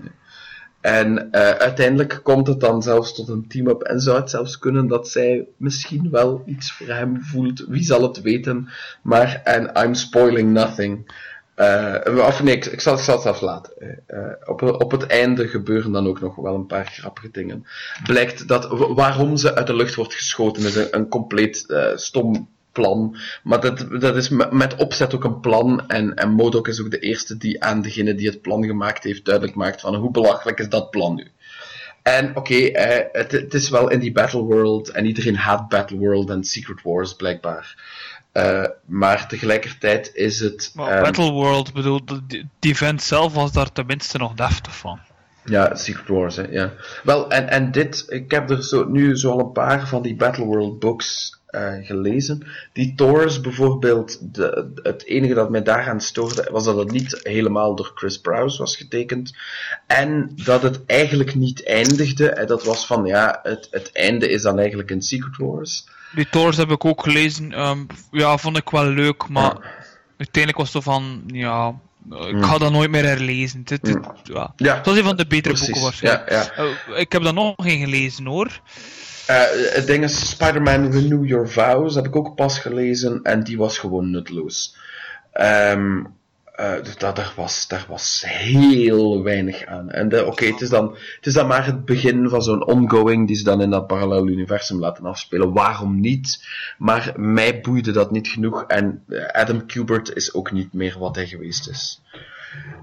En 0.82 1.32
eh, 1.32 1.49
uiteindelijk 1.49 2.20
komt 2.24 2.48
het 2.48 2.60
dan 2.60 2.82
zelfs 2.82 3.14
tot 3.14 3.28
een 3.28 3.48
team-up 3.48 3.82
en 3.82 3.99
zou 3.99 4.18
het 4.20 4.30
zelfs 4.30 4.60
kunnen 4.60 4.88
dat 4.88 5.10
zij 5.10 5.48
misschien 5.58 6.10
wel 6.12 6.44
iets 6.45 6.72
voor 6.72 6.88
hem 6.88 7.22
voelt. 7.22 7.66
Wie 7.68 7.84
zal 7.84 8.02
het 8.02 8.22
weten? 8.22 8.70
Maar, 9.02 9.41
en 9.44 9.72
I'm 9.84 9.94
spoiling 9.94 10.52
nothing. 10.52 11.12
Eh, 11.56 12.26
of 12.28 12.44
nee, 12.44 12.56
ik, 12.56 12.64
zal, 12.64 12.74
ik 12.74 12.99
zal 12.99 13.16
het 13.16 13.22
zelfs 13.22 13.41
laten. 13.41 13.74
Eh, 14.08 14.20
op, 14.45 14.62
op 14.62 14.91
het 14.91 15.06
einde 15.06 15.48
gebeuren 15.48 15.91
dan 15.91 16.08
ook 16.08 16.22
nog 16.22 16.36
wel 16.36 16.56
een 16.56 16.66
paar 16.66 16.86
grappige 16.86 17.32
dingen. 17.32 17.66
Blijkt 18.03 18.48
dat 18.48 18.68
waarom 18.95 19.38
ze 19.38 19.56
uit 19.56 19.68
de 19.68 19.76
lucht 19.76 19.95
wordt 19.95 20.14
geschoten 20.14 20.66
is 20.66 20.76
een, 20.76 20.88
een 20.91 21.08
compleet 21.08 21.66
stom 21.95 22.49
plan. 22.72 23.18
Maar 23.43 23.60
dat, 23.60 23.85
dat 23.99 24.15
is 24.15 24.30
me- 24.30 24.48
met 24.52 24.76
opzet 24.76 25.15
ook 25.15 25.23
een 25.23 25.39
plan. 25.39 25.88
En, 25.88 26.15
en 26.15 26.31
Modok 26.31 26.68
is 26.68 26.81
ook 26.81 26.91
de 26.91 26.99
eerste 26.99 27.38
die 27.38 27.64
aan 27.64 27.81
degene 27.81 28.15
die 28.15 28.27
het 28.27 28.41
plan 28.41 28.65
gemaakt 28.65 29.03
heeft 29.03 29.26
duidelijk 29.26 29.56
maakt 29.56 29.81
van 29.81 29.95
hoe 29.95 30.11
belachelijk 30.11 30.60
is 30.60 30.69
dat 30.69 30.89
plan 30.89 31.15
nu. 31.15 31.27
En 32.02 32.35
oké, 32.35 32.56
eh, 32.56 33.07
het, 33.11 33.31
het 33.31 33.53
is 33.53 33.69
wel 33.69 33.89
in 33.89 33.99
die 33.99 34.11
Battle 34.11 34.41
World 34.41 34.89
en 34.89 35.06
iedereen 35.06 35.35
haat 35.35 35.69
Battle 35.69 35.98
World 35.98 36.30
en 36.30 36.43
Secret 36.43 36.81
Wars 36.84 37.15
blijkbaar. 37.15 37.76
Eh, 38.31 38.65
maar 38.85 39.27
tegelijkertijd 39.27 40.11
is 40.14 40.39
het. 40.39 40.72
Maar 40.73 40.91
ehm, 40.91 41.03
Battleworld, 41.03 41.73
bedoel, 41.73 42.02
die, 42.27 42.49
die 42.60 42.77
vent 42.77 43.02
zelf 43.02 43.34
was 43.34 43.52
daar 43.52 43.72
tenminste 43.72 44.18
nog 44.18 44.34
deftig 44.34 44.77
van. 44.77 44.99
Ja, 45.45 45.76
Secret 45.76 46.07
Wars, 46.07 46.35
hè, 46.35 46.43
ja. 46.49 46.73
Wel, 47.03 47.30
en, 47.30 47.49
en 47.49 47.72
dit, 47.72 48.06
ik 48.07 48.31
heb 48.31 48.49
er 48.49 48.64
zo, 48.64 48.85
nu 48.85 49.18
zo 49.18 49.31
al 49.31 49.39
een 49.39 49.52
paar 49.52 49.88
van 49.88 50.02
die 50.02 50.15
Battle 50.15 50.45
World 50.45 50.80
books 50.80 51.39
eh, 51.52 51.73
gelezen. 51.82 52.48
Die 52.73 52.95
Tours 52.95 53.41
bijvoorbeeld, 53.41 54.18
de, 54.36 54.72
het 54.84 55.06
enige 55.06 55.34
dat 55.34 55.49
mij 55.49 55.64
daaraan 55.64 56.02
stoorde, 56.02 56.48
was 56.52 56.64
dat 56.64 56.78
het 56.78 56.91
niet 56.91 57.19
helemaal 57.23 57.76
door 57.76 57.91
Chris 57.95 58.18
Prowse 58.19 58.57
was 58.57 58.76
getekend. 58.78 59.34
En 59.88 60.32
dat 60.36 60.61
het 60.61 60.86
eigenlijk 60.86 61.36
niet 61.36 61.65
eindigde. 61.65 62.30
En 62.30 62.48
dat 62.48 62.64
was 62.64 62.86
van, 62.86 63.06
ja, 63.06 63.40
het, 63.44 63.68
het 63.72 63.90
einde 63.94 64.30
is 64.30 64.41
dan 64.41 64.60
eigenlijk 64.60 64.90
in 64.90 65.02
Secret 65.02 65.38
Wars. 65.38 65.86
Die 66.15 66.30
Tours 66.30 66.57
heb 66.57 66.69
ik 66.72 66.86
ook 66.86 67.03
gelezen. 67.03 67.52
ehm, 67.53 67.80
ja, 68.11 68.38
vond 68.38 68.57
ik 68.57 68.69
wel 68.69 68.86
leuk, 68.86 69.28
maar 69.28 69.76
uiteindelijk 70.18 70.57
was 70.64 70.73
het 70.73 70.84
van, 70.84 71.23
ja, 71.28 71.76
ik 72.10 72.44
ga 72.44 72.57
dat 72.57 72.72
nooit 72.72 72.91
meer 72.91 73.06
herlezen. 73.06 73.64
Dit, 73.64 73.84
dit, 73.86 73.98
ja. 74.23 74.53
Ja, 74.56 74.76
Het 74.76 74.86
was 74.86 74.98
een 74.98 75.03
van 75.03 75.15
de 75.15 75.28
betere 75.28 75.53
precies. 75.53 75.65
boeken 75.65 75.84
waarschijnlijk. 75.84 76.30
Ja, 76.30 76.52
ja. 76.56 76.64
Eh, 76.94 76.99
ik 76.99 77.11
heb 77.11 77.23
daar 77.23 77.34
nog 77.34 77.53
geen 77.57 77.80
gelezen 77.80 78.26
hoor. 78.26 78.61
Eh, 79.32 79.74
het 79.74 79.88
ding 79.88 80.03
is, 80.03 80.30
Spider-Man 80.30 80.91
Renew 80.91 81.26
Your 81.26 81.49
Vows 81.49 81.95
heb 81.95 82.06
ik 82.06 82.16
ook 82.16 82.36
pas 82.36 82.60
gelezen 82.60 83.20
en 83.24 83.44
die 83.44 83.58
was 83.58 83.78
gewoon 83.78 84.12
nutteloos. 84.12 84.76
Ehm, 85.32 86.03
eh, 86.56 86.84
dus 86.84 86.98
dat, 86.98 87.16
daar, 87.16 87.34
was, 87.36 87.68
daar 87.68 87.86
was 87.88 88.24
heel 88.28 89.24
weinig 89.24 89.66
aan. 89.66 89.90
En 89.90 90.26
oké, 90.26 90.45
het, 90.45 90.62
is 90.62 90.70
dan, 90.70 90.91
het 91.16 91.26
is 91.26 91.34
dan 91.34 91.48
maar 91.48 91.66
het 91.66 91.86
begin 91.86 92.30
van 92.30 92.41
zo'n 92.41 92.66
ongoing 92.66 93.28
die 93.28 93.36
ze 93.36 93.44
dan 93.44 93.62
in 93.62 93.70
dat 93.70 93.88
parallel 93.88 94.28
universum 94.28 94.80
laten 94.80 95.06
afspelen. 95.06 95.53
Waarom 95.53 95.99
niet? 95.99 96.48
Maar 96.78 97.14
mij 97.16 97.62
boeide 97.62 97.91
dat 97.91 98.12
niet 98.12 98.28
genoeg 98.28 98.64
en 98.68 99.03
Adam 99.32 99.66
Kubert 99.66 100.16
is 100.16 100.34
ook 100.34 100.52
niet 100.52 100.74
meer 100.74 100.95
wat 100.99 101.16
hij 101.16 101.28
geweest 101.28 101.70
is. 101.70 102.02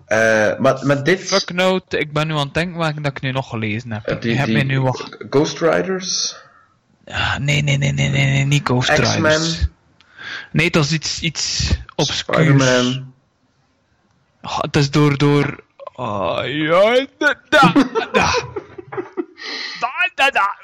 Eh, 0.07 0.59
maar 0.59 0.87
met 0.87 1.05
dit... 1.05 1.21
Fuck 1.21 1.53
note, 1.53 1.99
ik 1.99 2.13
ben 2.13 2.27
nu 2.27 2.33
aan 2.33 2.39
het 2.39 2.55
denken 2.55 2.79
welke 2.79 3.01
dat 3.01 3.11
ik 3.17 3.21
nu 3.21 3.31
nog 3.33 3.49
gelezen 3.49 3.93
heb. 3.93 4.05
eh, 4.05 4.21
die- 4.21 4.33
ik 4.33 4.37
heb 4.39 4.47
die- 4.47 4.65
nu 4.65 4.81
wat... 4.81 5.17
Ghost 5.31 5.61
Riders? 5.61 6.37
Ah, 7.07 7.37
nee, 7.37 7.63
nee, 7.63 7.77
nee, 7.77 7.93
nee, 7.93 8.09
nee, 8.09 8.25
nee, 8.27 8.45
niet 8.45 8.67
Ghost 8.67 8.89
Riders. 8.89 9.11
X-Men? 9.15 9.71
Nee, 10.53 10.71
dat 10.71 10.85
is 10.85 10.93
iets, 10.93 11.21
iets 11.21 11.71
obscuurs. 11.95 12.39
Spider-Man? 12.39 13.13
Het 14.41 14.77
is 14.77 14.91
door, 14.91 15.19
door... 15.19 15.61
Ah, 15.95 16.41
ja, 16.47 17.07
da, 17.19 17.35
da, 17.49 17.73
da. 18.13 18.35
Da, 19.81 19.91
da, 20.15 20.31
da. 20.31 20.57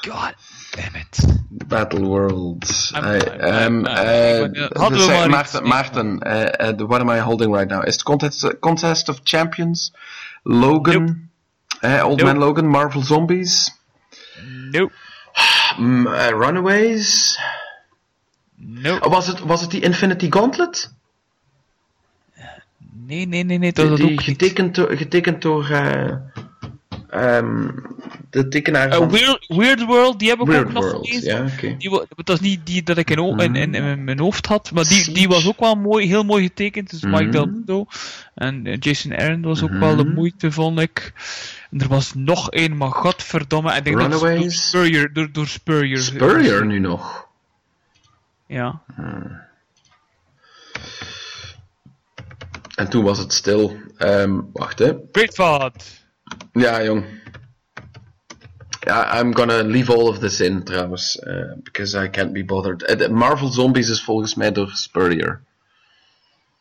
God 0.00 0.34
damn 0.74 0.94
it. 0.96 1.42
Battle 1.68 2.00
World. 2.00 2.90
Eh, 2.92 3.68
maar 3.68 4.92
iets 4.92 5.06
Maarten, 5.26 5.68
Maarten 5.68 6.18
what 6.86 7.00
am 7.00 7.10
I 7.10 7.18
holding 7.18 7.54
right 7.54 7.70
now? 7.70 7.86
Is 7.86 7.94
het 7.94 8.02
Contest, 8.02 8.58
Contest 8.60 9.08
of 9.08 9.20
Champions? 9.22 9.92
Logan? 10.42 11.30
eh, 11.80 12.04
Old 12.04 12.20
Nope. 12.20 12.24
Man 12.24 12.38
Logan? 12.38 12.66
Marvel 12.66 13.02
Zombies? 13.02 13.76
Nope. 14.70 14.92
Mm, 15.78 16.06
Runaways? 16.08 17.38
Nope. 18.56 19.04
Oh, 19.04 19.12
was, 19.12 19.26
het, 19.26 19.40
was 19.40 19.60
het 19.60 19.70
die 19.70 19.80
Infinity 19.80 20.26
Gauntlet? 20.30 20.92
Nee, 23.06 23.26
nee, 23.26 23.42
nee, 23.42 23.58
nee, 23.58 23.72
dat 23.72 23.96
die 23.96 24.04
ook 24.04 24.10
niet. 24.10 24.22
getekend 24.22 24.74
door, 24.74 24.96
getekend 24.96 25.42
door 25.42 25.66
eh, 27.14 27.36
ehm, 27.36 27.68
de 28.30 28.48
tekenaar 28.48 28.88
Eh, 28.88 28.96
van 28.96 29.10
Weird, 29.10 29.44
Weird 29.48 29.84
World, 29.84 30.18
die 30.18 30.28
heb 30.28 30.40
ik 30.40 30.46
Weird 30.46 30.66
ook 30.66 30.72
nog 30.72 30.84
World. 30.84 31.06
gelezen. 31.08 31.36
Ja, 31.36 31.52
oké. 31.54 31.76
Die, 31.78 31.90
dat 32.24 32.28
is 32.28 32.40
niet 32.40 32.66
die 32.66 32.82
dat 32.82 32.96
ik 32.96 33.10
in, 33.10 33.38
in, 33.40 33.54
in, 33.56 33.74
in 33.74 34.04
mijn 34.04 34.18
hoofd 34.18 34.46
had, 34.46 34.70
maar 34.72 34.84
die, 34.84 35.12
die 35.12 35.28
was 35.28 35.48
ook 35.48 35.60
wel 35.60 35.74
mooi, 35.74 36.06
heel 36.06 36.22
mooi 36.24 36.42
getekend. 36.42 36.90
Dus 36.90 37.02
Mike 37.02 37.22
Mhm. 37.22 37.30
Del 37.30 37.46
Mundo. 37.46 37.86
En 38.34 38.66
eh, 38.66 38.76
Jason 38.80 39.16
Aaron 39.16 39.42
was 39.42 39.62
ook 39.62 39.72
wel 39.72 39.96
de 39.96 40.04
Mhm. 40.04 40.14
moeite, 40.14 40.52
vond 40.52 40.80
ik. 40.80 41.12
En 41.70 41.80
er 41.80 41.88
was 41.88 42.12
nog 42.14 42.50
één, 42.50 42.76
maar 42.76 42.90
godverdomme. 42.90 43.74
Ik 43.76 43.84
denk 43.84 44.10
dat. 44.10 44.52
Spurrier, 44.52 45.12
door, 45.12 45.32
door 45.32 45.46
Spurrier. 45.46 45.98
Spurrier 45.98 46.66
nu 46.66 46.78
nog. 46.78 47.26
Ja. 48.46 48.82
En 52.74 52.88
toen 52.88 53.04
was 53.04 53.18
het 53.18 53.32
stil. 53.32 53.76
Ehm, 53.96 54.40
wacht 54.52 54.78
hè. 54.78 54.94
Ja, 56.54 56.82
jong. 56.82 57.04
I'm 58.86 59.34
gonna 59.34 59.62
leave 59.62 59.90
all 59.92 60.08
of 60.08 60.18
this 60.18 60.40
in 60.40 60.62
trouwens. 60.64 61.18
eh, 61.18 61.52
because 61.62 61.94
I 62.04 62.08
can't 62.10 62.32
be 62.32 62.44
bothered. 62.44 62.82
Eh, 62.82 63.08
Marvel 63.08 63.48
Zombies 63.52 63.88
is 63.88 64.02
volgens 64.04 64.34
mij 64.34 64.52
door 64.52 64.70
Spurrier. 64.74 65.40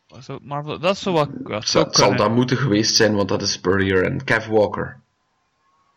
Dat 0.07 0.40
Marvel? 0.41 0.80
Dat 0.80 0.98
zou 0.98 1.15
wel 1.15 1.28
ja, 1.48 1.56
het 1.60 1.68
zou 1.70 1.88
Zal, 1.91 2.07
kunnen. 2.07 2.18
dat 2.26 2.36
moeten 2.36 2.57
geweest 2.57 2.95
zijn, 2.95 3.15
want 3.15 3.30
dat 3.30 3.41
is 3.41 3.52
Spurrier 3.52 4.03
en 4.06 4.24
Kev 4.24 4.48
Walker. 4.48 4.99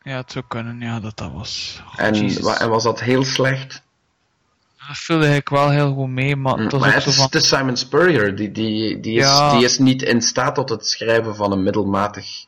Ja, 0.02 0.16
het 0.16 0.32
zou 0.32 0.44
kunnen, 0.48 0.80
ja, 0.80 1.00
dat 1.00 1.16
dat 1.16 1.32
was. 1.32 1.82
Oh, 1.86 1.92
En, 2.06 2.42
wa- 2.42 2.60
en 2.60 2.68
was 2.68 2.82
dat 2.82 3.00
heel 3.00 3.24
slecht? 3.24 3.82
Dat 4.88 4.96
vulde 4.98 5.34
ik 5.34 5.48
wel 5.48 5.70
heel 5.70 5.94
goed 5.94 6.08
mee, 6.08 6.36
maar 6.36 6.56
maar 6.56 6.94
het 6.94 7.02
zo 7.02 7.08
is, 7.08 7.16
van... 7.16 7.28
is 7.30 7.48
Simon 7.48 7.76
Spurrier. 7.76 8.36
Die, 8.36 8.52
die, 8.52 9.00
die, 9.00 9.16
is, 9.16 9.22
Ja. 9.24 9.50
die 9.56 9.64
is 9.64 9.78
niet 9.78 10.02
in 10.02 10.22
staat 10.22 10.54
tot 10.54 10.68
het 10.68 10.86
schrijven 10.86 11.36
van 11.36 11.52
een 11.52 11.62
middelmatig... 11.62 12.44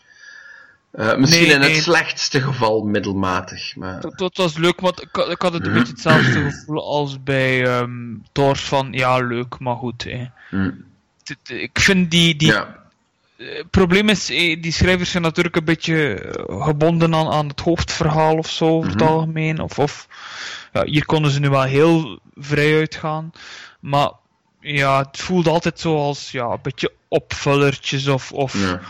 eh, 0.90 1.16
misschien 1.16 1.44
Nee, 1.46 1.54
in 1.54 1.60
het 1.60 1.70
nee. 1.70 1.80
slechtste 1.80 2.40
geval 2.40 2.82
middelmatig. 2.82 3.76
Maar... 3.76 4.00
Dat, 4.00 4.18
dat 4.18 4.36
was 4.36 4.56
leuk, 4.56 4.80
want 4.80 5.02
ik, 5.02 5.08
had- 5.12 5.30
ik 5.30 5.42
had 5.42 5.52
het 5.52 5.66
een 5.66 5.72
beetje 5.72 5.92
hetzelfde 5.92 6.50
gevoel 6.50 6.82
als 6.86 7.22
bij 7.22 7.64
ehm 7.66 8.14
Thor 8.32 8.56
van, 8.56 8.88
ja, 8.92 9.18
leuk, 9.18 9.58
maar 9.58 9.76
goed. 9.76 10.02
Hm. 10.50 10.70
Het- 11.24 11.50
Ik 11.50 11.78
vind 11.80 12.10
die, 12.10 12.36
die 12.36 12.48
Ja. 12.52 12.76
het 13.36 13.70
probleem 13.70 14.08
is, 14.08 14.30
eh, 14.30 14.62
die 14.62 14.72
schrijvers 14.72 15.10
zijn 15.10 15.22
natuurlijk 15.22 15.56
een 15.56 15.64
beetje 15.64 16.14
eh, 16.14 16.64
gebonden 16.64 17.14
aan, 17.14 17.28
aan 17.28 17.48
het 17.48 17.60
hoofdverhaal 17.60 18.36
of 18.36 18.50
zo, 18.50 18.64
over 18.68 18.90
het 18.90 19.00
Mhm. 19.00 19.08
algemeen. 19.08 19.60
Of, 19.60 19.78
of 19.78 20.08
ja, 20.72 20.84
hier 20.84 21.04
konden 21.06 21.30
ze 21.30 21.40
nu 21.40 21.48
wel 21.50 21.62
heel 21.62 22.18
vrij 22.36 22.76
uitgaan. 22.78 23.32
Maar 23.80 24.10
ja, 24.60 24.98
het 24.98 25.18
voelde 25.20 25.50
altijd 25.50 25.80
zo 25.80 25.96
als 25.96 26.30
ja, 26.30 26.44
een 26.44 26.58
beetje 26.62 26.92
opvullertjes 27.08 28.06
of, 28.06 28.32
of, 28.32 28.54
ja. 28.60 28.80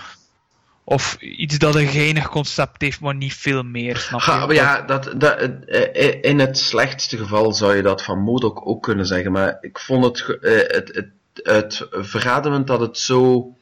Of 0.90 1.16
iets 1.20 1.58
dat 1.58 1.74
een 1.74 1.86
geinig 1.86 2.28
concept 2.28 2.82
heeft, 2.82 3.00
maar 3.00 3.14
niet 3.14 3.34
veel 3.34 3.62
meer. 3.62 3.96
Snap 3.96 4.20
je? 4.20 4.30
Ha, 4.30 4.52
ja, 4.52 4.82
dat, 4.82 5.12
dat, 5.16 5.38
eh, 5.38 6.06
eh, 6.08 6.18
in 6.22 6.38
het 6.38 6.58
slechtste 6.58 7.16
geval 7.16 7.52
zou 7.52 7.76
je 7.76 7.82
dat 7.82 8.02
van 8.02 8.18
Modok 8.18 8.66
ook 8.68 8.82
kunnen 8.82 9.06
zeggen, 9.06 9.32
maar 9.32 9.58
ik 9.60 9.78
vond 9.78 10.04
het, 10.04 10.38
eh, 10.40 10.52
het, 10.56 10.90
het, 10.94 11.10
het 11.42 11.86
verademend 11.90 12.66
dat 12.66 12.80
het 12.80 12.98
zo 12.98 13.52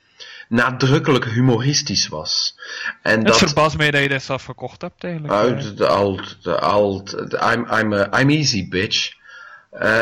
nadrukkelijk 0.48 1.24
humoristisch 1.24 2.08
was. 2.08 2.58
En 3.02 3.18
Het 3.18 3.26
dat, 3.26 3.38
verbaast 3.38 3.76
mij 3.76 3.90
dat 3.90 4.02
je 4.02 4.08
dat 4.08 4.22
zelf 4.22 4.44
gekocht 4.44 4.82
hebt, 4.82 5.04
eigenlijk. 5.04 5.32
Ah, 5.34 5.50
Eh, 5.50 5.76
de, 5.76 5.86
alt, 5.86 6.36
de 6.42 6.58
alt, 6.58 7.12
I'm, 7.54 7.66
I'm, 7.80 7.92
a- 7.92 8.20
I'm 8.20 8.30
easy, 8.30 8.68
bitch. 8.68 9.14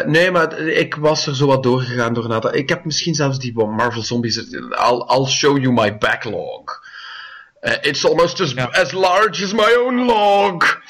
Nee, 0.06 0.30
maar 0.30 0.58
ik 0.58 0.94
was 0.94 1.26
er 1.26 1.36
zo 1.36 1.46
wat 1.46 1.62
doorgegaan 1.62 2.14
door 2.14 2.28
nadat. 2.28 2.54
Ik 2.54 2.68
heb 2.68 2.84
misschien 2.84 3.14
zelfs 3.14 3.38
die 3.38 3.54
Marvel 3.54 4.02
Zombies. 4.02 4.36
I'll, 4.50 5.04
I'll 5.08 5.26
show 5.26 5.58
you 5.58 5.72
my 5.72 5.98
backlog. 5.98 6.82
Eh, 7.64 7.78
it's 7.80 8.04
almost 8.04 8.40
as, 8.40 8.52
Ja. 8.52 8.68
as 8.72 8.92
large 8.92 9.42
as 9.42 9.52
my 9.52 9.74
own 9.78 10.04
log. 10.06 10.82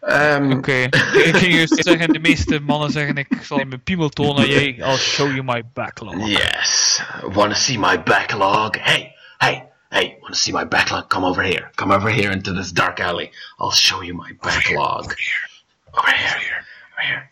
Ehm, 0.00 0.52
Oké, 0.52 0.72
ik 1.28 1.36
ging 1.36 1.54
juist 1.54 1.84
zeggen, 1.84 2.12
de 2.12 2.18
meeste 2.18 2.60
mannen 2.60 2.90
zeggen 2.90 3.16
ik 3.16 3.28
zal 3.42 3.56
mijn 3.56 3.82
piemel 3.82 4.08
tonen, 4.08 4.48
jij, 4.48 4.74
I'll 4.78 4.96
show 4.96 5.26
you 5.26 5.42
my 5.42 5.62
backlog. 5.74 6.28
Yes. 6.28 7.02
Wanna 7.22 7.54
see 7.54 7.78
my 7.78 8.02
backlog? 8.02 8.70
Hey, 8.80 9.14
hey, 9.38 9.68
hey, 9.88 10.16
wanna 10.20 10.34
see 10.34 10.52
my 10.54 10.68
backlog? 10.68 11.06
Come 11.06 11.26
over 11.26 11.42
here. 11.42 11.70
Come 11.74 11.94
over 11.94 12.10
here 12.12 12.30
into 12.32 12.54
this 12.54 12.72
dark 12.72 13.00
alley. 13.00 13.30
I'll 13.58 13.72
show 13.72 14.02
you 14.02 14.14
my 14.14 14.32
backlog. 14.40 15.04
Over 15.04 15.16
here. 15.16 15.48
Over 15.92 16.10
here. 16.16 17.28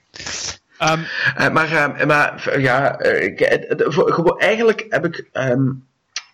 Eh, 0.79 1.49
maar, 1.53 1.73
eh, 1.73 2.07
maar 2.07 2.61
ja, 2.61 2.99
eh, 2.99 4.39
eigenlijk 4.39 4.87
heb 4.89 5.05
ik 5.05 5.25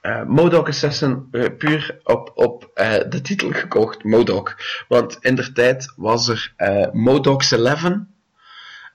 eh, 0.04 0.24
Modok 0.26 0.68
Assassin 0.68 1.28
eh, 1.30 1.44
puur 1.58 2.00
op, 2.02 2.32
op 2.34 2.70
eh, 2.74 2.94
de 3.08 3.20
titel 3.20 3.50
gekocht, 3.50 4.04
Modok. 4.04 4.56
Want 4.88 5.16
in 5.20 5.34
der 5.34 5.52
tijd 5.52 5.92
was 5.96 6.28
er 6.28 6.52
Modok's 6.92 7.50
Eleven, 7.50 8.14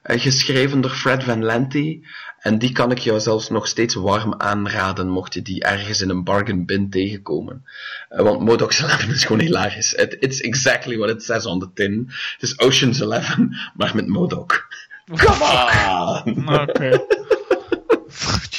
geschreven 0.04 0.82
door 0.82 0.92
Fred 0.92 1.24
Van 1.24 1.44
Lente. 1.44 2.00
En 2.40 2.58
die 2.58 2.72
kan 2.72 2.92
ik 2.92 2.98
jou 2.98 3.20
zelfs 3.20 3.50
nog 3.50 3.68
steeds 3.68 3.96
warm 3.96 4.34
aanraden, 4.38 5.10
mocht 5.10 5.34
je 5.34 5.42
die 5.42 5.64
ergens 5.64 6.02
in 6.02 6.10
een 6.10 6.24
bargain 6.24 6.66
bin 6.66 6.90
tegenkomen. 6.90 7.66
Want 8.10 8.40
Modok's 8.40 8.82
Eleven 8.82 9.10
is 9.10 9.24
gewoon 9.24 9.42
hilarisch. 9.42 9.94
It, 9.94 10.18
it's 10.20 10.42
exactly 10.42 10.98
what 10.98 11.10
it 11.10 11.24
says 11.24 11.46
on 11.46 11.60
the 11.60 11.70
tin. 11.74 12.06
Het 12.08 12.42
is 12.42 12.60
Ocean's 12.60 13.00
Eleven, 13.00 13.58
maar 13.74 13.96
met 13.96 14.08
Modok. 14.08 14.68
Come 15.16 15.44
on! 15.44 16.50
Oké. 16.62 17.06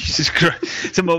Jesus 0.02 0.28
Christ. 0.28 0.94
Zeg 0.94 1.04
maar, 1.04 1.16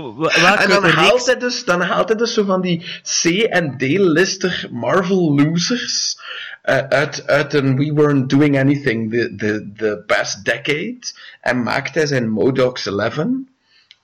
En 0.58 0.68
dan 0.68 0.82
reeks... 0.84 0.94
haalt, 0.96 1.26
hij 1.26 1.36
dus, 1.36 1.64
dan 1.64 1.80
haalt 1.80 2.08
hij 2.08 2.16
dus 2.16 2.34
zo 2.34 2.44
van 2.44 2.60
die 2.60 2.84
C- 3.02 3.24
en 3.50 3.76
D-lister 3.78 4.68
Marvel 4.70 5.34
losers 5.34 6.18
eh, 6.62 6.76
uit, 6.78 7.26
uit 7.26 7.54
een 7.54 7.76
We 7.76 7.92
Weren't 7.94 8.30
Doing 8.30 8.58
Anything 8.58 9.10
the, 9.10 9.34
the, 9.36 9.70
the 9.76 10.02
past 10.06 10.44
decade 10.44 10.98
en 11.40 11.62
maakt 11.62 11.94
hij 11.94 12.06
zijn 12.06 12.30
Modocs 12.30 12.86
11. 12.86 13.16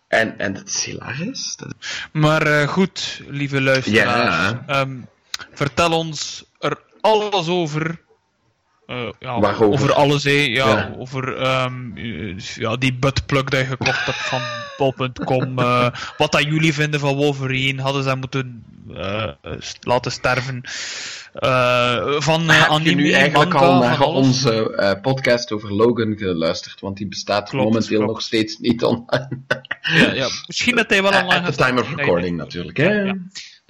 En, 0.09 0.39
en 0.39 0.53
dat 0.53 0.69
is 0.69 0.85
hilarisch. 0.85 1.57
Dat 1.57 1.75
Maar 2.13 2.43
eh, 2.47 2.69
goed, 2.69 3.21
lieve 3.29 3.61
luisteraars. 3.61 4.55
Ehm, 4.67 4.97
vertel 5.53 5.93
ons 5.93 6.45
er 6.59 6.79
alles 7.01 7.49
over 7.49 8.01
Eh, 8.89 9.09
ja, 9.19 9.41
Waarover? 9.41 9.67
over 9.73 9.93
alles, 9.93 10.25
hè. 10.25 10.31
Ja, 10.31 10.67
Ja. 10.69 10.93
over 10.99 11.37
ehm, 11.37 11.97
eh, 11.97 12.39
ja, 12.39 12.77
die 12.77 12.95
buttplug 12.95 13.45
dat 13.45 13.61
je 13.61 13.67
gekocht 13.67 14.05
hebt 14.07 14.19
van 14.19 14.41
bol.com. 14.77 15.59
eh, 15.59 15.89
wat 16.17 16.33
dat 16.33 16.43
jullie 16.43 16.75
vinden 16.75 17.01
van 17.01 17.15
Wolverine. 17.15 17.83
Hadden 17.83 18.03
ze 18.03 18.15
moeten 18.17 18.65
laten 19.81 20.13
sterven. 20.13 20.61
Van 22.23 22.51
eh, 22.51 22.71
Heb 22.73 22.81
je 22.81 22.95
nu 22.95 23.13
eigenlijk 23.13 23.53
manga, 23.53 23.67
al 23.67 23.79
naar 23.81 24.01
onze 24.01 24.99
podcast 25.03 25.53
over 25.53 25.75
Logan 25.75 26.17
geluisterd? 26.17 26.81
Want 26.81 26.97
die 26.97 27.07
bestaat 27.09 27.49
Klopt, 27.49 27.65
momenteel 27.65 27.97
klopt. 27.97 28.13
nog 28.13 28.23
steeds 28.23 28.59
niet 28.59 28.83
online. 28.85 29.29
Ja, 29.81 30.13
ja, 30.13 30.29
misschien 30.47 30.77
dat 30.77 30.91
hij 30.91 31.03
wel 31.03 31.13
online 31.23 31.47
At 31.47 31.53
the 31.57 31.65
time 31.65 31.81
of 31.81 31.95
recording 31.95 32.37
natuurlijk. 32.37 32.77
Hè? 32.77 33.13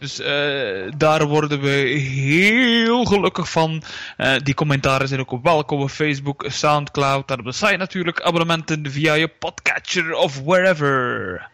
Dus 0.00 0.18
eh, 0.20 0.92
daar 0.96 1.26
worden 1.26 1.60
we 1.60 1.68
heel 1.68 3.04
gelukkig 3.04 3.50
van. 3.50 3.82
Eh, 4.16 4.34
die 4.42 4.54
commentaren 4.54 5.08
zijn 5.08 5.20
ook 5.20 5.42
welkom 5.42 5.80
op 5.80 5.90
Facebook, 5.90 6.44
Soundcloud, 6.48 7.28
daar 7.28 7.38
op 7.38 7.44
de 7.44 7.52
site 7.52 7.76
natuurlijk. 7.76 8.20
Abonnementen 8.20 8.90
via 8.90 9.14
je 9.14 9.28
podcatcher 9.28 10.14
of 10.14 10.40
wherever. 10.44 11.48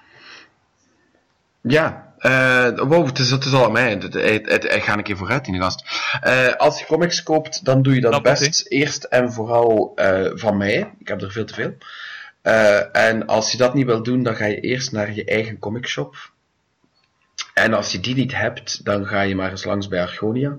Ja, 1.60 2.12
eh 2.18 2.68
wow, 2.78 3.06
het 3.06 3.18
is, 3.18 3.30
het 3.30 3.44
is 3.44 3.52
al 3.52 3.64
aan 3.64 3.72
mij. 3.72 3.90
Het- 3.90 4.66
ga 4.82 4.92
een 4.96 5.02
keer 5.02 5.16
vooruit 5.16 5.46
in 5.46 5.52
de 5.52 5.60
gast. 5.60 5.84
Als 6.56 6.78
je 6.78 6.86
comics 6.86 7.22
koopt, 7.22 7.64
dan 7.64 7.82
doe 7.82 7.94
je 7.94 8.00
dat, 8.00 8.12
Dat 8.12 8.22
best 8.22 8.66
eerst 8.68 9.04
en 9.04 9.32
vooral 9.32 9.92
van 10.34 10.56
mij. 10.56 10.92
Ik 10.98 11.08
heb 11.08 11.22
er 11.22 11.32
veel 11.32 11.44
te 11.44 11.54
veel. 11.54 11.74
En 12.92 13.26
als 13.26 13.52
je 13.52 13.56
dat 13.56 13.74
niet 13.74 13.86
wil 13.86 14.02
doen, 14.02 14.22
dan 14.22 14.36
ga 14.36 14.44
je 14.44 14.60
eerst 14.60 14.92
naar 14.92 15.12
je 15.14 15.24
eigen 15.24 15.58
comicshop. 15.58 16.32
En 17.55 17.74
als 17.74 17.93
je 17.93 18.01
die 18.01 18.15
niet 18.15 18.35
hebt, 18.35 18.85
dan 18.85 19.06
ga 19.06 19.20
je 19.20 19.35
maar 19.35 19.51
eens 19.51 19.65
langs 19.65 19.89
bij 19.89 20.02
Argonia. 20.02 20.56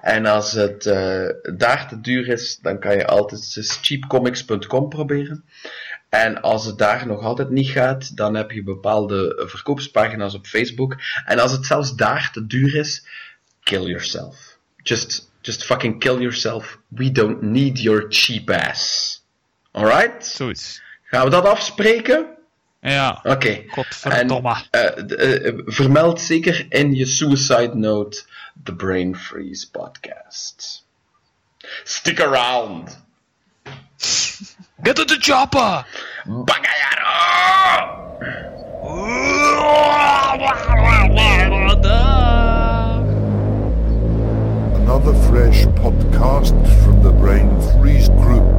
En 0.00 0.26
als 0.26 0.52
het 0.52 0.86
eh, 0.86 1.28
daar 1.56 1.88
te 1.88 2.00
duur 2.00 2.28
is, 2.28 2.58
dan 2.62 2.78
kan 2.78 2.96
je 2.96 3.06
altijd 3.06 3.56
cheapcomics.com 3.82 4.88
proberen. 4.88 5.44
En 6.08 6.40
als 6.40 6.64
het 6.64 6.78
daar 6.78 7.06
nog 7.06 7.22
altijd 7.22 7.50
niet 7.50 7.70
gaat, 7.70 8.16
dan 8.16 8.34
heb 8.34 8.50
je 8.50 8.62
bepaalde 8.62 9.42
verkoopspagina's 9.46 10.34
op 10.34 10.46
Facebook. 10.46 10.96
En 11.24 11.38
als 11.38 11.52
het 11.52 11.66
zelfs 11.66 11.96
daar 11.96 12.30
te 12.32 12.46
duur 12.46 12.74
is, 12.74 13.06
kill 13.62 13.84
yourself. 13.84 14.58
Just, 14.82 15.30
just 15.40 15.64
fucking 15.64 16.00
kill 16.00 16.18
yourself. 16.18 16.78
We 16.88 17.12
don't 17.12 17.42
need 17.42 17.80
your 17.80 18.06
cheap 18.08 18.50
ass. 18.50 19.14
Alright? 19.70 20.26
Zoiets. 20.26 20.82
Gaan 21.02 21.24
we 21.24 21.30
dat 21.30 21.44
afspreken? 21.44 22.37
Ja, 22.80 23.20
Oké. 23.22 23.64
godverdomme. 23.68 24.56
En, 24.70 25.08
eh, 25.08 25.46
eh, 25.46 25.54
vermeld 25.64 26.20
zeker 26.20 26.66
in 26.68 26.94
je 26.94 27.04
suicide 27.06 27.70
note 27.74 28.24
The 28.64 28.74
Brain 28.74 29.16
Freeze 29.16 29.70
podcast. 29.70 30.86
Stick 31.84 32.20
around. 32.20 32.98
Get 34.82 34.96
to 34.96 35.04
the 35.04 35.16
chopper! 35.20 35.84
Bagayaro! 36.26 37.96
Another 44.74 45.14
fresh 45.28 45.66
podcast 45.78 46.54
from 46.84 47.02
the 47.02 47.12
Brain 47.12 47.48
Freeze 47.78 48.08
Group. 48.08 48.57